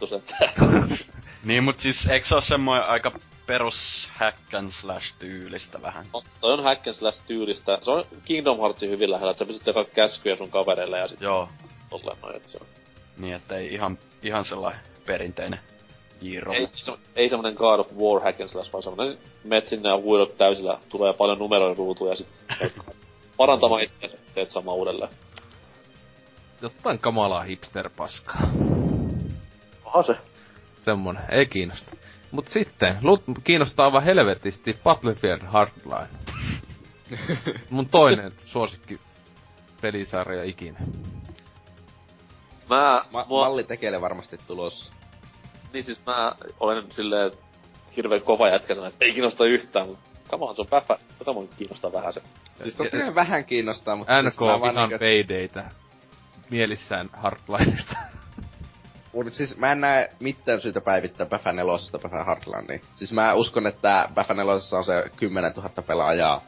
[1.44, 3.12] Niin, mut siis eikö se oo semmoinen aika
[3.46, 6.06] perus hack and slash tyylistä vähän?
[6.12, 7.78] no, toi on hack and slash tyylistä.
[7.82, 11.20] Se on Kingdom Heartsin hyvin lähellä, että sä pystyt jakaa käskyjä sun kavereille ja sit
[11.20, 11.48] Joo.
[11.90, 12.66] tolleen noin, että se on.
[13.18, 15.60] Niin, että ei ihan, ihan sellainen perinteinen
[16.20, 16.52] Jiro.
[16.52, 19.96] Ei, se, ei semmonen God of War hack and slash, vaan semmonen menet sinne ja
[19.96, 22.40] huidot täysillä, tulee paljon numeroiden ruutuja ja sit
[23.36, 25.10] parantamaan itseäsi, teet sama uudelleen.
[26.62, 28.42] Jotain kamalaa hipster-paskaa.
[29.84, 30.16] Aha se.
[30.84, 31.96] Semmonen, ei kiinnosta.
[32.30, 36.08] Mut sitten, lut, kiinnostaa aivan helvetisti Battlefield Hardline.
[37.70, 39.00] Mun toinen suosikki
[39.80, 40.78] pelisarja ikinä.
[42.70, 44.92] Mä, Ma- mua, malli tekele varmasti tulos.
[45.72, 47.32] niin siis mä olen silleen
[47.96, 50.98] hirveen kova jätkä, että ei kiinnosta yhtään, mut come on, se on päffä,
[51.34, 52.22] mun kiinnostaa vähän se.
[52.60, 55.81] Siis totta kai vähän kiinnostaa, mutta NK siis mä vaan ihan niinku, paydeitä
[56.52, 57.96] mielissään Hardlineista.
[59.14, 61.72] Mut siis mä en näe mitään syytä päivittää Päfä 4
[62.02, 62.78] Päfä Hardlinea.
[62.94, 66.40] Siis mä uskon, että Päfä 4 on se 10 000 pelaajaa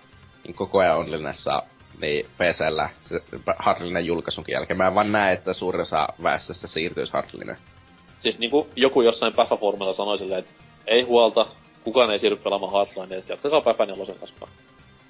[0.44, 1.62] niin koko ajan onlinessa
[2.00, 3.20] niin PCllä se
[3.58, 4.76] Hardlinen julkaisunkin jälkeen.
[4.76, 7.58] Mä en vaan näe, että suurin osa väestöstä siirtyisi Hardlineen.
[8.20, 10.52] Siis niinku joku jossain päfäfoorumilla sanoi silleen, että
[10.86, 11.46] ei huolta,
[11.84, 14.46] kukaan ei siirry pelaamaan Hardlinea, että jatkakaa päfä nelosen kanssa.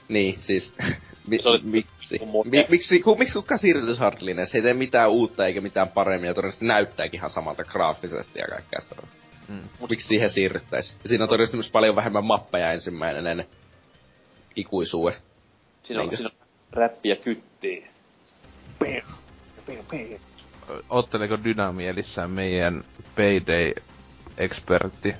[0.08, 0.74] Niin, siis
[1.26, 2.18] mi- Se oli- miksi?
[2.44, 4.46] Mi- miksi, ku, miksi kukaan siirtyisi Hardlineen?
[4.46, 8.46] Se ei tee mitään uutta eikä mitään paremmin ja todennäköisesti näyttääkin ihan samalta graafisesti ja
[8.46, 9.24] kaikkea sellaista.
[9.48, 9.60] Mm.
[9.80, 10.96] Mut miksi siihen siirryttäisi?
[11.02, 13.46] Ja siinä on todennäköisesti myös paljon vähemmän mappeja ensimmäinen
[14.56, 15.16] ikuisuuden.
[15.82, 16.16] Siinä on, Niinkö?
[16.16, 17.88] siinä on räppiä kyttiin.
[20.90, 22.84] Otteliko Dynamielissään meidän
[23.16, 25.14] Payday-ekspertti?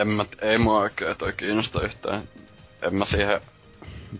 [0.00, 2.22] En mä, ei mua oikein toi kiinnosta yhtään.
[2.82, 3.40] En mä siihen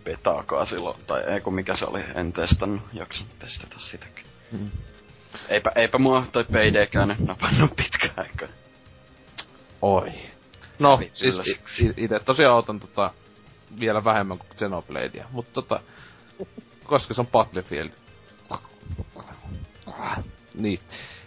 [0.04, 4.24] betaakaan silloin, tai ei kun mikä se oli, en testannut, jaksanut testata sitäkin.
[4.52, 4.70] Hmm.
[5.48, 8.48] Eipä, eipä mua toi PDkään nyt napannut pitkään aikaa.
[9.82, 10.12] Oi.
[10.78, 11.86] No, Kävi siis yllätyksi.
[11.86, 13.10] i- ite tosiaan otan tota
[13.80, 15.80] vielä vähemmän kuin Xenobladea, mutta tota,
[16.84, 17.90] koska se on Battlefield.
[20.54, 20.80] Niin.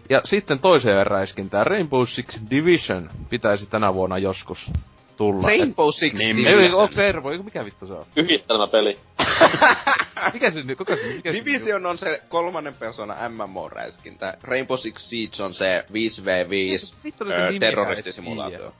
[0.09, 4.71] Ja sitten toiseen eräiskin tää Rainbow Six Division pitäisi tänä vuonna joskus
[5.17, 5.47] tulla.
[5.47, 7.29] Rainbow Six Niin, ei, onko se Ervo?
[7.43, 8.05] Mikä vittu se on?
[8.15, 8.99] Yhdistelmäpeli.
[10.33, 10.77] Mikä se nyt?
[10.77, 11.13] Kuka se?
[11.15, 14.37] Mikä se Division on se kolmannen persoonan MMO-räiskintä.
[14.43, 18.73] Rainbow Six Siege on se 5v5 Vittu, nyt ö, nimiä terroristisimulaatio.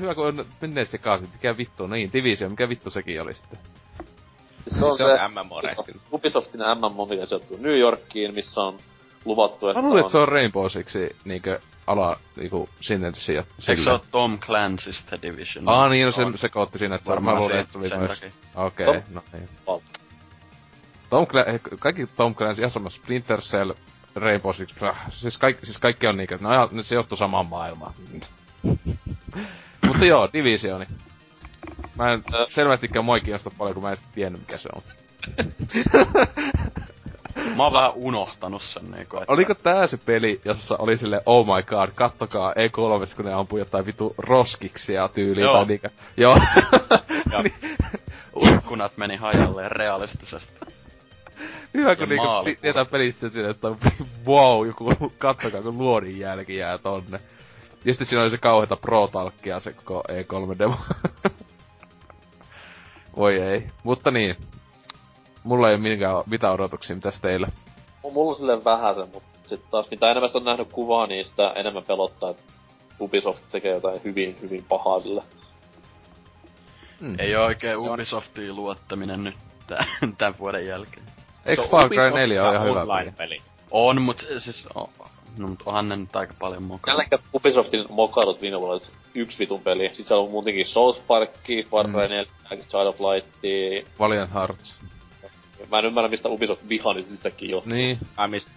[0.00, 3.58] Hyvä kun on menneet sekaisin, mikä vittu, niin Division, mikä vittu sekin oli sitten.
[4.78, 6.00] Se on se MMO-räiskintä.
[6.12, 8.78] Ubisoftin MMO, mikä sijoittuu New Yorkiin, missä on
[9.24, 13.54] luvattu, että Mä luulin, että se on Rainbow Sixi niinkö ala niinku sinne sijo- Eikö
[13.58, 13.92] se sille.
[13.92, 15.68] oo Tom Clancy's The Division?
[15.68, 16.38] Aa niin, no se On.
[16.38, 18.20] sekoitti siinä, että se Varmaan mä luulin, se- että se oli sen myös...
[18.20, 18.32] takia.
[18.54, 19.48] Okei, Tom- okay, no niin.
[19.66, 19.80] Val-
[21.10, 23.72] Tom Cla- kaikki Tom Clancy, ihan sama Splinter Cell,
[24.14, 27.92] Rainbow Six, äh, siis kaikki, siis kaikki on niinkö, ne, ihan- ne sijoittuu samaan maailmaan.
[29.86, 30.86] Mutta joo, Divisioni.
[31.96, 32.22] Mä en
[32.54, 34.82] selvästikään mua kiinnosta paljon, kun mä en sit tiennyt mikä se on.
[37.56, 39.32] Mä oon vähän unohtanut sen niinku, että...
[39.32, 43.58] Oliko tää se peli, jossa oli sille oh my god, kattokaa E3, kun ne ampuu
[43.58, 45.54] jotain vitu roskiksia tyyliin Joo.
[45.54, 45.88] tai niinkö?
[46.16, 46.38] Joo.
[47.32, 47.54] Ja Niin.
[48.56, 50.52] ikkunat meni hajalleen realistisesti.
[51.74, 52.26] Hyvä, kun niinku
[52.60, 53.68] tietää pelistä silleen, että
[54.26, 57.20] wow, joku, kattokaa kun luodin jälki jää tonne.
[57.84, 60.76] Ja sitten siinä oli se kauheeta pro-talkkia se koko E3-demo.
[63.16, 63.66] Voi ei.
[63.82, 64.36] Mutta niin.
[65.48, 67.48] Mulla ei ole minkään, mitään odotuksia, mitäs teillä?
[68.12, 71.84] Mulla on silleen vähäsen, mutta sitten taas mitä enemmän on nähnyt kuvaa, niin sitä enemmän
[71.84, 72.42] pelottaa, että
[73.00, 75.22] Ubisoft tekee jotain hyvin, hyvin pahaa sillä.
[77.00, 77.14] Hmm.
[77.18, 79.34] Ei oo oikein on- Ubisoftiin luottaminen nyt
[79.66, 79.86] tän,
[80.18, 81.06] tän vuoden jälkeen.
[81.46, 82.82] Eikö Se Far Cry Ubisoft 4 ole ihan hyvä peli?
[82.90, 83.42] online-peli.
[83.70, 84.66] On, mut siis...
[84.74, 84.90] O,
[85.38, 86.92] no mut onhan ne nyt aika paljon mukaan.
[86.92, 89.88] Jälleen kerran Ubisoftin mokailut viime vuonna, yksi vitun peli.
[89.88, 92.12] Sitten siellä on muutenkin Souls Parkki, Far Cry Mm.
[92.14, 92.24] 4,
[92.68, 93.28] Child of Light.
[93.98, 94.78] Valiant Hearts.
[95.70, 97.72] Mä en ymmärrä, mistä Ubisoft viha nyt yhtäkkiä johtuu.
[97.72, 97.98] Niin.
[98.16, 98.50] Ai mistä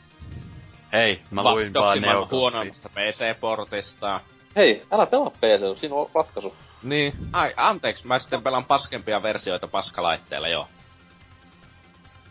[0.93, 2.37] Hei, mä Watch luin vaan Neogoffia.
[2.37, 4.19] huonoimmasta PC-portista.
[4.55, 6.55] Hei, älä pelaa PC, siinä on ratkaisu.
[6.83, 7.13] Niin.
[7.33, 10.67] Ai, anteeksi, mä sitten pelaan paskempia versioita paskalaitteella, joo.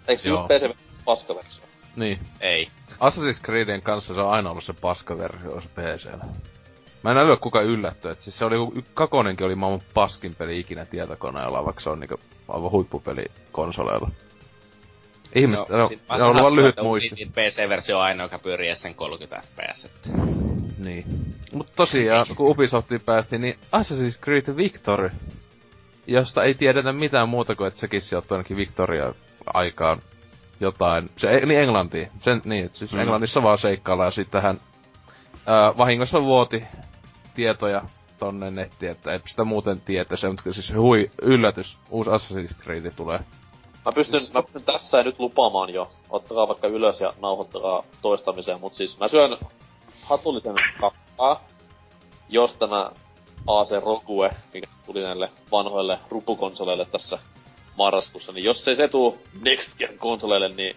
[0.08, 0.38] Eikö se Joo.
[0.38, 1.64] just PC paskaversio?
[1.96, 2.18] Niin.
[2.40, 2.68] Ei.
[2.90, 6.24] Assassin's Creedin kanssa se on aina ollut se paskaversio se PCllä.
[7.02, 8.56] Mä en älyä kuka yllätty, että siis se oli,
[8.94, 14.10] kakonenkin oli maailman paskin peli ikinä tietokoneella, vaikka se on niinku aivan huippupeli konsoleilla.
[15.34, 17.30] Ihmiset, no, no, on ollut vaan lyhyt muisti.
[17.32, 19.84] PC-versio on ainoa, joka pyörii sen 30 fps.
[19.84, 20.08] Että.
[20.78, 21.04] Niin.
[21.52, 25.10] Mut tosiaan, kun Ubisoftiin päästiin, niin Assassin's Creed Victory,
[26.06, 30.02] josta ei tiedetä mitään muuta kuin, että sekin sijoittuu ainakin Victoria-aikaan
[30.60, 31.10] jotain.
[31.16, 32.08] Se ei, niin Englantiin.
[32.20, 32.98] Sen, niin, että siis Mm.
[33.00, 34.60] Englannissa vaan seikkaillaan ja sitten hän
[35.46, 36.64] ää, vahingossa vuoti
[37.34, 37.82] tietoja
[38.18, 42.90] tonne nettiin, että ei sitä muuten tietä se, mutta siis hui, yllätys, uusi Assassin's Creed
[42.96, 43.20] tulee.
[43.84, 45.90] Mä pystyn, mä pystyn tässä ja nyt lupaamaan jo.
[46.10, 49.38] Ottakaa vaikka ylös ja nauhoittakaa toistamiseen, mut siis mä syön
[50.02, 51.44] hatullisen kappaa,
[52.28, 52.90] jos tämä
[53.46, 57.18] AC Rogue, mikä tuli näille vanhoille rupukonsoleille tässä
[57.78, 60.76] marraskuussa, niin jos ei se tuu Next Gen konsoleille, niin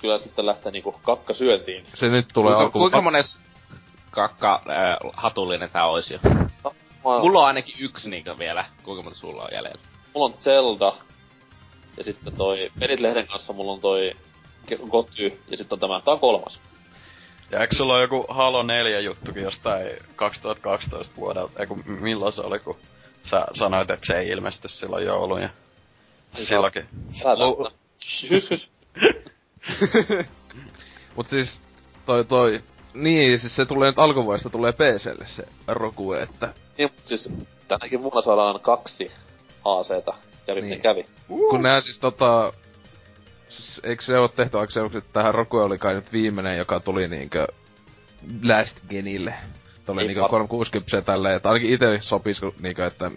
[0.00, 1.86] kyllä sitten lähtee niinku kakka syöntiin.
[1.94, 2.82] Se nyt tulee Kuinka, alkuun...
[2.82, 3.40] kuinka mones
[4.10, 6.20] kakka äh, hatullinen tää olisi jo?
[6.64, 6.70] Mä,
[7.20, 8.64] Mulla on ainakin yksi niinkö vielä.
[8.82, 9.80] Kuinka monta sulla on jäljellä?
[10.14, 10.92] mulla on Zelda,
[11.96, 14.12] ja sitten toi Pelit-lehden kanssa mulla on toi
[14.90, 16.60] Goty, ja sitten on tämä, tää on kolmas.
[17.50, 22.58] Ja eikö sulla ole joku Halo 4 juttukin jostain 2012 vuodelta, eiku milloin se oli,
[22.58, 22.76] kun
[23.24, 25.48] sä sanoit, että se ei ilmesty silloin joulun ja
[26.32, 26.88] silloinkin.
[27.22, 27.70] Tää Lu-.
[31.16, 31.60] Mut siis
[32.06, 32.62] toi toi...
[32.94, 37.28] Niin, siis se tulee nyt alkuvuodesta tulee PClle se Rogue, että Niin, mut siis
[37.68, 39.12] tänäkin vuonna saadaan kaksi
[39.64, 40.12] ACtä.
[40.46, 40.82] Kävi niin.
[40.82, 41.06] Kävi.
[41.28, 42.52] Kun nää siis tota...
[43.48, 47.08] Siis, eikö se oo tehty aika että tähän Rogue oli kai nyt viimeinen, joka tuli
[47.08, 47.46] niinkö
[48.42, 49.34] last genille.
[49.86, 53.10] Tuli niinkö var- 360 tälleen, että ainakin itelle sopis niinkö, että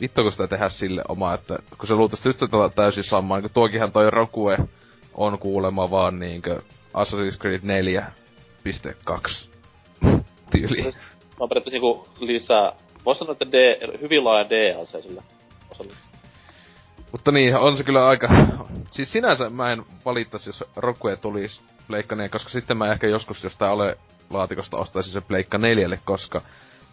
[0.00, 3.50] vittu kun sitä tehdään sille oma, että kun se luultavasti just tota täysin sama, niin
[3.54, 4.58] tuokinhan toi Rogue
[5.14, 6.60] on kuulemma vaan niinkö
[6.94, 9.48] Assassin's Creed 4.2
[10.50, 10.82] tyyli.
[10.82, 10.90] Mä
[11.38, 12.72] oon periaatteessa niinku lisää,
[13.06, 15.22] vois sanoa, että D, hyvin laaja DLC sille
[15.70, 15.92] osalle.
[17.12, 18.28] Mutta niin, on se kyllä aika...
[18.90, 23.56] Siis sinänsä mä en valittais, jos Rogue tulisi Pleikkaneen, koska sitten mä ehkä joskus, jos
[23.58, 23.98] tää ole
[24.30, 26.42] laatikosta ostaisin se Pleikka 4, koska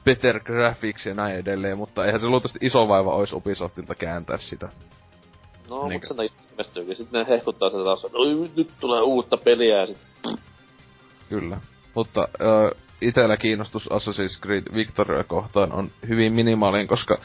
[0.05, 4.69] better graphics ja näin edelleen, mutta eihän se luultavasti iso vaiva olisi Ubisoftilta kääntää sitä.
[5.69, 6.07] No, mut Niinkö?
[6.07, 6.95] sen takia ilmestyykin.
[6.95, 10.05] Sitten ne hehkuttaa sitä taas, "Oi, nyt tulee uutta peliä ja sit
[11.29, 11.57] Kyllä.
[11.95, 17.17] Mutta ö, itellä kiinnostus Assassin's Creed Victoria kohtaan on hyvin minimaalinen, koska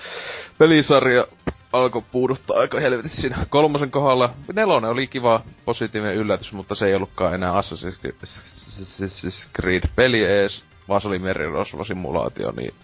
[0.59, 1.27] pelisarja
[1.73, 4.35] alkoi puuduttaa aika helvetissä siinä kolmosen kohdalla.
[4.53, 10.25] Nelonen oli kiva positiivinen yllätys, mutta se ei ollutkaan enää Assassin's Creed- Assassin's Creed peli
[10.25, 12.75] ees, vaan se oli merirosvosimulaatio, niin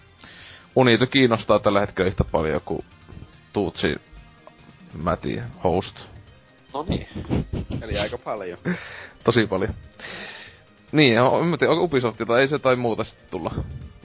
[0.75, 2.85] Unito kiinnostaa tällä hetkellä yhtä paljon kuin
[3.53, 3.95] Tuutsi
[5.03, 5.95] Mäti Host.
[6.73, 7.07] no niin.
[7.81, 8.57] Eli aika paljon.
[9.23, 9.73] Tosi paljon.
[10.91, 13.51] Niin, on, en tiedä, onko Ubisoftilta, ei se tai muuta sitten tulla.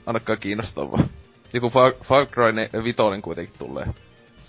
[0.05, 1.03] Ainakaan kiinnostavaa.
[1.53, 3.85] Joku Far, Far Cry 5 kuitenkin tulee.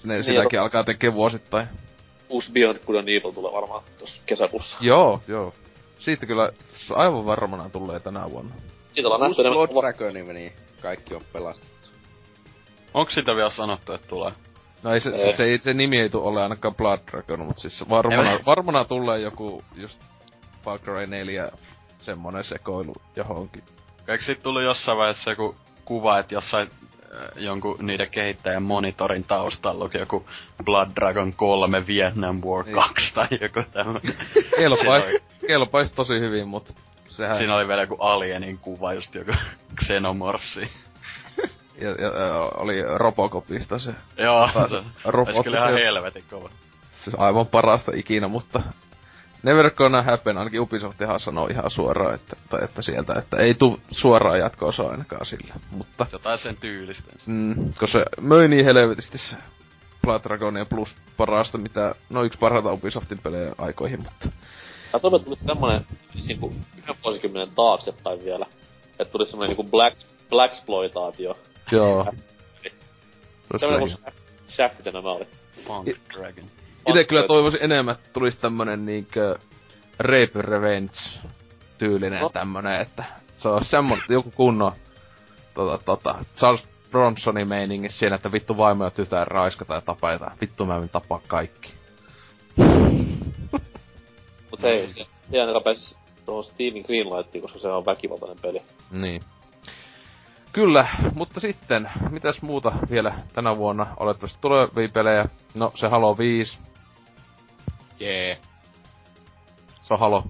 [0.04, 1.68] Sinne, Niin, sitäkin alkaa tekee vuosittain.
[2.28, 4.78] Uusi Beyond Good and Evil tulee varmaan tossa kesäkuussa.
[4.80, 5.54] Joo, joo.
[5.98, 6.50] Siitä kyllä
[6.94, 8.54] aivan varmana tulee tänä vuonna.
[8.94, 9.94] Siitä ollaan Uusi nähty Blood enemmän...
[9.94, 10.52] Dragoni meni,
[10.82, 11.88] kaikki on pelastettu.
[12.94, 14.32] Onko sitä vielä sanottu, että tulee?
[14.82, 15.32] No ei se, Ei.
[15.32, 18.38] se, se, se nimi ei tule ole ainakaan Blood Dragon, mutta siis varmana, Ei.
[18.46, 20.00] varmana tulee joku just
[20.64, 21.50] Far Cry 4
[21.98, 23.62] semmonen sekoilu johonkin.
[24.08, 26.70] Eikö siitä tullut jossain vaiheessa joku kuva, että jossain
[27.36, 30.26] jonkun niiden kehittäjän monitorin taustalla luki joku
[30.64, 33.14] Blood Dragon 3 Vietnam War 2 niin.
[33.14, 34.02] tai joku tämmönen.
[34.56, 35.04] Kelpais,
[35.46, 36.74] kelpais tosi hyvin, mut
[37.08, 37.36] sehän...
[37.36, 39.32] Siinä oli vielä joku alienin kuva, just joku
[39.84, 40.70] xenomorpsi.
[41.80, 42.10] ja, ja,
[42.56, 43.94] oli Robocopista se.
[44.16, 46.50] Joo, se olisi kyllä ihan helvetin kova.
[46.90, 48.62] Se on aivan parasta ikinä, mutta
[49.44, 53.80] Never gonna happen, ainakin Ubisoftihan sanoo ihan suoraan, että, tai että sieltä, että ei tu
[53.90, 56.06] suoraan jatko-osaa ainakaan sillä, mutta...
[56.12, 57.12] Jotain sen tyylistä.
[57.26, 59.36] Mm, koska se möi niin helvetisti se
[60.02, 64.28] Blood Dragonia plus parasta, mitä, no yksi parhaita Ubisoftin pelejä aikoihin, mutta...
[64.92, 65.80] Tää tuli tuli tämmönen,
[66.26, 68.46] niinku yhden vuosikymmenen taaksepäin vielä,
[68.98, 69.98] että tuli semmonen niinku black,
[70.30, 71.38] blaxploitaatio.
[71.72, 72.12] Joo.
[73.56, 74.14] semmonen kuin
[74.48, 75.26] Shaftit nämä oli.
[75.66, 76.63] Funk Dragon.
[76.86, 79.38] Ite kyllä toivoisin enemmän, että tulisi tämmönen niinkö
[79.98, 80.94] Rape Revenge
[81.78, 82.28] tyylinen no.
[82.28, 83.04] tämmönen, että
[83.36, 84.72] se on semmonen, joku kunnon
[85.54, 90.30] tota, tota, Charles Bronsonin meiningissä siinä, että vittu vaimo ja tytär raiskata ja tapeta.
[90.40, 91.72] Vittu mä tapaa kaikki.
[94.50, 98.62] Mut hei, se ei ainakaan pääsis tuohon Steamin Greenlightiin, koska se on väkivaltainen peli.
[98.90, 99.22] Niin.
[100.52, 105.24] Kyllä, mutta sitten, mitäs muuta vielä tänä vuonna olettavasti tulevia pelejä?
[105.54, 106.58] No, se Halo 5,
[108.04, 108.26] Jee.
[108.26, 108.38] Yeah.
[109.82, 110.24] Se on Halo.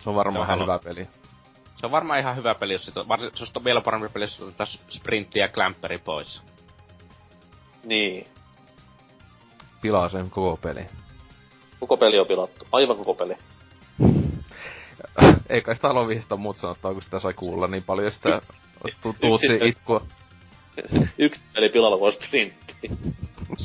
[0.00, 1.08] Se on varmaan ihan hyvä peli.
[1.76, 4.40] Se on varmaan ihan hyvä peli, jos sit varsin, se on vielä parempi peli, jos
[4.40, 6.42] otetaan sprintti ja klämpperi pois.
[7.84, 8.26] Niin.
[9.80, 10.86] Pilaa sen koko peli.
[11.80, 12.66] Koko peli on pilattu.
[12.72, 13.34] Aivan koko peli.
[15.50, 18.40] Ei kai sitä Halo 5 muut sanottaa, kun sitä sai kuulla niin paljon sitä
[19.20, 20.06] tuutsi itkua.
[21.18, 22.90] Yksi peli pilalla voi sprintti.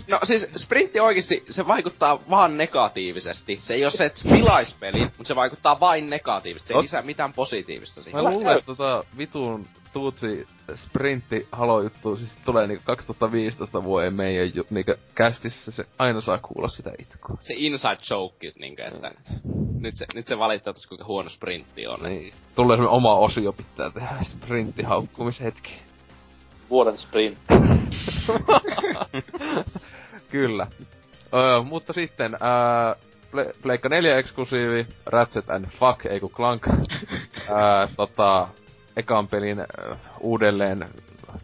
[0.08, 3.60] No siis sprintti oikeesti, se vaikuttaa vaan negatiivisesti.
[3.62, 6.68] Se ei ole se, että pilais peli, mutta se vaikuttaa vain negatiivisesti.
[6.68, 8.24] Se ei lisää mitään positiivista siihen.
[8.24, 14.56] Mä luulen, että tota vitun tuutsi sprintti halo juttu, siis tulee niinku 2015 vuoden meidän
[14.56, 17.38] ju, niinku kästissä se aina saa kuulla sitä itkua.
[17.42, 19.12] Se inside joke, niinku, että
[19.80, 22.04] nyt se, nyt se valittaa tässä kuinka huono sprintti on.
[22.04, 22.34] Niin.
[22.56, 25.72] Tulee semmonen oma osio pitää tehdä, sprintti haukkumishetki
[26.74, 27.38] vuoden sprint.
[30.32, 30.68] Kyllä.
[31.34, 32.38] Öö, mutta sitten,
[33.32, 36.68] Ple- Pleikka 4 eksklusiivi, Ratchet and Fuck, ei kun Clank.
[36.68, 38.48] ää, tota,
[38.98, 39.66] ekan pelin äh,
[40.20, 40.86] uudelleen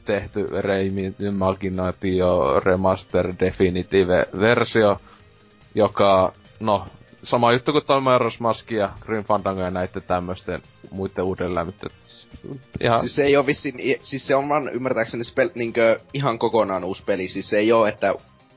[0.06, 4.98] tehty Reimaginatio Remaster Definitive versio,
[5.76, 6.88] joka, no,
[7.24, 11.88] sama juttu kuin toi Majora's Mask ja Green Fandango ja näiden tämmöisten muiden uudelleen, mutta
[12.82, 13.00] Ihan...
[13.00, 17.04] Siis se ei oo vissiin, siis se on vaan ymmärtääkseni spel, niinkö ihan kokonaan uusi
[17.04, 18.16] peli, siis se ei oo, että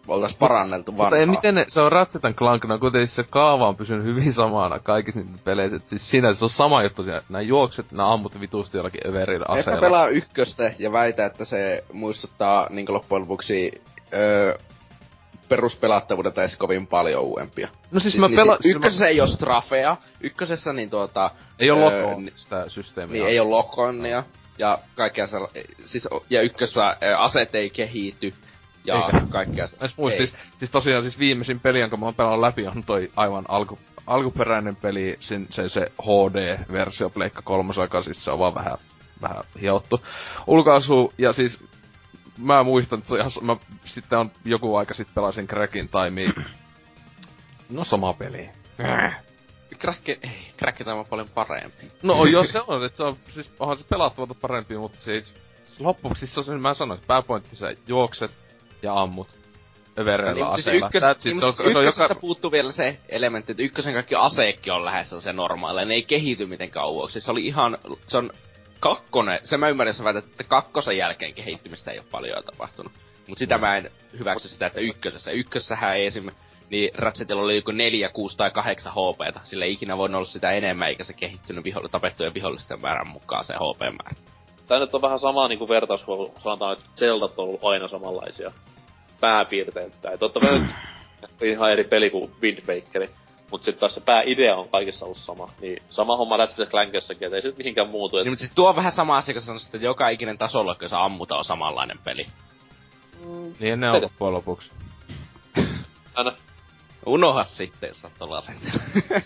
[0.09, 1.05] oltais paranneltu vanhaa.
[1.05, 4.33] Mutta ei, miten ne, se on Ratchet Clank, no kuitenkin se kaava on pysynyt hyvin
[4.33, 5.77] samana kaikissa niitä peleissä.
[5.77, 9.47] Et siis siinä se on sama juttu siinä, nää juokset, nää ammut vitusti jollakin överillä
[9.49, 9.73] aseella.
[9.73, 13.83] Ehkä pelaa ykköstä ja väitä, että se muistuttaa niin loppujen lopuksi
[14.15, 14.59] öö,
[15.53, 17.69] peruspelattavuudelta edes kovin paljon uudempia.
[17.91, 18.59] No siis, siis mä niin pela...
[18.61, 21.31] Siis ykkösessä ei oo strafea, ykkösessä niin tuota...
[21.59, 23.13] Ei oo öö, sitä systeemiä.
[23.13, 24.25] Niin, ei oo lokonnia.
[24.59, 25.37] Ja kaikkea se,
[25.85, 28.35] siis, ja ykkössä aseet ei kehity.
[28.85, 29.27] Ja Eikä.
[29.31, 29.77] kaikkea se.
[29.97, 33.45] Muist, siis, siis tosiaan siis viimeisin peli, jonka mä oon pelannut läpi, on toi aivan
[33.49, 38.79] alku, alkuperäinen peli, sen, sen se HD-versio Pleikka kolmosaika, siis se on vaan vähän,
[39.23, 40.01] vähän hiottu
[40.47, 41.59] ulkaisu, ja siis
[42.39, 46.33] mä muistan, että se ihan, mä sitten on joku aika sitten pelasin Crackin Timea.
[47.71, 48.51] No sama peli.
[49.79, 50.19] Crack, ei,
[50.59, 51.93] Crack on paljon parempi.
[52.03, 55.35] No jos se on, että se on, siis onhan se pelattavalta parempi, mutta siis
[55.79, 58.31] loppuksi siis se on se, mä sanoin, että pääpointti sä juokset
[58.83, 59.29] ja ammut
[59.99, 62.15] övereillä niin, siis ykkös, niin, se on, siis se on joka...
[62.15, 66.47] puuttuu vielä se elementti, että ykkösen kaikki aseekki on lähes se normaali, ne ei kehity
[66.47, 67.21] mitenkään kauaksi.
[67.21, 67.79] Se oli ihan,
[68.09, 68.31] se on
[68.83, 72.93] kakkonen, se mä ymmärrän, että että kakkosen jälkeen kehittymistä ei ole paljon tapahtunut.
[73.29, 75.31] Mut sitä mä en hyväksy sitä, että ykkösessä.
[75.31, 76.31] Ykkössähän ei esim.
[76.71, 79.41] Niin Ratchetilla oli joku 4, 6 tai 8 HPta.
[79.43, 83.45] Sillä ei ikinä voinut olla sitä enemmän, eikä se kehittynyt viho- tapettujen vihollisten määrän mukaan
[83.45, 84.17] se HP-määrä.
[84.67, 88.53] Tää nyt on vähän sama niinku vertaus, kun sanotaan, että Zeldat on ollut aina samanlaisia
[89.21, 90.19] pääpiirteitä.
[90.19, 90.73] Totta kai nyt
[91.43, 93.09] ihan eri peli kuin Wind Waker.
[93.53, 95.49] Mut sitten taas se pääidea on kaikissa ollut sama.
[95.61, 98.19] Niin sama homma Ratchet Clankissakin, et ei sit mihinkään muutu.
[98.19, 98.25] Et...
[98.25, 100.89] Niin, mutta siis tuo on vähän sama asia, kun sanoisit, että joka ikinen tasolla, kun
[100.89, 102.27] saa ammuta, on samanlainen peli.
[103.27, 104.71] Mm, niin ne on loppujen lopuksi.
[106.15, 106.33] Aina.
[107.07, 108.83] Unoha sitten, jos saat tuolla asenteella.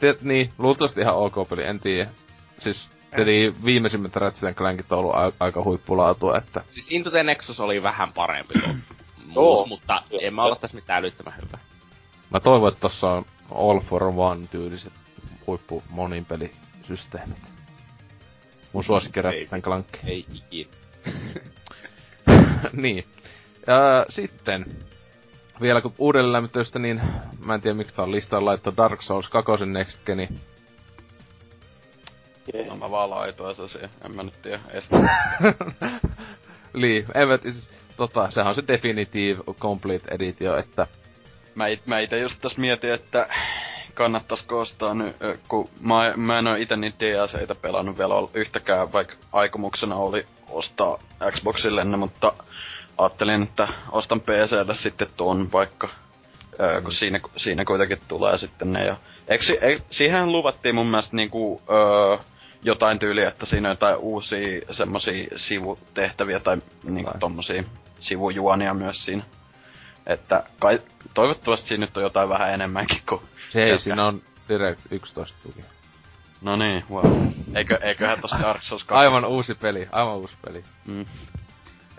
[0.00, 2.10] Tiet, niin, luultavasti ihan ok peli, en tiedä.
[2.58, 6.64] Siis Eli viimeisimmät Ratchet Clankit on ollut a- aika huippulaatua, että...
[6.70, 8.82] Siis Into the Nexus oli vähän parempi kuin
[9.34, 11.58] muut, mutta en mä ole tässä mitään älyttömän hyvä.
[12.32, 14.92] Mä toivon, että tossa on All for One tyyliset
[15.46, 17.38] huippu monin pelisysteemit.
[18.72, 19.86] Mun suosikki Ratchet Clank.
[20.04, 20.68] Ei ikin.
[22.82, 23.04] niin.
[23.66, 24.76] Ja sitten,
[25.60, 27.00] vielä kun uudelleen lämmitystä, niin
[27.44, 30.28] mä en tiedä miksi tää on listaan laittu Dark Souls 2 Next Geni.
[32.54, 32.68] Yeah.
[32.68, 34.96] No mä vaan laitoin se siihen, en mä nyt tiedä estä.
[36.74, 40.86] Lii, en mä, siis, tota, sehän on se Definitive Complete Edition, että...
[41.54, 43.28] Mä, it, mä ite just tässä mietin, että
[43.94, 45.16] kannattaisiko ostaa nyt,
[45.48, 50.98] kun mä, mä en oo ite niitä DLCitä pelannut vielä yhtäkään, vaikka aikomuksena oli ostaa
[51.30, 52.32] Xboxille ne, mutta
[52.98, 56.82] ajattelin, että ostan PClle sitten tuon vaikka, mm.
[56.82, 58.84] kun siinä, siinä kuitenkin tulee sitten ne.
[58.84, 58.96] Ja,
[59.28, 62.18] eikö, ei, siihen luvattiin mun mielestä niinku, öö,
[62.64, 67.64] jotain tyyliä, että siinä on jotain uusia semmosia sivutehtäviä tai niinku tommosia
[67.98, 69.24] sivujuonia myös siinä.
[70.06, 70.78] Että kai,
[71.14, 73.22] toivottavasti siinä nyt on jotain vähän enemmänkin kuin...
[73.48, 75.64] Se ei, siinä on Direct 11 tuki.
[76.42, 77.26] No niin, wow.
[77.54, 79.00] Eikö, eiköhän tossa Dark Souls 2...
[79.00, 80.64] Aivan uusi peli, aivan uusi peli.
[80.86, 81.04] Mm.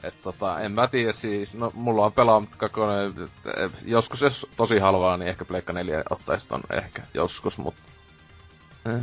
[0.03, 3.13] Et tota, en mä tiedä siis, no mulla on pelaamatta kakonen,
[3.85, 7.81] joskus jos tosi halvaa, niin ehkä Pleikka 4 ottais ton ehkä joskus, mutta...
[8.85, 8.95] Eh,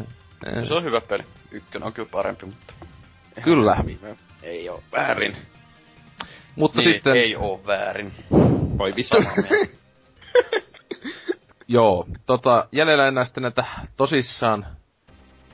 [0.47, 0.69] eh.
[0.69, 1.23] Se on hyvä peli.
[1.51, 2.73] Ykkönen on kyllä parempi, mutta...
[3.43, 3.85] Kyllä.
[4.43, 5.37] Ei oo väärin.
[6.57, 7.17] Mutta niin, sitten...
[7.17, 8.13] ei oo väärin.
[8.81, 9.17] Voi vittu.
[11.69, 13.65] Joo, tota, jäljellä enää sitten näitä
[13.97, 14.67] tosissaan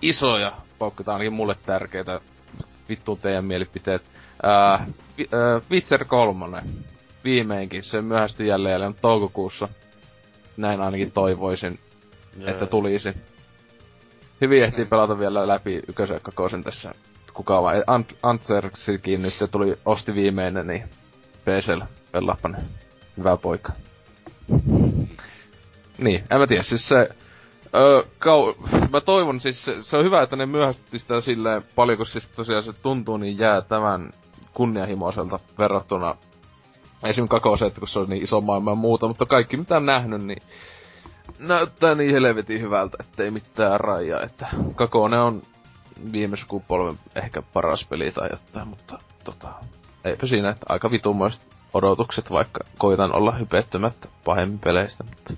[0.02, 2.20] isoja paukkuita, ainakin mulle tärkeitä.
[2.88, 4.02] Vittu teidän mielipiteet.
[4.42, 4.86] Ää,
[5.18, 6.62] vi, ää, Witcher 3.
[7.24, 9.68] Viimeinkin, se myöhästyi jälleen toukokuussa.
[10.56, 11.78] Näin ainakin toivoisin,
[12.38, 12.50] Jee.
[12.50, 13.14] että tulisi.
[14.40, 16.94] Hyvin ehtii pelata vielä läpi ykkösen kakosen tässä.
[17.34, 17.76] Kuka vaan.
[17.76, 20.84] Ant- Antserksikin nyt tuli, osti viimeinen, niin
[21.44, 21.80] PCL
[22.12, 22.48] pelaappa
[23.16, 23.72] Hyvä poika.
[25.98, 27.08] Niin, en mä tiedä, siis se...
[27.74, 28.54] Öö, kau...
[28.92, 32.28] Mä toivon siis, se, se on hyvä, että ne myöhästytti sitä silleen paljon, kun siis
[32.28, 34.10] tosiaan se tuntuu niin jää tämän
[34.54, 36.14] kunnianhimoiselta verrattuna
[37.02, 37.28] esim.
[37.28, 40.42] kakoseen, kun se on niin iso maailma ja muuta, mutta kaikki mitä on nähnyt, niin
[41.38, 45.42] näyttää niin helvetin hyvältä, ettei mitään rajaa, että kakone on
[46.12, 49.48] viime sukupolven ehkä paras peli tai jotain, mutta tota,
[50.04, 55.34] eipä siinä, että aika vitumoista odotukset, vaikka koitan olla hypettömättä pahemmin peleistä, mutta...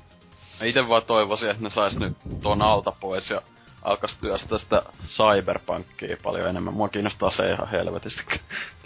[0.61, 3.43] Mä ite vaan toivoisin, että ne sais nyt tuon alta pois ja
[3.83, 6.75] alkas työstää sitä cyberpunkia paljon enemmän.
[6.75, 8.23] Mua kiinnostaa se ihan helvetisti.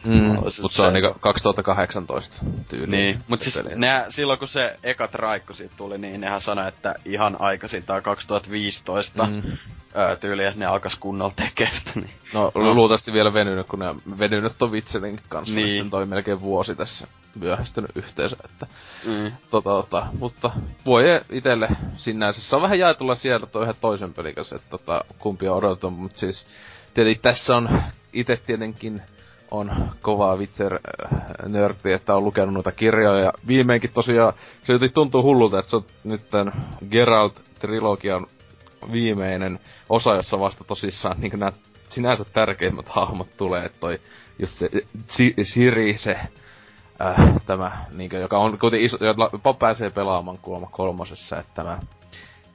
[0.05, 2.37] Mm, mutta se on niinku 2018
[2.69, 2.97] tyyli.
[2.97, 6.95] Niin, mutta siis ne, silloin kun se eka traikku siitä tuli, niin nehän sanoi, että
[7.05, 9.43] ihan aikaisin tää 2015 mm.
[9.97, 11.93] öö, tyyli, että ne alkas kunnolla tekee sitä.
[11.95, 12.11] Niin.
[12.33, 15.55] No, no, luultavasti vielä venynyt, kun ne venynyt on Witcherin kanssa.
[15.55, 15.91] Niin.
[15.91, 17.07] toi melkein vuosi tässä
[17.41, 18.67] myöhästynyt yhteensä, että
[19.07, 19.33] mm.
[19.51, 20.51] tota, tota, mutta
[20.87, 25.05] voi itelle sinänsä, se on vähän jaetulla siellä toi ihan toisen pelin kanssa, että tota,
[25.19, 26.47] kumpi on odotettu, mutta siis
[26.95, 29.03] tietenkin tässä on itse tietenkin
[29.53, 30.79] on kovaa Witcher
[31.49, 33.25] nörtti, että on lukenut noita kirjoja.
[33.25, 36.53] Ja viimeinkin tosiaan se jotenkin tuntuu hullulta, että se on nyt tämän
[36.91, 38.27] Geralt-trilogian
[38.93, 41.53] viimeinen osa, jossa vasta tosissaan niin nämä
[41.89, 43.99] sinänsä tärkeimmät hahmot tulee, että toi
[44.39, 44.71] just se
[45.43, 46.19] Siri, se
[47.03, 48.99] äh, tämä, niin joka on kuitenkin iso,
[49.33, 51.79] jopa pääsee pelaamaan kuulemma kolmosessa, että tämä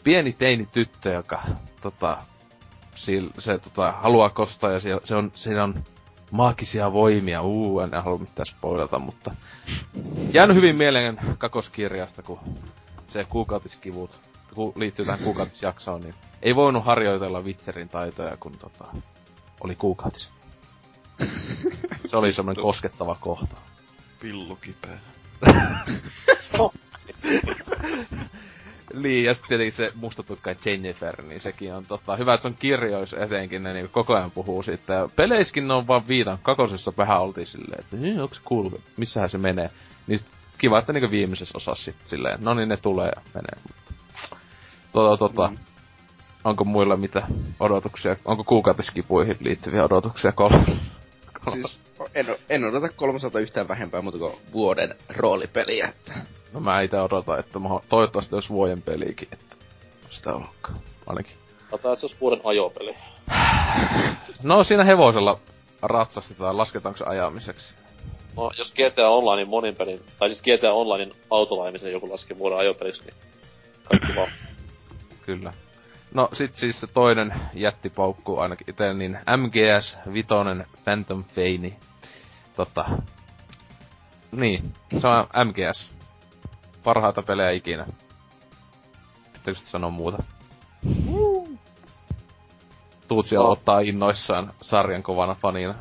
[0.03, 1.41] pieni teini tyttö, joka
[1.81, 2.17] tota,
[3.03, 5.83] sil, se tota, haluaa kostaa ja se, se on, siinä on
[6.31, 9.31] maagisia voimia, uu, en halua mitään spoilata, mutta
[10.33, 12.39] jäänyt hyvin mieleen kakoskirjasta, kun
[13.07, 14.19] se kuukautiskivut
[14.57, 18.85] ku, liittyy tähän kuukautisjaksoon, niin ei voinut harjoitella Witcherin taitoja, kun tota,
[19.61, 20.31] oli kuukautis.
[22.05, 23.55] Se oli semmoinen koskettava kohta.
[24.21, 24.99] Pillukipää.
[28.93, 32.55] niin, ja sitten tietenkin se mustatukka Jennifer, niin sekin on tota, hyvä, että se on
[32.59, 34.93] kirjoissa etenkin, ne niin koko ajan puhuu siitä.
[34.93, 36.37] Ja peleiskin ne on vaan viitan.
[36.41, 39.69] Kakosessa vähän oltiin silleen, että niin, onko se cool, missähän se menee.
[40.07, 40.19] Niin
[40.57, 43.57] kiva, että niinku viimeisessä osassa sitten silleen, no niin ne tulee ja menee.
[43.63, 43.93] Mutta,
[44.91, 45.57] tota, tota, mm.
[46.43, 47.27] onko muilla mitä
[47.59, 50.65] odotuksia, onko kuukautiskipuihin liittyviä odotuksia kolme?
[51.51, 51.79] Siis
[52.15, 56.13] en, en odota kolmasalta yhtään vähempää muuta kuin vuoden roolipeliä, että...
[56.53, 59.55] No mä itse odotan, että mä toivottavasti olisi vuoden pelikin, että
[60.09, 61.33] sitä ollutkaan, ainakin.
[61.73, 62.95] Että se olisi vuoden ajopeli.
[64.43, 65.39] No siinä hevosella
[65.81, 67.75] ratsastetaan, lasketaanko se ajamiseksi?
[68.37, 73.03] No, jos GTA Onlinein monin pelin, tai siis GTA Onlinein autolaimisen joku laskee vuoden ajopeliksi,
[73.03, 73.13] niin
[73.83, 74.31] kaikki vaan.
[75.25, 75.53] Kyllä.
[76.13, 81.77] No sit siis se toinen jättipaukku ainakin itse, niin MGS Vitoinen Phantom Feini.
[82.55, 82.85] Tota,
[84.31, 85.91] niin, se on MGS.
[86.83, 87.85] Parhaita pelejä ikinä.
[89.33, 90.23] Pitääkö sanoa muuta?
[93.07, 93.51] tuut siellä oh.
[93.51, 95.75] ottaa innoissaan sarjan kovana fanina.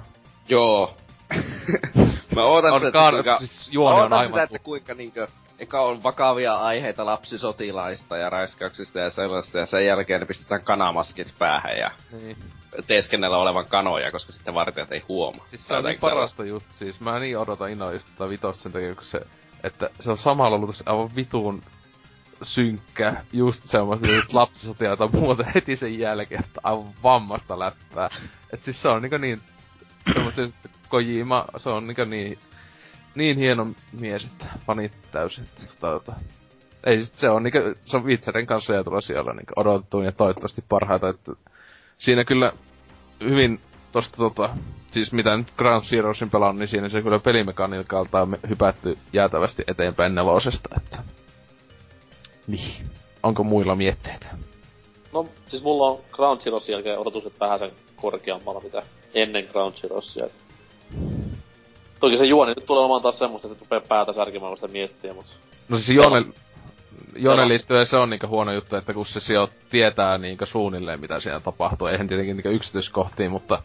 [0.48, 0.96] Joo.
[2.36, 3.38] mä ootan sitä, kar- kuinka...
[3.38, 5.28] siis juoni on aivan sitä, että kuinka niinkö...
[5.58, 11.34] Eka on vakavia aiheita lapsisotilaista ja raiskauksista ja sellaista, ja sen jälkeen ne pistetään kanamaskit
[11.38, 11.90] päähän ja
[12.22, 12.36] niin.
[12.86, 15.46] teeskennellä olevan kanoja, koska sitten vartijat ei huomaa.
[15.46, 18.72] Siis se on niin parasta juttu, siis mä niin odotan innolla just tätä vitosta sen
[18.72, 19.20] takia, kun se,
[19.62, 21.62] että se on samalla ollut aivan vitun
[22.42, 28.10] synkkä, just semmoista just lapsisotilaita muuta heti sen jälkeen, että aivan vammasta läppää.
[28.52, 29.40] Et siis se on niinku niin,
[30.12, 30.42] semmoista,
[30.88, 32.38] Kojima, se on niinku niin,
[33.16, 33.66] niin hieno
[34.00, 36.12] mies, että fanit täysin, että tota,
[36.86, 40.12] ei sit se on niinku, se on Witcherin kanssa ja tulla siellä niinku odotettu ja
[40.12, 41.32] toivottavasti parhaita, että
[41.98, 42.52] siinä kyllä
[43.20, 43.60] hyvin
[43.92, 44.50] tosta tota,
[44.90, 50.14] siis mitä nyt Ground Zeroesin pelannut, niin siinä se kyllä pelimekaniikalta on hypätty jäätävästi eteenpäin
[50.14, 50.98] nelosesta, että
[52.46, 52.86] niin.
[53.22, 54.26] Onko muilla mietteitä?
[55.12, 58.82] No, siis mulla on Ground Zeroesin jälkeen odotukset vähän sen korkeammalla, mitä
[59.14, 60.26] ennen Ground Zeroesia.
[62.00, 65.30] Toki se juoni nyt tulee olemaan taas semmoista, että rupeaa päätä särkimään sitä miettiä, mutta...
[65.68, 66.24] No siis juone,
[67.16, 71.20] juone liittyen se on niinku huono juttu, että kun se sijo tietää niinku suunnilleen mitä
[71.20, 73.62] siellä tapahtuu, eihän tietenkin niinku yksityiskohtiin, mutta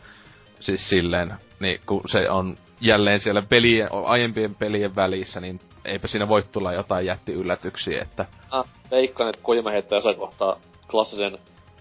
[0.59, 6.27] siis silleen, niin kun se on jälleen siellä pelien, aiempien pelien välissä, niin eipä siinä
[6.27, 8.25] voi tulla jotain jätti yllätyksiä, että...
[8.51, 10.57] Ah, veikkaan, että Kojima heittää jossain kohtaa
[10.91, 11.37] klassisen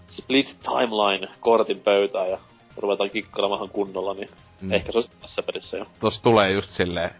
[0.09, 2.37] split timeline-kortin pöytään ja
[2.77, 4.29] ruvetaan kikkailemaan kunnolla, niin
[4.61, 4.71] mm.
[4.71, 5.85] ehkä se olisi tässä pelissä jo.
[5.99, 7.11] Tuossa tulee just silleen,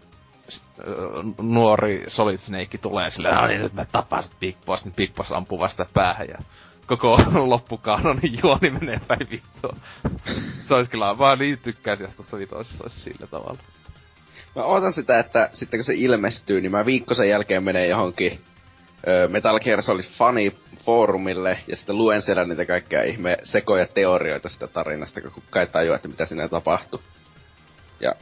[1.42, 5.32] nuori Solid Snake tulee silleen, no niin nyt mä tapasin Big Boss, niin Big Boss
[5.32, 6.38] ampuu vasta päähän ja
[6.86, 7.18] koko
[7.52, 9.76] loppukanonin juoni menee päin vittua.
[10.68, 13.58] se olisi kyllä, vaan niin tykkäisin, jos tuossa vitoisessa olisi sillä tavalla.
[14.56, 18.40] Mä ootan sitä, että sitten kun se ilmestyy, niin mä viikkosen jälkeen menee johonkin
[19.08, 20.52] ö, Metal Gear Solid Funny
[20.84, 25.72] foorumille ja sitten luen siellä niitä kaikkia ihme sekoja teorioita sitä tarinasta, kun kukaan ei
[25.72, 27.00] tajua, että mitä siinä tapahtuu.
[28.02, 28.14] Ja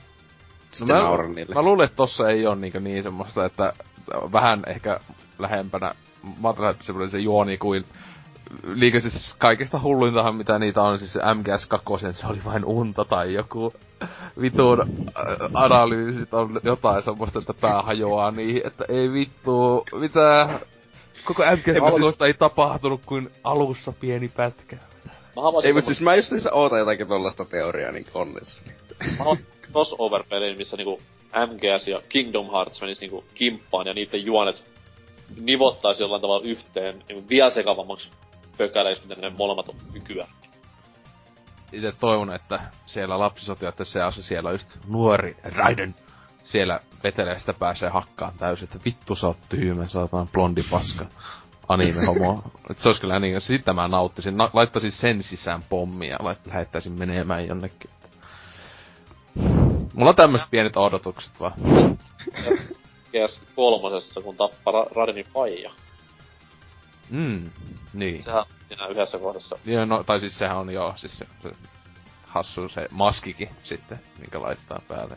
[0.71, 1.55] sitten no mä, nauran niille.
[1.55, 3.73] Mä luulen, että tossa ei ole niin, niin semmoista, että
[4.33, 5.01] vähän ehkä
[5.39, 5.95] lähempänä
[6.39, 7.85] Matrix se juoni kuin
[8.75, 13.35] liikä siis kaikista hulluintahan mitä niitä on, siis MGS 2, se oli vain unta tai
[13.35, 13.73] joku
[14.41, 14.85] vitun
[15.55, 20.49] analyysit on jotain semmoista, että pää hajoaa niihin, että ei vittu, mitä
[21.25, 24.77] koko MGS 2 ei tapahtunut kuin alussa pieni pätkä.
[25.65, 28.61] Ei, mutta siis mä just siis ootan jotakin tollaista teoriaa niin konnes.
[29.73, 31.01] Crossover-pelin, missä niinku
[31.47, 34.65] MGS ja Kingdom Hearts menis niinku kimppaan ja niiden juonet
[35.41, 38.09] nivottaisi jollain tavalla yhteen niin vielä sekavammaksi
[38.59, 40.27] pökäleiksi, miten ne molemmat on kykyä.
[41.73, 45.95] Itse toivon, että siellä lapsisotilaiden seassa siellä just nuori Raiden
[46.43, 51.07] siellä vetelee sitä pääsee hakkaan täysin, että vittu sä oot tyhmä, sä oot blondi paska
[51.69, 52.43] anime homo.
[52.77, 54.37] se olisi kyllä niin, sitä mä nauttisin.
[54.37, 57.91] Na- laittaisin sen sisään pommia ja lait- lähettäisin menemään jonnekin.
[59.95, 61.53] Mulla on tämmöiset pienet odotukset vaan.
[63.13, 65.71] gs kolmosessa, kun tappaa Ra- Raidenin faija.
[67.11, 67.51] Mm,
[67.93, 68.25] niin.
[68.25, 69.59] Sehän siinä yhdessä kohdassa.
[69.65, 71.51] Joo, no, tai siis sehän on joo, siis se, se
[72.27, 75.17] hassu se maskikin sitten, minkä laittaa päälle.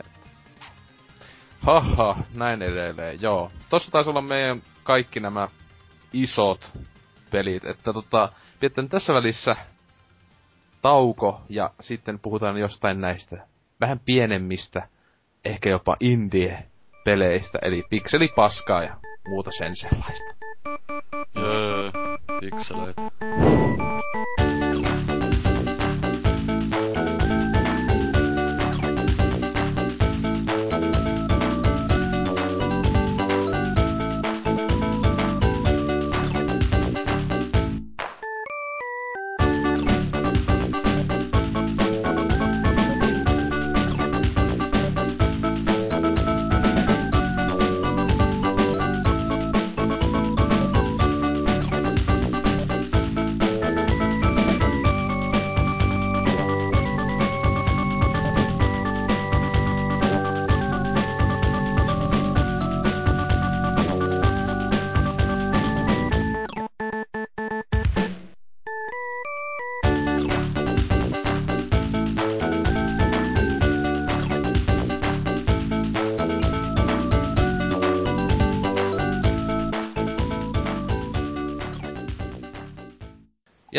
[1.60, 3.50] Haha, näin edelleen, joo.
[3.70, 5.48] Tossa taisi olla meidän kaikki nämä
[6.12, 6.72] isot
[7.30, 9.56] pelit, että tota, pidetään tässä välissä
[10.82, 13.46] tauko ja sitten puhutaan jostain näistä
[13.80, 14.88] vähän pienemmistä,
[15.44, 18.96] ehkä jopa indie-peleistä, eli pikselipaskaa ja
[19.28, 20.34] muuta sen sellaista.
[21.36, 21.92] Jee,
[22.40, 23.02] pikseleitä.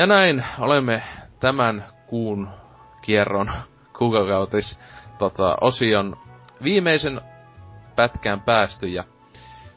[0.05, 1.03] Ja näin olemme
[1.39, 2.49] tämän kuun
[3.01, 3.51] kierron
[3.97, 4.79] kuukautis
[5.19, 6.17] tota, osion
[6.63, 7.21] viimeisen
[7.95, 8.87] pätkään päästy.
[8.87, 9.03] Ja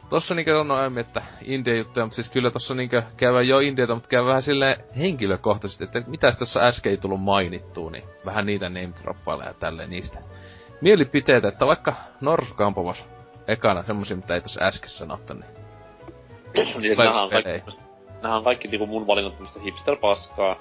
[0.09, 4.09] tossa niinkö on aiemmin, että indie-juttuja, mutta siis kyllä tossa niinkö käydään jo indietä, mutta
[4.09, 8.93] käy vähän sille henkilökohtaisesti, että mitäs tässä äsken ei tullut mainittua, niin vähän niitä name
[9.45, 10.19] ja tälleen niistä
[10.81, 13.09] mielipiteitä, että vaikka Norsu Kampomos
[13.47, 15.51] ekana semmosia, mitä ei tossa äsken sanottu, niin...
[16.83, 17.88] siis nämähän
[18.23, 20.57] nämähän on kaikki niinku mun valinnat mistä hipster-paskaa.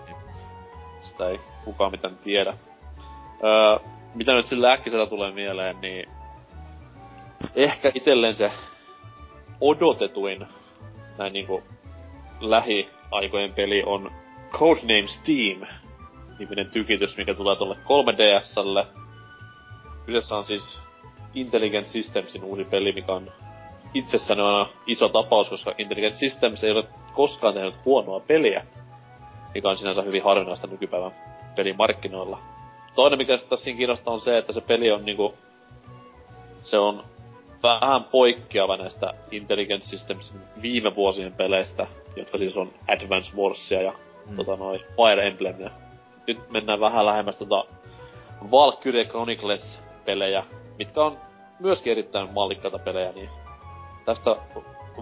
[1.02, 2.53] Sitä ei kukaan mitään tiedä.
[3.44, 3.80] Öö,
[4.16, 6.10] mitä nyt sillä äkkiseltä tulee mieleen, niin
[7.56, 8.52] ehkä itselleen se
[9.61, 10.48] odotetuin
[11.18, 11.64] näin niinku
[12.40, 14.11] lähiaikojen peli on
[14.52, 15.68] Codenames Steam
[16.40, 18.86] niminen tykitys, mikä tulee tuolle 3DSlle.
[20.06, 20.82] Kyseessä on siis
[21.34, 23.32] Intelligent Systemsin uusi peli, mikä on
[23.93, 26.83] itsessään on iso tapaus, koska Intelligent Systems ei ole
[27.14, 28.66] koskaan tehnyt huonoa peliä,
[29.53, 31.11] mikä on sinänsä hyvin harvinaista nykypäivän
[31.56, 32.40] pelimarkkinoilla.
[32.95, 35.33] Toinen, mikä tässä kiinnostaa, on se, että se peli on niinku...
[36.64, 37.03] Se on
[37.64, 43.93] vähän poikkeava näistä Intelligent Systemsin viime vuosien peleistä, jotka siis on Advance Warsia ja
[44.30, 44.35] mm.
[44.35, 45.69] tota noi Fire Emblemia.
[46.27, 47.66] Nyt mennään vähän lähemmäs tota
[48.51, 50.43] Valkyrie Chronicles-pelejä,
[50.77, 51.17] mitkä on
[51.59, 53.30] myöskin erittäin mallikkaita pelejä, niin
[54.08, 54.36] tästä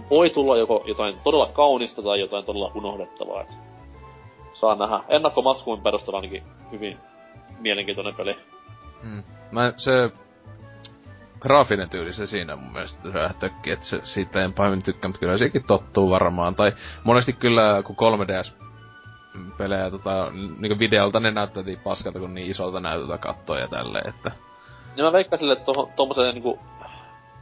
[0.09, 3.41] voi tulla joko jotain todella kaunista tai jotain todella unohdettavaa.
[3.41, 3.57] Et
[4.53, 4.99] saa nähdä.
[5.09, 6.97] Ennakkomatskuun perusteella ainakin hyvin
[7.59, 8.35] mielenkiintoinen peli.
[9.03, 9.23] Mm.
[9.51, 10.11] Mä, se
[11.39, 15.37] graafinen tyyli se siinä mun mielestä tökki, että se, siitä en pahemmin tykkää, mutta kyllä
[15.37, 16.55] sekin tottuu varmaan.
[16.55, 16.71] Tai
[17.03, 18.53] monesti kyllä, kun 3DS
[19.57, 24.31] pelejä tota, niin videolta ne näyttävät paskalta, kun niin isolta näytöltä kattoa ja tälleen, että...
[24.95, 26.59] Niin mä veikkasin, että tommoseen niinku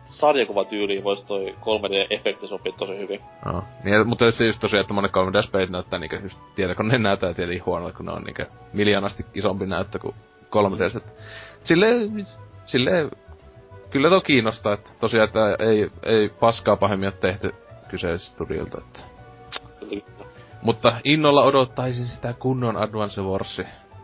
[0.09, 3.21] sarjakuvatyyliin voisi toi 3D-efekti sopia tosi hyvin.
[3.45, 3.63] No.
[3.83, 7.97] Niin, mutta se just tosiaan, että monet 3D-pelit näyttää niinku just tietokoneen näyttää tietenkin huonolta,
[7.97, 10.15] kun ne on niinku miljoonasti isompi näyttö kuin
[10.45, 11.01] 3D.
[11.63, 12.27] Silleen,
[12.65, 13.11] silleen
[13.89, 17.55] kyllä tuo kiinnostaa, että tosiaan, että ei, ei paskaa pahemmin ole tehty
[17.87, 18.99] kyseisestä studiolta, että...
[20.61, 23.63] Mutta innolla odottaisin sitä kunnon Advance Warsi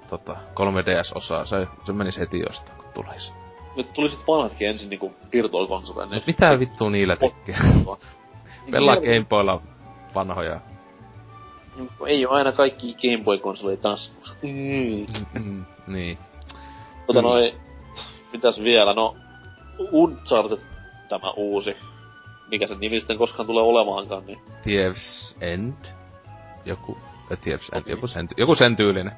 [0.10, 1.46] tota, 3DS-osaa.
[1.46, 3.32] Se, se menisi heti jostain, kun tulisi.
[3.76, 6.06] Nyt tulisit vanhatkin ensin niinku Virtual Console.
[6.06, 6.24] Niin...
[6.28, 7.56] Mitä vittua niillä tekee?
[8.72, 9.62] Pelaa Gameboylla
[10.16, 10.60] vanhoja.
[12.08, 14.36] Ei oo aina kaikki Gameboy-konsoleja taskussa.
[14.42, 15.06] Mm.
[15.44, 16.18] Mm, niin.
[17.08, 17.56] Mutta noi,
[18.34, 18.94] mitäs vielä?
[18.94, 19.16] No,
[19.92, 20.60] Uncharted,
[21.10, 21.78] tämä uusi.
[22.52, 24.42] Mikä sen nimi sitten koskaan tulee olemaankaan, niin...
[24.64, 25.74] Thieves End?
[26.66, 26.98] Joku...
[27.32, 29.14] Äh, Thieves End, joku sen, joku sen tyylinen.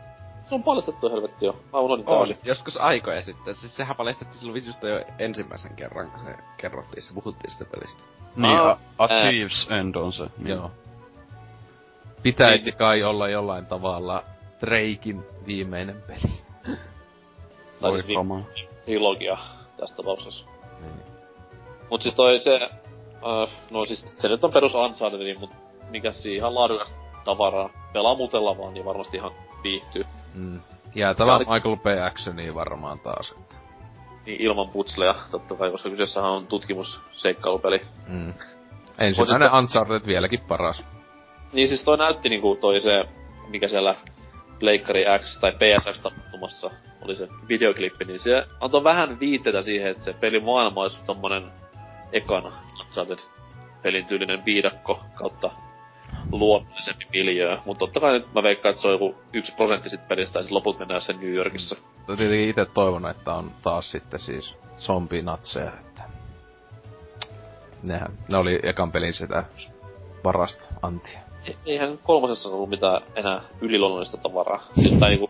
[0.51, 1.55] Se on paljastettu helvetti jo.
[1.73, 2.37] Mä unohdin täysin.
[2.43, 3.55] Joskus aikoja sitten.
[3.55, 8.03] Siis sehän paljastettiin silloin visiusta jo ensimmäisen kerran, kun se kerrottiin, se puhuttiin sitä pelistä.
[8.35, 10.23] Niin, a, a Thieves End on se.
[10.23, 10.47] Niin.
[10.47, 10.71] Joo.
[12.23, 12.77] Pitäisi niin.
[12.77, 14.23] kai olla jollain tavalla
[14.61, 16.41] Drakein viimeinen peli.
[17.81, 18.17] Tai siis
[18.85, 19.37] trilogia
[19.77, 20.45] tässä tapauksessa.
[20.81, 20.93] Niin.
[21.89, 22.69] Mut siis toi se...
[23.15, 25.49] Uh, no siis se nyt on perus Uncharted, mut
[25.89, 27.69] mikä siinä ihan laadukas tavaraa.
[27.93, 29.31] Pelaa mutella vaan, niin varmasti ihan
[29.63, 30.03] viihtyy.
[30.33, 30.59] Mm.
[30.95, 31.45] Jäätävä oli...
[31.45, 33.35] Michael Bay actioni varmaan taas.
[33.39, 33.55] Että.
[34.25, 37.81] Niin, ilman putsleja, totta kai, koska kyseessä on tutkimusseikkailupeli.
[38.07, 38.33] Mm.
[38.97, 39.59] Ensimmäinen siis...
[39.59, 40.85] Uncharted vieläkin paras.
[41.53, 43.03] Niin siis toi näytti niinku toi se,
[43.47, 43.95] mikä siellä
[44.59, 50.13] Pleikkari X tai PSX-tapahtumassa oli se videoklippi, niin se antoi vähän viitteitä siihen, että se
[50.13, 51.51] peli maailma olisi tommonen
[52.13, 53.19] ekana Uncharted
[53.81, 55.49] pelin tyylinen viidakko kautta
[56.31, 57.57] luonnollisempi miljöö.
[57.65, 60.45] Mutta totta kai nyt mä veikkaan, että se on joku yksi prosentti sit pelistä ja
[60.49, 61.75] loput mennään sen New Yorkissa.
[61.75, 62.17] Mm.
[62.17, 66.03] Tietenkin itse toivon, että on taas sitten siis zombinatseja, että...
[67.83, 69.43] Nehän, ne oli ekan pelin sitä
[70.23, 71.19] parasta antia.
[71.45, 74.67] E- eihän kolmosessa ollut mitään enää yliluonnollista tavaraa.
[74.81, 75.29] Siis tai niinku...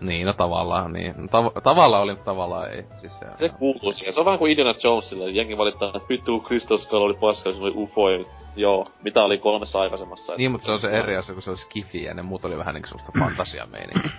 [0.00, 1.14] Niin, no tavallaan niin.
[1.14, 2.84] Tav- tavallaan oli, mutta tavallaan ei.
[2.96, 4.12] Siis se, se kuuluu siihen.
[4.12, 5.30] Se on vähän kuin Indiana Jonesille.
[5.30, 8.10] Jengi valittaa, että vittu Crystal Skull oli paska, se oli UFO.
[8.10, 8.24] Ja,
[8.56, 10.34] joo, mitä oli kolmessa aikaisemmassa.
[10.36, 12.58] Niin, mutta se on se eri asia, kun se oli skifi ja ne muut oli
[12.58, 14.10] vähän niinku sellaista fantasia meininkiä.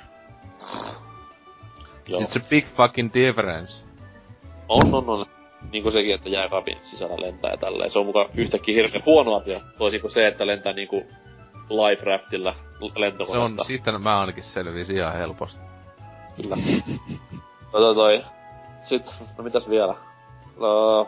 [2.10, 3.86] It's a big fucking difference.
[4.68, 5.26] On, on, on.
[5.72, 7.92] Niin kuin sekin, että jääkaapin sisällä lentää ja tälleen.
[7.92, 9.60] Se on mukaan yhtäkkiä hirveän huono asia.
[9.78, 11.04] Toisin kuin se, että lentää niinku
[11.70, 12.56] life raftilla
[12.96, 13.34] lentokoneesta.
[13.34, 15.69] Se on, sitten mä ainakin selvisin ihan helposti.
[16.42, 16.58] Kyllä.
[17.72, 18.24] toi, toi.
[18.84, 19.06] Sit,
[19.38, 19.96] no mitäs vielä?
[20.58, 21.08] No,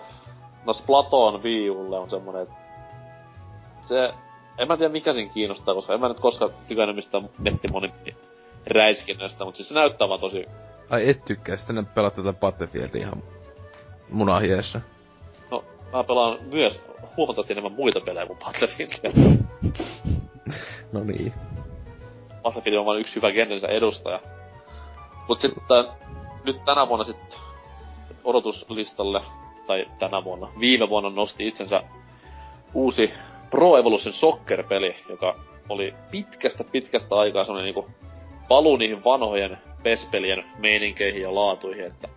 [0.66, 2.56] no Splatoon Wii Ulle on semmonen, että
[3.82, 4.14] se,
[4.58, 7.94] en mä tiedä mikä siinä kiinnostaa, koska en mä nyt koskaan tykännyt mistään nettimoni
[8.68, 10.46] räiskinnöistä, mutta siis se näyttää vaan tosi...
[10.90, 13.24] Ai et tykkää, sitten ne pelaat tätä Battlefieldia ihan
[14.10, 14.82] munahieessä.
[15.52, 16.84] No, mä pelaan myös
[17.18, 19.12] huomattavasti enemmän muita pelejä kuin Battlefieldia.
[20.94, 21.34] no niin.
[22.42, 24.20] Battlefield on vain yksi hyvä genrensä edustaja.
[25.32, 25.64] Mut sitten
[26.44, 27.40] nyt tänä vuonna sitten
[28.24, 29.22] odotuslistalle,
[29.68, 31.84] tai tänä vuonna, viime vuonna nosti itsensä
[32.74, 33.14] uusi
[33.50, 35.36] Pro Evolution Soccer-peli, joka
[35.70, 37.90] oli pitkästä pitkästä aikaa semmonen niinku
[38.48, 42.08] paluu niihin vanhojen PES-pelien meininkeihin ja laatuihin, että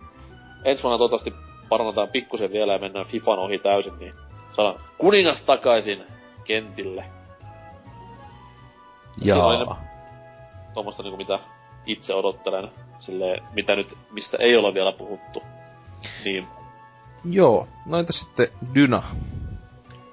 [0.65, 1.33] ensi vuonna toivottavasti
[1.69, 4.13] parannetaan pikkusen vielä ja mennään Fifan ohi täysin, niin
[4.51, 6.03] saadaan kuningas takaisin
[6.43, 7.05] kentille.
[9.21, 9.81] Jaa.
[10.73, 11.39] Tuommoista niinku mitä
[11.85, 15.43] itse odottelen, sille mitä nyt, mistä ei ole vielä puhuttu.
[16.25, 16.47] Niin.
[17.29, 19.03] Joo, no entä sitten Dyna?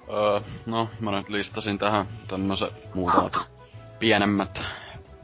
[0.08, 3.32] Öö, no, mä nyt listasin tähän tämmöiset muutamat
[3.98, 4.62] pienemmät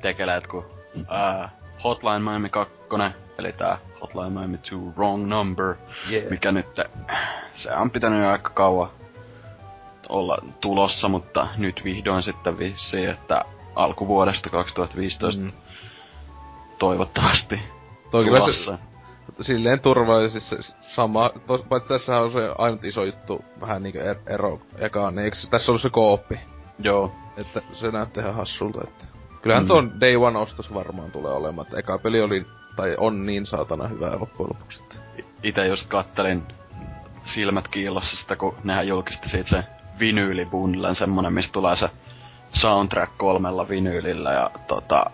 [0.02, 0.64] tekeleet kuin
[1.08, 1.50] ää,
[1.84, 2.74] Hotline Miami 2,
[3.38, 5.74] eli tää Hotline Miami 2 Wrong Number,
[6.10, 6.30] Yeah.
[6.30, 6.66] mikä nyt,
[7.54, 8.90] se on pitänyt jo aika kauan
[10.08, 13.44] olla tulossa, mutta nyt vihdoin sitten vissiin, että
[13.74, 15.52] alkuvuodesta 2015 mm.
[16.78, 17.60] Toivottavasti
[18.10, 18.78] Toi kyllä se,
[19.40, 24.60] silleen turvallisissa sama, tos, paitsi tässä on se ainut iso juttu, vähän niinku er, ero
[24.78, 26.40] ekaan, niin eikö tässä ollut se kooppi?
[26.78, 29.04] Joo, Että se näyttää ihan hassulta, että...
[29.42, 29.68] Kyllähän Mm.
[29.68, 33.88] tuon Day One ostos varmaan tulee olemaan, että eka peli oli, tai on niin saatana
[33.88, 35.24] hyvä loppujen lopuksi, että...
[35.42, 36.42] ite just kattelin
[37.24, 39.64] silmät kiillossa sitä, kun nehän julkisti siitä se
[39.98, 41.90] vinyylibundlen, semmonen, mistä tulee se
[42.48, 45.10] soundtrack kolmella vinyylillä ja tota,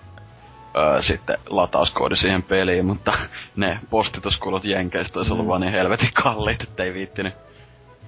[0.77, 3.13] öö, sitten latauskoodi siihen peliin, mutta
[3.57, 5.49] ne postituskulut Jenkeistä olisi ollut Mm.
[5.49, 7.35] vaan niin helvetin kalliit, ettei viittinyt,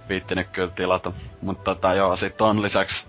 [0.09, 1.13] viittinyt kyllä tilata.
[1.43, 3.07] Mutta tota joo, sit on lisäksi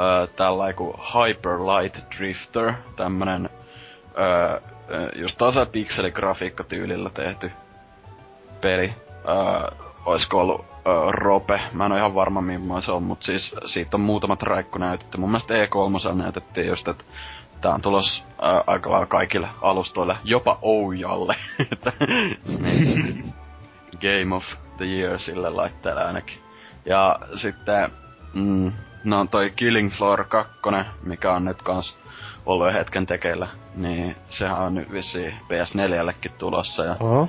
[0.00, 3.50] öö, tällainen kuin Hyper Light Drifter, tämmönen
[4.18, 4.60] öö,
[5.16, 7.52] just taas pikseligrafiikkatyylillä tehty
[8.60, 8.94] peli.
[9.28, 13.54] Öö, oisko ollut öö, Rope, mä en ole ihan varma millainen se on, mutta siis
[13.66, 15.18] siitä on muutamat raikku näytetty.
[15.18, 17.04] Mun mielestä E3 näytettiin just, että
[17.62, 21.36] tää on tulos öö, aika lailla kaikille alustoille, jopa Oujalle.
[24.00, 24.44] Game of
[24.76, 26.38] the Year sille laitteelle ainakin.
[26.84, 27.90] Ja sitten,
[28.34, 28.72] mm,
[29.04, 30.52] no toi Killing Floor 2,
[31.02, 31.96] mikä on nyt kans
[32.46, 37.28] ollut hetken tekeillä, niin sehän on nyt vissiin PS4-llekin tulossa ja Oho.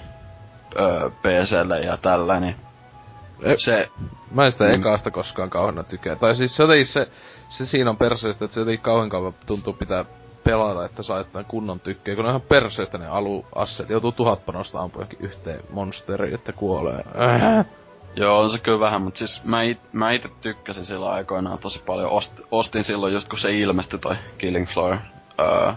[0.80, 2.56] öö, PClle ja tällä, niin
[3.44, 3.90] E- se,
[4.32, 4.74] Mä en sitä Mm.
[4.74, 6.16] ekaasta koskaan kauheena tykkää.
[6.16, 7.08] Tai siis se jotenkin se,
[7.50, 10.06] se siinä on perseestä, että se jotenkin kauhean kauan tuntuu pitää
[10.44, 12.16] pelata, että saa jotain kunnon tykkää.
[12.16, 13.90] Kun ne on ihan perseestä ne aluasset.
[13.90, 17.04] Joutuu tuhat panosta ampua johonkin yhteen monsteriin, että kuolee.
[17.22, 17.66] Äh.
[18.16, 21.84] joo on se kyllä vähän, mutta siis mä, it, mä ite tykkäsin silloin aikoinaan tosi
[21.86, 22.12] paljon.
[22.12, 24.98] Ost, ostin silloin just kun se ilmestyi toi Killing Floor.
[25.40, 25.74] Öö,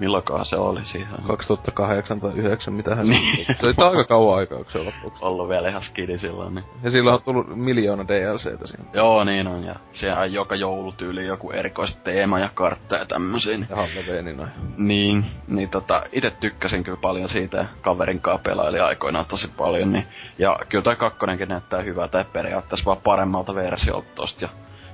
[0.00, 1.08] milloinkaan se oli siihen?
[1.26, 3.46] 2008 tai 2009, mitähän Niin.
[3.46, 5.24] se oli aika kauan aikaa, kun se on lopuksi.
[5.24, 6.64] Ollut vielä ihan skidi silloin, niin.
[6.82, 8.84] Ja silloin on tullut miljoona DLCtä siinä.
[8.92, 13.56] Joo, niin on, ja siellä on joka joulutyyli joku erikoisteema ja kartta ja tämmösiä.
[13.56, 14.48] Niin, Ja Halloweenina.
[14.76, 19.92] niin, niin tota, ite tykkäsin kyllä paljon siitä ja kaverin kanssa pelaili aikoinaan tosi paljon,
[19.92, 20.06] niin,
[20.38, 24.48] ja kyllä toi kakkonenkin näyttää hyvältä ja periaatteessa vaan paremmalta versiolta tosta, ja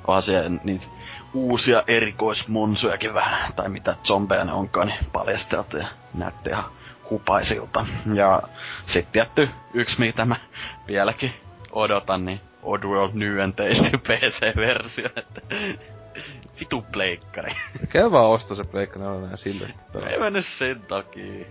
[0.07, 0.87] onhan siellä niitä
[1.37, 6.65] uusia erikoismonsujakin vähän, tai mitä zombeja ne onkaan, niin paljasteltu ja näytti ihan
[7.11, 7.87] hupaisilta.
[8.15, 8.43] Ja
[8.87, 10.37] sitten tietty yksi, mitä mä
[10.87, 11.33] vieläkin
[11.73, 15.41] odotan, niin Oddworld New and Tasty PC-versio, että
[16.61, 17.53] vitu pleikkari.
[17.89, 20.09] Käy vaan osta se pleikka, ne on enää sillä sitten pelaa.
[20.09, 21.47] Ei mennyt sen takia.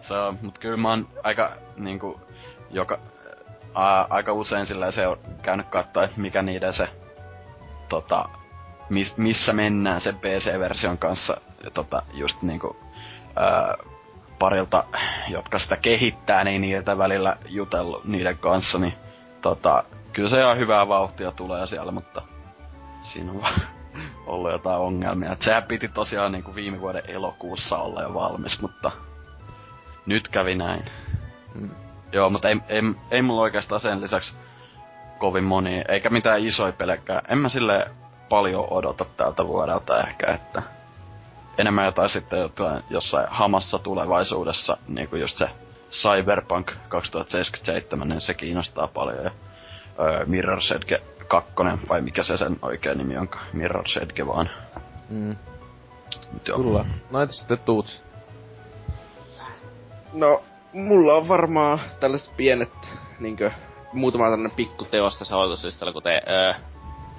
[0.00, 2.20] Se on, mut kyllä mä oon aika niinku,
[2.70, 2.98] joka,
[3.74, 6.88] ää, aika usein sillä se on käynyt katsoa, että mikä niiden se,
[7.88, 8.28] tota,
[8.88, 11.36] mis, missä mennään sen PC-version kanssa,
[11.74, 12.76] tota, just niinku,
[13.36, 13.74] ää,
[14.38, 14.84] parilta,
[15.28, 18.94] jotka sitä kehittää, niin niiltä välillä jutellut niiden kanssa, niin
[19.42, 22.22] tota, kyllä se ihan hyvää vauhtia tulee siellä, mutta
[23.02, 23.60] siinä on vaan
[24.26, 25.32] ollut jotain ongelmia.
[25.32, 28.90] Et sehän piti tosiaan niinku viime vuoden elokuussa olla jo valmis, mutta
[30.06, 30.84] nyt kävi näin.
[31.54, 31.70] Mm.
[32.12, 34.36] Joo, mutta ei, ei, ei mulla oikeastaan sen lisäksi
[35.18, 37.22] kovin moni, eikä mitään isoja pelkkää.
[37.28, 37.90] En mä sille
[38.28, 40.62] paljon odota tältä vuodelta ehkä, että
[41.58, 45.50] enemmän jotain sitten jotain, jossain hamassa tulevaisuudessa, niinku just se
[45.90, 49.24] Cyberpunk 2077, niin se kiinnostaa paljon.
[49.24, 49.30] Ja
[50.00, 51.52] öö, Mirror's Edge 2,
[51.88, 54.50] vai mikä se sen oikea nimi on, Mirror's Edge vaan.
[55.08, 55.36] Mm.
[56.32, 56.58] Mut joo.
[56.58, 56.84] Kyllä.
[57.10, 58.02] No entä sitten Tuutsi?
[60.12, 60.42] No,
[60.72, 62.72] mulla on varmaan tällaiset pienet,
[63.20, 63.50] niinkö,
[63.92, 66.54] muutama tällainen pikku teosta se odotuslistalla, kuten öö,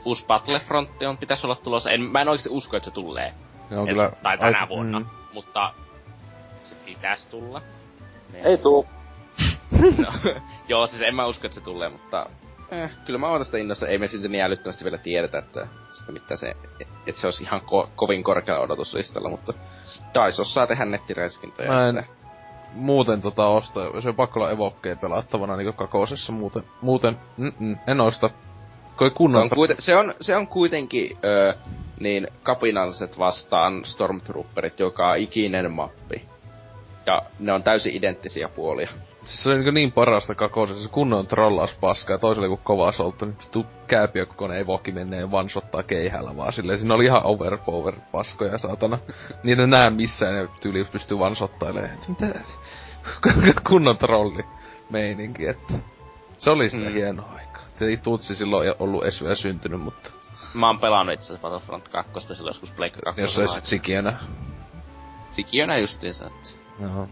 [0.05, 1.91] uusi Battlefront on, pitäisi olla tulossa.
[1.91, 3.33] En, mä en oikeesti usko, että se tulee.
[3.69, 4.11] Ne on Et- kyllä...
[4.23, 4.99] tai tänä aika- vuonna.
[4.99, 5.05] Mm.
[5.33, 5.73] Mutta
[6.63, 7.61] se pitäisi tulla.
[8.33, 8.85] Ne- Ei tuu.
[9.97, 10.31] no,
[10.67, 12.29] joo, siis en mä usko, että se tulee, mutta
[12.71, 13.87] Eh, kyllä mä oon tästä innossa.
[13.87, 16.55] Ei me sitten niin älyttömästi vielä tiedetä, että, sitä mitä se,
[17.07, 19.53] että se olisi ihan ko- kovin korkealla odotuslistalla, mutta
[20.13, 21.71] DICE osaa tehdä nettiräiskintöjä.
[21.71, 22.11] Mä en että-
[22.73, 28.01] muuten tota osta, se on pakko olla evokkeen pelattavana niinku kakosessa muuten, muuten, mm-mm, en
[28.01, 28.29] osta
[28.99, 29.49] Koi kunnon...
[29.49, 31.53] Se on, kuite- se on, se on kuitenkin ö,
[31.99, 36.25] niin kapinalliset vastaan Stormtrooperit joka ikinen mappi.
[37.05, 38.89] Ja ne on täysin identtisiä puolia.
[39.25, 42.91] Siis se on niin, niin parasta kakosessa, se kunnon trollaus paskaa ja toiselle kun kova
[42.91, 46.79] solttu, niin vittu kääpiö ei voki menee one keihällä vaan silleen.
[46.79, 48.99] Siinä oli ihan overpower paskoja saatana.
[49.43, 51.35] Niitä näe missään ja tyyli pystyy one
[52.07, 52.39] Mitä?
[53.69, 54.45] kunnon trolli
[54.89, 55.73] meininki, että...
[56.37, 56.93] Se oli sitä mm.
[56.93, 57.48] hieno aika.
[57.48, 57.48] Se
[57.81, 60.09] ei Tutsi silloin ollut edes vielä syntynyt, mutta...
[60.53, 63.21] Mä oon pelannut itse asiassa Battlefront 2 silloin joskus Pleikka 2.
[63.21, 64.19] Jos olisit sikiönä.
[65.29, 66.49] Sikiönä justiinsa, että...
[66.79, 67.09] Joo.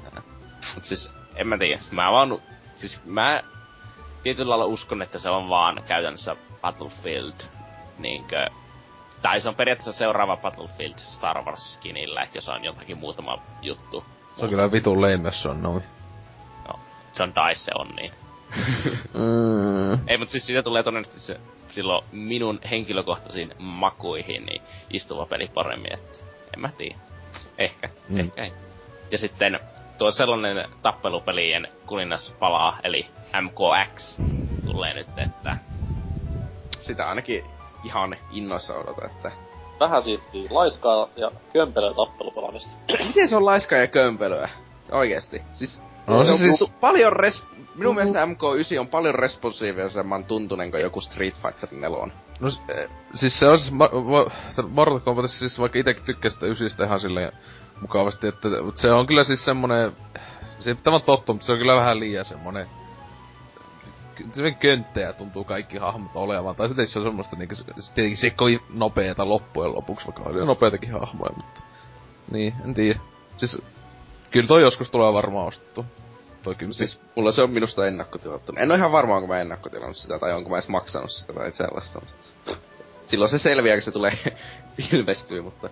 [0.75, 1.81] Mut siis, en mä tiedä.
[1.91, 2.39] Mä vaan...
[2.75, 3.43] Siis mä
[4.23, 7.33] tietyllä lailla uskon, että se on vaan käytännössä Battlefield
[7.97, 8.47] niinkö...
[9.21, 14.05] Tai se on periaatteessa seuraava Battlefield Star Wars skinillä, jos on jotakin muutama juttu.
[14.37, 15.83] Se on kyllä vitun jos se on noin.
[16.67, 16.79] No,
[17.13, 18.11] se on DICE, se on niin.
[19.14, 20.08] Mm.
[20.08, 25.93] Ei, mutta siis siitä tulee todennäköisesti se silloin minun henkilökohtaisiin makuihin niin istuva peli paremmin,
[25.93, 26.17] että
[26.53, 26.95] en mä tiedä.
[27.58, 28.19] Ehkä, mm.
[28.19, 28.53] ehkä ei.
[29.11, 29.59] Ja sitten
[29.98, 33.08] tuo sellainen tappelupelien kuningas palaa, eli
[33.42, 34.19] MKX
[34.66, 35.58] tulee nyt, että...
[36.80, 37.45] Sitä ainakin
[37.84, 39.32] ihan innoissa odota, että...
[39.80, 42.72] Vähän siirtyy laiskaa ja kömpelöä tappelupelaamista.
[43.08, 44.50] Miten se on laiskaa ja kömpelöä?
[44.92, 45.42] Oikeesti.
[45.53, 46.61] Siis No se, se siis...
[46.61, 47.43] on paljon res...
[47.77, 48.11] Minun mm-hmm.
[48.11, 51.97] mielestä MK9 on paljon responsiivisemman tuntunen kuin joku Street Fighter 4.
[52.39, 52.49] No
[53.15, 53.73] siis se on siis,
[54.69, 57.31] Mortal Kombat siis vaikka itekin tykkää sitä ysistä ihan silleen
[57.81, 59.91] mukavasti, että mutta se on kyllä siis semmonen,
[60.59, 62.67] se ei tämän totta, mutta se on kyllä vähän liian semmonen,
[64.33, 68.30] semmonen könttejä tuntuu kaikki hahmot olevan, tai sitten se on semmoista niinku, se tietenkin se
[68.30, 71.61] kovin nopeeta loppujen lopuksi, vaikka oli nopeitakin hahmoja, mutta
[72.31, 72.99] niin, en tiedä.
[73.38, 73.61] Siis
[74.31, 75.85] Kyllä toi joskus tulee varmaan ostettu.
[76.48, 78.53] Toi kyllä siis, mulla se on minusta ennakkotilattu.
[78.58, 81.51] En ole ihan varma, onko mä ennakkotilannut sitä, tai onko mä edes maksanut sitä tai
[81.51, 82.58] sellaista, mutta...
[83.06, 84.11] Silloin se selviää, kun se tulee
[84.93, 85.69] ilmestyy, mutta...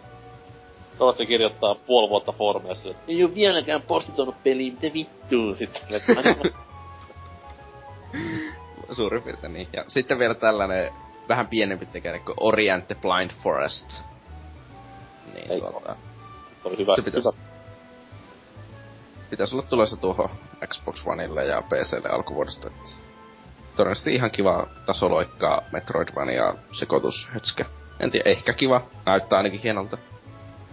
[0.97, 5.81] Toivottavasti kirjoittaa puoli vuotta foorumeissa, että ei oo vieläkään postitoinut peliä, mitä vittuu sitten.
[8.91, 9.67] Suurin piirtein niin.
[9.73, 10.93] Ja sitten vielä tällainen
[11.29, 14.01] vähän pienempi tekijä, kuin Orient the Blind Forest.
[15.33, 15.95] Niin, Ei, tuota...
[16.63, 17.55] Oli hyvä, se pitäisi, hyvä
[19.29, 20.29] pitäisi olla tulossa tuohon
[20.67, 22.67] Xbox Oneille ja PClle alkuvuodesta.
[22.67, 22.89] Että
[23.75, 27.65] todennäköisesti ihan kiva tasoloikkaa Metroidvania sekoitushötskä.
[27.99, 28.81] En tiedä, ehkä kiva.
[29.05, 29.97] Näyttää ainakin hienolta.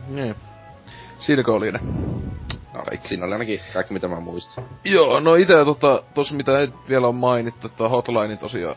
[0.08, 0.36] Niin.
[1.20, 1.80] Siinäkö oli ne?
[2.74, 4.64] No, siinä oli ainakin kaikki mitä mä muistan.
[4.84, 8.76] Joo, no ite tota, tos mitä ei vielä on mainittu, että Hotline tosiaan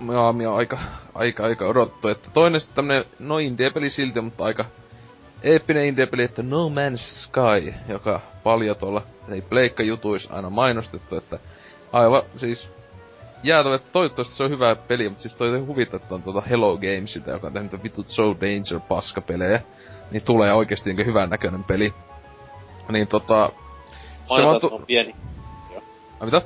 [0.00, 0.78] Miami on aika,
[1.14, 4.64] aika, aika odottu, että toinen sitten tämmönen, no indie-peli silti, mutta aika
[5.44, 11.38] eeppinen indie-peli, että No Man's Sky, joka paljon tuolla ei pleikka jutuis aina mainostettu, että
[11.92, 12.68] aivan siis
[13.42, 17.30] jäätävä, toivottavasti se on hyvä peli, mutta siis toi huvittaa, että on tuota Hello Gamesilta,
[17.30, 19.60] joka on tehnyt vitut So Danger paskapelejä,
[20.10, 21.94] niin tulee oikeesti niin hyvän näköinen peli.
[22.88, 23.52] Niin tota...
[24.36, 25.14] Se on, tu- pieni.
[26.20, 26.42] Ai mitä?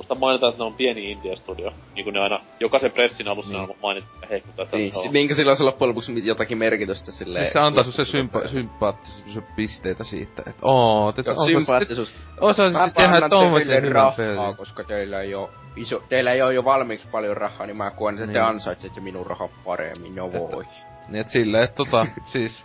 [0.00, 1.72] Musta mainitaan, että ne on pieni India-studio.
[1.94, 3.76] Niin kuin ne aina, jokaisen pressin alussa niin.
[3.82, 4.76] mainitsi, että heikuttaa sitä.
[4.76, 7.44] Niin, s- minkä sillä on loppujen lopuksi jotakin merkitystä silleen...
[7.44, 12.12] Siis se antaa sun se sympa- sympaattisuus pisteitä siitä, että oo, te Joo, sympaattisuus.
[12.40, 14.56] Osaisit tehdä tommosen hyvän pelin.
[14.56, 18.14] koska teillä ei oo iso, teillä ei oo jo valmiiksi paljon rahaa, niin mä koen,
[18.14, 18.32] että niin.
[18.32, 20.64] te ansaitsette minun rahaa paremmin, no voi.
[21.08, 22.64] Niin et silleen, että tota, siis...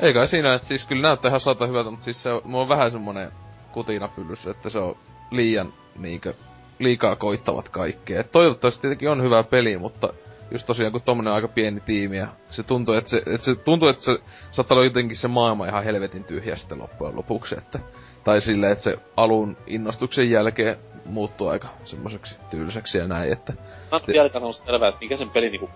[0.00, 2.62] Ei kai siinä, että siis kyllä näyttää ihan sata hyvältä, mutta siis se on, mulla
[2.62, 3.32] on vähän semmonen
[3.72, 4.96] kutina pyllys, että se on
[5.30, 6.34] liian niinkö
[6.78, 8.20] liikaa koittavat kaikkea.
[8.20, 10.12] Et toivottavasti tietenkin on hyvä peli, mutta
[10.50, 13.88] just tosiaan kun tommonen aika pieni tiimi ja se tuntuu, että se, että se, tuntuu,
[13.88, 14.18] että se
[14.50, 17.78] saattaa olla jotenkin se maailma ihan helvetin tyhjä sitten loppujen lopuksi, että
[18.24, 23.52] tai silleen, että se alun innostuksen jälkeen muuttuu aika semmoiseksi tylsäksi ja näin, että...
[23.92, 25.70] Mä en vieläkään ollut selvää, että mikä sen peli niinku...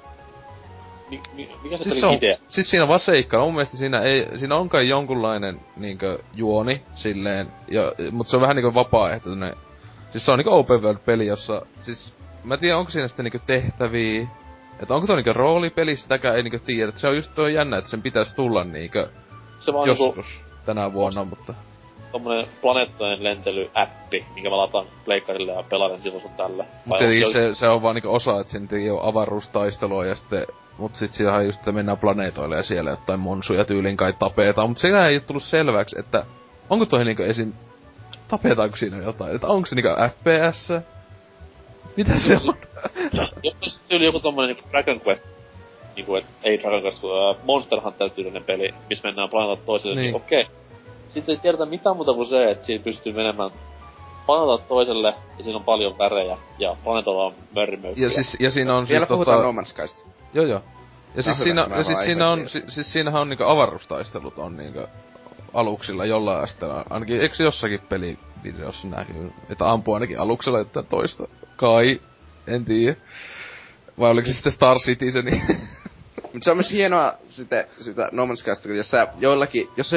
[1.63, 2.37] Mikä se siis se on, idea?
[2.49, 3.39] Siis siinä on vaan seikka.
[3.39, 8.43] Mun mielestä siinä, ei, siinä on kai jonkunlainen niinkö juoni silleen, ja, mutta se on
[8.43, 9.55] vähän niinku vapaaehtoinen
[10.13, 13.39] Siis se on niinku open world peli, jossa, siis mä tiedän onko siinä sitten niinku
[13.47, 14.29] tehtäviä,
[14.81, 16.89] että onko tuo niinku roolipeli, sitäkään ei niinku tiedä.
[16.89, 18.99] että Se on just tuo jännä, että sen pitäisi tulla niinku
[19.61, 21.55] se vaan joskus niinku, tänä vuonna, mutta...
[22.13, 26.65] Tommonen planeettojen lentelyäppi, minkä mä lataan pleikkarille ja pelailen silloin sun tällä.
[26.85, 30.47] Mutta se, se, se, on vaan niinku osa, että siinä ei ole avaruustaistelua ja sitten
[30.79, 34.69] Mut sit on just, että mennään planeetoille ja siellä jotain monsuja tyylin kai tapetaan.
[34.69, 36.27] Mut siinä ei tullut selväksi, että
[36.71, 37.53] onko toi niinku esim
[38.33, 39.35] tapetaanko siinä jotain?
[39.35, 40.73] Että onko se niinku FPS?
[41.97, 42.55] Mitä se on?
[43.43, 45.25] Jos se oli joku tommonen niinku Dragon Quest,
[45.97, 50.05] niinku et, ei Dragon Quest, uh, Monster Hunter tyylinen peli, missä mennään planeetalta toiselle, niin,
[50.05, 50.43] niin okei.
[50.43, 50.55] Okay.
[51.15, 53.51] Sitten ei tiedetä mitään muuta kuin se, että siinä pystyy menemään
[54.27, 58.07] planeetalta toiselle, ja siinä on paljon värejä, ja planeetalla on mörrimöykkiä.
[58.07, 59.53] Ja, siis, ja siinä on Vielä siis puhutaan tota...
[59.53, 60.09] No Skysta.
[60.35, 60.63] Joo joo.
[61.15, 64.57] Ja siis, hyvä, siinä, ja siis siinä on, si, siis siinähän on niinku avaruustaistelut on
[64.57, 64.81] niinku
[65.55, 66.85] aluksilla jollain asteella.
[66.91, 71.29] Ainakin, eikö jossakin pelivideossa näkyy, että ampuu ainakin aluksella että toista?
[71.57, 72.01] Kai,
[72.47, 72.97] en tiedä.
[73.99, 75.25] Vai oliko se sitten Star Citizen?
[76.33, 79.97] Mutta se on myös hienoa sitä, sitä No Man's kun jos sä joillakin, jos sä,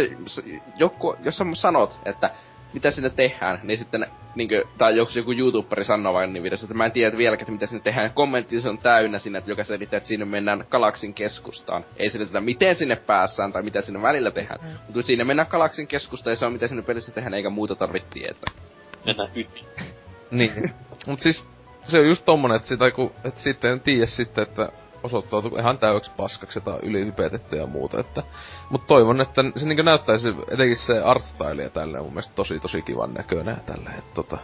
[0.78, 2.32] joku, jos sä sanot, että
[2.76, 6.74] mitä sinne tehdään, niin sitten niinkö, tai joku, joku YouTuberi sanoo vain niin videossa, että
[6.74, 8.14] mä en tiedä vieläkään, että mitä sinne tehdään.
[8.14, 11.86] Kommentti se on täynnä sinne, että joka selittää, että sinne mennään galaksin keskustaan.
[11.98, 14.60] Ei selitetä, miten sinne päässään tai mitä sinne välillä tehdään.
[14.64, 14.70] Mm.
[14.86, 18.10] Mutta sinne mennään galaksin keskustaan ja se on mitä sinne pelissä tehdään, eikä muuta tarvitse
[18.14, 18.54] tietää.
[19.06, 19.66] Mennään ytti.
[20.32, 20.72] niin.
[21.08, 21.46] Mut siis,
[21.84, 24.70] se on just tommonen, että sitä kun, et sitten en tiedä sitten, että
[25.06, 28.24] osoittautuu ihan täydeksi paskaksi tai ylihypetetty ja muuta, että...
[28.70, 32.60] Mut toivon, että se niinku näyttäisi, etenkin se art style ja tälleen mun mielestä tosi
[32.60, 34.38] tosi kivan näköinen ja tälleen, että tota...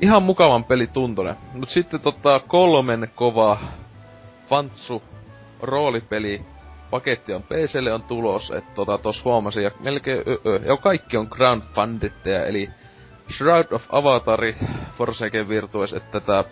[0.00, 1.36] Ihan mukavan peli tuntunen.
[1.52, 3.58] Mut sitten tota kolmen kova
[4.46, 5.02] Fantsu
[5.60, 6.42] roolipeli
[6.90, 11.16] paketti on PClle on tulos, että tota tos huomasin ja melkein ö, ö, ja kaikki
[11.16, 12.70] on crowdfunditteja, eli
[13.30, 14.56] Shroud of Avatari,
[14.98, 16.44] Forsaken Virtues, että tätä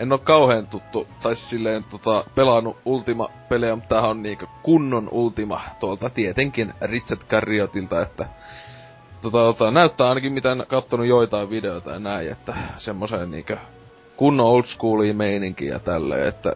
[0.00, 5.60] en oo kauhean tuttu, tai silleen tota, pelannut Ultima-pelejä, mutta tämähän on niinku kunnon Ultima
[5.80, 8.26] tuolta tietenkin Richard Garriotilta, että
[9.22, 13.52] tota, tota, näyttää ainakin mitä en kattonut joitain videoita ja näin, että semmoisen niinku
[14.16, 16.52] kunnon old schoolia meininkiä ja tälleen, että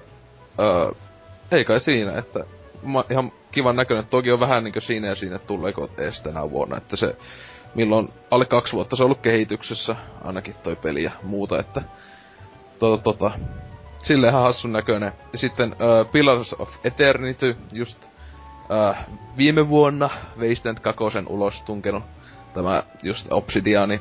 [0.60, 0.92] öö,
[1.52, 2.44] ei kai siinä, että
[2.82, 4.06] ma, ihan kivan näköinen.
[4.06, 7.16] Toki on vähän niinkö siinä ja siinä tuleeko ees tänä vuonna, että se
[7.74, 11.82] milloin alle kaksi vuotta se on ollut kehityksessä, ainakin toi peli ja muuta, että
[12.80, 13.30] tota, tota,
[14.02, 15.12] silleen ihan hassun näköinen.
[15.32, 18.96] Ja sitten uh, Pillars of Eternity, just uh,
[19.36, 22.04] viime vuonna Wasteland 2 ulos tunkenut
[22.54, 24.00] tämä just Obsidiani.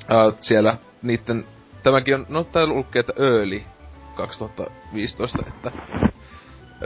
[0.00, 1.44] Uh, siellä niitten,
[1.82, 3.62] tämäkin on, no täällä lukee, että Early
[4.14, 5.72] 2015, että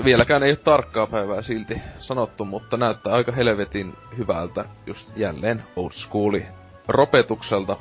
[0.05, 5.91] vieläkään ei ole tarkkaa päivää silti sanottu, mutta näyttää aika helvetin hyvältä just jälleen old
[5.93, 6.47] schooli
[6.89, 7.77] ropetukselta.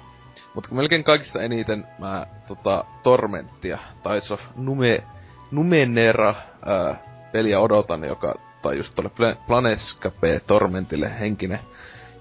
[0.54, 5.04] Mutta melkein kaikista eniten mä tota Tormenttia, Tides of Nume,
[5.52, 6.96] Numenera ää,
[7.32, 11.60] peliä odotan, joka, tai just tolle Pla- Planescape Tormentille henkinen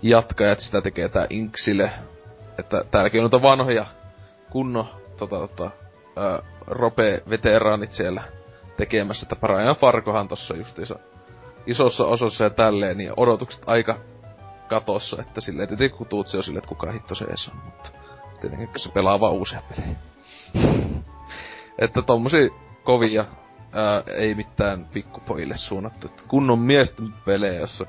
[0.03, 1.91] jatkaja, että sitä tekee tää Inksille.
[2.59, 3.87] Että täälläkin on noita vanhoja
[4.51, 5.71] kunno tota, tota,
[6.17, 8.23] ää, rope-veteraanit siellä
[8.77, 10.99] tekemässä, että Brian Farkohan tossa justiinsa
[11.67, 13.99] isossa osassa ja tälleen, niin odotukset aika
[14.69, 17.91] katossa, että silleen tietenkin kun tuut se on silleen, että kuka hitto se on, mutta
[18.41, 19.97] tietenkin kun se pelaa vaan uusia pelejä.
[21.79, 22.49] että tommosia
[22.85, 23.25] kovia
[23.73, 27.87] ää, ei mitään pikkupojille suunnattu, että kunnon miesten pelejä, jossa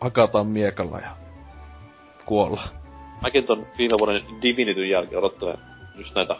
[0.00, 1.10] hakataan miekalla ja
[2.26, 2.62] kuolla.
[3.22, 5.58] Mäkin ton viime vuoden Divinityn jälkeen odottelen
[5.94, 6.36] just näitä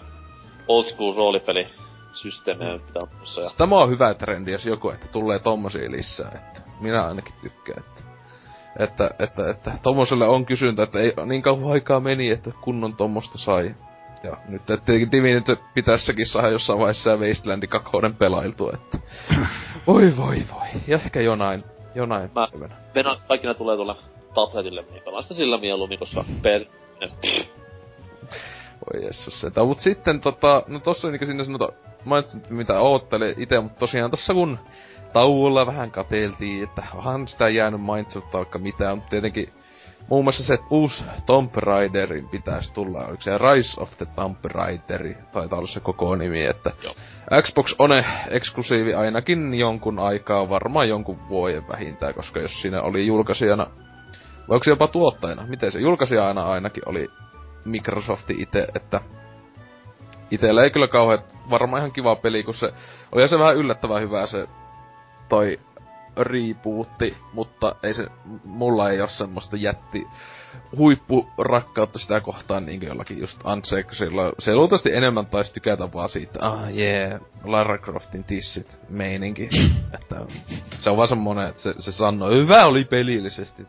[0.68, 3.40] old school roolipelisysteemejä, mitä on tuossa.
[3.40, 7.78] Ja Tämä on hyvä trendi, jos joku, että tulee tommosia lisää, että minä ainakin tykkään,
[7.78, 8.09] että
[8.82, 13.38] että, että, että tommoselle on kysyntä, että ei niin kauan aikaa meni, että kunnon tommosta
[13.38, 13.74] sai.
[14.22, 18.98] Ja nyt tietenkin Divinity pitässäkin saada jossain vaiheessa ja Wastelandin kakkouden pelailtua, että
[19.86, 20.68] voi voi voi.
[20.86, 22.76] Ja ehkä jonain, jonain Mä- päivänä.
[22.94, 23.96] Venä, kaikki ne tulee tuolle
[24.34, 26.66] tabletille, niin pelaan sitä sillä mieluummin, koska PC...
[28.92, 29.64] Voi jessus sitä.
[29.64, 31.72] Mut sitten tota, no tossa niinku sinne sanota,
[32.04, 34.58] mainitsin mitä oottelin ite, mutta tosiaan tossa kun
[35.12, 39.52] tauolla vähän kateltiin, että onhan sitä jäänyt mainitsematta vaikka mitään, mutta tietenkin
[40.08, 44.44] muun muassa se, että uusi Tomb Raiderin pitäisi tulla, oliko se Rise of the Tomb
[44.44, 46.94] Raideri, taitaa olla se koko nimi, että Joo.
[47.42, 53.66] Xbox One eksklusiivi ainakin jonkun aikaa, varmaan jonkun vuoden vähintään, koska jos siinä oli julkaisijana,
[54.48, 55.80] vai onko se jopa tuottajana, miten se?
[55.80, 57.08] Julkaisijana ainakin oli
[57.64, 59.00] Microsofti itse, että
[60.30, 62.72] itellä ei kyllä kauhean, varmaan ihan kiva peli, kun se,
[63.12, 64.48] oli se vähän yllättävän hyvä se
[65.30, 65.60] toi
[66.16, 68.06] rebootti, mutta ei se,
[68.44, 70.06] mulla ei oo semmoista jätti
[70.76, 74.32] huippurakkautta sitä kohtaan niin jollakin just Uncheckisilla.
[74.38, 79.48] Se luultavasti enemmän taisi tykätä vaan siitä, ah jee, yeah, Lara Croftin tissit meininki.
[79.94, 80.16] että
[80.80, 83.66] se on vaan semmonen, että se, se sanoo, hyvä oli pelillisesti.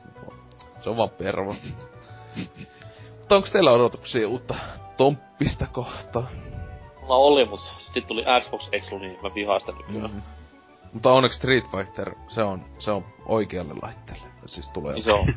[0.82, 1.56] Se on vaan pervo.
[3.18, 4.56] Mutta onko teillä odotuksia uutta
[4.98, 6.28] Tomppista kohtaa?
[7.02, 10.12] Mulla oli, mut sitten tuli Xbox Exclu, niin mä vihaan sitä nykyään.
[10.12, 10.22] Mm.
[10.94, 14.28] Mutta onneksi Street Fighter, se on, se on oikealle laitteelle.
[14.46, 14.94] Siis tulee.
[14.94, 15.34] Niin se on.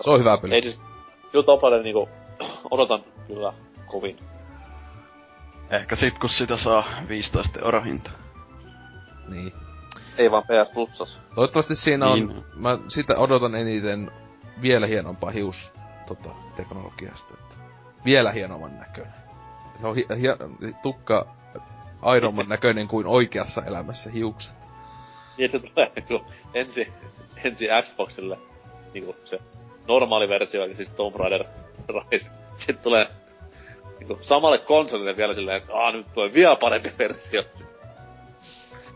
[0.00, 0.54] Se on hyvä peli.
[0.54, 0.80] Ei siis,
[1.32, 2.08] kyllä Topalle niinku,
[2.70, 3.52] odotan kyllä
[3.86, 4.16] kovin.
[5.70, 8.10] Ehkä sit kun sitä saa 15 euro hinta.
[9.28, 9.52] Niin.
[10.18, 11.20] Ei vaan PS Plusas.
[11.34, 12.44] Toivottavasti siinä on, Niin.
[12.54, 14.10] mä sitä odotan eniten
[14.62, 15.72] vielä hienompaa hius
[16.06, 17.34] tota, teknologiasta.
[17.40, 17.54] Että
[18.04, 19.14] vielä hienomman näköinen.
[19.80, 21.26] Se on hi- hi- tukka
[22.02, 24.59] aidomman näköinen kuin oikeassa elämässä hiukset.
[25.40, 26.88] Niin, että tulee niinku ensi,
[27.44, 28.38] ensi Xboxille
[28.94, 29.38] niinku se
[29.88, 31.44] normaali versio, eli siis Tomb Raider
[31.88, 32.30] Rise.
[32.56, 33.06] Sitten tulee
[33.98, 37.42] niinku samalle konsolille vielä silleen, että aah nyt tulee vielä parempi versio.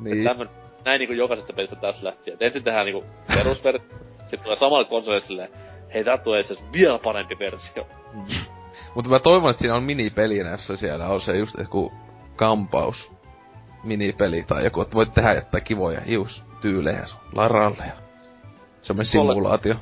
[0.01, 0.25] Niin.
[0.25, 0.51] Tämmön,
[0.85, 2.35] näin niinku jokaisesta pelistä tässä lähtien.
[2.35, 5.49] Et ensin tehdään niinku perusversio, sitten tulee samalle konsolille silleen,
[5.95, 7.87] hei tää tulee itse asiassa vielä parempi versio.
[8.95, 11.93] Mutta mä toivon, että siinä on minipeli näissä siellä on se just joku
[12.37, 13.14] kampaus
[13.85, 17.93] minipeli tai joku, että voit tehdä jotain kivoja hiustyylejä sun Laralle ja
[18.83, 19.75] semmoinen simulaatio.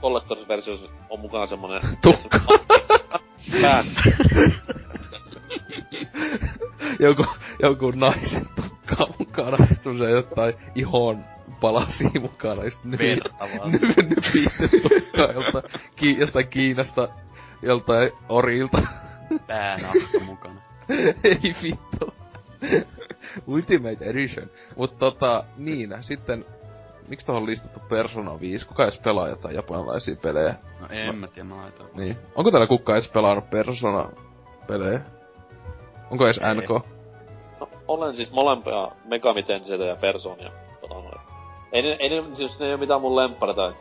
[0.00, 1.80] Collectors versiossa on mukana semmonen...
[2.02, 2.40] Tukka.
[3.62, 3.86] Pään.
[7.04, 7.26] joku,
[7.62, 11.24] joku naisen tukka mukana, semmoisia jotain ihon
[11.60, 13.68] palasia mukana, ja sit nypi, Vertavaa.
[13.68, 15.64] nypi, nypitty tukkaa joltain,
[15.96, 17.08] ki, jostain Kiinasta,
[17.62, 18.82] joltain orilta.
[19.46, 20.60] Päänahka mukana.
[21.24, 22.14] Ei vittu.
[23.46, 24.50] Ultimate Edition.
[24.76, 26.44] Mut tota, niin, sitten,
[27.08, 28.68] miksi tohon listattu Persona 5?
[28.68, 30.54] Kuka edes pelaa jotain japanilaisia pelejä?
[30.80, 31.86] No en mä tiedä, mä laitan.
[31.94, 32.16] Niin.
[32.34, 35.00] Onko täällä kukaan edes pelannut Persona-pelejä?
[36.10, 36.54] Onko edes Ei.
[36.54, 36.86] NK?
[37.60, 41.14] No, olen siis molempia Megami Tenseitä ja Personia pelannut.
[41.72, 43.72] Ei ne, ei ne, siis ne ei oo mitään mun lemppareita.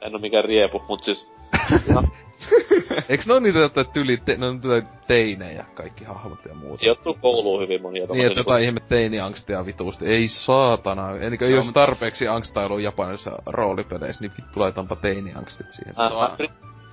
[0.00, 1.28] En oo mikään riepu, mut siis...
[1.90, 2.10] ihan
[3.08, 6.80] Eiks ne oo niitä jotain tyli, te, ne on jotain teinejä, kaikki hahmot ja muuta?
[6.80, 10.06] sijoittuu kouluun hyvin monia Niin, että jotain ihme teiniangstia vituusti.
[10.06, 11.16] Ei saatana.
[11.16, 15.94] Elikö ei Joo, jos mut- tarpeeksi angstailua japanilaisissa roolipeleissä, niin vittu laitanpa teiniangstit siihen.
[15.96, 16.36] Mä, mä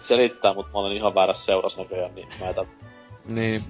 [0.04, 2.66] selittää, mutta mä olen ihan väärässä seurassa näköjään, niin mä jätän.
[3.30, 3.64] Niin.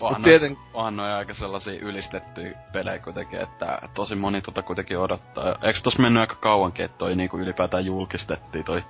[0.00, 5.56] Onhan, tieten- onhan noi aika sellaisia ylistettyjä pelejä kuitenkin, että tosi moni tota kuitenkin odottaa.
[5.62, 8.84] Eikö tossa mennyt aika kauankin, että toi niinku ylipäätään julkistettiin toi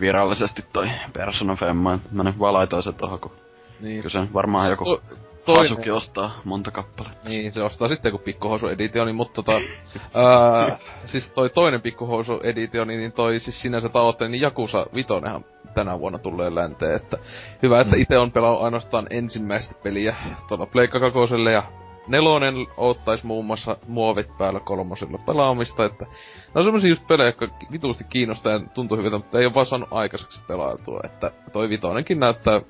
[0.00, 1.98] virallisesti toi Persona Femma.
[2.12, 3.32] Mä nyt vaan laitoin sen tohon, kun
[3.80, 4.02] Niin.
[4.02, 5.02] kyllä se varmaan joku To-
[5.46, 7.28] toinen- Hasuki ostaa monta kappaletta.
[7.28, 9.52] Niin, se ostaa sitten joku pikkuhousu editioni, mutta tota,
[10.14, 15.44] ää, siis toi toinen pikkuhousu editioni, niin toi siis sinänsä tavoitteeni niin Jakusa Vitonenhan
[15.74, 17.18] tänä vuonna tulee länteen, että
[17.62, 18.02] hyvä, että Mm.
[18.02, 20.16] itse on pelannut ainoastaan ensimmäistä peliä
[20.48, 21.62] tuolla Pleikka kakoselle ja
[22.08, 27.48] nelonen ottais muun muassa muovit päällä kolmosella pelaamista, että ne on semmosia just pelejä, jotka
[27.72, 32.20] vituusti kiinnostaa ja tuntuu hyviltä, mutta ei ole vaan saanut aikaiseksi pelautua, että toi vitonenkin
[32.20, 32.60] näyttää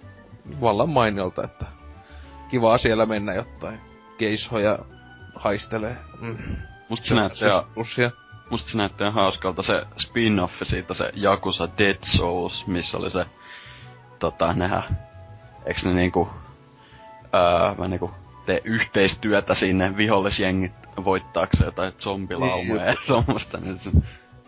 [0.60, 1.66] vallan mainiolta, että
[2.48, 3.80] kivaa siellä mennä jotain
[4.18, 4.78] keishoja
[5.34, 5.96] haistelee.
[6.20, 6.36] Mm.
[6.88, 8.10] Musta se näyttää, Sussia.
[8.50, 13.24] musta se näyttää hauskalta se spin-offi siitä, se Yakuza Dead Souls, missä oli se,
[14.18, 14.82] tota, nehän,
[15.66, 16.28] eiks ne niinku,
[17.34, 18.10] öö, mä niinku
[18.46, 20.72] tee yhteistyötä sinne vihollisjengit
[21.04, 23.90] voittaakseen jotain zombilaumoja ja semmoista, niin se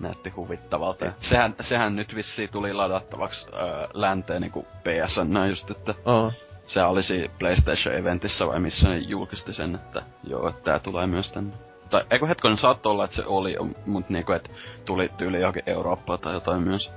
[0.00, 1.04] näytti huvittavalta.
[1.04, 6.32] Ja sehän, sehän nyt vissiin tuli ladattavaksi öö, länteen niinku PSN just, että Oh.
[6.68, 11.54] Se olisi PlayStation-eventissä vai missä ne julkisti sen, että joo, että tää tulee myös tänne.
[11.90, 13.56] Tai eikö hetkonen saattoi olla, että se oli,
[13.86, 14.50] mut niinku, että
[14.84, 16.90] tuli tyyli johonkin Eurooppaan tai jotain myös.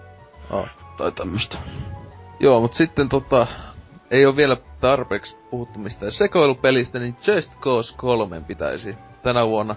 [0.49, 0.67] Oh.
[0.97, 1.57] Tai tämmöstä.
[2.39, 3.47] Joo, mut sitten tota,
[4.11, 9.75] ei ole vielä tarpeeksi puhuttu mistään sekoilupelistä, niin Just Cause 3 pitäisi tänä vuonna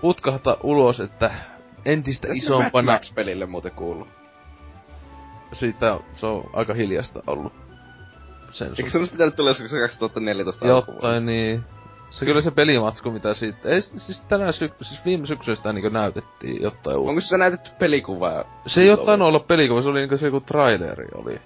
[0.00, 1.30] putkahtaa ulos, että
[1.84, 4.08] entistä isompana Max-pelille muuten kuuluu.
[5.52, 7.67] siitä se on aika hiljasta ollut.
[8.50, 11.08] Sen Eikö se olisi pitänyt tulla joskus 2014 alkuvuonna?
[11.08, 11.64] Jotain niin.
[12.10, 13.68] Se kyllä se pelimatsku, mitä siitä...
[13.68, 14.72] Ei, siis tänään syk...
[14.82, 17.10] siis viime syksynä sitä niinku näytettiin jotain uutta.
[17.10, 18.44] Onko se näytetty pelikuvaa?
[18.66, 21.40] Se ei jotain olla pelikuva, se oli niinku se joku traileri oli.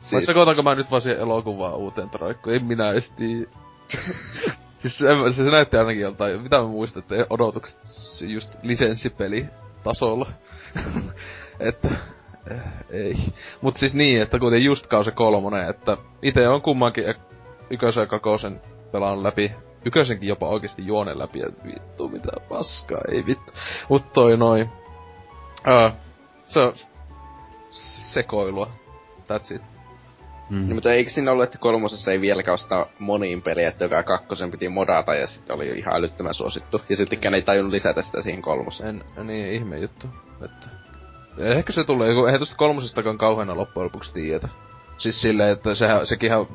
[0.00, 0.12] Siis...
[0.12, 2.56] Vai sekoitanko mä nyt vaan siihen elokuvaan uuteen traikkoon?
[2.56, 3.46] En minä edes tiedä.
[4.78, 9.46] siis se, se, se näytti ainakin joltain, mitä mä muistan, että odotukset se just lisenssipeli
[9.84, 10.26] tasolla.
[11.60, 11.88] että
[12.90, 13.14] ei.
[13.60, 17.04] Mut siis niin, että kuten just kausi kolmonen, että itse on kummankin
[17.70, 18.60] ykösen ja kakosen
[18.92, 19.52] pelannut läpi.
[19.86, 23.52] Ykösenkin jopa oikeasti juonen läpi, ja vittu mitä paskaa, ei vittu.
[23.88, 24.70] Mut toi noin.
[25.68, 25.92] Uh,
[26.46, 26.72] se on
[27.70, 28.70] sekoilua.
[29.28, 29.62] That's it.
[30.50, 30.60] Mm.
[30.60, 34.50] niin, mutta eikö siinä ollut, että kolmosessa ei vieläkään ostaa moniin peliä, että joka kakkosen
[34.50, 36.80] piti modata ja sitten oli ihan älyttömän suosittu.
[36.88, 39.04] Ja sittenkään ei tajunnut lisätä sitä siihen kolmoseen.
[39.16, 40.06] En, niin ihme juttu.
[40.44, 40.83] Että...
[41.38, 44.48] Ehkä se tulee, kun eihän tosta kolmosestakaan kauheena loppujen lopuksi tiedetä.
[44.96, 46.46] Siis silleen, että sehän, sekinhän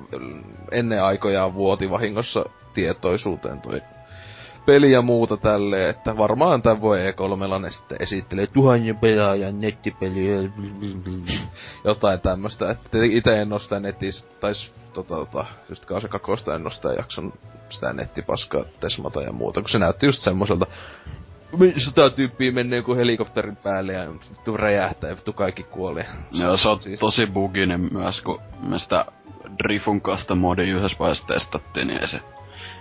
[0.72, 3.82] ennen aikojaan vuoti vahingossa tietoisuuteen toi
[4.66, 10.50] peli ja muuta tälleen, että varmaan tän voi E3 ne sitten esittelee tuhannen pelaajan nettipeliä,
[11.84, 16.64] jotain tämmöstä, että ite en oo sitä netissä, tais tota, tota, just kausi kakosta en
[16.64, 17.34] oo sitä jakson
[17.70, 20.66] sitä nettipaskaa tesmata ja muuta, kun se näytti just semmoiselta,
[21.78, 26.06] sata tyyppiä menee joku helikopterin päälle ja vittu räjähtää ja vittu kaikki kuolee.
[26.32, 29.06] Joo, se on siis- tosi buginen myös, kun mä sitä
[29.64, 32.22] Drifun kasta modi yhdessä vaiheessa testattiin, niin ei se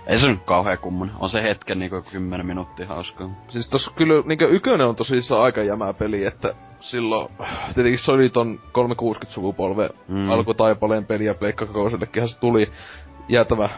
[0.09, 1.15] ei se nyt kauhean kummonen.
[1.19, 3.29] On se hetken niinku 10 minuuttia hauskaa.
[3.49, 7.27] Siis tossa kyllä niinku ykönen on tosissaan aika jämää peli, että silloin
[7.75, 10.29] tietenkin se oli ton 360 sukupolve mm.
[10.29, 11.65] alkutaipaleen peli ja Pleikka
[12.27, 12.71] se tuli
[13.27, 13.69] jäätävä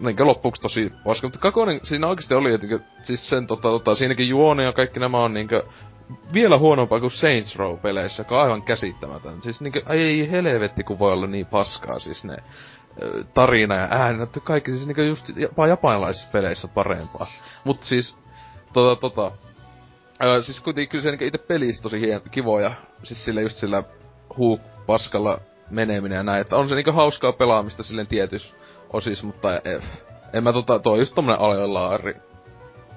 [0.00, 2.66] niinkö loppuksi tosi paska, mutta Kakonen siinä oikeesti oli, että
[3.02, 5.64] siis sen tota, tota, siinäkin juone ja kaikki nämä on niinkö
[6.32, 9.42] vielä huonompaa kuin Saints Row-peleissä, joka on aivan käsittämätön.
[9.42, 12.36] Siis niinkö, ei helvetti kun voi olla niin paskaa, siis ne
[13.34, 17.26] tarina ja ääni, kaikki siis niinkö just jopa japanilaisissa peleissä parempaa.
[17.64, 18.18] Mut siis,
[18.72, 19.32] tota, tota,
[20.20, 23.82] ää, siis kuitenkin kyllä se niinku itse pelissä tosi hien, kivoja, siis sillä just sillä
[24.36, 25.40] huuk paskalla
[25.70, 28.54] meneminen ja näin, että on se niinku hauskaa pelaamista silleen tietys
[28.92, 29.80] osis, mutta e,
[30.32, 32.16] en mä tota, toi just tommonen alelaari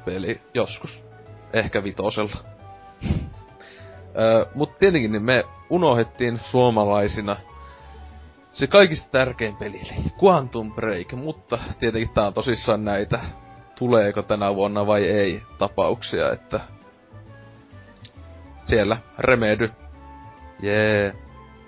[0.05, 1.03] peli joskus.
[1.53, 2.37] Ehkä vitosella.
[4.19, 7.37] öö, mut tietenkin niin me unohdettiin suomalaisina
[8.53, 13.19] se kaikista tärkein peli, eli Quantum Break, mutta tietenkin tää on tosissaan näitä
[13.77, 16.59] tuleeko tänä vuonna vai ei tapauksia, että
[18.65, 19.71] siellä Remedy.
[20.61, 21.03] Jee.
[21.03, 21.15] Yeah.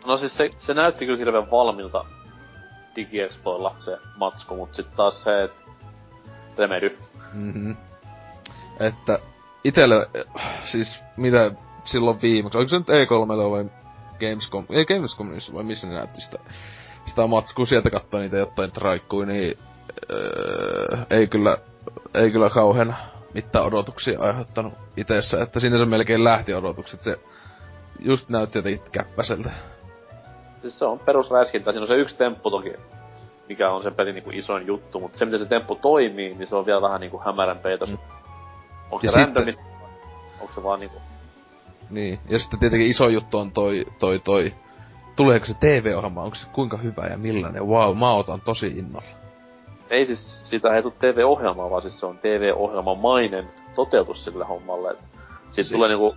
[0.05, 2.05] No siis se, se näytti kyllä hirveän valmilta
[2.95, 5.65] DigiExpoilla se matsku, mut sit taas se, et
[6.57, 6.97] Remedy.
[7.33, 7.77] Mm-hmm.
[8.79, 9.19] Että
[9.63, 10.09] itelle,
[10.65, 11.51] siis mitä
[11.83, 13.65] silloin viimeksi, oliko se nyt E3 vai
[14.19, 16.37] Gamescom, ei Gamescom vai missä ne näytti sitä,
[17.05, 19.57] sitä matskua sieltä katsoa niitä jotain traikkui, niin
[20.11, 21.57] öö, ei kyllä,
[22.13, 22.95] ei kyllä kauhean
[23.33, 27.19] mitään odotuksia aiheuttanut itessä, että sinne se melkein lähti odotukset, se
[27.99, 29.51] just näytti jotenkin käppäseltä.
[30.61, 32.73] Siis se on perusräiskintä, siinä on se yksi temppu toki,
[33.49, 36.55] mikä on sen pelin niinku isoin juttu, mutta se miten se temppu toimii, niin se
[36.55, 37.89] on vielä vähän niinku hämärän peitos.
[37.89, 37.97] Mm.
[38.91, 39.53] Onko se randomi,
[40.39, 40.97] onko se vaan niinku...
[41.89, 44.53] Niin, ja sitten tietenkin iso juttu on toi, toi, toi,
[45.15, 49.07] tuleeko se TV-ohjelma, onko se kuinka hyvä ja millainen, wow, mä otan tosi innolla.
[49.89, 54.95] Ei siis, siitä ei tule TV-ohjelmaa, vaan siis se on TV-ohjelmamainen toteutus sille hommalle.
[55.49, 56.15] Siitä si- tulee niinku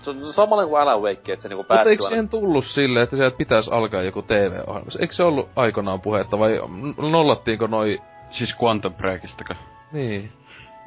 [0.00, 1.78] se on samalla kuin Alan Wake, että se niinku päättyy...
[1.78, 4.90] Mutta eikö siihen tullut silleen, että sieltä pitäisi alkaa joku TV-ohjelma?
[5.00, 6.60] Eikö se ollut aikanaan puhetta vai
[7.10, 7.98] nollattiinko noi...
[8.30, 9.54] Siis Quantum Breakistäkö?
[9.92, 10.32] Niin.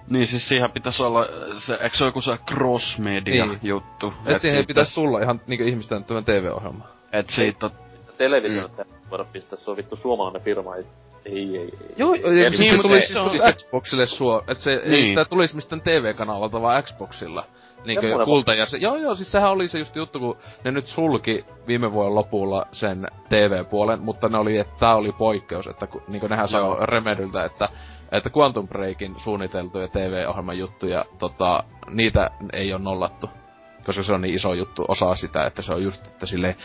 [0.10, 1.28] Niin siis siihen pitäisi olla,
[1.58, 3.60] se, eikö se ole joku se cross-media niin.
[3.64, 4.08] juttu?
[4.26, 4.68] Et, et siihen siitä...
[4.68, 6.86] pitäisi tulla ihan niinku ihmisten tämän TV-ohjelma.
[7.12, 7.70] Et siitä...
[8.18, 9.10] Televisio, mm.
[9.12, 10.86] voida pistää, se on vittu suomalainen firma, ei,
[11.26, 11.74] ei, ei.
[11.98, 14.94] Joo, joo, ja siis se tulisi siis, siis Xboxille suo, että se niin.
[14.94, 17.46] ei sitä tulisi mistään TV-kanavalta, vaan Xboxilla
[17.86, 18.78] niinkö kultajärse.
[18.78, 22.66] Joo joo, siis sehän oli se just juttu, kun ne nyt sulki viime vuoden lopulla
[22.72, 27.70] sen TV-puolen, mutta ne oli, että tää oli poikkeus, että niinkö nehän sanoi Remedyltä, että
[28.12, 33.30] että Quantum Breakin suunniteltuja TV-ohjelman juttuja, tota, niitä ei ole nollattu.
[33.86, 36.56] Koska se on niin iso juttu, osaa sitä, että se on just, että sille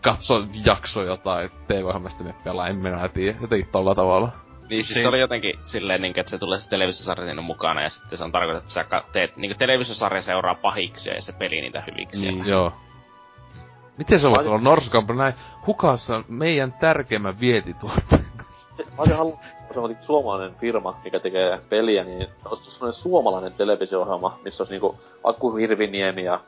[0.00, 4.32] katso jakso jotain TV-ohjelmasta me pelaa, en minä tiedä, jotenkin tolla tavalla.
[4.68, 7.88] Niin siis se oli jotenkin silleen, niin, että se tulee se televisiosarja sinne mukana ja
[7.88, 11.82] sitten se on tarkoitettu, että sä teet, niin televisiosarja seuraa pahiksi ja se peli niitä
[11.86, 12.26] hyviksi.
[12.26, 12.72] Niin, joo.
[13.98, 15.34] Miten se on tuolla Norsukampo näin
[15.66, 18.28] hukassa meidän tärkeimmän vietituotteen
[18.78, 19.40] Mä olisin halunnut
[19.72, 25.56] semmoinen suomalainen firma, mikä tekee peliä, niin olisi semmoinen suomalainen televisio-ohjelma, missä olisi niinku Aku
[25.56, 26.40] Hirviniemi ja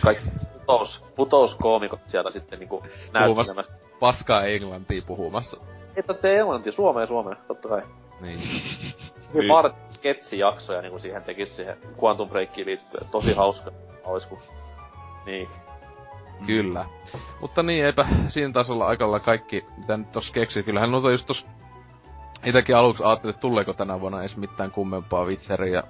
[0.00, 3.72] kaikki putous, putouskoomikot sieltä sitten niinku näyttämässä.
[4.00, 5.56] Paskaa englantia puhumassa
[5.96, 7.82] että tee englanti, Suomeen, Suomeen, totta kai.
[8.20, 8.40] Niin.
[9.34, 13.10] Niin vaan sketsijaksoja niinku siihen tekis siihen Quantum Breakiin liittyen.
[13.10, 13.70] Tosi hauska
[14.04, 14.38] ois kun...
[15.26, 15.48] Niin.
[16.46, 16.86] Kyllä.
[17.40, 20.62] Mutta niin, eipä siinä tasolla aikalla kaikki, mitä nyt tossa keksi.
[20.62, 21.46] Kyllähän noita just tossa
[22.44, 25.82] Itäkin aluksi ajattelin, että tuleeko tänä vuonna edes mitään kummempaa vitseriä.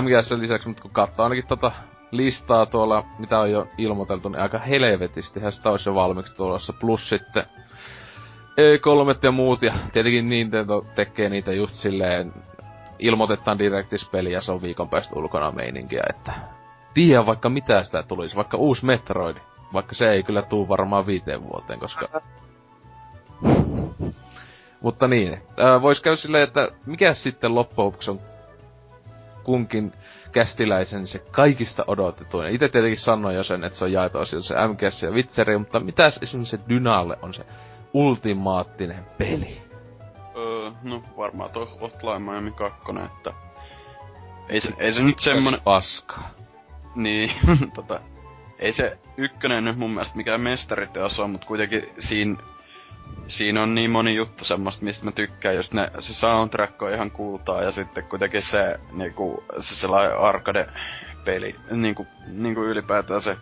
[0.00, 1.72] MGS lisäksi, mutta kun katsoo ainakin tota
[2.10, 5.40] listaa tuolla, mitä on jo ilmoiteltu, niin aika helvetisti.
[5.50, 6.72] Sitä olisi jo valmiiksi tulossa.
[6.72, 7.44] Plus sitten
[8.58, 12.32] E3 ja muut, ja tietenkin Nintendo tekee niitä just silleen,
[12.98, 16.32] ilmoitetaan Directis-peli ja se on viikon päästä ulkona meininkiä, että
[16.94, 19.36] tiedä vaikka mitä sitä tulisi, vaikka uusi Metroid,
[19.72, 22.08] vaikka se ei kyllä tuu varmaan viiteen vuoteen, koska...
[24.80, 28.20] Mutta niin, äh, vois käydä silleen, että mikä sitten loppujen on
[29.44, 29.92] kunkin
[30.32, 32.48] kästiläisen se kaikista odotetuin.
[32.54, 36.18] Itse tietenkin sanoin jo sen, että se on jaetu se MGS ja Witcheri, mutta mitäs
[36.22, 37.44] esimerkiksi se Dynalle on se
[37.92, 39.62] ultimaattinen peli?
[40.36, 43.32] Öö, no varmaan toi Hotline Miami 2, että...
[44.48, 45.60] Ei se, ei se nyt semmonen...
[45.64, 46.20] Paska.
[46.94, 47.32] Niin,
[47.74, 48.00] tota...
[48.58, 52.36] Ei se ykkönen nyt mun mielestä mikään mestariteos on, mutta kuitenkin siinä
[53.26, 55.56] siinä on niin moni juttu semmoista, mistä mä tykkään.
[55.56, 61.54] Just ne, se soundtrack on ihan kultaa ja sitten kuitenkin se, niinku, se sellainen arcade-peli,
[61.70, 63.36] niinku, niinku ylipäätään se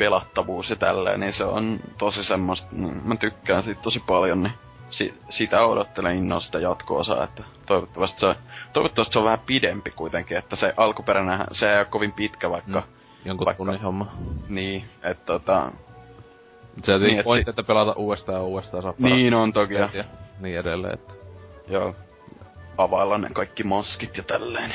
[0.00, 4.52] pelattavuus ja tälleen, niin se on tosi semmoista, niin mä tykkään siitä tosi paljon, niin
[4.90, 8.34] si- sitä odottelen innolla sitä jatko-osaa, että toivottavasti se, on,
[8.72, 12.80] toivottavasti se on vähän pidempi kuitenkin, että se alkuperäinen, se ei ole kovin pitkä vaikka.
[12.80, 12.82] Mm.
[13.24, 14.12] Jonkun vaikka, tunnin homma.
[14.48, 15.72] Niin, että tota...
[16.82, 19.74] Se niin, pointti, si- että pelata uudestaan ja uudestaan saa Niin on toki.
[19.74, 19.88] Ja
[20.40, 21.12] niin edelleen, että...
[21.68, 21.94] Joo.
[22.78, 24.74] Availla ne kaikki maskit ja tälleen.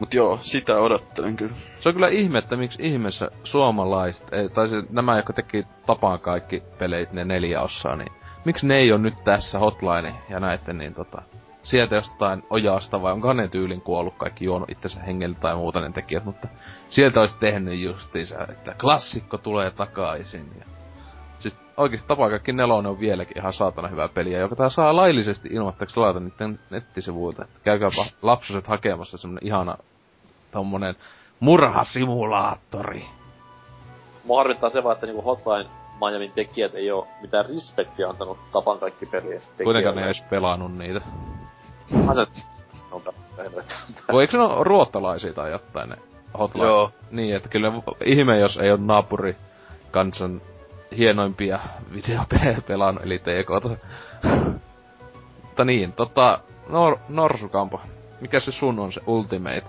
[0.00, 1.56] Mut joo, sitä odottelen kyllä.
[1.80, 6.62] Se on kyllä ihme, että miksi ihmeessä suomalaiset, tai se, nämä, jotka teki tapaan kaikki
[6.78, 8.12] peleit, ne neljä osaa, niin
[8.44, 11.22] miksi ne ei ole nyt tässä hotline ja näette niin tota,
[11.62, 15.92] sieltä jostain ojasta vai onko ne tyylin kuollut kaikki juonut itsensä hengellä tai muuta ne
[15.92, 16.48] tekijät, mutta
[16.88, 20.50] sieltä olisi tehnyt justiinsa, että klassikko tulee takaisin.
[20.58, 20.75] Ja...
[21.38, 25.48] Siis oikeesti tapaa kaikki nelonen on vieläkin ihan saatana hyvää peliä, joka tää saa laillisesti
[25.52, 27.44] ilmoittaksi ladata niiden nettisivuilta.
[27.44, 29.76] Että käykääpä lapsuset hakemassa semmonen ihana
[30.50, 30.96] tommonen
[31.40, 33.04] murhasimulaattori.
[34.24, 38.78] Mua harvittaa se vaan, että niinku Hotline Miamin tekijät ei oo mitään respektiä antanut tapan
[38.78, 39.40] kaikki peliä.
[39.64, 41.00] Kuitenkaan ne ei edes pelannut niitä.
[42.06, 42.28] Aset...
[44.12, 45.96] Voi eikö ne ole ruottalaisia tai jotain ne
[46.38, 46.66] Hotline?
[46.66, 46.92] Joo.
[47.10, 47.72] Niin, että kyllä
[48.04, 49.36] ihme, jos ei ole naapuri
[49.90, 50.42] kansan
[50.96, 51.58] hienoimpia
[51.94, 53.78] videopelejä pelannut, eli TK.
[55.42, 57.80] Mutta niin, tota, Nor- Norsukampo,
[58.20, 59.64] mikä se sun on se Ultimate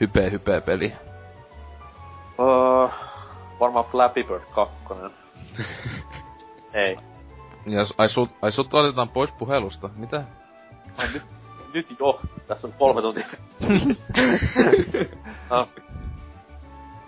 [0.00, 0.92] hype hype peli?
[2.38, 2.90] Uh,
[3.60, 4.74] varmaan Flappy Bird 2.
[6.74, 6.96] Ei.
[7.66, 10.24] Ja ai sut, ai sut otetaan pois puhelusta, mitä?
[10.96, 11.22] Ai, nyt,
[11.74, 13.26] nyt jo, tässä on kolme tuntia.
[15.50, 15.68] no.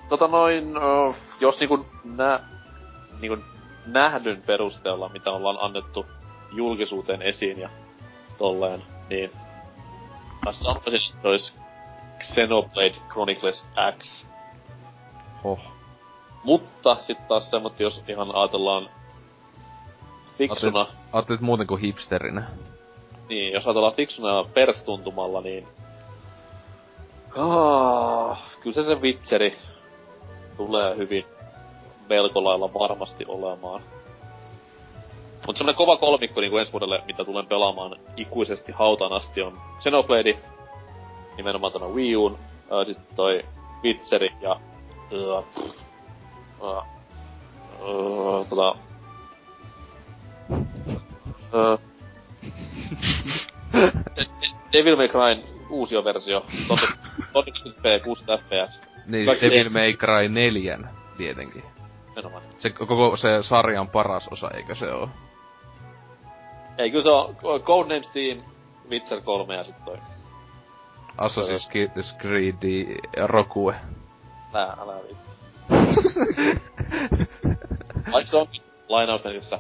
[0.09, 1.87] Tota noin, uh, jos niinku
[3.19, 3.45] nä, niinku
[3.87, 6.07] nähdyn perusteella, mitä ollaan annettu
[6.53, 7.69] julkisuuteen esiin ja
[8.39, 9.31] tolleen, niin
[10.45, 11.53] mä sanoisin, että se olisi
[12.19, 13.67] Xenoblade Chronicles
[13.99, 14.27] X.
[15.45, 15.59] Oh.
[16.45, 18.91] Mutta sitten taas semmoinen, jos ihan ajatellaan
[20.39, 20.87] fiksuna...
[21.13, 22.47] Ajattelit, muuten kuin hipsterinä.
[23.29, 25.69] Niin, jos ajatellaan fiksuna ja perstuntumalla, niin...
[27.37, 29.57] Ah, kyllä se se vitseri
[30.57, 31.25] tulee hyvin
[32.09, 33.83] melko lailla varmasti olemaan.
[35.47, 39.61] Mutta semmonen kova kolmikko niin kuin ensi vuodelle, mitä tulen pelaamaan ikuisesti hautaan asti, on
[39.81, 40.39] Xenoblade,
[41.37, 42.39] nimenomaan tämä Wii Uun,
[42.87, 43.45] sitten toi
[43.85, 44.61] Witcheri ja...
[45.13, 45.45] Uh,
[46.61, 46.85] uh,
[47.81, 48.75] uh, tota...
[51.53, 51.81] Uh,
[54.73, 56.47] Devil May Cry uusi versio.
[57.33, 58.81] Tonic p 6 FPS.
[59.07, 60.79] Niin, Kaikki Devil May Cry 4
[61.17, 61.78] tietenkin.
[62.19, 62.43] Menomaan.
[62.59, 65.09] Se koko se sarjan paras osa, eikö se oo?
[66.79, 68.41] Ei, kyllä se on Codenames Team,
[68.91, 69.99] Witcher 3 ja sit toi.
[71.19, 73.75] Assassin's Creed Rokue.
[74.55, 75.35] Älä, älä vittu.
[78.13, 79.59] Vaikka se onkin lainausmerkissä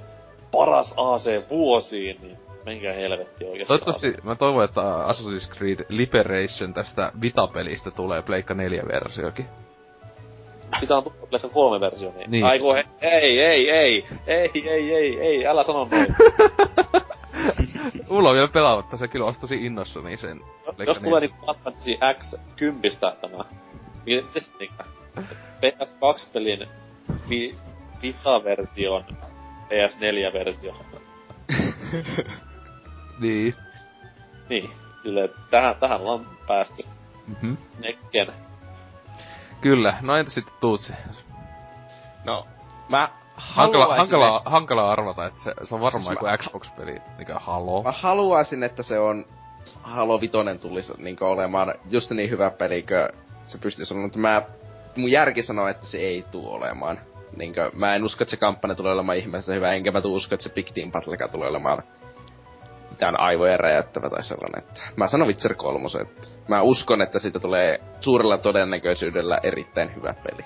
[0.53, 3.69] paras AC vuosiin, niin menkää helvetti oikeesti.
[3.69, 9.47] Toivottavasti, mä toivon, että Assassin's Creed Liberation tästä Vita-pelistä tulee Pleikka 4-versiokin.
[10.81, 12.31] Sitä on tullut Pleikka 3-versio, niin...
[12.31, 12.45] niin.
[12.45, 16.17] Aiku, he, ei, ei, ei, ei, ei, ei, ei, älä sano noin.
[18.11, 20.41] Mulla on vielä pelaamatta, se kyllä ostasi innossani sen.
[20.87, 23.45] Jos tulee niinku Final Fantasy X10 tämä,
[24.07, 24.25] niin
[25.61, 26.69] PS2-pelin
[27.31, 27.57] vi-
[28.03, 29.05] Vita-version
[29.69, 30.75] PS4-versio.
[33.21, 33.55] niin.
[34.49, 34.71] Niin,
[35.03, 36.83] silleen, tähän, tähän ollaan päästy.
[37.27, 37.57] Mm-hmm.
[37.79, 38.33] Next gen.
[39.61, 40.93] Kyllä, no entä sitten Tuutsi?
[42.25, 42.47] No,
[42.89, 47.83] mä hankala, hankala, hankala arvata, että se, se on varmaan joku Xbox-peli, mikä Halo.
[47.83, 49.25] Mä haluaisin, että se on
[49.83, 54.43] Halo Vitoinen tulisi niin olemaan just niin hyvä peli, kun se pystyisi olemaan, mutta mä,
[54.97, 57.01] mun järki sanoo, että se ei tule olemaan.
[57.37, 60.35] Niin kuin, mä en usko, että se kampanja tulee olemaan ihmeessä hyvä, enkä mä usko,
[60.35, 61.83] että se Big Team Battlekaan tulee olemaan
[62.91, 64.59] mitään aivojen räjäyttävä tai sellainen.
[64.59, 70.15] Että mä sanon Witcher 3, että mä uskon, että siitä tulee suurella todennäköisyydellä erittäin hyvä
[70.15, 70.45] peli.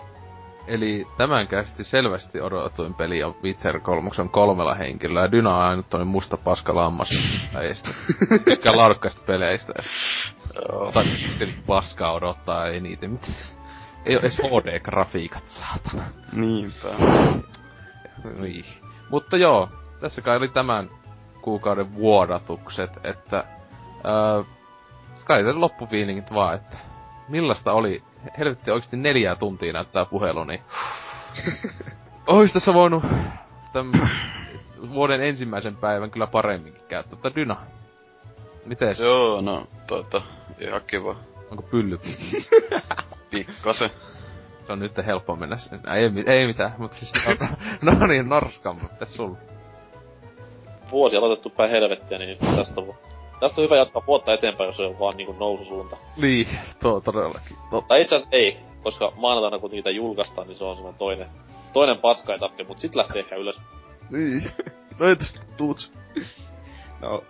[0.67, 5.33] Eli tämän kästi selvästi odotuin peli on Witcher 3 on kolmella henkilöllä.
[5.33, 7.09] Dyna on ainut toinen musta paska lammas
[7.53, 7.91] peleistä.
[8.45, 9.73] Tykkää laadukkaista peleistä.
[10.73, 13.19] Ota sen paskaa odottaa, mitään.
[14.05, 16.05] Ei oo edes HD-grafiikat, saatana.
[16.33, 16.89] Niinpä.
[18.39, 18.65] Niin.
[19.11, 19.69] Mutta joo,
[20.01, 20.91] tässä kai oli tämän
[21.43, 23.45] kuukauden vuodatukset, että...
[24.05, 24.45] Öö,
[25.27, 26.77] kai loppufiilingit vaan, että
[27.33, 28.03] millaista oli
[28.39, 30.61] helvetti oikeesti neljää tuntia näyttää puhelu, niin...
[32.27, 33.05] Ois tässä voinut
[33.73, 34.11] tämän
[34.95, 37.17] vuoden ensimmäisen päivän kyllä paremminkin käyttää.
[37.17, 37.57] Mutta Dyna,
[38.67, 39.01] mites?
[39.01, 40.23] Joo, no, tota,
[40.59, 41.17] ihan kiva.
[41.51, 42.01] Onko pylly?
[43.31, 43.91] Pikkasen.
[44.65, 45.81] Se on nyt helppo mennä sen.
[45.97, 47.13] Ei, ei mitään, mutta siis
[47.83, 49.37] no, no niin, Norskam, mitäs sulla?
[50.91, 52.81] Vuosi aloitettu päin helvettiä, niin tästä,
[53.43, 55.97] tästä on hyvä jatkaa vuotta eteenpäin, jos on vaan niinku noususuunta.
[56.17, 56.49] Niin,
[56.83, 57.57] to, todellakin.
[57.71, 57.89] Totta.
[57.89, 61.29] Tai itse asiassa ei, koska maanantaina kun niitä julkaistaan, niin se on semmoinen toinen,
[61.73, 63.61] toinen paskaetappi, mut sit lähtee ehkä ylös.
[64.11, 64.51] Niin.
[64.99, 65.93] No entäs tuuts?
[67.01, 67.25] No,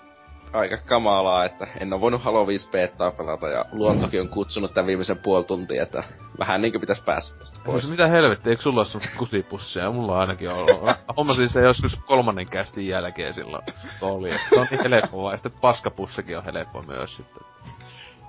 [0.52, 4.86] aika kamalaa, että en oo voinut Halo 5 betaa pelata ja luontokin on kutsunut tämän
[4.86, 6.04] viimeisen puoli tuntia, että
[6.38, 7.90] vähän niinkö pitäis päästä tästä pois.
[7.90, 9.90] mitä helvettiä, eikö sulla oo kusipussia?
[9.90, 10.96] Mulla on ainakin ollut.
[11.16, 13.64] Hommasin se joskus kolmannen kästin jälkeen silloin
[14.02, 14.30] oli.
[14.30, 17.42] Se on niin helppo vaan, ja sitten paskapussakin on helppo myös sitten.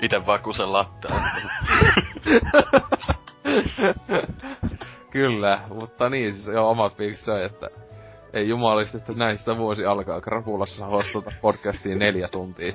[0.01, 1.11] Ite vaan kusen lattaa.
[5.09, 7.69] Kyllä, mutta niin, siis joo, omat se, että
[8.33, 12.73] ei jumalista, että näin sitä vuosi alkaa Krapulassa hostata podcastiin neljä tuntia.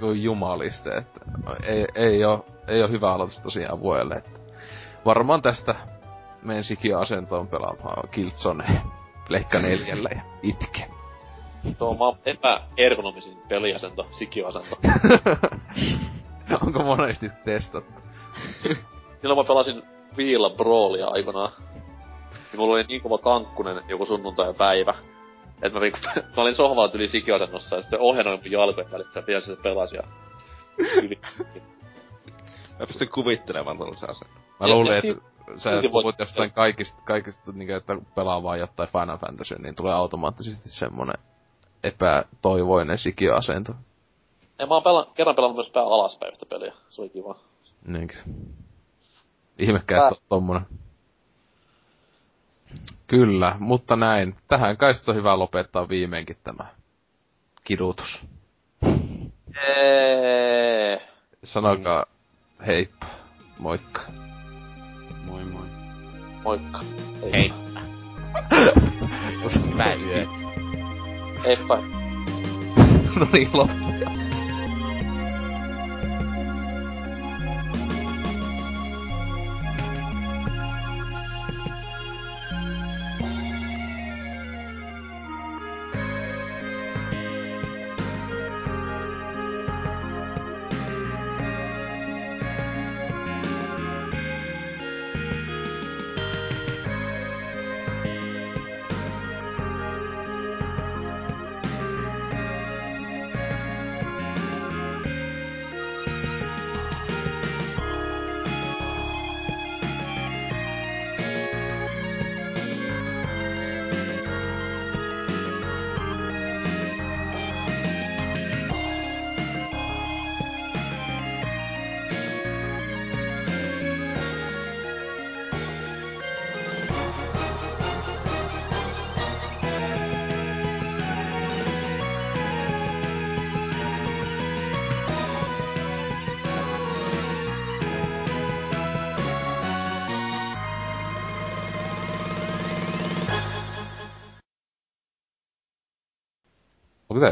[0.00, 1.20] Voi jumaliste, että
[1.62, 4.40] ei, ei, oo, ei oo hyvä aloitus tosiaan vuodelle, että
[5.04, 5.74] varmaan tästä
[6.42, 8.82] menen sikiöasentoon pelaamaan Killzone
[9.28, 10.86] Pleikka neljällä ja itke.
[11.78, 14.76] Tuo on epäergonomisin peliasento, sikiöasento.
[16.66, 18.02] Onko monesti testattu?
[19.20, 19.82] Silloin mä pelasin
[20.16, 21.52] Viilla Brawlia aikanaan.
[22.56, 24.94] Ja mulla oli niin kova kankkunen joku sunnuntai-päivä.
[25.62, 25.98] Et mä, niinku,
[26.36, 30.00] mä olin sohvalla yli sikiasennossa ja sitten ohjanoin mun jalkojen välissä ja vielä sitä pelasin
[30.02, 30.06] ja...
[32.78, 34.40] mä pystyn kuvittelemaan tuollaisen asennon.
[34.60, 35.22] Mä luulin, että
[35.56, 40.68] sä puhut jostain kaikista, kaikista niinku, että pelaa vaan jotain Final Fantasy, niin tulee automaattisesti
[40.68, 41.18] semmonen
[41.84, 43.72] epätoivoinen sikiöasento.
[44.58, 46.72] Ja mä oon pela- kerran pelannut myös pää alaspäin yhtä peliä.
[46.88, 47.36] Se oli kiva.
[47.86, 48.14] Niinkö.
[49.58, 50.66] Ihmekään to- tommonen.
[53.06, 54.34] Kyllä, mutta näin.
[54.48, 56.66] Tähän kai on hyvä lopettaa viimeinkin tämä
[57.64, 58.24] kidutus.
[59.66, 61.02] Eee.
[61.44, 62.04] Sanokaa
[62.66, 63.06] heippa.
[63.58, 64.00] Moikka.
[65.24, 65.66] Moi moi.
[66.44, 66.80] Moikka.
[67.32, 67.80] Heippa.
[69.72, 70.30] Hyvää yötä.
[71.44, 71.78] Heippa.
[73.20, 74.35] no niin, loppu.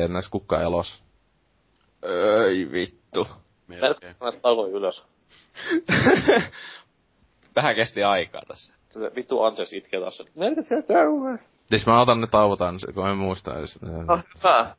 [0.05, 1.03] Tää enää kukaan elos?
[2.03, 3.29] Ei vittu.
[3.67, 4.17] Melkein.
[4.43, 5.03] tauko ylös.
[7.57, 8.75] Vähän kesti aikaa tässä.
[9.17, 10.23] Vittu Anses itkee taas.
[11.69, 13.79] Siis mä otan ne tauotan, kun en muista edes.
[14.09, 14.77] Ah, hyvä.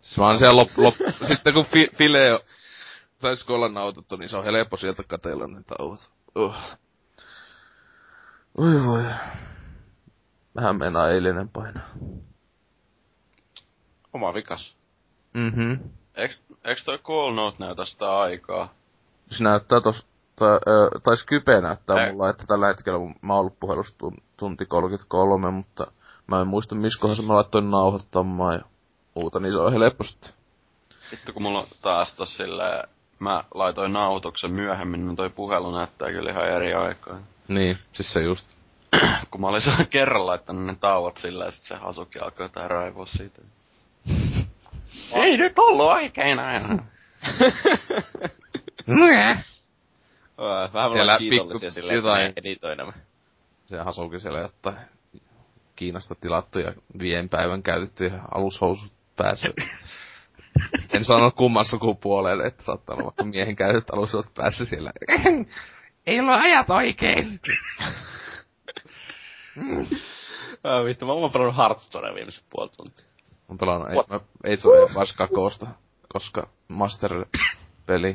[0.00, 0.94] Siis mä oon siellä lop, lop,
[1.28, 2.40] sitten kun fi, Fileo
[3.20, 6.00] taisi olla nautettu, niin se on helppo sieltä katella ne tauot.
[6.36, 6.54] Uh.
[8.58, 9.02] Oi voi.
[10.56, 11.88] Vähän meinaa eilinen painaa.
[14.18, 14.76] Oma vikas.
[15.34, 15.72] Mhm.
[16.14, 18.68] Eiks, eiks toi Call Note näytä sitä aikaa?
[19.26, 20.06] Se näyttää tos,
[20.36, 22.12] tai, ö, tai Skype näyttää Ei.
[22.12, 25.86] mulla, että tällä hetkellä mun- mä oon ollut puhelussa tun- tunti 33, mutta
[26.26, 28.60] mä en muista missä kohdassa mä laittoin nauhoittamaan ja
[29.14, 30.30] muuta, niin se on helposti.
[31.10, 32.88] Vittu kun mulla on taas tos silleen,
[33.18, 37.18] mä laitoin nauhoituksen myöhemmin, niin toi puhelu näyttää kyllä ihan eri aikaa.
[37.48, 38.46] Niin, siis se just.
[39.30, 43.42] kun mä olin kerran laittanut ne tauot silleen, sit se Hasuki alkoi jotain raivoa siitä.
[45.12, 46.68] Ei nyt ollut oikein aina.
[50.72, 52.92] Vähän Siellä Siellä kiitollisia silleen, jotain- että ne editoinemme.
[53.66, 54.76] Se hasuukin siellä jotain
[55.76, 59.48] Kiinasta tilattuja vien päivän käytettyjä alushousut päässä.
[60.94, 64.92] en sano kumman sukupuolelle, että saattaa olla vaikka miehen käytetyt alushousut päässä siellä.
[66.06, 67.40] Ei ole ajat oikein.
[70.84, 73.07] Vittu, mä oon pelannut Hearthstonea viimeisen puoli tuntia.
[73.48, 75.66] Mä pelannut, ei, mä, ei ole vasta kakoosta,
[76.12, 78.12] koska Master-peli.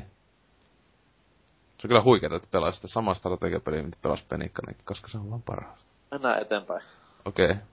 [1.78, 5.30] Se on kyllä huikeeta, että pelaa sitä samaa strategiapeliä, mitä pelasi Penikkanenkin, koska se on
[5.30, 5.92] vaan parasta.
[6.12, 6.82] Mennään eteenpäin.
[7.26, 7.46] Okei.
[7.46, 7.58] Okay.